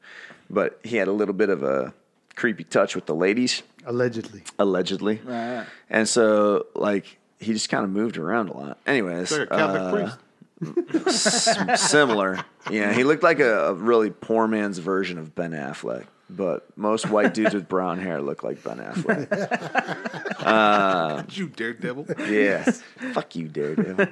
but 0.50 0.80
he 0.84 0.98
had 0.98 1.08
a 1.08 1.12
little 1.12 1.34
bit 1.34 1.50
of 1.50 1.64
a 1.64 1.94
creepy 2.36 2.64
touch 2.64 2.96
with 2.96 3.06
the 3.06 3.16
ladies 3.16 3.64
Allegedly. 3.86 4.44
allegedly. 4.60 5.22
Right. 5.24 5.66
And 5.90 6.08
so, 6.08 6.68
like, 6.76 7.18
he 7.40 7.52
just 7.54 7.70
kind 7.70 7.84
of 7.84 7.90
moved 7.90 8.18
around 8.18 8.50
a 8.50 8.58
lot. 8.58 8.78
Anyways, 8.88 9.32
Like 9.32 9.42
a 9.42 9.48
Catholic 9.48 9.82
uh, 9.82 10.16
priest. 10.96 11.06
s- 11.78 11.82
similar. 11.92 12.44
Yeah, 12.72 12.94
he 12.94 13.04
looked 13.04 13.24
like 13.24 13.40
a, 13.40 13.70
a 13.70 13.74
really 13.74 14.10
poor 14.10 14.48
man's 14.48 14.78
version 14.78 15.18
of 15.18 15.36
Ben 15.36 15.52
Affleck. 15.52 16.06
But 16.36 16.76
most 16.78 17.10
white 17.10 17.34
dudes 17.34 17.54
with 17.54 17.70
brown 17.70 18.00
hair 18.00 18.22
look 18.22 18.44
like 18.44 18.64
Ben 18.64 18.78
Affleck. 18.80 19.30
You 21.38 21.48
daredevil. 21.48 22.06
Yeah, 22.30 22.64
fuck 23.14 23.36
you, 23.36 23.48
Daredevil. 23.48 24.08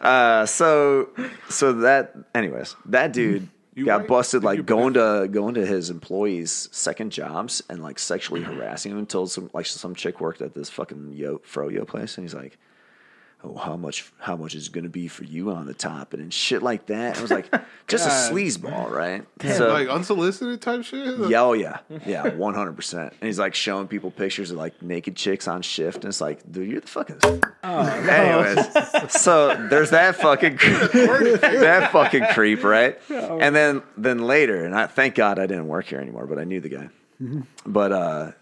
Uh, 0.00 0.46
so, 0.46 1.10
so 1.50 1.72
that, 1.74 2.14
anyways, 2.34 2.74
that 2.86 3.12
dude 3.12 3.48
You 3.74 3.84
got 3.84 4.00
white? 4.02 4.08
busted 4.08 4.44
like 4.44 4.64
going 4.66 4.94
to 4.94 5.28
going 5.30 5.54
to 5.54 5.66
his 5.66 5.90
employees' 5.90 6.68
second 6.72 7.10
jobs 7.12 7.62
and 7.68 7.82
like 7.82 7.98
sexually 7.98 8.42
harassing 8.42 8.92
him 8.92 8.98
until 8.98 9.26
some 9.26 9.50
like 9.52 9.66
some 9.66 9.94
chick 9.94 10.20
worked 10.20 10.40
at 10.40 10.54
this 10.54 10.70
fucking 10.70 11.12
yo 11.12 11.38
froyo 11.38 11.86
place 11.86 12.16
and 12.16 12.24
he's 12.24 12.34
like. 12.34 12.56
Oh, 13.46 13.56
how 13.58 13.76
much? 13.76 14.10
How 14.18 14.36
much 14.36 14.54
is 14.54 14.70
going 14.70 14.84
to 14.84 14.90
be 14.90 15.06
for 15.06 15.22
you 15.24 15.50
on 15.50 15.66
the 15.66 15.74
top 15.74 16.14
and, 16.14 16.22
and 16.22 16.32
shit 16.32 16.62
like 16.62 16.86
that? 16.86 17.18
I 17.18 17.20
was 17.22 17.30
like, 17.30 17.52
just 17.88 18.06
a 18.06 18.32
sleazeball, 18.32 18.90
right? 18.90 19.26
So, 19.42 19.68
like 19.70 19.88
unsolicited 19.88 20.62
type 20.62 20.82
shit. 20.84 21.28
yeah, 21.28 21.42
oh 21.42 21.52
yeah, 21.52 21.80
yeah, 22.06 22.28
one 22.34 22.54
hundred 22.54 22.74
percent. 22.74 23.12
And 23.20 23.26
he's 23.26 23.38
like 23.38 23.54
showing 23.54 23.86
people 23.86 24.10
pictures 24.10 24.50
of 24.50 24.56
like 24.56 24.80
naked 24.80 25.14
chicks 25.14 25.46
on 25.46 25.60
shift, 25.60 25.96
and 25.96 26.06
it's 26.06 26.22
like, 26.22 26.40
dude, 26.50 26.70
you're 26.70 26.80
the 26.80 26.86
fucking. 26.86 27.20
Anyways, 27.62 29.12
so 29.12 29.54
there's 29.68 29.90
that 29.90 30.16
fucking 30.16 30.56
that 30.56 31.90
fucking 31.92 32.24
creep, 32.32 32.64
right? 32.64 32.98
And 33.10 33.54
then 33.54 33.82
then 33.98 34.26
later, 34.26 34.64
and 34.64 34.74
I 34.74 34.86
thank 34.86 35.14
God 35.16 35.38
I 35.38 35.46
didn't 35.46 35.68
work 35.68 35.86
here 35.86 36.00
anymore, 36.00 36.26
but 36.26 36.38
I 36.38 36.44
knew 36.44 36.60
the 36.60 36.70
guy. 36.70 36.88
But 37.66 37.92
uh 37.92 38.32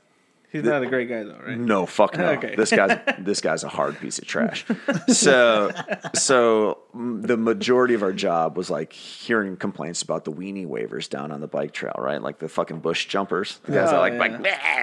He's 0.52 0.62
not 0.64 0.82
a 0.82 0.86
great 0.86 1.08
guy 1.08 1.22
though, 1.24 1.38
right? 1.44 1.56
no, 1.58 1.86
fuck 1.86 2.16
no. 2.16 2.26
Okay. 2.32 2.54
This 2.56 2.70
guy's 2.70 2.98
this 3.18 3.40
guy's 3.40 3.64
a 3.64 3.68
hard 3.68 3.98
piece 3.98 4.18
of 4.18 4.26
trash. 4.26 4.64
So, 5.08 5.70
so 6.14 6.78
mm, 6.94 7.26
the 7.26 7.36
majority 7.36 7.94
of 7.94 8.02
our 8.02 8.12
job 8.12 8.56
was 8.56 8.68
like 8.70 8.92
hearing 8.92 9.56
complaints 9.56 10.02
about 10.02 10.24
the 10.24 10.32
weenie 10.32 10.66
wavers 10.66 11.08
down 11.08 11.32
on 11.32 11.40
the 11.40 11.46
bike 11.46 11.72
trail, 11.72 11.94
right? 11.98 12.20
Like 12.20 12.38
the 12.38 12.48
fucking 12.48 12.80
bush 12.80 13.06
jumpers. 13.06 13.60
The 13.64 13.72
guys 13.72 13.88
Oh, 13.92 13.96
are 13.96 14.00
like, 14.00 14.12
yeah. 14.12 14.18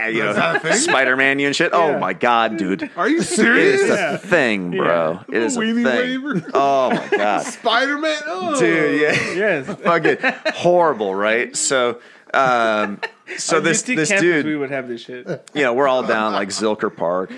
like, 0.05 0.13
you 0.13 0.23
know, 0.23 0.33
that 0.33 0.55
a 0.57 0.59
thing? 0.59 0.73
Spider 0.73 1.15
Man 1.15 1.39
you 1.39 1.47
and 1.47 1.55
shit. 1.55 1.71
Oh 1.73 1.99
my 1.99 2.13
god, 2.13 2.57
dude. 2.57 2.89
Are 2.95 3.07
you 3.09 3.21
serious? 3.21 3.81
It 3.81 3.89
is 3.91 3.97
serious? 3.97 4.23
a 4.23 4.27
thing, 4.27 4.71
bro. 4.71 5.19
It 5.29 5.41
is 5.43 5.55
a 5.55 5.59
Weenie 5.59 5.83
thing. 5.83 6.23
waver? 6.23 6.49
Oh 6.53 6.89
my 6.91 7.07
god, 7.17 7.43
Spider 7.45 7.97
Man. 7.97 8.21
Oh. 8.25 8.59
dude. 8.59 9.01
Yeah, 9.01 9.11
Yes. 9.35 9.67
fucking 9.81 10.17
horrible, 10.55 11.13
right? 11.13 11.55
So, 11.55 11.99
um, 12.33 12.99
so 13.37 13.57
On 13.57 13.63
this 13.63 13.81
this 13.83 14.09
campus, 14.09 14.21
dude, 14.21 14.45
we 14.45 14.55
would 14.55 14.71
have 14.71 14.87
this 14.87 15.01
shit. 15.01 15.27
you 15.53 15.63
know, 15.63 15.73
we're 15.73 15.87
all 15.87 16.03
down 16.03 16.33
like 16.33 16.49
Zilker 16.49 16.95
Park, 16.95 17.31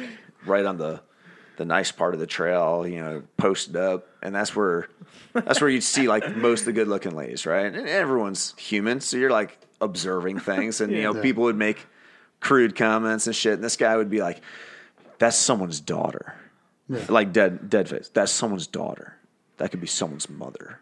right 0.46 0.66
on 0.66 0.78
the 0.78 1.02
the 1.58 1.66
nice 1.66 1.92
part 1.92 2.14
of 2.14 2.20
the 2.20 2.26
trail, 2.28 2.88
you 2.88 3.00
know, 3.00 3.24
posted 3.38 3.76
up, 3.76 4.08
and 4.22 4.34
that's 4.34 4.56
where 4.56 4.88
that's 5.34 5.62
where 5.62 5.70
you'd 5.70 5.84
see 5.84 6.08
like 6.08 6.36
most 6.36 6.62
of 6.62 6.66
the 6.68 6.74
good 6.74 6.88
looking 6.88 7.16
ladies, 7.16 7.46
right? 7.46 7.66
And 7.74 7.88
everyone's 7.88 8.54
human, 8.58 9.00
so 9.02 9.18
you're 9.18 9.30
like 9.32 9.58
observing 9.80 10.40
things, 10.40 10.82
and 10.82 10.92
you 10.92 11.04
know, 11.04 11.16
Yeah. 11.16 11.22
people 11.22 11.44
would 11.44 11.58
make 11.58 11.86
crude 12.40 12.76
comments 12.76 13.28
and 13.28 13.36
shit, 13.36 13.54
and 13.54 13.64
this 13.64 13.78
guy 13.78 13.96
would 13.96 14.10
be 14.10 14.22
like, 14.22 14.42
"That's 15.20 15.38
someone's 15.38 15.80
daughter," 15.80 16.36
like 17.10 17.32
dead 17.32 17.70
dead 17.70 17.90
face. 17.90 18.10
That's 18.14 18.32
someone's 18.32 18.68
daughter. 18.68 19.16
That 19.58 19.70
could 19.72 19.82
be 19.82 19.88
someone's 19.88 20.28
mother. 20.30 20.80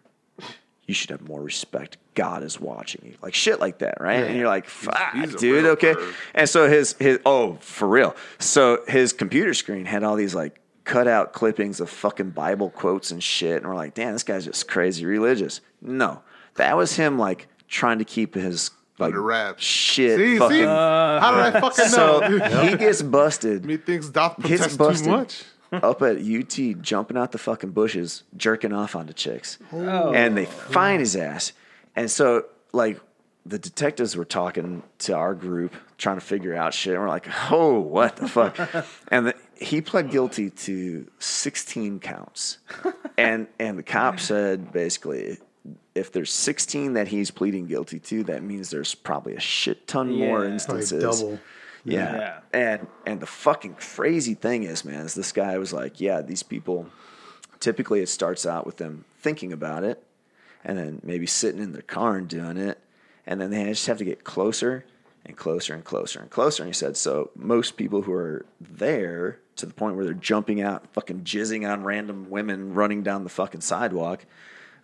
You 0.90 0.96
should 0.96 1.12
have 1.12 1.22
more 1.22 1.40
respect. 1.40 1.98
God 2.16 2.42
is 2.42 2.60
watching 2.60 3.04
you, 3.06 3.14
like 3.22 3.36
shit 3.36 3.60
like 3.60 3.78
that, 3.78 4.02
right? 4.02 4.24
And 4.24 4.36
you're 4.36 4.48
like, 4.48 4.68
"Fuck, 4.68 5.14
he's 5.14 5.36
a 5.36 5.38
dude, 5.38 5.66
okay." 5.66 5.94
perv. 5.94 6.14
And 6.34 6.50
so 6.50 6.68
his 6.68 6.94
his 6.94 7.20
oh 7.28 7.58
for 7.62 7.88
real. 7.88 8.16
So 8.40 8.82
his 8.88 9.14
computer 9.14 9.54
screen 9.54 9.86
had 9.86 10.04
all 10.04 10.16
these 10.16 10.34
like 10.34 10.60
cut 10.86 11.08
out 11.08 11.34
clippings 11.34 11.80
of 11.80 11.92
fucking 11.92 12.32
Bible 12.32 12.72
quotes 12.72 13.12
and 13.12 13.22
shit, 13.22 13.58
and 13.58 13.68
we're 13.68 13.76
like, 13.76 13.94
"Damn, 13.94 14.14
this 14.14 14.24
guy's 14.24 14.46
just 14.46 14.68
crazy 14.68 15.06
religious." 15.06 15.62
No, 15.80 16.24
that 16.56 16.76
was 16.76 16.96
him 16.96 17.20
like 17.20 17.48
trying 17.68 18.00
to 18.00 18.06
keep 18.06 18.34
his 18.34 18.72
like 18.98 19.10
Under 19.10 19.22
wraps. 19.22 19.64
shit. 19.64 20.18
See, 20.18 20.38
fucking, 20.40 20.58
see? 20.58 20.64
How 20.64 21.32
did 21.36 21.56
I 21.56 21.62
fucking 21.62 21.86
so 21.86 22.20
know? 22.20 22.62
he 22.64 22.76
gets 22.78 23.04
busted 23.04 23.64
Methinks 23.68 24.10
doth 24.10 24.38
gets 24.38 24.50
protest 24.50 24.72
too 24.72 24.78
busted 24.78 25.08
much. 25.08 25.44
up 25.84 26.02
at 26.02 26.18
UT, 26.18 26.82
jumping 26.82 27.18
out 27.18 27.32
the 27.32 27.38
fucking 27.38 27.72
bushes, 27.72 28.24
jerking 28.36 28.74
off 28.74 28.96
onto 28.96 29.14
chicks, 29.14 29.58
oh. 29.72 30.14
and 30.14 30.38
they 30.38 30.46
oh. 30.46 30.50
find 30.50 31.00
his 31.00 31.16
ass. 31.16 31.54
And 31.96 32.10
so, 32.10 32.46
like, 32.72 33.00
the 33.46 33.60
detectives 33.60 34.16
were 34.16 34.26
talking 34.26 34.84
to 35.00 35.16
our 35.16 35.34
group, 35.34 35.74
trying 35.98 36.18
to 36.18 36.26
figure 36.26 36.56
out 36.56 36.74
shit. 36.74 36.94
And 36.94 37.02
we're 37.02 37.10
like, 37.10 37.28
"Oh, 37.52 37.80
what 37.80 38.16
the 38.16 38.28
fuck?" 38.28 38.58
and 39.10 39.28
the, 39.28 39.36
he 39.60 39.82
pled 39.82 40.12
guilty 40.12 40.50
to 40.50 41.10
16 41.20 42.00
counts, 42.00 42.60
and 43.18 43.48
and 43.60 43.78
the 43.78 43.84
cop 43.84 44.20
said 44.20 44.72
basically. 44.72 45.38
If 45.96 46.14
there's 46.14 46.32
16 46.32 46.94
that 46.94 47.10
he's 47.10 47.30
pleading 47.30 47.66
guilty 47.66 48.00
to, 48.00 48.24
that 48.26 48.42
means 48.42 48.70
there's 48.70 48.96
probably 48.96 49.36
a 49.36 49.40
shit 49.40 49.86
ton 49.86 50.10
more 50.10 50.18
Yeah. 50.18 50.28
Probably 50.30 50.54
instances. 50.54 51.04
double. 51.20 51.40
Yeah. 51.84 52.16
Yeah. 52.16 52.40
And 52.54 52.88
and 53.06 53.20
the 53.20 53.26
fucking 53.26 53.76
crazy 53.76 54.34
thing 54.34 54.64
is, 54.64 54.84
man, 54.84 55.06
is 55.06 55.16
this 55.16 55.32
guy 55.32 55.58
was 55.58 55.74
like, 55.74 56.00
yeah, 56.00 56.22
these 56.22 56.44
people 56.44 56.88
typically 57.60 58.02
it 58.02 58.10
starts 58.10 58.46
out 58.46 58.66
with 58.66 58.78
them 58.78 59.06
thinking 59.20 59.52
about 59.52 59.84
it 59.84 60.04
and 60.64 60.78
then 60.78 61.02
maybe 61.04 61.26
sitting 61.26 61.62
in 61.62 61.72
their 61.72 61.82
car 61.82 62.18
and 62.18 62.28
doing 62.28 62.58
it. 62.58 62.80
And 63.26 63.40
then 63.40 63.52
they 63.52 63.64
just 63.66 63.88
have 63.88 63.98
to 64.00 64.06
get 64.06 64.24
closer 64.24 64.86
and 65.26 65.38
closer 65.38 65.74
and 65.74 65.84
closer 65.84 66.20
and 66.20 66.30
closer. 66.30 66.64
And 66.64 66.70
he 66.70 66.74
said, 66.74 66.98
so 66.98 67.32
most 67.36 67.78
people 67.78 68.02
who 68.02 68.14
are 68.14 68.46
there 68.60 69.40
to 69.58 69.66
the 69.66 69.74
point 69.74 69.96
where 69.96 70.06
they're 70.06 70.14
jumping 70.14 70.62
out, 70.62 70.88
fucking 70.94 71.22
jizzing 71.22 71.70
on 71.70 71.84
random 71.84 72.30
women 72.30 72.74
running 72.74 73.04
down 73.04 73.24
the 73.24 73.30
fucking 73.30 73.62
sidewalk, 73.62 74.26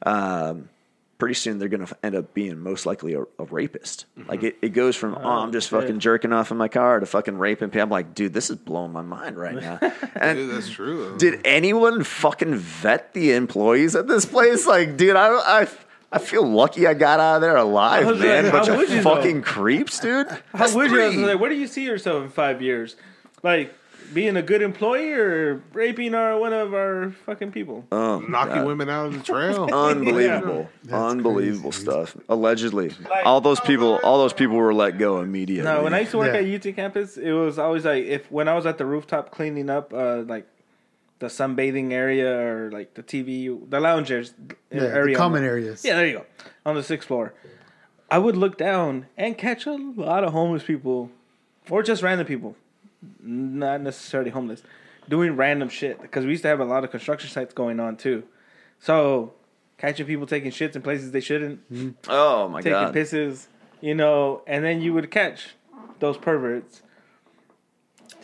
um, 0.05 0.69
pretty 1.17 1.33
soon 1.33 1.59
they're 1.59 1.69
going 1.69 1.85
to 1.85 1.97
end 2.03 2.15
up 2.15 2.33
being 2.33 2.59
most 2.59 2.85
likely 2.85 3.13
a, 3.13 3.21
a 3.21 3.45
rapist. 3.45 4.05
Mm-hmm. 4.17 4.29
Like 4.29 4.43
it, 4.43 4.57
it 4.61 4.69
goes 4.69 4.95
from, 4.95 5.15
oh, 5.15 5.21
oh 5.23 5.29
I'm 5.29 5.51
just 5.51 5.69
fucking 5.69 5.99
jerking 5.99 6.33
off 6.33 6.51
in 6.51 6.57
my 6.57 6.67
car 6.67 6.99
to 6.99 7.05
fucking 7.05 7.37
raping 7.37 7.69
people. 7.69 7.83
I'm 7.83 7.89
like, 7.89 8.13
dude, 8.13 8.33
this 8.33 8.49
is 8.49 8.57
blowing 8.57 8.91
my 8.91 9.01
mind 9.01 9.37
right 9.37 9.55
now. 9.55 9.79
And 10.17 10.37
Dude, 10.37 10.55
that's 10.55 10.69
true. 10.69 11.09
though. 11.09 11.17
did 11.17 11.41
anyone 11.43 12.03
fucking 12.03 12.55
vet 12.55 13.13
the 13.13 13.33
employees 13.33 13.95
at 13.95 14.07
this 14.07 14.25
place? 14.25 14.65
Like, 14.65 14.95
dude, 14.95 15.15
I, 15.15 15.27
I, 15.27 15.67
I 16.11 16.19
feel 16.19 16.47
lucky 16.47 16.87
I 16.87 16.93
got 16.93 17.19
out 17.19 17.35
of 17.35 17.41
there 17.41 17.57
alive, 17.57 18.05
was 18.05 18.19
man. 18.19 18.45
like, 18.45 18.53
Bunch 18.53 18.67
of 18.69 18.77
would 18.77 18.89
you 18.89 18.95
know? 18.97 19.01
fucking 19.03 19.41
creeps, 19.41 19.99
dude. 19.99 20.27
How 20.29 20.39
That's 20.53 20.73
would 20.73 20.91
you? 20.91 21.01
I 21.01 21.07
like, 21.33 21.39
where 21.39 21.49
do 21.49 21.57
you 21.57 21.67
see 21.67 21.83
yourself 21.83 22.23
in 22.23 22.29
five 22.29 22.61
years? 22.61 22.95
Like 23.43 23.73
being 24.13 24.37
a 24.37 24.41
good 24.41 24.61
employee 24.61 25.11
or 25.11 25.61
raping 25.73 26.13
our 26.13 26.37
one 26.37 26.53
of 26.53 26.73
our 26.73 27.11
fucking 27.25 27.51
people? 27.51 27.85
Oh, 27.91 28.19
Knocking 28.19 28.55
God. 28.55 28.65
women 28.67 28.89
out 28.89 29.07
of 29.07 29.13
the 29.13 29.23
trail. 29.23 29.69
Unbelievable, 29.73 30.69
unbelievable 30.91 31.71
crazy. 31.71 31.83
stuff. 31.85 32.17
Allegedly, 32.29 32.91
all 33.25 33.41
those 33.41 33.59
people, 33.59 33.99
all 34.03 34.17
those 34.19 34.33
people 34.33 34.55
were 34.57 34.73
let 34.73 34.97
go 34.97 35.21
immediately. 35.21 35.63
No, 35.69 35.83
when 35.83 35.93
I 35.93 35.99
used 35.99 36.11
to 36.11 36.17
work 36.17 36.33
Yeah. 36.33 36.41
at 36.59 36.67
UT 36.67 36.75
campus, 36.75 37.17
it 37.17 37.31
was 37.31 37.57
always 37.59 37.85
like 37.85 38.05
if 38.05 38.31
when 38.31 38.47
I 38.47 38.53
was 38.55 38.65
at 38.65 38.77
the 38.77 38.85
rooftop 38.85 39.31
cleaning 39.31 39.69
up, 39.69 39.93
uh, 39.93 40.17
like 40.21 40.47
the 41.19 41.27
sunbathing 41.27 41.91
area 41.91 42.37
or 42.37 42.71
like 42.71 42.93
the 42.95 43.03
TV, 43.03 43.57
the 43.69 43.79
loungers 43.79 44.33
Yeah, 44.71 44.79
the 44.81 44.87
area, 44.93 45.15
common 45.15 45.43
areas. 45.43 45.83
Yeah, 45.85 45.95
there 45.95 46.07
you 46.07 46.17
go. 46.19 46.25
On 46.65 46.75
the 46.75 46.83
sixth 46.83 47.07
floor, 47.07 47.33
I 48.11 48.17
would 48.17 48.35
look 48.35 48.57
down 48.57 49.07
and 49.17 49.37
catch 49.37 49.65
a 49.65 49.73
lot 49.73 50.23
of 50.23 50.31
homeless 50.33 50.63
people, 50.63 51.09
or 51.69 51.81
just 51.83 52.03
random 52.03 52.27
people, 52.27 52.55
not 53.21 53.81
necessarily 53.81 54.31
homeless, 54.31 54.63
doing 55.09 55.35
random 55.35 55.69
shit. 55.69 56.01
Because 56.01 56.25
we 56.25 56.31
used 56.31 56.43
to 56.43 56.47
have 56.49 56.59
a 56.59 56.65
lot 56.65 56.83
of 56.83 56.91
construction 56.91 57.29
sites 57.29 57.53
going 57.53 57.79
on 57.79 57.97
too, 57.97 58.23
so 58.79 59.33
catching 59.77 60.05
people 60.05 60.25
taking 60.25 60.51
shits 60.51 60.75
in 60.75 60.81
places 60.81 61.11
they 61.11 61.19
shouldn't, 61.19 61.71
mm-hmm. 61.71 61.89
oh 62.09 62.47
my 62.47 62.61
taking 62.61 62.71
god, 62.71 62.93
taking 62.93 63.19
pisses, 63.19 63.47
you 63.81 63.95
know, 63.95 64.41
and 64.47 64.63
then 64.63 64.81
you 64.81 64.93
would 64.93 65.11
catch 65.11 65.49
those 65.99 66.17
perverts 66.17 66.81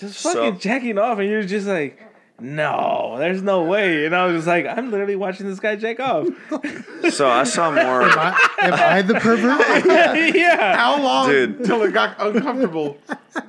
just 0.02 0.20
So- 0.20 0.34
fucking 0.34 0.60
jacking 0.60 0.98
off, 0.98 1.20
and 1.20 1.30
you're 1.30 1.44
just 1.44 1.68
like. 1.68 2.04
No, 2.42 3.18
there's 3.20 3.44
no 3.44 3.64
way. 3.64 4.06
And 4.08 4.16
I 4.16 4.26
was 4.26 4.38
just 4.38 4.48
like, 4.48 4.66
I'm 4.66 4.90
literally 4.90 5.16
watching 5.16 5.46
this 5.48 5.60
guy 5.60 5.76
jack 5.76 6.00
off. 6.00 6.28
so 7.12 7.30
I 7.30 7.44
saw 7.44 7.70
more. 7.70 8.02
Am 8.02 8.18
I, 8.18 8.40
am 8.62 8.74
I 8.74 9.02
the 9.04 9.14
pervert? 9.16 9.86
yeah. 10.36 10.76
How 10.76 11.00
long 11.02 11.30
Dude. 11.30 11.60
until 11.60 11.84
it 11.84 11.94
got 11.94 12.16
uncomfortable? 12.20 12.98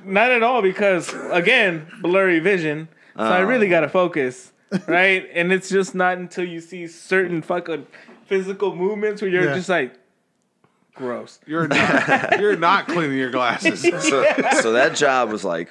Not 0.05 0.31
at 0.31 0.43
all, 0.43 0.61
because 0.61 1.11
again, 1.31 1.87
blurry 2.01 2.39
vision. 2.39 2.87
So 3.17 3.23
I 3.23 3.39
really 3.39 3.67
gotta 3.67 3.89
focus, 3.89 4.51
right? 4.87 5.27
And 5.33 5.51
it's 5.51 5.69
just 5.69 5.95
not 5.95 6.17
until 6.19 6.45
you 6.45 6.61
see 6.61 6.85
certain 6.87 7.41
fucking 7.41 7.87
physical 8.27 8.75
movements 8.75 9.21
where 9.21 9.29
you're 9.31 9.45
Yeah. 9.45 9.55
just 9.55 9.69
like, 9.69 9.95
gross. 10.95 11.39
You're 11.47 11.67
not. 11.67 12.39
You're 12.39 12.57
not 12.57 12.87
cleaning 12.87 13.17
your 13.17 13.31
glasses. 13.31 13.81
so, 13.81 14.23
so 14.61 14.71
that 14.73 14.95
job 14.95 15.31
was 15.31 15.43
like 15.43 15.69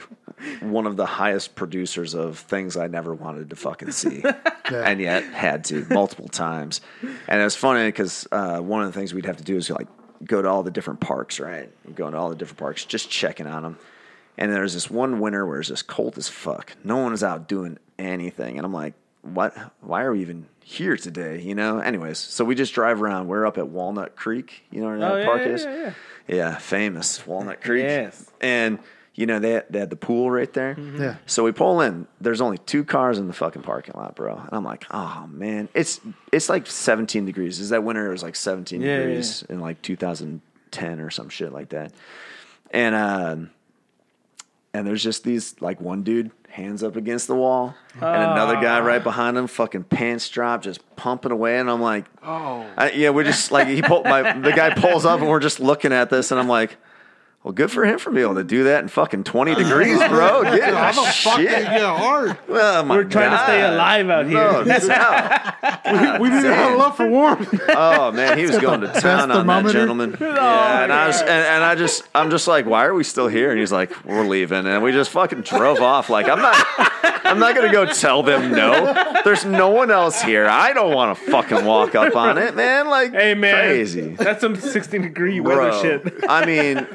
one 0.60 0.86
of 0.86 0.96
the 0.96 1.06
highest 1.06 1.54
producers 1.54 2.14
of 2.14 2.38
things 2.38 2.76
I 2.76 2.86
never 2.86 3.14
wanted 3.14 3.50
to 3.50 3.56
fucking 3.56 3.92
see, 3.92 4.22
and 4.64 5.00
yet 5.00 5.24
had 5.24 5.64
to 5.66 5.86
multiple 5.90 6.28
times. 6.28 6.80
And 7.28 7.40
it 7.40 7.44
was 7.44 7.56
funny 7.56 7.88
because 7.88 8.26
uh, 8.32 8.58
one 8.60 8.82
of 8.82 8.92
the 8.92 8.98
things 8.98 9.12
we'd 9.14 9.26
have 9.26 9.36
to 9.38 9.44
do 9.44 9.56
is 9.56 9.70
like 9.70 9.88
go 10.24 10.40
to 10.42 10.48
all 10.48 10.62
the 10.62 10.70
different 10.70 11.00
parks, 11.00 11.40
right? 11.40 11.70
We'd 11.84 11.96
go 11.96 12.06
into 12.06 12.18
all 12.18 12.28
the 12.30 12.36
different 12.36 12.58
parks, 12.58 12.84
just 12.84 13.10
checking 13.10 13.46
on 13.46 13.62
them. 13.62 13.78
And 14.38 14.52
there's 14.52 14.72
this 14.74 14.90
one 14.90 15.20
winter 15.20 15.46
where 15.46 15.60
it's 15.60 15.68
just 15.68 15.86
cold 15.86 16.16
as 16.16 16.28
fuck. 16.28 16.72
No 16.84 16.96
one 16.96 17.12
is 17.12 17.22
out 17.22 17.48
doing 17.48 17.78
anything. 17.98 18.56
And 18.56 18.64
I'm 18.64 18.72
like, 18.72 18.94
what? 19.20 19.54
Why 19.80 20.02
are 20.02 20.12
we 20.12 20.20
even 20.22 20.46
here 20.64 20.96
today? 20.96 21.40
You 21.42 21.54
know? 21.54 21.80
Anyways, 21.80 22.18
so 22.18 22.44
we 22.44 22.54
just 22.54 22.72
drive 22.72 23.02
around. 23.02 23.28
We're 23.28 23.44
up 23.46 23.58
at 23.58 23.68
Walnut 23.68 24.16
Creek. 24.16 24.62
You 24.70 24.80
know 24.80 24.86
where 24.88 24.98
that 25.00 25.12
Oh, 25.20 25.24
park 25.24 25.40
yeah, 25.42 25.48
is? 25.48 25.64
yeah, 25.64 25.76
yeah. 25.76 25.92
Yeah, 26.28 26.56
famous 26.56 27.26
Walnut 27.26 27.60
Creek. 27.60 27.82
Yes. 27.82 28.30
And, 28.40 28.78
you 29.14 29.26
know, 29.26 29.38
they, 29.38 29.60
they 29.68 29.78
had 29.78 29.90
the 29.90 29.96
pool 29.96 30.30
right 30.30 30.50
there. 30.54 30.74
Yeah. 30.78 31.16
So 31.26 31.44
we 31.44 31.52
pull 31.52 31.80
in. 31.82 32.06
There's 32.20 32.40
only 32.40 32.56
two 32.58 32.82
cars 32.82 33.18
in 33.18 33.26
the 33.26 33.34
fucking 33.34 33.60
parking 33.62 33.94
lot, 33.94 34.16
bro. 34.16 34.36
And 34.36 34.48
I'm 34.52 34.64
like, 34.64 34.86
oh 34.90 35.26
man, 35.30 35.68
it's 35.74 36.00
it's 36.32 36.48
like 36.48 36.66
17 36.66 37.26
degrees. 37.26 37.60
Is 37.60 37.68
that 37.70 37.84
winter? 37.84 38.06
It 38.08 38.12
was 38.12 38.22
like 38.22 38.36
17 38.36 38.80
Yeah, 38.80 38.86
yeah, 38.88 38.96
degrees 38.98 39.42
in 39.50 39.60
like 39.60 39.82
2010 39.82 41.00
or 41.00 41.10
some 41.10 41.28
shit 41.28 41.52
like 41.52 41.68
that. 41.70 41.92
And 42.70 42.94
um, 42.94 43.50
and 44.72 44.86
there's 44.86 45.02
just 45.02 45.24
these 45.24 45.60
like 45.60 45.78
one 45.80 46.02
dude 46.02 46.30
hands 46.48 46.82
up 46.82 46.96
against 46.96 47.26
the 47.28 47.34
wall, 47.34 47.74
and 47.94 48.02
another 48.04 48.54
guy 48.60 48.80
right 48.80 49.02
behind 49.02 49.36
him, 49.36 49.46
fucking 49.46 49.84
pants 49.84 50.28
drop, 50.30 50.62
just 50.62 50.80
pumping 50.96 51.32
away. 51.32 51.58
And 51.58 51.70
I'm 51.70 51.80
like, 51.82 52.06
Oh. 52.22 52.66
I, 52.76 52.90
yeah, 52.92 53.10
we're 53.10 53.24
just 53.24 53.52
like 53.52 53.68
he 53.68 53.82
pulled 53.82 54.04
my 54.04 54.32
the 54.38 54.52
guy 54.52 54.70
pulls 54.74 55.04
up, 55.04 55.20
and 55.20 55.28
we're 55.28 55.40
just 55.40 55.60
looking 55.60 55.92
at 55.92 56.08
this, 56.08 56.30
and 56.30 56.40
I'm 56.40 56.48
like. 56.48 56.78
Well, 57.44 57.52
good 57.52 57.72
for 57.72 57.84
him 57.84 57.98
for 57.98 58.12
being 58.12 58.22
able 58.24 58.36
to 58.36 58.44
do 58.44 58.62
that 58.64 58.82
in 58.84 58.88
fucking 58.88 59.24
20 59.24 59.50
uh, 59.50 59.54
degrees, 59.58 59.98
bro. 60.08 60.42
Yeah, 60.52 60.92
How 60.92 60.92
the 61.02 61.08
fuck 61.10 61.38
shit. 61.38 61.48
did 61.48 61.58
it 61.58 61.64
get 61.64 61.80
hard? 61.82 62.38
Oh, 62.48 62.82
my 62.84 62.96
We're 62.96 63.02
trying 63.04 63.32
to 63.32 63.38
stay 63.42 63.62
alive 63.62 64.08
out 64.10 64.26
No, 64.28 64.62
here. 64.62 64.76
it's 64.76 64.88
out. 64.88 66.20
We 66.20 66.28
didn't 66.30 66.44
have 66.52 66.78
love 66.78 66.96
for 66.96 67.08
warmth. 67.08 67.52
Oh 67.68 68.12
man, 68.12 68.38
he 68.38 68.46
was 68.46 68.58
going 68.58 68.82
to 68.82 68.86
town 69.00 69.22
on 69.22 69.28
that 69.30 69.34
thermometer. 69.38 69.72
gentleman. 69.72 70.16
Oh, 70.20 70.24
yeah, 70.34 70.84
and 70.84 70.92
I 70.92 71.06
was, 71.08 71.20
and, 71.20 71.30
and 71.30 71.64
I 71.64 71.74
just, 71.74 72.04
I'm 72.14 72.30
just 72.30 72.46
like, 72.46 72.64
why 72.66 72.84
are 72.86 72.94
we 72.94 73.02
still 73.02 73.26
here? 73.26 73.50
And 73.50 73.58
he's 73.58 73.72
like, 73.72 74.04
we're 74.04 74.24
leaving, 74.24 74.64
and 74.66 74.80
we 74.80 74.92
just 74.92 75.10
fucking 75.10 75.40
drove 75.40 75.80
off. 75.80 76.10
Like, 76.10 76.28
I'm 76.28 76.38
not, 76.40 76.54
I'm 77.24 77.40
not 77.40 77.56
gonna 77.56 77.72
go 77.72 77.86
tell 77.86 78.22
them 78.22 78.52
no. 78.52 79.20
There's 79.24 79.44
no 79.44 79.70
one 79.70 79.90
else 79.90 80.22
here. 80.22 80.46
I 80.46 80.72
don't 80.72 80.94
want 80.94 81.18
to 81.18 81.24
fucking 81.30 81.64
walk 81.64 81.96
up 81.96 82.14
on 82.14 82.38
it, 82.38 82.54
man. 82.54 82.88
Like, 82.88 83.12
Hey 83.12 83.34
man, 83.34 83.54
crazy. 83.54 84.10
That's 84.14 84.40
some 84.42 84.54
16 84.54 85.02
degree 85.02 85.40
weather 85.40 85.70
Bro, 85.70 85.82
shit. 85.82 86.14
I 86.28 86.46
mean, 86.46 86.86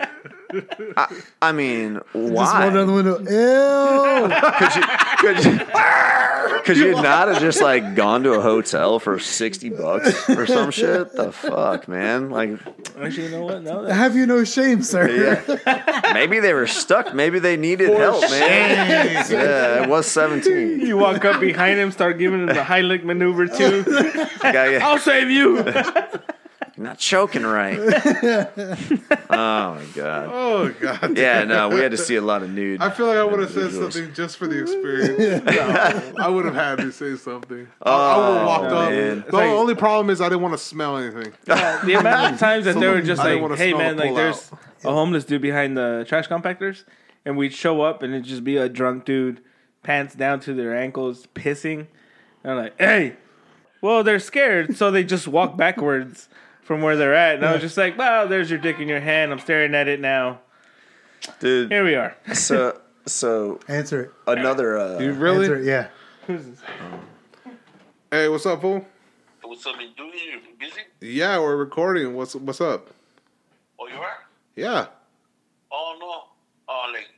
I, 0.97 1.15
I 1.41 1.51
mean, 1.51 1.95
Just 1.95 2.15
roll 2.15 2.31
why? 2.31 2.69
down 2.69 2.87
the 2.87 2.93
window. 2.93 3.17
Ew. 3.19 4.29
Could 4.57 4.75
you, 4.75 4.83
could 5.19 5.45
you, 5.45 6.63
could 6.63 6.77
you 6.77 6.91
not 7.01 7.27
have 7.27 7.39
just 7.39 7.61
like 7.61 7.95
gone 7.95 8.23
to 8.23 8.33
a 8.33 8.41
hotel 8.41 8.99
for 8.99 9.19
sixty 9.19 9.69
bucks 9.69 10.29
or 10.29 10.45
some 10.47 10.71
shit? 10.71 11.13
The 11.13 11.31
fuck, 11.31 11.87
man! 11.87 12.29
Like, 12.29 12.51
Actually, 12.99 13.25
you 13.25 13.31
know 13.31 13.43
what? 13.45 13.63
No, 13.63 13.85
that- 13.85 13.93
Have 13.93 14.15
you 14.15 14.25
no 14.25 14.43
shame, 14.43 14.81
sir? 14.83 15.09
yeah, 15.09 16.11
maybe 16.13 16.39
they 16.39 16.53
were 16.53 16.67
stuck. 16.67 17.13
Maybe 17.13 17.39
they 17.39 17.57
needed 17.57 17.89
help, 17.97 18.21
man. 18.21 19.25
Yeah, 19.29 19.83
it 19.83 19.89
was 19.89 20.07
seventeen. 20.07 20.79
you 20.81 20.97
walk 20.97 21.23
up 21.25 21.39
behind 21.39 21.79
him, 21.79 21.91
start 21.91 22.17
giving 22.19 22.41
him 22.41 22.47
the 22.47 22.53
Heimlich 22.55 23.03
maneuver 23.03 23.47
too. 23.47 23.83
Guy, 24.41 24.75
I'll 24.77 24.97
save 24.99 25.29
you. 25.29 25.63
you're 26.77 26.85
not 26.85 26.99
choking 26.99 27.43
right. 27.43 27.75
oh 27.79 29.15
my 29.31 29.85
god. 29.95 30.29
Oh 30.31 30.75
god. 30.79 31.17
Yeah, 31.17 31.43
no, 31.43 31.69
we 31.69 31.79
had 31.79 31.89
to 31.89 31.97
see 31.97 32.17
a 32.17 32.21
lot 32.21 32.43
of 32.43 32.51
nude. 32.51 32.83
I 32.83 32.91
feel 32.91 33.07
like 33.07 33.17
I 33.17 33.23
would 33.23 33.39
have 33.39 33.49
said 33.49 33.71
something 33.71 34.13
just 34.13 34.37
for 34.37 34.45
the 34.45 34.61
experience. 34.61 35.43
No, 35.57 36.13
I 36.19 36.27
would 36.27 36.45
have 36.45 36.53
had 36.53 36.77
to 36.77 36.91
say 36.91 37.15
something. 37.15 37.67
I, 37.81 37.89
I 37.89 38.17
would 38.17 38.37
have 38.37 38.43
oh, 38.43 38.45
walked 38.45 38.71
up. 38.71 38.91
man. 38.91 39.25
The 39.27 39.37
only 39.37 39.73
problem 39.73 40.11
is 40.11 40.21
I 40.21 40.29
didn't 40.29 40.41
want 40.41 40.53
to 40.53 40.59
smell 40.59 40.97
anything. 40.97 41.33
the 41.45 41.95
amount 41.99 42.33
of 42.33 42.39
times 42.47 42.65
that 42.65 42.79
they 42.79 42.87
were 42.87 43.01
just 43.01 43.23
like, 43.23 43.57
"Hey 43.57 43.73
man, 43.73 43.97
like 43.97 44.13
there's 44.13 44.51
out. 44.53 44.59
a 44.83 44.91
homeless 44.91 45.25
dude 45.25 45.41
behind 45.41 45.75
the 45.75 46.05
trash 46.07 46.27
compactors," 46.27 46.83
and 47.25 47.37
we'd 47.37 47.53
show 47.53 47.81
up 47.81 48.03
and 48.03 48.13
it'd 48.13 48.25
just 48.25 48.43
be 48.43 48.57
a 48.57 48.69
drunk 48.69 49.05
dude, 49.05 49.41
pants 49.81 50.13
down 50.13 50.41
to 50.41 50.53
their 50.53 50.77
ankles, 50.77 51.27
pissing. 51.33 51.87
And 52.43 52.51
I'm 52.51 52.57
like, 52.57 52.79
"Hey." 52.79 53.15
Well, 53.79 54.03
they're 54.03 54.19
scared, 54.19 54.75
so 54.75 54.89
they 54.89 55.03
just 55.03 55.27
walk 55.27 55.55
backwards 55.55 56.29
from 56.67 56.81
where 56.81 56.97
they're 56.97 57.15
at. 57.15 57.35
And 57.35 57.45
I 57.45 57.53
was 57.53 57.61
just 57.61 57.77
like, 57.77 57.97
"Well, 57.97 58.27
there's 58.27 58.49
your 58.49 58.59
dick 58.59 58.79
in 58.79 58.89
your 58.89 58.99
hand. 58.99 59.31
I'm 59.31 59.39
staring 59.39 59.73
at 59.73 59.87
it 59.87 60.01
now. 60.01 60.41
Dude, 61.39 61.71
Here 61.71 61.83
we 61.83 61.95
are." 61.95 62.15
so 62.33 62.79
so 63.05 63.59
Answer 63.69 64.01
it. 64.01 64.11
another 64.27 64.77
uh 64.77 64.99
You 64.99 65.13
really? 65.13 65.45
Answer 65.45 65.57
it. 65.57 65.65
Yeah. 65.65 65.87
Hey, 68.09 68.29
what's 68.29 68.45
up, 68.45 68.61
fool? 68.61 68.85
What's 69.43 69.65
up, 69.65 69.75
man? 69.75 69.89
Doing 69.97 70.11
you 70.13 70.39
busy? 70.57 70.79
Yeah, 71.01 71.39
we're 71.39 71.57
recording. 71.57 72.15
What's 72.15 72.35
what's 72.35 72.61
up? 72.61 72.87
Oh, 73.77 73.87
you 73.87 73.95
are? 73.95 74.19
Yeah. 74.55 74.87
Oh 75.69 75.97
no. 75.99 76.23
Oh, 76.69 76.91
like, 76.93 77.09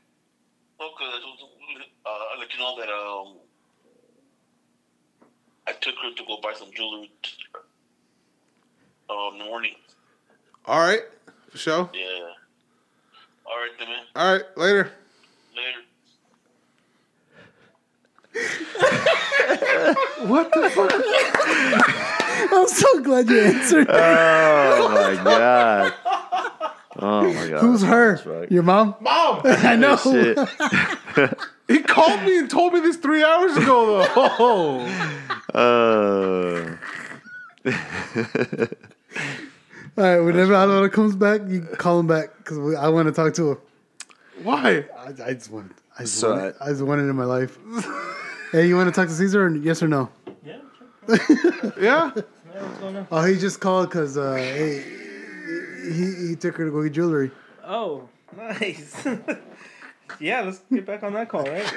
okay. 0.81 1.05
I 1.05 2.09
uh, 2.09 2.33
I'll 2.33 2.39
let 2.39 2.51
you 2.51 2.59
know 2.59 2.75
that 2.79 2.89
um, 2.89 3.37
I 5.67 5.73
took 5.73 5.93
her 6.01 6.11
to 6.15 6.23
go 6.25 6.39
buy 6.41 6.53
some 6.55 6.69
jewelry 6.75 7.11
um, 9.09 9.37
morning. 9.39 9.75
All 10.65 10.79
right. 10.79 11.01
For 11.49 11.57
sure. 11.57 11.89
Yeah. 11.93 12.33
All 13.45 13.57
right, 13.57 13.71
then, 13.79 13.87
man. 13.87 14.03
All 14.15 14.33
right. 14.33 14.43
Later. 14.57 14.91
Later. 15.55 15.79
What 20.27 20.51
the 20.53 20.69
fuck? 20.69 20.91
I'm 22.51 22.67
so 22.67 22.99
glad 23.01 23.29
you 23.29 23.39
answered. 23.39 23.87
Oh 23.89 24.89
my 24.89 25.15
god. 25.23 25.93
Oh 26.97 27.33
my 27.33 27.47
god. 27.49 27.61
Who's 27.61 27.81
her? 27.81 28.17
Fuck. 28.17 28.51
Your 28.51 28.63
mom? 28.63 28.95
Mom, 28.99 29.41
I 29.45 29.75
know. 29.75 29.95
Shit. 29.95 30.37
he 31.67 31.79
called 31.79 32.21
me 32.23 32.37
and 32.37 32.49
told 32.49 32.73
me 32.73 32.81
this 32.81 32.97
three 32.97 33.23
hours 33.23 33.55
ago, 33.55 34.03
though. 34.03 34.35
Oh. 34.39 34.85
Uh, 35.53 36.75
All 39.97 40.03
right. 40.03 40.19
Whenever 40.19 40.53
Alvaro 40.53 40.89
comes 40.89 41.15
back, 41.15 41.41
you 41.47 41.61
call 41.61 41.99
him 41.99 42.07
back 42.07 42.37
because 42.37 42.75
I 42.75 42.87
want 42.89 43.07
to 43.07 43.11
talk 43.13 43.33
to 43.35 43.51
him. 43.51 43.57
Why? 44.43 44.85
I, 44.97 45.07
I 45.25 45.33
just 45.33 45.51
want. 45.51 45.73
I 45.97 46.03
just, 46.03 46.15
So, 46.15 46.31
want 46.31 46.45
it. 46.45 46.55
I 46.61 46.67
just 46.69 46.81
want 46.81 47.01
it 47.01 47.05
in 47.05 47.15
my 47.15 47.25
life. 47.25 47.57
hey, 48.51 48.67
you 48.67 48.75
want 48.77 48.87
to 48.87 48.97
talk 48.97 49.09
to 49.09 49.13
Caesar? 49.13 49.45
Or 49.47 49.55
yes 49.55 49.83
or 49.83 49.87
no? 49.87 50.09
Yeah. 50.45 50.59
Yeah? 51.79 52.11
Oh, 53.11 53.23
he 53.23 53.37
just 53.37 53.59
called 53.61 53.89
because 53.89 54.17
uh, 54.17 54.35
hey, 54.35 54.83
he 55.93 56.27
he 56.29 56.35
took 56.35 56.57
her 56.57 56.65
to 56.65 56.71
go 56.71 56.83
get 56.83 56.91
jewelry. 56.93 57.31
Oh, 57.63 58.09
nice. 58.35 59.05
yeah, 60.19 60.41
let's 60.41 60.59
get 60.71 60.85
back 60.85 61.03
on 61.03 61.13
that 61.13 61.29
call, 61.29 61.43
right? 61.43 61.71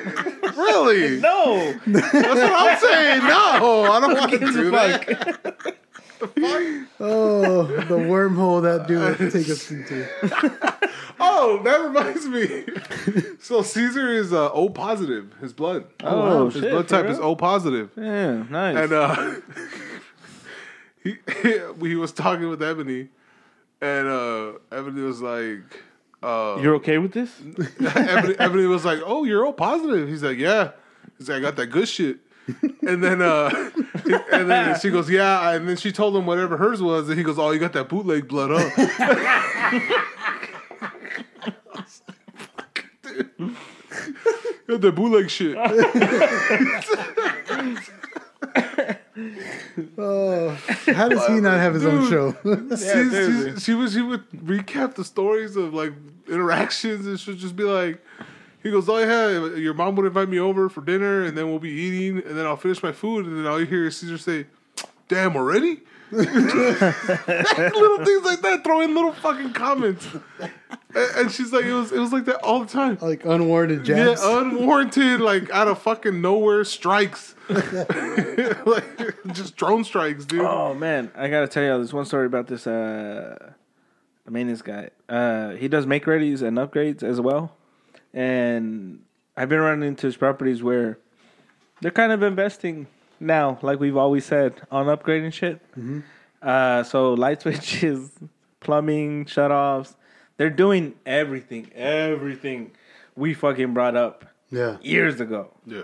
Really? 0.57 1.21
No, 1.21 1.73
That's 1.87 2.15
what 2.15 2.53
I'm 2.53 2.79
saying. 2.81 3.19
No, 3.25 3.85
I 3.93 4.01
don't 4.01 4.15
want 4.15 4.33
to 4.33 4.39
do 4.39 4.71
that. 4.73 5.77
Fuck. 6.27 6.89
Oh, 7.01 7.63
the 7.65 7.97
wormhole 7.99 8.63
that 8.63 8.87
dude 8.87 9.19
would 9.21 9.33
take 9.33 9.49
us 9.49 9.71
into. 9.71 10.09
Oh, 11.25 11.63
that 11.63 11.81
reminds 11.81 12.27
me. 12.27 12.65
So 13.39 13.63
Caesar 13.63 14.09
is 14.09 14.33
uh, 14.33 14.51
O 14.53 14.69
positive. 14.69 15.33
His 15.41 15.53
blood. 15.53 15.85
Oh, 16.03 16.47
His 16.47 16.55
shit, 16.63 16.71
blood 16.73 16.89
type 16.89 17.05
real? 17.05 17.13
is 17.13 17.19
O 17.21 17.37
positive. 17.37 17.91
Yeah, 17.97 18.43
nice. 18.51 18.77
And 18.77 18.93
uh, 18.93 19.35
he 21.05 21.17
he 21.89 21.95
was 21.97 22.11
talking 22.13 22.49
with 22.49 22.61
Ebony, 22.63 23.09
and 23.81 24.09
uh, 24.09 24.53
Ebony 24.73 25.03
was 25.03 25.21
like, 25.21 25.83
uh, 26.25 26.59
You're 26.61 26.77
okay 26.77 26.99
with 26.99 27.13
this? 27.13 27.31
Ebony, 27.95 28.35
Ebony 28.41 28.67
was 28.67 28.85
like, 28.85 28.99
"Oh, 29.05 29.23
you're 29.25 29.47
O 29.47 29.53
positive." 29.53 30.09
He's 30.09 30.23
like, 30.25 30.39
"Yeah." 30.39 30.73
He's 31.19 31.29
like, 31.29 31.39
"I 31.39 31.41
got 31.41 31.57
that 31.57 31.67
good 31.67 31.89
shit." 31.89 32.19
And 32.87 33.03
then 33.03 33.23
uh, 33.23 33.71
and 34.33 34.51
then 34.51 34.79
she 34.81 34.91
goes, 34.91 35.09
"Yeah." 35.09 35.51
And 35.53 35.69
then 35.69 35.77
she 35.77 35.93
told 35.93 36.17
him 36.17 36.27
whatever 36.27 36.57
hers 36.57 36.83
was, 36.83 37.09
and 37.09 37.17
he 37.17 37.25
goes, 37.25 37.39
"Oh, 37.39 37.51
you 37.53 37.61
got 37.61 37.73
that 37.75 37.89
bootleg 37.89 38.29
blood, 38.29 38.51
huh?" 38.53 39.79
You 44.69 44.79
got 44.79 44.81
that 44.81 44.95
bootleg 44.95 45.31
shit. 45.31 45.57
Oh, 49.99 50.51
how 50.87 51.09
does 51.09 51.27
he 51.27 51.41
not 51.41 51.59
have 51.59 51.75
his 51.75 51.85
own 51.85 52.09
show? 52.09 52.35
She, 52.77 53.55
she, 53.55 53.61
she 53.61 53.75
was 53.75 53.93
she 53.93 54.03
would 54.03 54.29
recap 54.31 54.95
the 54.95 55.05
stories 55.05 55.57
of 55.57 55.75
like 55.75 55.93
interactions 56.29 57.07
and 57.07 57.21
she'd 57.21 57.39
just 57.39 57.57
be 57.57 57.65
like 57.65 58.03
he 58.63 58.71
goes, 58.71 58.89
Oh 58.89 58.99
yeah, 58.99 59.57
your 59.57 59.75
mom 59.75 59.97
would 59.97 60.07
invite 60.07 60.29
me 60.29 60.39
over 60.39 60.69
for 60.69 60.81
dinner 60.81 61.23
and 61.25 61.37
then 61.37 61.49
we'll 61.49 61.59
be 61.59 61.71
eating 61.71 62.19
and 62.19 62.39
then 62.39 62.47
I'll 62.47 62.57
finish 62.57 62.83
my 62.83 62.93
food 62.93 63.27
and 63.27 63.39
then 63.39 63.47
I'll 63.47 63.59
hear 63.59 63.91
Caesar 63.91 64.19
say, 64.19 64.47
Damn 65.09 65.37
already? 65.37 65.81
little 66.13 66.29
things 68.05 68.25
like 68.25 68.43
that, 68.43 68.61
throw 68.65 68.83
in 68.83 68.95
little 68.95 69.15
fucking 69.15 69.55
comments. 69.55 70.07
And, 70.95 71.11
and 71.17 71.33
she's 71.33 71.55
like, 71.55 71.65
it 71.65 71.73
was 71.73 71.91
it 71.91 71.99
was 71.99 72.13
like 72.13 72.27
that 72.27 72.37
all 72.43 72.61
the 72.61 72.67
time. 72.67 72.99
like 73.01 73.25
unwarranted 73.25 73.85
jabs. 73.85 74.21
Yeah, 74.23 74.41
unwarranted, 74.41 75.23
like 75.23 75.51
out 75.51 75.69
of 75.69 75.79
fucking 75.81 76.21
nowhere 76.21 76.65
strikes. 76.65 77.35
like 77.49 78.85
just 79.33 79.57
drone 79.57 79.85
strikes, 79.85 80.27
dude. 80.27 80.43
Oh 80.43 80.75
man, 80.75 81.11
I 81.15 81.29
gotta 81.29 81.49
tell 81.49 81.63
y'all 81.65 81.81
this 81.81 81.95
one 81.95 82.05
story 82.05 82.27
about 82.27 82.47
this 82.47 82.67
uh 82.67 83.53
maintenance 84.29 84.61
guy. 84.61 84.91
Uh 85.09 85.53
he 85.53 85.67
does 85.67 85.87
make 85.87 86.05
readies 86.05 86.43
and 86.43 86.59
upgrades 86.59 87.03
as 87.03 87.23
well. 87.23 87.57
And 88.15 89.01
I've 89.37 89.49
been 89.49 89.61
running 89.61 89.89
into 89.89 90.07
his 90.07 90.17
properties 90.17 90.63
where 90.63 90.99
they're 91.81 91.91
kind 91.91 92.13
of 92.13 92.23
investing 92.23 92.87
now, 93.21 93.59
like 93.63 93.79
we've 93.81 93.97
always 93.97 94.25
said, 94.25 94.61
on 94.71 94.87
upgrading 94.87 95.33
shit. 95.33 95.61
Uh, 96.43 96.83
so 96.83 97.15
light 97.15 97.41
switches, 97.43 98.11
plumbing, 98.61 99.25
shutoffs, 99.27 99.95
they're 100.37 100.51
doing 100.51 100.95
everything, 101.07 101.71
everything 101.75 102.73
we 103.17 103.35
fucking 103.35 103.73
brought 103.75 103.97
up 103.97 104.25
Yeah. 104.51 104.77
years 104.83 105.21
ago. 105.21 105.51
Yeah. 105.67 105.83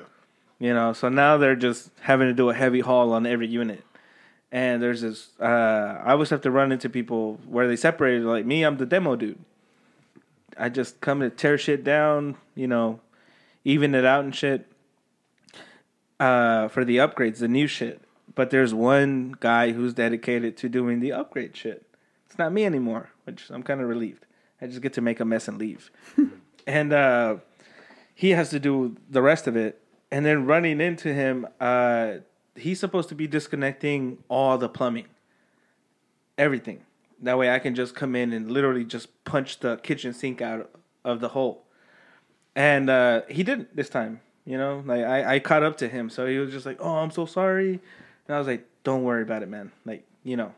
You 0.59 0.75
know, 0.75 0.93
so 0.93 1.09
now 1.09 1.37
they're 1.37 1.55
just 1.55 1.91
having 2.01 2.27
to 2.27 2.35
do 2.35 2.51
a 2.51 2.55
heavy 2.55 2.81
haul 2.81 3.13
on 3.13 3.27
every 3.27 3.47
unit. 3.47 3.85
And 4.51 4.83
there's 4.83 5.03
this, 5.03 5.29
uh, 5.41 5.45
I 6.05 6.13
always 6.13 6.31
have 6.31 6.41
to 6.41 6.51
run 6.51 6.73
into 6.73 6.89
people 6.89 7.39
where 7.47 7.69
they 7.69 7.77
separated. 7.77 8.25
Like 8.25 8.45
me, 8.47 8.65
I'm 8.65 8.79
the 8.79 8.87
demo 8.87 9.15
dude. 9.15 9.39
I 10.59 10.69
just 10.69 11.01
come 11.01 11.21
to 11.21 11.31
tear 11.31 11.57
shit 11.57 11.85
down, 11.85 12.37
you 12.55 12.67
know, 12.67 13.01
even 13.65 13.95
it 13.95 14.05
out 14.05 14.25
and 14.25 14.35
shit 14.35 14.67
uh, 16.19 16.69
for 16.69 16.85
the 16.85 16.97
upgrades, 16.99 17.39
the 17.39 17.49
new 17.49 17.67
shit. 17.67 18.03
But 18.35 18.51
there's 18.51 18.75
one 18.75 19.37
guy 19.41 19.73
who's 19.73 19.95
dedicated 19.95 20.57
to 20.59 20.69
doing 20.69 21.01
the 21.01 21.13
upgrade 21.13 21.57
shit. 21.57 21.85
It's 22.27 22.39
not 22.39 22.53
me 22.53 22.65
anymore, 22.65 23.11
which 23.25 23.51
I'm 23.51 23.63
kind 23.63 23.81
of 23.81 23.89
relieved. 23.89 24.27
I 24.61 24.67
just 24.67 24.81
get 24.81 24.93
to 24.95 25.01
make 25.01 25.21
a 25.21 25.25
mess 25.25 25.49
and 25.49 25.59
leave. 25.59 25.91
and 26.67 26.93
uh, 26.93 27.37
he 28.15 28.31
has 28.31 28.51
to 28.51 28.61
do 28.61 28.97
the 29.09 29.23
rest 29.23 29.47
of 29.47 29.57
it. 29.57 29.81
And 30.11 30.25
then 30.25 30.47
running 30.47 30.81
into 30.81 31.13
him, 31.13 31.47
uh, 31.61 32.15
he's 32.57 32.81
supposed 32.81 33.09
to 33.11 33.15
be 33.15 33.27
disconnecting 33.27 34.19
all 34.29 34.59
the 34.59 34.69
plumbing, 34.69 35.07
everything. 36.37 36.83
That 37.21 37.39
way, 37.39 37.51
I 37.51 37.59
can 37.59 37.75
just 37.75 37.95
come 37.95 38.15
in 38.15 38.33
and 38.33 38.51
literally 38.51 38.85
just 38.85 39.25
punch 39.25 39.61
the 39.61 39.77
kitchen 39.79 40.13
sink 40.13 40.41
out 40.41 40.71
of 41.05 41.21
the 41.21 41.29
hole. 41.29 41.65
And 42.55 42.89
uh, 42.91 43.23
he 43.29 43.43
didn't 43.43 43.75
this 43.75 43.89
time. 43.89 44.21
You 44.45 44.57
know, 44.57 44.83
like 44.87 45.05
I, 45.05 45.35
I 45.35 45.39
caught 45.41 45.63
up 45.63 45.77
to 45.79 45.89
him, 45.89 46.09
so 46.09 46.27
he 46.27 46.39
was 46.39 46.51
just 46.51 46.65
like, 46.65 46.79
"Oh, 46.81 46.97
I'm 46.97 47.11
so 47.11 47.27
sorry," 47.27 47.81
and 48.27 48.35
I 48.35 48.39
was 48.39 48.47
like, 48.47 48.67
"Don't 48.83 49.05
worry 49.05 49.23
about 49.23 49.43
it, 49.43 49.49
man. 49.51 49.73
Like, 49.85 50.07
you 50.25 50.39
know, 50.39 50.55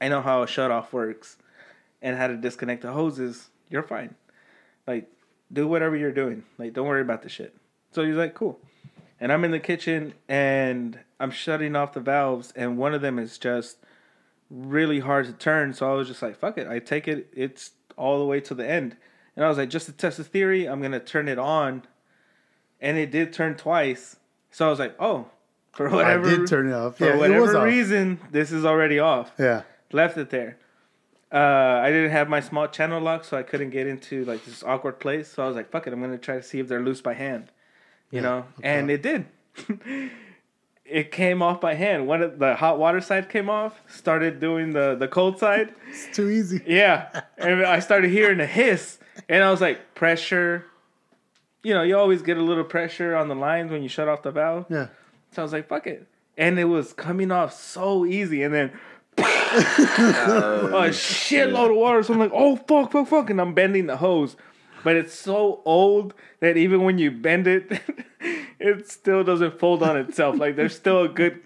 I 0.00 0.08
know 0.08 0.22
how 0.22 0.42
a 0.42 0.46
shut 0.46 0.70
off 0.70 0.94
works 0.94 1.36
and 2.00 2.16
how 2.16 2.28
to 2.28 2.36
disconnect 2.36 2.80
the 2.80 2.92
hoses. 2.92 3.50
You're 3.68 3.82
fine. 3.82 4.14
Like, 4.86 5.10
do 5.52 5.68
whatever 5.68 5.96
you're 5.96 6.12
doing. 6.12 6.44
Like, 6.56 6.72
don't 6.72 6.86
worry 6.86 7.02
about 7.02 7.22
the 7.22 7.28
shit." 7.28 7.54
So 7.92 8.06
he's 8.06 8.16
like, 8.16 8.32
"Cool." 8.32 8.58
And 9.20 9.30
I'm 9.30 9.44
in 9.44 9.50
the 9.50 9.60
kitchen 9.60 10.14
and 10.28 10.98
I'm 11.20 11.30
shutting 11.30 11.76
off 11.76 11.92
the 11.92 12.00
valves, 12.00 12.54
and 12.56 12.78
one 12.78 12.94
of 12.94 13.02
them 13.02 13.18
is 13.18 13.36
just 13.36 13.76
really 14.50 15.00
hard 15.00 15.26
to 15.26 15.32
turn. 15.32 15.72
So 15.74 15.90
I 15.90 15.94
was 15.94 16.08
just 16.08 16.22
like, 16.22 16.38
fuck 16.38 16.58
it. 16.58 16.66
I 16.68 16.78
take 16.78 17.08
it, 17.08 17.28
it's 17.32 17.72
all 17.96 18.18
the 18.18 18.24
way 18.24 18.40
to 18.40 18.54
the 18.54 18.68
end. 18.68 18.96
And 19.34 19.44
I 19.44 19.48
was 19.48 19.58
like, 19.58 19.68
just 19.68 19.86
to 19.86 19.92
test 19.92 20.16
the 20.16 20.24
theory, 20.24 20.66
I'm 20.66 20.80
going 20.80 20.92
to 20.92 21.00
turn 21.00 21.28
it 21.28 21.38
on. 21.38 21.82
And 22.80 22.96
it 22.96 23.10
did 23.10 23.32
turn 23.32 23.54
twice. 23.56 24.16
So 24.50 24.66
I 24.66 24.70
was 24.70 24.78
like, 24.78 24.94
oh, 24.98 25.26
for 25.72 25.90
whatever, 25.90 26.26
I 26.26 26.36
did 26.36 26.46
turn 26.46 26.68
it 26.68 26.72
off. 26.72 26.96
for 26.98 27.06
Yeah, 27.06 27.16
whatever 27.16 27.58
off. 27.58 27.64
reason, 27.64 28.18
this 28.30 28.52
is 28.52 28.64
already 28.64 28.98
off. 28.98 29.32
Yeah. 29.38 29.62
Left 29.92 30.16
it 30.16 30.30
there. 30.30 30.58
Uh, 31.32 31.80
I 31.82 31.90
didn't 31.90 32.12
have 32.12 32.28
my 32.28 32.40
small 32.40 32.68
channel 32.68 33.00
lock, 33.00 33.24
so 33.24 33.36
I 33.36 33.42
couldn't 33.42 33.70
get 33.70 33.86
into 33.86 34.24
like 34.24 34.44
this 34.44 34.62
awkward 34.62 35.00
place. 35.00 35.28
So 35.28 35.42
I 35.42 35.46
was 35.48 35.56
like, 35.56 35.70
fuck 35.70 35.86
it, 35.86 35.92
I'm 35.92 35.98
going 36.00 36.12
to 36.12 36.18
try 36.18 36.36
to 36.36 36.42
see 36.42 36.60
if 36.60 36.68
they're 36.68 36.82
loose 36.82 37.00
by 37.02 37.14
hand. 37.14 37.50
You 38.10 38.20
know? 38.20 38.46
And 38.62 38.90
it 38.90 39.02
did. 39.02 39.26
it 40.88 41.10
came 41.10 41.42
off 41.42 41.60
by 41.60 41.74
hand. 41.74 42.06
One 42.06 42.22
of 42.22 42.38
the 42.38 42.54
hot 42.54 42.78
water 42.78 43.00
side 43.00 43.28
came 43.28 43.50
off, 43.50 43.80
started 43.88 44.40
doing 44.40 44.72
the 44.72 44.94
the 44.94 45.08
cold 45.08 45.38
side. 45.38 45.74
It's 45.88 46.14
too 46.14 46.28
easy. 46.28 46.62
Yeah, 46.66 47.22
and 47.38 47.64
I 47.64 47.80
started 47.80 48.10
hearing 48.10 48.40
a 48.40 48.46
hiss, 48.46 48.98
and 49.28 49.42
I 49.42 49.50
was 49.50 49.60
like, 49.60 49.94
pressure. 49.94 50.66
You 51.62 51.74
know, 51.74 51.82
you 51.82 51.96
always 51.98 52.22
get 52.22 52.36
a 52.36 52.42
little 52.42 52.64
pressure 52.64 53.16
on 53.16 53.28
the 53.28 53.34
lines 53.34 53.72
when 53.72 53.82
you 53.82 53.88
shut 53.88 54.08
off 54.08 54.22
the 54.22 54.30
valve. 54.30 54.66
Yeah. 54.68 54.88
So 55.32 55.42
I 55.42 55.44
was 55.44 55.52
like, 55.52 55.68
fuck 55.68 55.86
it, 55.86 56.06
and 56.36 56.58
it 56.58 56.64
was 56.64 56.92
coming 56.92 57.30
off 57.30 57.52
so 57.52 58.06
easy, 58.06 58.42
and 58.42 58.54
then. 58.54 58.72
a 59.18 60.90
shitload 60.90 61.70
of 61.70 61.76
water. 61.76 62.02
So 62.02 62.12
I'm 62.12 62.20
like, 62.20 62.32
oh 62.34 62.56
fuck, 62.56 62.92
fuck, 62.92 63.08
fuck, 63.08 63.30
and 63.30 63.40
I'm 63.40 63.54
bending 63.54 63.86
the 63.86 63.96
hose, 63.96 64.36
but 64.84 64.94
it's 64.94 65.14
so 65.14 65.62
old 65.64 66.12
that 66.40 66.58
even 66.58 66.82
when 66.82 66.98
you 66.98 67.10
bend 67.10 67.46
it, 67.46 67.80
it 68.60 68.90
still 68.90 69.22
doesn't 69.24 69.58
fold 69.58 69.82
on 69.82 69.96
itself. 69.96 70.36
Like 70.38 70.56
there's 70.56 70.74
still 70.74 71.02
a 71.04 71.08
good 71.08 71.40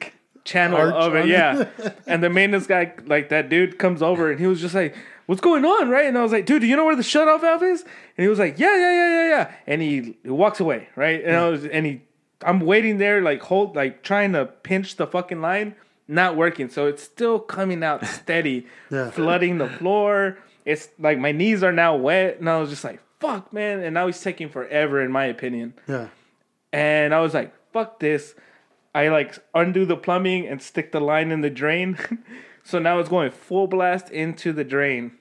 channel 0.45 0.78
Arch 0.78 0.95
of 0.95 1.15
it, 1.15 1.27
yeah. 1.27 1.66
and 2.07 2.23
the 2.23 2.31
maintenance 2.31 2.66
guy, 2.66 2.93
like 3.07 3.28
that 3.28 3.49
dude, 3.49 3.78
comes 3.78 4.03
over 4.03 4.31
and 4.31 4.41
he 4.41 4.47
was 4.47 4.61
just 4.61 4.74
like, 4.74 4.95
"What's 5.27 5.41
going 5.41 5.65
on?" 5.65 5.89
Right? 5.91 6.07
And 6.07 6.16
I 6.16 6.23
was 6.23 6.32
like, 6.32 6.47
"Dude, 6.47 6.62
do 6.62 6.66
you 6.66 6.77
know 6.77 6.85
where 6.85 6.97
the 6.97 7.03
shut 7.03 7.28
off 7.28 7.43
valve 7.43 7.62
is?" 7.62 7.82
And 7.82 8.24
he 8.24 8.28
was 8.28 8.39
like, 8.39 8.59
"Yeah, 8.59 8.74
yeah, 8.77 8.93
yeah, 8.93 9.09
yeah, 9.09 9.28
yeah." 9.28 9.53
And 9.66 9.82
he, 9.82 10.16
he 10.23 10.31
walks 10.31 10.61
away, 10.61 10.89
right? 10.97 11.23
And 11.24 11.37
I 11.37 11.49
was, 11.49 11.65
and 11.66 11.85
he, 11.87 12.03
I'm 12.43 12.61
waiting 12.61 12.99
there, 12.99 13.20
like 13.20 13.43
hold, 13.43 13.77
like 13.77 14.03
trying 14.03 14.32
to 14.32 14.47
pinch 14.47 14.97
the 14.97 15.07
fucking 15.07 15.41
line, 15.41 15.74
not 16.09 16.37
working. 16.37 16.69
So 16.70 16.87
it's 16.87 17.03
still 17.03 17.39
coming 17.39 17.82
out 17.85 18.05
steady, 18.07 18.66
Yeah. 18.91 19.11
flooding 19.11 19.59
the 19.59 19.69
floor. 19.69 20.39
It's 20.65 20.89
like 20.99 21.19
my 21.19 21.32
knees 21.32 21.62
are 21.62 21.73
now 21.73 21.97
wet, 21.97 22.39
and 22.41 22.49
I 22.49 22.59
was 22.61 22.70
just 22.70 22.85
like, 22.85 23.01
"Fuck, 23.20 23.53
man!" 23.53 23.81
And 23.82 23.95
now 23.95 24.07
he's 24.07 24.20
taking 24.23 24.49
forever, 24.49 25.03
in 25.03 25.12
my 25.12 25.27
opinion. 25.27 25.74
Yeah. 25.87 26.09
And 26.73 27.15
I 27.15 27.21
was 27.21 27.35
like, 27.35 27.53
"Fuck 27.73 28.01
this!" 28.01 28.35
I 28.95 29.09
like 29.09 29.39
undo 29.55 29.85
the 29.85 29.97
plumbing 29.97 30.47
and 30.49 30.61
stick 30.63 30.93
the 30.93 31.01
line 31.01 31.31
in 31.31 31.41
the 31.41 31.51
drain. 31.51 31.99
so 32.65 32.79
now 32.79 32.99
it's 32.99 33.09
going 33.09 33.31
full 33.31 33.67
blast 33.67 34.11
into 34.11 34.53
the 34.53 34.65
drain, 34.65 35.13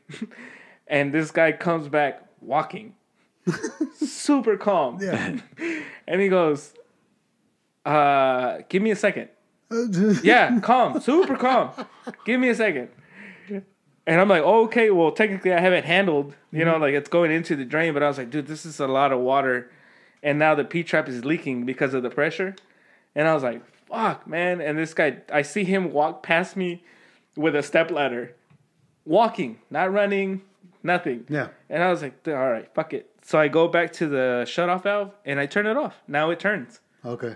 and 0.87 1.13
this 1.13 1.31
guy 1.31 1.51
comes 1.51 1.87
back 1.87 2.23
walking, 2.41 2.95
super 3.95 4.57
calm, 4.57 4.99
Yeah. 5.01 5.37
and 6.07 6.21
he 6.21 6.29
goes, 6.29 6.73
"Uh, 7.85 8.59
give 8.69 8.81
me 8.81 8.91
a 8.91 8.95
second. 8.95 9.29
Yeah, 10.23 10.59
calm, 10.61 10.99
super 10.99 11.35
calm. 11.35 11.71
Give 12.25 12.39
me 12.39 12.49
a 12.49 12.55
second. 12.55 12.89
And 14.07 14.19
I'm 14.19 14.27
like, 14.27 14.41
oh, 14.43 14.63
okay, 14.63 14.89
well, 14.89 15.11
technically 15.11 15.53
I 15.53 15.59
haven't 15.59 15.85
handled, 15.85 16.33
you 16.51 16.65
know, 16.65 16.77
like 16.77 16.95
it's 16.95 17.09
going 17.09 17.31
into 17.31 17.55
the 17.55 17.63
drain, 17.65 17.93
but 17.93 18.01
I 18.01 18.07
was 18.07 18.17
like, 18.17 18.31
dude, 18.31 18.47
this 18.47 18.65
is 18.65 18.79
a 18.79 18.87
lot 18.87 19.11
of 19.11 19.19
water. 19.19 19.71
And 20.21 20.37
now 20.39 20.55
the 20.55 20.63
P 20.65 20.83
trap 20.83 21.07
is 21.07 21.23
leaking 21.25 21.65
because 21.65 21.93
of 21.93 22.03
the 22.03 22.09
pressure. 22.09 22.55
And 23.15 23.27
I 23.27 23.33
was 23.33 23.43
like, 23.43 23.61
fuck, 23.87 24.27
man. 24.27 24.61
And 24.61 24.77
this 24.77 24.93
guy, 24.93 25.17
I 25.31 25.41
see 25.41 25.63
him 25.63 25.91
walk 25.93 26.23
past 26.23 26.55
me 26.57 26.83
with 27.35 27.55
a 27.55 27.63
step 27.63 27.89
ladder, 27.91 28.35
walking, 29.05 29.59
not 29.69 29.91
running, 29.93 30.41
nothing. 30.83 31.25
Yeah. 31.29 31.49
And 31.69 31.81
I 31.83 31.89
was 31.89 32.01
like, 32.01 32.27
all 32.27 32.33
right, 32.33 32.67
fuck 32.73 32.93
it. 32.93 33.09
So 33.23 33.39
I 33.39 33.47
go 33.47 33.67
back 33.67 33.93
to 33.93 34.07
the 34.07 34.45
shut 34.47 34.69
off 34.69 34.83
valve 34.83 35.11
and 35.25 35.39
I 35.39 35.45
turn 35.45 35.65
it 35.67 35.77
off. 35.77 35.95
Now 36.07 36.29
it 36.31 36.39
turns 36.39 36.79
Okay. 37.05 37.35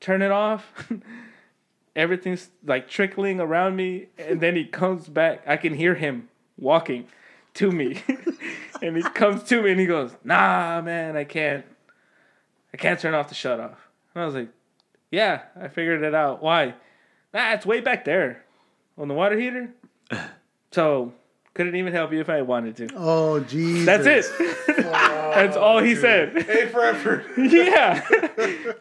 turn 0.00 0.22
it 0.22 0.30
off. 0.30 0.72
Everything's 1.96 2.50
like 2.64 2.88
trickling 2.88 3.40
around 3.40 3.74
me, 3.74 4.06
and 4.18 4.40
then 4.40 4.54
he 4.54 4.64
comes 4.64 5.08
back. 5.08 5.42
I 5.48 5.56
can 5.56 5.74
hear 5.74 5.96
him 5.96 6.28
walking 6.56 7.08
to 7.54 7.72
me, 7.72 8.02
and 8.82 8.96
he 8.96 9.02
comes 9.02 9.42
to 9.44 9.60
me 9.62 9.72
and 9.72 9.80
he 9.80 9.86
goes, 9.86 10.12
"Nah, 10.22 10.80
man, 10.80 11.16
I 11.16 11.24
can't. 11.24 11.64
I 12.72 12.76
can't 12.76 12.98
turn 13.00 13.14
off 13.14 13.28
the 13.28 13.34
shut 13.34 13.60
off." 13.60 13.88
And 14.14 14.22
I 14.22 14.26
was 14.26 14.34
like, 14.34 14.48
"Yeah, 15.10 15.42
I 15.60 15.68
figured 15.68 16.02
it 16.02 16.14
out. 16.14 16.42
Why? 16.42 16.74
Nah, 17.34 17.52
it's 17.52 17.66
way 17.66 17.80
back 17.80 18.04
there 18.04 18.44
on 18.96 19.08
the 19.08 19.14
water 19.14 19.38
heater. 19.38 19.70
So 20.70 21.14
couldn't 21.54 21.76
even 21.76 21.94
help 21.94 22.12
you 22.12 22.20
if 22.20 22.28
I 22.28 22.42
wanted 22.42 22.76
to. 22.76 22.88
Oh, 22.94 23.40
geez. 23.40 23.86
That's 23.86 24.04
it. 24.06 24.26
That's 24.76 25.56
all 25.56 25.78
he 25.82 25.94
said." 25.94 26.36
A 26.36 26.66
for 26.68 26.84
effort. 26.84 27.24
yeah, 27.38 28.04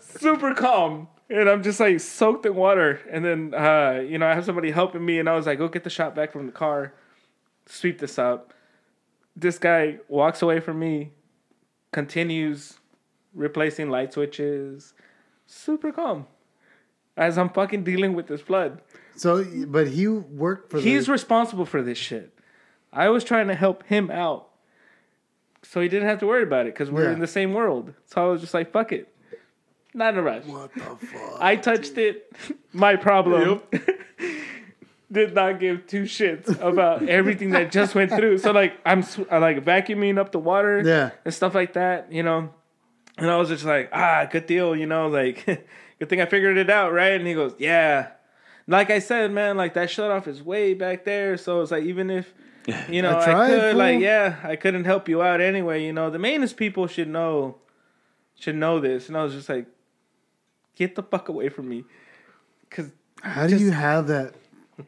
super 0.01 0.53
calm. 0.53 1.07
And 1.29 1.49
I'm 1.49 1.63
just 1.63 1.79
like 1.79 2.01
soaked 2.01 2.45
in 2.45 2.55
water. 2.55 2.99
And 3.09 3.23
then, 3.23 3.53
uh, 3.53 4.03
you 4.05 4.17
know, 4.17 4.27
I 4.27 4.33
have 4.33 4.43
somebody 4.45 4.71
helping 4.71 5.05
me, 5.05 5.17
and 5.17 5.29
I 5.29 5.35
was 5.35 5.45
like, 5.45 5.57
go 5.59 5.67
get 5.69 5.85
the 5.85 5.89
shop 5.89 6.15
vac 6.15 6.31
from 6.33 6.45
the 6.45 6.51
car, 6.51 6.93
sweep 7.67 7.99
this 7.99 8.19
up. 8.19 8.53
This 9.35 9.57
guy 9.57 9.99
walks 10.09 10.41
away 10.41 10.59
from 10.59 10.77
me, 10.77 11.11
continues 11.91 12.79
replacing 13.37 13.89
light 13.89 14.11
switches, 14.13 14.93
super 15.45 15.91
calm. 15.93 16.27
As 17.15 17.37
I'm 17.37 17.49
fucking 17.49 17.83
dealing 17.83 18.13
with 18.13 18.27
this 18.27 18.41
flood. 18.41 18.81
So, 19.15 19.43
but 19.67 19.87
he 19.87 20.07
worked 20.07 20.69
for 20.69 20.79
He's 20.79 21.05
the. 21.07 21.11
responsible 21.13 21.65
for 21.65 21.81
this 21.81 21.97
shit. 21.97 22.37
I 22.93 23.09
was 23.09 23.23
trying 23.23 23.47
to 23.47 23.55
help 23.55 23.83
him 23.83 24.11
out. 24.11 24.49
So 25.63 25.81
he 25.81 25.87
didn't 25.87 26.07
have 26.07 26.19
to 26.19 26.27
worry 26.27 26.43
about 26.43 26.67
it 26.67 26.73
because 26.75 26.91
we're 26.91 27.05
Yeah. 27.05 27.13
in 27.13 27.19
the 27.19 27.27
same 27.27 27.53
world. 27.53 27.93
So 28.05 28.23
I 28.23 28.31
was 28.31 28.41
just 28.41 28.53
like, 28.53 28.71
fuck 28.71 28.91
it. 28.91 29.11
Not 29.93 30.13
in 30.13 30.19
a 30.19 30.21
rush. 30.23 30.45
what 30.45 30.71
the 30.73 30.79
fuck? 30.81 31.37
I 31.41 31.55
touched 31.55 31.97
it. 31.97 32.31
My 32.73 32.95
problem. 32.95 33.61
Did 35.11 35.33
not 35.33 35.59
give 35.61 35.87
two 35.87 36.03
shits 36.03 36.49
about 36.61 37.07
everything 37.09 37.51
that 37.51 37.71
just 37.71 37.95
went 37.95 38.11
through. 38.11 38.37
So 38.39 38.51
like 38.51 38.73
I'm 38.85 39.01
sw- 39.03 39.21
I 39.31 39.37
like 39.37 39.63
vacuuming 39.63 40.17
up 40.17 40.31
the 40.33 40.39
water 40.39 40.81
Yeah. 40.85 41.11
and 41.23 41.33
stuff 41.33 41.55
like 41.55 41.73
that, 41.73 42.11
you 42.11 42.23
know. 42.23 42.53
And 43.17 43.29
I 43.29 43.37
was 43.37 43.49
just 43.49 43.65
like, 43.65 43.89
ah, 43.93 44.27
good 44.31 44.45
deal, 44.45 44.75
you 44.75 44.85
know, 44.85 45.07
like 45.07 45.45
good 45.99 46.09
thing 46.09 46.21
I 46.21 46.25
figured 46.25 46.57
it 46.57 46.69
out, 46.69 46.93
right? 46.93 47.13
And 47.13 47.27
he 47.27 47.33
goes, 47.33 47.55
yeah. 47.57 48.09
Like 48.67 48.89
I 48.89 48.99
said, 48.99 49.31
man, 49.31 49.57
like 49.57 49.73
that 49.75 49.89
shut 49.89 50.11
off 50.11 50.27
is 50.27 50.43
way 50.43 50.73
back 50.73 51.05
there. 51.05 51.37
So 51.37 51.61
it's 51.61 51.71
like 51.71 51.83
even 51.83 52.09
if 52.09 52.33
you 52.89 53.01
know, 53.01 53.11
I 53.11 53.21
I, 53.21 53.25
tried, 53.25 53.47
could 53.49 53.75
like, 53.77 53.99
yeah, 53.99 54.35
I 54.43 54.55
couldn't 54.57 54.83
help 54.83 55.07
you 55.07 55.21
out 55.21 55.39
anyway. 55.39 55.85
You 55.85 55.93
know, 55.93 56.09
the 56.09 56.19
maintenance 56.19 56.53
people 56.53 56.85
should 56.87 57.07
know, 57.07 57.55
should 58.35 58.55
know 58.55 58.79
this. 58.79 59.07
And 59.07 59.17
I 59.17 59.23
was 59.23 59.33
just 59.33 59.47
like, 59.47 59.67
get 60.75 60.95
the 60.95 61.03
fuck 61.03 61.29
away 61.29 61.47
from 61.49 61.69
me, 61.69 61.85
because 62.69 62.91
How 63.23 63.47
do 63.47 63.55
you 63.57 63.71
have 63.71 64.07
that? 64.07 64.35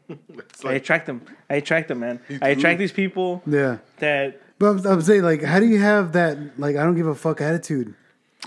I 0.65 0.73
attract 0.73 1.07
them. 1.07 1.21
I 1.49 1.55
attract 1.55 1.87
them, 1.87 2.01
man. 2.01 2.19
I 2.41 2.49
attract 2.49 2.77
these 2.79 2.91
people 2.91 3.41
Yeah. 3.47 3.77
that. 3.99 4.41
But 4.59 4.71
I'm, 4.71 4.85
I'm 4.85 5.01
saying, 5.01 5.23
like, 5.23 5.41
how 5.41 5.59
do 5.59 5.65
you 5.65 5.79
have 5.79 6.11
that, 6.13 6.59
like, 6.59 6.75
I 6.75 6.83
don't 6.83 6.95
give 6.95 7.07
a 7.07 7.15
fuck 7.15 7.39
attitude? 7.39 7.95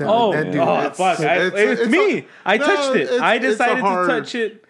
That, 0.03 0.11
Oh, 0.13 0.33
that 0.33 0.45
dude. 0.53 0.57
oh 0.57 0.79
It's- 0.81 0.97
fuck! 0.97 1.21
I, 1.21 1.47
it's- 1.47 1.53
it's, 1.55 1.81
it's 1.83 1.91
me. 1.91 2.19
a- 2.19 2.27
I 2.45 2.57
No, 2.59 2.67
touched 2.67 2.97
it. 2.97 3.21
I 3.21 3.39
decided 3.39 3.79
hard- 3.81 4.09
to 4.09 4.21
touch 4.21 4.35
it. 4.35 4.65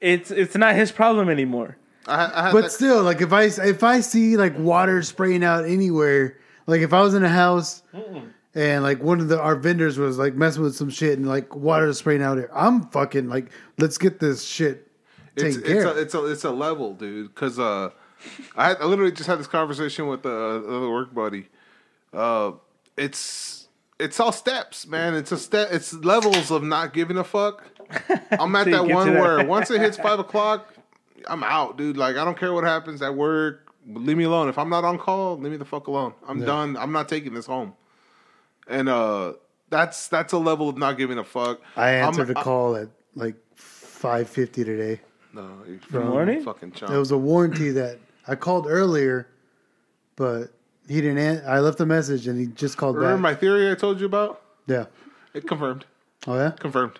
It's 0.00 0.30
it's 0.30 0.56
not 0.56 0.74
his 0.74 0.92
problem 0.92 1.28
anymore. 1.28 1.76
I, 2.06 2.30
I 2.34 2.42
had 2.44 2.52
But 2.52 2.62
that- 2.62 2.70
still, 2.72 3.02
like, 3.02 3.20
if 3.20 3.32
I 3.32 3.44
if 3.44 3.82
I 3.82 4.00
see 4.00 4.36
like 4.36 4.58
water 4.58 5.02
spraying 5.02 5.44
out 5.44 5.64
anywhere, 5.64 6.38
like 6.66 6.80
if 6.80 6.92
I 6.92 7.00
was 7.02 7.14
in 7.14 7.22
a 7.24 7.28
house 7.28 7.82
and 8.54 8.82
like 8.82 9.02
one 9.02 9.20
of 9.20 9.28
the 9.28 9.40
our 9.40 9.56
vendors 9.56 9.98
was 9.98 10.18
like 10.18 10.34
messing 10.34 10.62
with 10.62 10.74
some 10.74 10.90
shit 10.90 11.18
and 11.18 11.28
like 11.28 11.54
water 11.54 11.92
spraying 11.92 12.22
out 12.22 12.38
here, 12.38 12.50
I'm 12.54 12.88
fucking 12.90 13.28
like, 13.28 13.50
let's 13.78 13.98
get 13.98 14.18
this 14.20 14.44
shit 14.44 14.86
it's 15.36 15.56
taken 15.56 15.60
it's 15.60 15.68
care 15.68 15.86
a, 15.86 16.00
it's 16.00 16.14
a 16.14 16.24
it's 16.26 16.44
a 16.44 16.50
level, 16.50 16.94
dude. 16.94 17.28
Because 17.34 17.58
uh, 17.58 17.90
I, 18.56 18.68
had, 18.68 18.78
I 18.80 18.86
literally 18.86 19.12
just 19.12 19.28
had 19.28 19.38
this 19.38 19.46
conversation 19.46 20.06
with 20.08 20.22
the 20.22 20.30
other 20.66 20.90
work 20.90 21.14
buddy. 21.14 21.48
Uh, 22.12 22.52
it's 22.96 23.59
it's 24.00 24.18
all 24.20 24.32
steps, 24.32 24.86
man. 24.86 25.14
It's 25.14 25.32
a 25.32 25.36
step. 25.38 25.68
It's 25.70 25.92
levels 25.92 26.50
of 26.50 26.62
not 26.62 26.92
giving 26.92 27.16
a 27.18 27.24
fuck. 27.24 27.64
I'm 28.32 28.54
at 28.56 28.64
So 28.64 28.70
that 28.70 28.86
one 28.86 29.06
to 29.08 29.12
that. 29.12 29.20
where 29.20 29.44
once 29.46 29.70
it 29.70 29.80
hits 29.80 29.96
five 30.08 30.18
o'clock, 30.18 30.72
I'm 31.28 31.42
out, 31.44 31.76
dude. 31.76 31.96
Like 31.96 32.16
I 32.16 32.24
don't 32.24 32.38
care 32.38 32.52
what 32.52 32.64
happens 32.64 33.02
at 33.02 33.14
work. 33.14 33.72
Leave 33.86 34.16
me 34.16 34.24
alone. 34.24 34.48
If 34.48 34.58
I'm 34.58 34.68
not 34.68 34.84
on 34.84 34.98
call, 34.98 35.38
leave 35.38 35.52
me 35.52 35.56
the 35.58 35.64
fuck 35.64 35.86
alone. 35.86 36.14
I'm 36.28 36.40
done. 36.44 36.76
I'm 36.76 36.92
not 36.92 37.08
taking 37.08 37.34
this 37.34 37.46
home. 37.46 37.74
And 38.68 38.88
uh, 38.88 39.32
that's 39.70 40.08
that's 40.08 40.32
a 40.32 40.38
level 40.38 40.68
of 40.68 40.76
not 40.78 40.96
giving 40.98 41.18
a 41.18 41.24
fuck. 41.24 41.60
I 41.76 41.90
I'm- 41.92 42.06
answered 42.08 42.30
a 42.30 42.38
I- 42.38 42.42
call 42.42 42.76
at 42.76 42.88
like 43.14 43.36
five 43.54 44.28
fifty 44.28 44.64
today. 44.64 45.00
No, 45.32 45.48
you 45.66 45.78
morning? 46.00 46.42
fucking 46.42 46.72
chump. 46.72 46.90
It 46.92 46.96
was 46.96 47.12
a 47.12 47.18
warranty 47.18 47.70
that 47.70 47.98
I 48.26 48.34
called 48.34 48.66
earlier, 48.68 49.28
but 50.16 50.52
he 50.90 51.00
didn't. 51.00 51.18
An- 51.18 51.42
I 51.46 51.60
left 51.60 51.80
a 51.80 51.86
message 51.86 52.26
and 52.26 52.38
he 52.38 52.46
just 52.46 52.76
called 52.76 52.96
Remember 52.96 53.16
back. 53.16 53.22
my 53.22 53.34
theory 53.34 53.70
I 53.70 53.74
told 53.74 54.00
you 54.00 54.06
about? 54.06 54.42
yeah. 54.66 54.86
It 55.32 55.46
confirmed. 55.46 55.84
Oh 56.26 56.34
yeah. 56.34 56.50
Confirmed. 56.58 56.98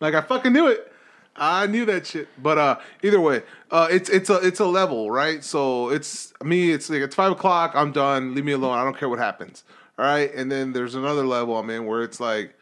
Like 0.00 0.14
I 0.14 0.22
fucking 0.22 0.52
knew 0.52 0.66
it. 0.68 0.90
I 1.36 1.66
knew 1.66 1.84
that 1.86 2.06
shit. 2.06 2.28
But 2.42 2.56
uh 2.58 2.78
either 3.02 3.20
way, 3.20 3.42
uh 3.70 3.88
it's 3.90 4.08
it's 4.08 4.30
a 4.30 4.36
it's 4.36 4.60
a 4.60 4.66
level, 4.66 5.10
right? 5.10 5.44
So 5.44 5.90
it's 5.90 6.32
me, 6.42 6.70
it's 6.72 6.88
like 6.88 7.00
it's 7.02 7.14
five 7.14 7.32
o'clock, 7.32 7.72
I'm 7.74 7.92
done, 7.92 8.34
leave 8.34 8.44
me 8.44 8.52
alone, 8.52 8.78
I 8.78 8.84
don't 8.84 8.96
care 8.96 9.08
what 9.08 9.18
happens. 9.18 9.62
All 9.98 10.04
right. 10.06 10.32
And 10.34 10.50
then 10.50 10.72
there's 10.72 10.94
another 10.94 11.24
level 11.26 11.56
I'm 11.58 11.68
in 11.70 11.84
where 11.86 12.02
it's 12.02 12.18
like 12.20 12.54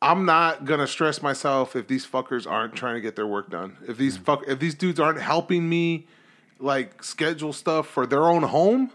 I'm 0.00 0.24
not 0.24 0.64
gonna 0.64 0.86
stress 0.86 1.22
myself 1.22 1.76
if 1.76 1.86
these 1.86 2.06
fuckers 2.06 2.50
aren't 2.50 2.74
trying 2.74 2.94
to 2.94 3.00
get 3.00 3.16
their 3.16 3.26
work 3.26 3.50
done. 3.50 3.76
If 3.86 3.96
these 3.98 4.16
fuck 4.16 4.44
if 4.48 4.58
these 4.58 4.74
dudes 4.74 4.98
aren't 5.00 5.20
helping 5.20 5.68
me 5.68 6.06
like 6.58 7.02
schedule 7.02 7.52
stuff 7.52 7.86
for 7.88 8.06
their 8.06 8.24
own 8.24 8.42
home, 8.44 8.90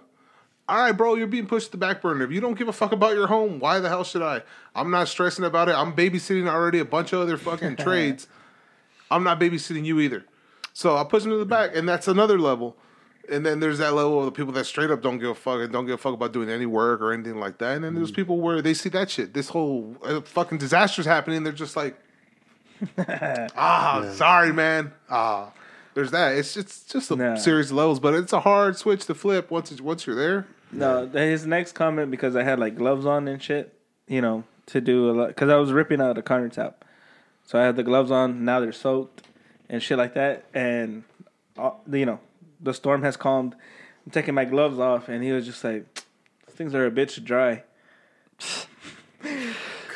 all 0.70 0.78
right, 0.78 0.91
bro, 0.91 1.16
you're 1.16 1.28
being 1.28 1.48
pushed 1.48 1.68
to 1.68 1.72
the 1.72 1.78
back 1.78 2.02
burner. 2.02 2.24
If 2.24 2.32
you 2.32 2.40
don't 2.41 2.58
give 2.58 2.68
a 2.68 2.74
fuck 2.74 2.91
about 2.91 3.16
your 3.16 3.28
home, 3.28 3.60
why 3.60 3.80
the 3.80 3.90
hell 3.90 4.04
should 4.04 4.22
I? 4.22 4.44
I'm 4.76 4.91
not 4.91 5.08
stressing 5.08 5.44
about 5.46 5.68
it. 5.70 5.74
I'm 5.76 5.94
babysitting 5.94 6.48
already 6.48 6.80
a 6.80 6.86
bunch 6.86 7.12
of 7.14 7.20
other 7.22 7.38
fucking 7.38 7.76
trades. 7.86 8.28
I'm 9.12 9.24
not 9.24 9.40
babysitting 9.40 9.86
you 9.86 10.00
either. 10.00 10.26
So 10.74 10.96
I 10.96 11.04
push 11.04 11.24
them 11.24 11.32
to 11.32 11.38
the 11.38 11.46
back, 11.46 11.76
and 11.76 11.90
that's 11.90 12.08
another 12.08 12.38
level. 12.40 12.78
And 13.32 13.46
then 13.46 13.60
there's 13.60 13.78
that 13.80 13.94
level 13.94 14.20
of 14.20 14.26
the 14.26 14.32
people 14.32 14.54
that 14.54 14.66
straight 14.66 14.90
up 14.90 15.02
don't 15.02 15.20
give 15.20 15.30
a 15.30 15.36
fuck 15.36 15.60
and 15.62 15.72
don't 15.72 15.86
give 15.86 15.96
a 15.96 15.98
fuck 15.98 16.14
about 16.14 16.32
doing 16.34 16.50
any 16.50 16.66
work 16.66 17.00
or 17.02 17.12
anything 17.14 17.40
like 17.40 17.58
that. 17.60 17.76
And 17.76 17.84
then 17.84 17.94
there's 17.96 18.12
people 18.12 18.40
where 18.40 18.62
they 18.62 18.74
see 18.74 18.90
that 18.90 19.10
shit. 19.12 19.34
This 19.34 19.50
whole 19.50 19.96
uh, 20.04 20.22
fucking 20.22 20.58
disaster's 20.58 21.06
happening. 21.06 21.44
They're 21.44 21.54
just 21.54 21.76
like, 21.76 21.96
ah, 23.56 24.10
sorry, 24.14 24.54
man. 24.54 24.94
Ah, 25.10 25.52
there's 25.94 26.12
that. 26.12 26.36
It's 26.38 26.56
it's 26.58 26.84
just 26.84 27.12
a 27.12 27.16
Nah. 27.16 27.36
series 27.36 27.72
of 27.72 27.78
levels, 27.78 28.00
but 28.00 28.14
it's 28.14 28.34
a 28.34 28.40
hard 28.40 28.78
switch 28.78 29.06
to 29.06 29.14
flip 29.16 29.52
once 29.52 29.72
it's, 29.72 29.82
once 29.82 30.08
you're 30.08 30.16
there. 30.16 30.48
No, 30.72 31.08
his 31.08 31.46
next 31.46 31.74
comment 31.74 32.12
because 32.12 32.36
I 32.36 32.44
had 32.44 32.60
like 32.60 32.76
gloves 32.76 33.06
on 33.06 33.28
and 33.28 33.41
shit, 33.41 33.74
you 34.08 34.22
know, 34.22 34.44
to 34.68 34.80
do 34.82 35.10
a 35.10 35.14
lot 35.14 35.28
because 35.30 35.50
I 35.50 35.56
was 35.56 35.72
ripping 35.72 36.00
out 36.02 36.18
a 36.18 36.22
countertop, 36.22 36.76
so 37.46 37.60
I 37.60 37.64
had 37.64 37.76
the 37.76 37.84
gloves 37.84 38.12
on. 38.12 38.46
Now 38.46 38.60
they're 38.60 38.72
soaked 38.72 39.24
and 39.70 39.82
shit 39.82 39.98
like 39.98 40.14
that, 40.14 40.46
and 40.54 41.04
uh, 41.58 41.72
you 41.91 42.06
know, 42.06 42.20
the 42.62 42.74
storm 42.74 43.02
has 43.04 43.18
calmed. 43.18 43.56
I'm 44.06 44.12
taking 44.12 44.34
my 44.36 44.46
gloves 44.46 44.80
off, 44.80 45.10
and 45.10 45.24
he 45.24 45.32
was 45.32 45.46
just 45.46 45.64
like, 45.64 46.04
things 46.50 46.76
are 46.76 46.86
a 46.86 46.91
bitch 46.91 47.24
dry." 47.24 47.64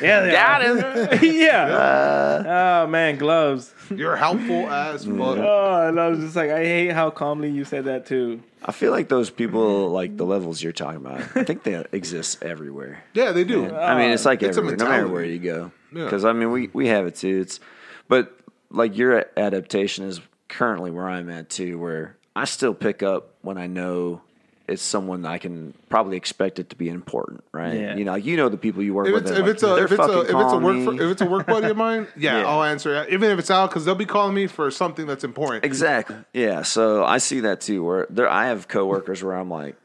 yeah, 0.00 0.20
they 0.20 0.32
Got 0.32 0.64
are. 0.64 0.76
him. 1.16 1.18
yeah. 1.34 2.82
oh 2.84 2.86
man, 2.88 3.16
gloves. 3.16 3.72
You're 3.90 4.16
helpful 4.16 4.68
as 4.70 5.04
fuck. 5.04 5.16
Oh, 5.18 5.86
and 5.88 6.00
I 6.00 6.08
was 6.08 6.18
just 6.18 6.36
like, 6.36 6.50
I 6.50 6.64
hate 6.64 6.92
how 6.92 7.10
calmly 7.10 7.50
you 7.50 7.64
said 7.64 7.84
that 7.84 8.06
too. 8.06 8.42
I 8.64 8.72
feel 8.72 8.92
like 8.92 9.08
those 9.08 9.28
people, 9.30 9.84
mm-hmm. 9.84 9.94
like 9.94 10.16
the 10.16 10.24
levels 10.24 10.62
you're 10.62 10.72
talking 10.72 11.04
about, 11.04 11.20
I 11.36 11.44
think 11.44 11.64
they 11.64 11.84
exist 11.92 12.42
everywhere. 12.42 13.04
Yeah, 13.12 13.32
they 13.32 13.44
do. 13.44 13.74
I 13.74 13.98
mean, 13.98 14.10
it's 14.10 14.24
like 14.24 14.42
It's 14.42 14.56
everywhere, 14.56 14.76
no 14.76 14.84
matter 14.88 15.08
where 15.08 15.24
you 15.24 15.38
go. 15.38 15.72
Yeah. 15.92 16.04
Because 16.04 16.24
I 16.24 16.32
mean, 16.32 16.50
we 16.50 16.70
we 16.72 16.88
have 16.88 17.06
it 17.06 17.16
too. 17.16 17.40
It's, 17.40 17.60
but 18.08 18.36
like 18.70 18.96
your 18.96 19.26
adaptation 19.36 20.06
is 20.06 20.20
currently 20.48 20.90
where 20.90 21.08
I'm 21.08 21.28
at 21.28 21.50
too, 21.50 21.78
where 21.78 22.16
I 22.34 22.46
still 22.46 22.74
pick 22.74 23.02
up 23.02 23.34
when 23.42 23.58
I 23.58 23.66
know 23.66 24.22
it's 24.66 24.82
someone 24.82 25.26
I 25.26 25.38
can 25.38 25.74
probably 25.90 26.16
expect 26.16 26.58
it 26.58 26.70
to 26.70 26.76
be 26.76 26.88
important, 26.88 27.44
right? 27.52 27.74
Yeah. 27.74 27.96
You 27.96 28.04
know, 28.04 28.12
like 28.12 28.24
you 28.24 28.36
know 28.36 28.48
the 28.48 28.56
people 28.56 28.82
you 28.82 28.94
work 28.94 29.08
If 29.08 29.12
with. 29.14 29.22
it's 29.24 29.30
if 29.32 29.38
like, 29.40 29.50
it's 29.50 29.62
a 29.62 29.66
they're 29.66 29.84
if 29.84 29.92
it's 29.92 30.00
a 30.00 30.20
if 30.20 30.28
it's 30.28 30.52
a 30.52 30.58
work 30.58 30.84
for, 30.84 30.94
if 30.94 31.00
it's 31.12 31.20
a 31.22 31.26
work 31.26 31.46
buddy 31.46 31.66
of 31.68 31.76
mine, 31.76 32.06
yeah, 32.16 32.40
Yeah. 32.40 32.46
I'll 32.48 32.62
answer 32.62 32.94
it. 32.94 33.10
even 33.12 33.30
if 33.30 33.38
it's 33.38 33.50
out 33.50 33.70
because 33.70 33.84
they'll 33.84 33.94
be 33.94 34.06
calling 34.06 34.34
me 34.34 34.46
for 34.46 34.70
something 34.70 35.06
that's 35.06 35.24
important. 35.24 35.64
Exactly. 35.64 36.16
Yeah. 36.32 36.62
So 36.62 37.04
I 37.04 37.18
see 37.18 37.40
that 37.40 37.60
too. 37.60 37.84
Where 37.84 38.06
there, 38.08 38.28
I 38.28 38.46
have 38.46 38.66
coworkers 38.68 39.22
where 39.22 39.34
I'm 39.34 39.50
like, 39.50 39.76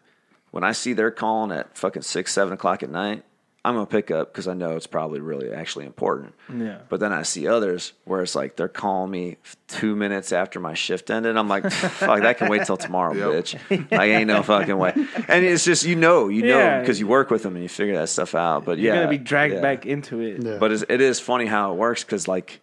when 0.51 0.63
I 0.63 0.71
see 0.71 0.93
they're 0.93 1.11
calling 1.11 1.51
at 1.51 1.77
fucking 1.77 2.01
six, 2.03 2.31
seven 2.33 2.53
o'clock 2.53 2.81
at 2.81 2.89
night, 2.89 3.23
I'm 3.65 3.73
gonna 3.73 3.85
pick 3.85 4.09
up 4.09 4.31
because 4.31 4.47
I 4.47 4.53
know 4.53 4.77
it's 4.77 4.87
probably 4.87 5.19
really 5.19 5.51
actually 5.51 5.85
important. 5.85 6.33
Yeah. 6.53 6.77
But 6.87 7.01
then 7.01 7.11
I 7.11 7.23
see 7.23 7.45
others 7.47 7.91
where 8.05 8.21
it's 8.21 8.33
like 8.33 8.55
they're 8.55 8.69
calling 8.69 9.11
me 9.11 9.35
two 9.67 9.97
minutes 9.97 10.31
after 10.31 10.61
my 10.61 10.73
shift 10.75 11.09
ended. 11.11 11.35
I'm 11.35 11.49
like, 11.49 11.69
fuck, 11.69 12.21
that 12.21 12.37
can 12.37 12.49
wait 12.49 12.65
till 12.65 12.77
tomorrow, 12.77 13.13
Yep. 13.13 13.29
bitch. 13.43 13.91
Like, 13.91 14.09
ain't 14.11 14.27
no 14.27 14.43
fucking 14.43 14.77
way. 14.77 14.93
And 15.27 15.43
it's 15.43 15.65
just 15.65 15.85
you 15.85 15.97
know, 15.97 16.29
you 16.29 16.43
know, 16.43 16.57
Yeah. 16.57 16.79
because 16.79 17.01
you 17.01 17.07
work 17.07 17.29
with 17.29 17.43
them 17.43 17.55
and 17.55 17.63
you 17.63 17.69
figure 17.69 17.95
that 17.95 18.07
stuff 18.07 18.33
out. 18.33 18.63
But 18.63 18.77
You're 18.79 18.95
yeah, 18.95 19.01
gonna 19.01 19.17
be 19.17 19.17
dragged 19.17 19.55
yeah. 19.55 19.61
back 19.61 19.85
into 19.85 20.21
it. 20.21 20.41
Yeah. 20.41 20.57
But 20.57 20.71
it's, 20.71 20.85
it 20.87 21.01
is 21.01 21.19
funny 21.19 21.45
how 21.45 21.73
it 21.73 21.75
works 21.77 22.03
because 22.05 22.29
like 22.29 22.61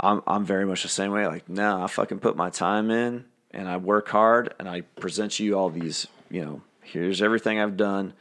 I'm 0.00 0.22
I'm 0.26 0.44
very 0.44 0.66
much 0.66 0.82
the 0.82 0.88
same 0.88 1.12
way. 1.12 1.26
Like 1.28 1.48
no, 1.48 1.82
I 1.82 1.86
fucking 1.86 2.18
put 2.18 2.36
my 2.36 2.50
time 2.50 2.90
in 2.90 3.26
and 3.52 3.68
I 3.68 3.76
work 3.76 4.08
hard 4.08 4.54
and 4.58 4.68
I 4.68 4.80
present 4.80 5.38
you 5.38 5.56
all 5.56 5.70
these. 5.70 6.08
You 6.30 6.44
know, 6.44 6.62
here's 6.82 7.22
everything 7.22 7.60
I've 7.60 7.76
done. 7.76 8.12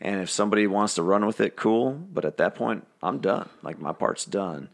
And 0.00 0.20
if 0.20 0.30
somebody 0.30 0.66
wants 0.66 0.94
to 0.94 1.02
run 1.02 1.26
with 1.26 1.40
it, 1.40 1.56
cool. 1.56 1.92
But 1.92 2.24
at 2.24 2.36
that 2.36 2.54
point, 2.54 2.86
I'm 3.02 3.18
done. 3.18 3.48
Like 3.62 3.80
my 3.80 3.92
part's 3.92 4.24
done. 4.24 4.68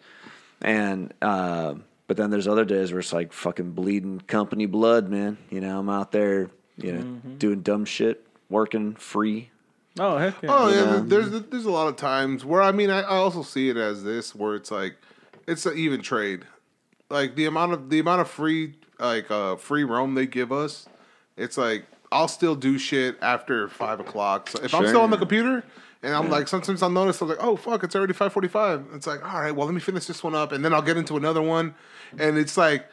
And 0.60 1.12
uh, 1.22 1.74
but 2.06 2.16
then 2.16 2.30
there's 2.30 2.46
other 2.48 2.64
days 2.64 2.92
where 2.92 3.00
it's 3.00 3.12
like 3.12 3.32
fucking 3.32 3.72
bleeding 3.72 4.20
company 4.26 4.66
blood, 4.66 5.08
man. 5.08 5.38
You 5.50 5.60
know, 5.60 5.78
I'm 5.78 5.88
out 5.88 6.12
there, 6.12 6.50
you 6.76 6.92
know, 6.92 7.20
doing 7.38 7.60
dumb 7.62 7.84
shit, 7.86 8.26
working 8.50 8.94
free. 8.96 9.50
Oh 9.98 10.18
heck 10.18 10.42
yeah. 10.42 10.50
Oh 10.52 10.68
yeah, 10.68 10.94
Yeah. 10.96 11.02
there's 11.04 11.30
there's 11.30 11.64
a 11.66 11.70
lot 11.70 11.88
of 11.88 11.96
times 11.96 12.44
where 12.44 12.60
I 12.60 12.72
mean 12.72 12.90
I, 12.90 13.00
I 13.00 13.16
also 13.16 13.42
see 13.42 13.68
it 13.68 13.76
as 13.76 14.02
this 14.04 14.34
where 14.34 14.54
it's 14.56 14.70
like 14.70 14.96
it's 15.46 15.64
an 15.66 15.78
even 15.78 16.02
trade. 16.02 16.42
Like 17.10 17.36
the 17.36 17.46
amount 17.46 17.72
of 17.72 17.90
the 17.90 17.98
amount 18.00 18.20
of 18.20 18.28
free 18.28 18.74
like 18.98 19.30
uh 19.30 19.56
free 19.56 19.84
roam 19.84 20.14
they 20.14 20.26
give 20.26 20.50
us, 20.52 20.88
it's 21.36 21.56
like 21.56 21.84
I'll 22.14 22.28
still 22.28 22.54
do 22.54 22.78
shit 22.78 23.18
after 23.20 23.68
five 23.68 24.00
o'clock. 24.00 24.48
So 24.50 24.60
if 24.62 24.74
I'm 24.74 24.86
still 24.86 25.02
on 25.02 25.10
the 25.10 25.18
computer 25.18 25.64
and 26.02 26.14
I'm 26.14 26.30
like 26.30 26.48
sometimes 26.48 26.82
I'll 26.82 26.90
notice 26.90 27.20
I'm 27.20 27.28
like, 27.28 27.38
oh 27.42 27.56
fuck, 27.56 27.82
it's 27.84 27.94
already 27.96 28.12
five 28.14 28.32
forty 28.32 28.48
five. 28.48 28.84
It's 28.94 29.06
like, 29.06 29.22
all 29.24 29.40
right, 29.40 29.50
well 29.54 29.66
let 29.66 29.74
me 29.74 29.80
finish 29.80 30.06
this 30.06 30.22
one 30.22 30.34
up 30.34 30.52
and 30.52 30.64
then 30.64 30.72
I'll 30.72 30.82
get 30.82 30.96
into 30.96 31.16
another 31.16 31.42
one. 31.42 31.74
And 32.18 32.38
it's 32.38 32.56
like 32.56 32.86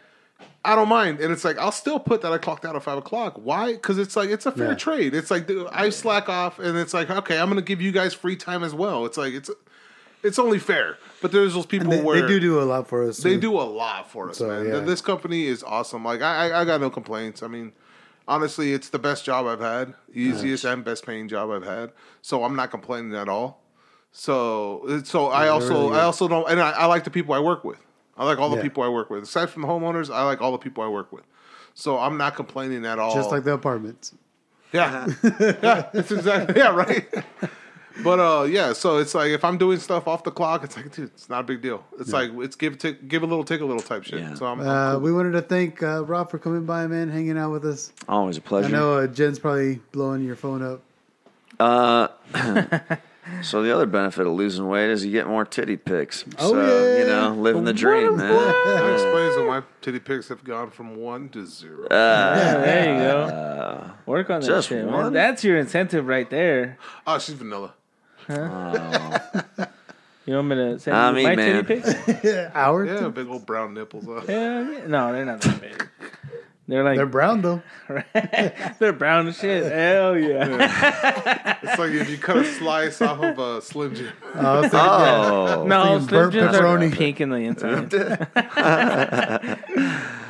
I 0.66 0.76
don't 0.76 0.90
mind, 0.90 1.20
and 1.20 1.32
it's 1.32 1.46
like 1.46 1.58
I'll 1.60 1.72
still 1.72 2.00
put 2.00 2.22
that 2.24 2.32
I 2.34 2.40
clocked 2.40 2.66
out 2.66 2.76
at 2.76 2.82
five 2.82 2.98
o'clock. 2.98 3.36
Why? 3.36 3.74
Because 3.74 4.00
it's 4.00 4.16
like 4.16 4.30
it's 4.32 4.46
a 4.48 4.52
fair 4.52 4.70
Yeah. 4.70 4.76
trade. 4.76 5.14
It's 5.14 5.30
like 5.30 5.46
dude, 5.48 5.68
I 5.72 5.90
slack 5.92 6.30
off, 6.30 6.58
and 6.58 6.78
it's 6.78 6.94
like 6.96 7.10
okay, 7.12 7.38
I'm 7.40 7.48
gonna 7.50 7.62
give 7.62 7.80
you 7.80 7.92
guys 7.92 8.14
free 8.16 8.36
time 8.36 8.64
as 8.64 8.74
well. 8.74 9.06
It's 9.06 9.18
like 9.18 9.34
it's 9.34 9.52
it's 10.24 10.40
only 10.40 10.58
fair. 10.60 10.98
But 11.22 11.32
there's 11.32 11.54
those 11.54 11.66
people 11.68 11.92
And 11.92 12.00
they, 12.00 12.04
where 12.04 12.22
they 12.22 12.28
do 12.28 12.40
do 12.40 12.60
a 12.60 12.64
lot 12.64 12.88
for 12.88 13.08
us. 13.08 13.18
they 13.18 13.36
too. 13.36 13.42
do 13.42 13.60
a 13.60 13.64
lot 13.64 14.10
for 14.10 14.30
us, 14.30 14.38
So, 14.38 14.48
man. 14.48 14.66
yeah. 14.68 14.80
This 14.80 15.02
company 15.02 15.46
is 15.46 15.62
awesome. 15.64 16.04
Like 16.06 16.22
I, 16.22 16.50
I, 16.50 16.62
I 16.62 16.66
got 16.66 16.80
no 16.82 16.90
complaints. 16.90 17.42
I 17.44 17.48
mean, 17.48 17.72
honestly, 18.28 18.74
it's 18.74 18.90
the 18.90 19.00
best 19.00 19.26
job 19.26 19.46
I've 19.46 19.60
had, 19.60 19.94
easiest 20.14 20.64
and 20.66 20.84
best 20.84 21.06
paying 21.06 21.28
job 21.28 21.50
I've 21.50 21.64
had. 21.66 21.92
So 22.22 22.44
I'm 22.44 22.56
not 22.56 22.72
complaining 22.72 23.16
at 23.16 23.30
all. 23.30 23.62
So, 24.12 24.82
uh, 24.88 25.04
so 25.04 25.28
I 25.28 25.44
they're 25.46 25.54
also, 25.54 25.86
really. 25.88 25.98
I 25.98 26.04
also 26.04 26.28
don't, 26.28 26.50
and 26.50 26.60
I, 26.60 26.72
I 26.72 26.86
like 26.86 27.04
the 27.04 27.10
people 27.12 27.34
I 27.34 27.40
work 27.40 27.64
with. 27.64 27.80
I 28.18 28.26
like 28.26 28.40
all 28.40 28.50
the 28.50 28.58
Yeah. 28.58 28.62
people 28.64 28.84
I 28.84 28.90
work 28.90 29.10
with. 29.10 29.24
Aside 29.24 29.50
from 29.50 29.62
the 29.62 29.68
homeowners, 29.68 30.14
I 30.14 30.24
like 30.24 30.42
all 30.42 30.52
the 30.52 30.58
people 30.58 30.84
I 30.84 30.88
work 30.88 31.12
with. 31.12 31.24
So 31.74 31.98
I'm 31.98 32.18
not 32.18 32.36
complaining 32.36 32.86
at 32.86 33.00
all. 33.00 33.16
Just 33.16 33.32
like 33.32 33.44
the 33.46 33.54
apartments. 33.54 34.14
Yeah, 34.74 35.08
uh-huh. 35.24 35.54
yeah, 35.64 35.90
that's 35.94 36.12
exactly 36.12 36.56
yeah, 36.58 36.76
right. 36.76 37.08
But 38.04 38.20
uh, 38.20 38.44
yeah. 38.44 38.74
So 38.74 38.98
it's 38.98 39.14
like 39.14 39.32
if 39.32 39.44
I'm 39.44 39.58
doing 39.58 39.80
stuff 39.80 40.08
off 40.08 40.24
the 40.24 40.32
clock, 40.32 40.64
it's 40.64 40.76
like, 40.78 40.92
dude, 40.94 41.06
it's 41.14 41.30
not 41.30 41.42
a 41.42 41.44
big 41.44 41.62
deal. 41.62 41.84
It's 42.00 42.12
like 42.14 42.32
it's 42.38 42.56
give 42.56 42.78
take, 42.78 43.08
give 43.08 43.24
a 43.24 43.26
little, 43.26 43.44
take 43.44 43.62
a 43.62 43.66
little 43.66 43.82
type 43.82 44.04
shit. 44.04 44.20
Yeah. 44.22 44.34
So 44.36 44.46
I'm, 44.46 44.60
I'm 44.62 44.68
Uh, 44.68 44.92
cool. 44.94 45.02
we 45.02 45.12
wanted 45.14 45.32
to 45.34 45.42
thank 45.42 45.84
uh, 45.84 46.04
Rob 46.06 46.32
for 46.32 46.40
coming 46.40 46.66
by, 46.66 46.88
man, 46.88 47.10
hanging 47.10 47.38
out 47.38 47.52
with 47.52 47.66
us. 47.66 47.92
Always 48.08 48.38
a 48.38 48.42
pleasure. 48.42 48.68
I 48.68 48.72
know 48.72 48.98
uh, 49.00 49.08
Jen's 49.08 49.40
probably 49.40 49.82
blowing 49.92 50.24
your 50.24 50.36
phone 50.36 50.62
up. 50.64 50.82
Uh, 51.60 52.08
so 53.44 53.62
the 53.62 53.74
other 53.74 53.86
benefit 53.86 54.26
of 54.26 54.34
losing 54.34 54.68
weight 54.68 54.90
is 54.90 55.06
you 55.06 55.12
get 55.12 55.28
more 55.28 55.46
titty 55.46 55.78
pics. 55.78 56.26
Oh, 56.40 56.52
so, 56.54 56.58
yeah. 56.96 57.00
you 57.00 57.06
know, 57.06 57.36
living 57.42 57.66
the 57.66 57.74
dream, 57.74 58.18
man. 58.18 58.32
that 58.34 58.94
explains 58.94 59.36
why 59.38 59.60
my 59.60 59.64
titty 59.82 60.00
pics 60.00 60.30
have 60.30 60.44
gone 60.44 60.72
from 60.72 60.96
one 60.96 61.30
to 61.30 61.46
zero. 61.46 61.88
Uh, 61.88 62.36
there 62.62 62.94
you 62.94 63.00
go. 63.00 63.92
Work 64.08 64.30
on 64.32 64.42
that 64.42 64.48
just 64.48 64.70
shit, 64.70 64.86
man. 64.86 65.14
That's 65.14 65.44
your 65.44 65.58
incentive 65.58 66.08
right 66.08 66.30
there. 66.30 66.78
oh, 67.06 67.20
she's 67.20 67.36
vanilla. 67.36 67.74
You 70.28 70.36
want 70.36 70.48
me 70.50 70.56
to 70.56 70.80
send 70.80 70.96
I 70.96 71.10
you 71.10 71.16
mean, 71.16 71.24
my 71.26 71.36
man. 71.36 71.66
titty 71.66 71.82
pics? 71.82 72.52
Hour? 72.56 72.86
Yeah, 72.86 73.08
big 73.10 73.28
old 73.28 73.46
brown 73.46 73.74
nipples. 73.74 74.06
Hell 74.06 74.24
yeah. 74.28 74.86
No, 74.88 75.12
they're 75.12 75.26
not 75.26 75.42
that 75.42 75.60
big. 75.60 75.90
They're 76.68 76.84
like 76.84 76.96
They're 76.98 77.06
brown 77.08 77.42
though. 77.42 77.62
they're 78.80 78.94
brown 78.94 79.28
as 79.28 79.38
shit. 79.40 79.70
Hell 79.70 80.16
yeah. 80.18 81.58
It's 81.64 81.78
like 81.80 81.92
if 81.92 82.08
you 82.10 82.18
cut 82.20 82.38
a 82.38 82.46
slice 82.46 83.02
off 83.02 83.20
of 83.22 83.40
a 83.40 83.62
Slim 83.64 83.96
Jim. 83.96 84.14
I 84.36 84.60
was 84.60 84.70
thinking, 84.72 84.80
yeah. 84.80 85.56
oh, 85.58 85.66
No, 85.68 85.84
Thinking 85.84 86.08
Slim 86.08 86.22
burnt 86.22 86.34
Jims 86.34 86.56
are 86.56 86.62
pepperoni. 86.62 86.94
pink 86.94 87.20
in 87.20 87.30
the 87.30 87.38
inside. 87.38 87.94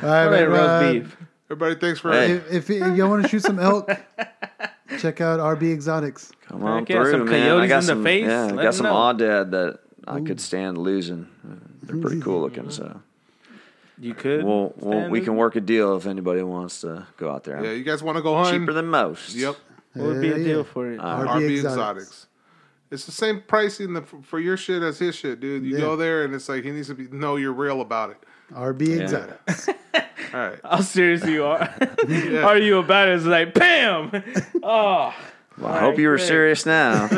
All 0.02 0.08
right, 0.08 0.24
Or 0.24 0.30
like 0.30 0.30
man, 0.30 0.48
roast 0.48 0.68
uh, 0.68 0.92
beef. 0.92 1.16
Everybody, 1.50 1.74
thanks 1.76 2.00
for 2.00 2.12
Hey. 2.12 2.32
If, 2.32 2.50
if, 2.50 2.70
if 2.70 2.96
y'all 2.96 3.10
want 3.10 3.22
to 3.24 3.28
shoot 3.28 3.42
some 3.42 3.58
elk, 3.60 3.88
check 4.98 5.20
out 5.20 5.40
RB 5.40 5.72
Exotics. 5.72 6.32
come 6.46 6.62
on 6.64 6.80
Heck 6.80 6.88
yeah, 6.90 7.02
through, 7.02 7.10
some 7.12 7.24
man. 7.30 7.56
I 7.58 7.66
got 7.66 7.74
in 7.76 7.80
the 7.80 7.86
some, 7.86 8.04
face, 8.04 8.24
yeah, 8.26 8.42
I 8.42 8.46
let 8.46 8.56
got 8.56 8.64
'em 8.66 8.72
some 8.72 8.86
know. 8.86 8.92
aoudad 8.94 9.50
that 9.52 9.78
I 10.06 10.20
could 10.20 10.40
stand 10.40 10.78
losing. 10.78 11.26
They're 11.82 12.00
pretty 12.00 12.20
cool 12.20 12.40
looking, 12.42 12.70
so 12.70 13.00
You 13.98 14.14
could. 14.14 14.44
we'll, 14.44 14.72
we'll 14.78 15.08
we 15.10 15.20
can 15.20 15.36
work 15.36 15.56
a 15.56 15.60
deal 15.60 15.96
if 15.96 16.06
anybody 16.06 16.42
wants 16.42 16.80
to 16.82 17.06
go 17.16 17.30
out 17.30 17.44
there. 17.44 17.62
Yeah, 17.64 17.72
you 17.72 17.84
guys 17.84 18.02
want 18.02 18.16
to 18.16 18.22
go 18.22 18.36
hunting? 18.36 18.62
Cheaper 18.62 18.72
than 18.72 18.86
most. 18.86 19.34
Yep. 19.34 19.56
What 19.94 20.06
would 20.06 20.20
be 20.22 20.30
a 20.30 20.38
yeah. 20.38 20.44
deal 20.44 20.64
for 20.64 20.90
it? 20.90 20.98
Uh, 20.98 21.02
RB 21.02 21.28
RB 21.28 21.54
Exotics. 21.56 21.66
Exotics. 21.72 22.26
It's 22.90 23.06
the 23.06 23.12
same 23.12 23.42
pricing 23.46 23.94
the, 23.94 24.02
for 24.02 24.38
your 24.38 24.56
shit 24.56 24.82
as 24.82 24.98
his 24.98 25.14
shit, 25.14 25.40
dude. 25.40 25.64
You 25.64 25.74
Yeah. 25.76 25.80
go 25.80 25.96
there 25.96 26.24
and 26.24 26.34
it's 26.34 26.48
like 26.48 26.62
he 26.64 26.70
needs 26.70 26.88
to 26.88 26.94
be 26.94 27.08
know 27.08 27.36
you're 27.36 27.52
real 27.52 27.80
about 27.80 28.10
it. 28.10 28.16
RB 28.54 29.00
Exotics. 29.00 29.68
All 30.34 30.40
right. 30.40 30.58
How 30.64 30.80
serious 30.80 31.24
you 31.26 31.44
are? 31.44 31.60
Are 32.44 32.56
you 32.58 32.78
about 32.78 33.08
it? 33.08 33.16
It's 33.16 33.24
like, 33.24 33.52
bam! 33.54 34.10
Oh, 34.62 35.14
Well, 35.58 35.72
I 35.72 35.80
hope 35.80 35.98
you 35.98 36.08
were 36.08 36.14
Right, 36.14 36.22
serious 36.26 36.64
now. 36.64 37.08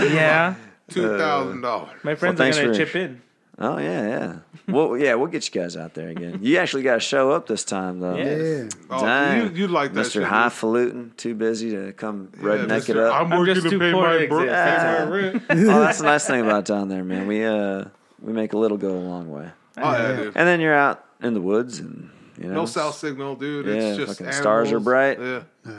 yeah. 0.00 0.54
Two 0.88 1.16
thousand 1.18 1.60
dollars. 1.62 1.98
My 2.02 2.14
friends 2.14 2.38
thanks 2.38 2.58
are 2.58 2.62
gonna 2.62 2.74
for- 2.74 2.84
chip 2.84 2.96
in. 2.96 3.22
oh 3.58 3.78
yeah, 3.78 4.06
yeah. 4.08 4.36
Well, 4.68 4.96
yeah, 4.96 5.14
we'll 5.14 5.28
get 5.28 5.46
you 5.52 5.60
guys 5.60 5.76
out 5.76 5.94
there 5.94 6.08
again. 6.08 6.40
You 6.42 6.58
actually 6.58 6.82
got 6.82 6.94
to 6.94 7.00
show 7.00 7.30
up 7.30 7.46
this 7.46 7.64
time, 7.64 8.00
though. 8.00 8.16
Yeah. 8.16 8.36
Yeah. 8.36 8.68
Oh, 8.90 9.00
Dang. 9.04 9.42
you 9.54 9.62
you 9.62 9.68
like 9.68 9.92
that 9.94 10.06
Mr. 10.06 10.12
shit. 10.14 10.22
Highfalutin, 10.24 11.12
too 11.16 11.34
busy 11.36 11.70
to 11.70 11.92
come 11.92 12.30
Yeah, 12.36 12.42
redneck 12.42 12.88
it 12.88 12.96
up. 12.96 13.14
I'm, 13.14 13.32
I'm 13.32 13.38
working 13.38 13.54
just 13.54 13.66
to 13.66 13.70
too 13.70 13.78
pay 13.78 13.92
poor 13.92 14.08
my, 14.08 14.18
to 14.18 14.28
bro- 14.28 14.46
my 14.46 15.02
rent. 15.04 15.42
oh, 15.50 15.80
that's 15.80 15.98
the 15.98 16.04
nice 16.04 16.26
thing 16.26 16.40
about 16.44 16.64
down 16.64 16.88
there, 16.88 17.04
man. 17.04 17.26
We 17.28 17.44
uh 17.44 17.84
we 18.20 18.32
make 18.32 18.52
a 18.52 18.58
little 18.58 18.76
go 18.78 18.90
a 18.90 18.98
long 18.98 19.30
way, 19.30 19.48
Oh 19.78 19.92
yeah, 19.92 20.16
dude. 20.16 20.26
and 20.36 20.48
then 20.48 20.60
you're 20.60 20.74
out 20.74 21.04
in 21.22 21.34
the 21.34 21.40
woods, 21.40 21.78
and 21.80 22.10
you 22.38 22.48
know, 22.48 22.54
No 22.54 22.66
cell 22.66 22.92
signal, 22.92 23.36
dude. 23.36 23.66
Yeah, 23.66 23.72
it's 23.74 23.96
just 23.98 24.18
fucking 24.18 24.32
stars 24.32 24.66
are 24.72 24.76
animals. 24.78 24.84
bright. 24.84 25.18
Yeah. 25.20 25.72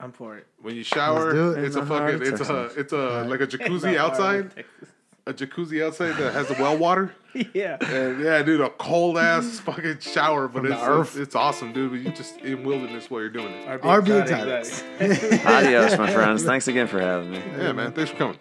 I'm 0.00 0.10
for 0.12 0.36
it. 0.36 0.46
When 0.60 0.74
you 0.74 0.80
Let's 0.80 0.88
shower, 0.88 1.54
it. 1.56 1.64
it's 1.64 1.76
a 1.76 1.80
In 1.80 1.84
the 1.88 1.94
fucking 1.94 2.14
of 2.16 2.22
it's 2.22 2.50
a 2.50 2.64
it's 2.80 2.92
a 2.92 3.22
like 3.28 3.40
a 3.40 3.46
jacuzzi 3.46 3.96
outside, 3.96 4.64
a 5.26 5.32
jacuzzi 5.32 5.84
outside 5.84 6.16
that 6.16 6.32
has 6.32 6.48
the 6.48 6.54
well 6.54 6.76
water. 6.76 7.14
yeah. 7.54 7.76
And 7.80 8.20
yeah, 8.20 8.42
dude, 8.42 8.60
a 8.60 8.68
cold 8.70 9.16
ass 9.16 9.60
fucking 9.64 10.00
shower, 10.00 10.48
but 10.48 10.64
the 10.64 10.72
it's 10.72 10.82
earth. 10.82 11.16
it's 11.16 11.36
awesome, 11.36 11.72
dude. 11.72 11.90
But 11.92 12.00
you 12.00 12.10
just 12.10 12.36
in 12.38 12.64
wilderness 12.64 13.10
while 13.10 13.20
you're 13.20 13.30
doing 13.30 13.52
it. 13.52 13.66
RB 13.80 14.22
exotic, 14.22 14.66
Exotics. 15.00 15.46
adios, 15.46 15.96
my 15.98 16.12
friends. 16.12 16.42
Thanks 16.42 16.66
again 16.66 16.88
for 16.88 17.00
having 17.00 17.30
me. 17.30 17.40
Yeah, 17.58 17.70
man. 17.72 17.92
Thanks 17.92 18.10
for 18.10 18.16
coming. 18.16 18.38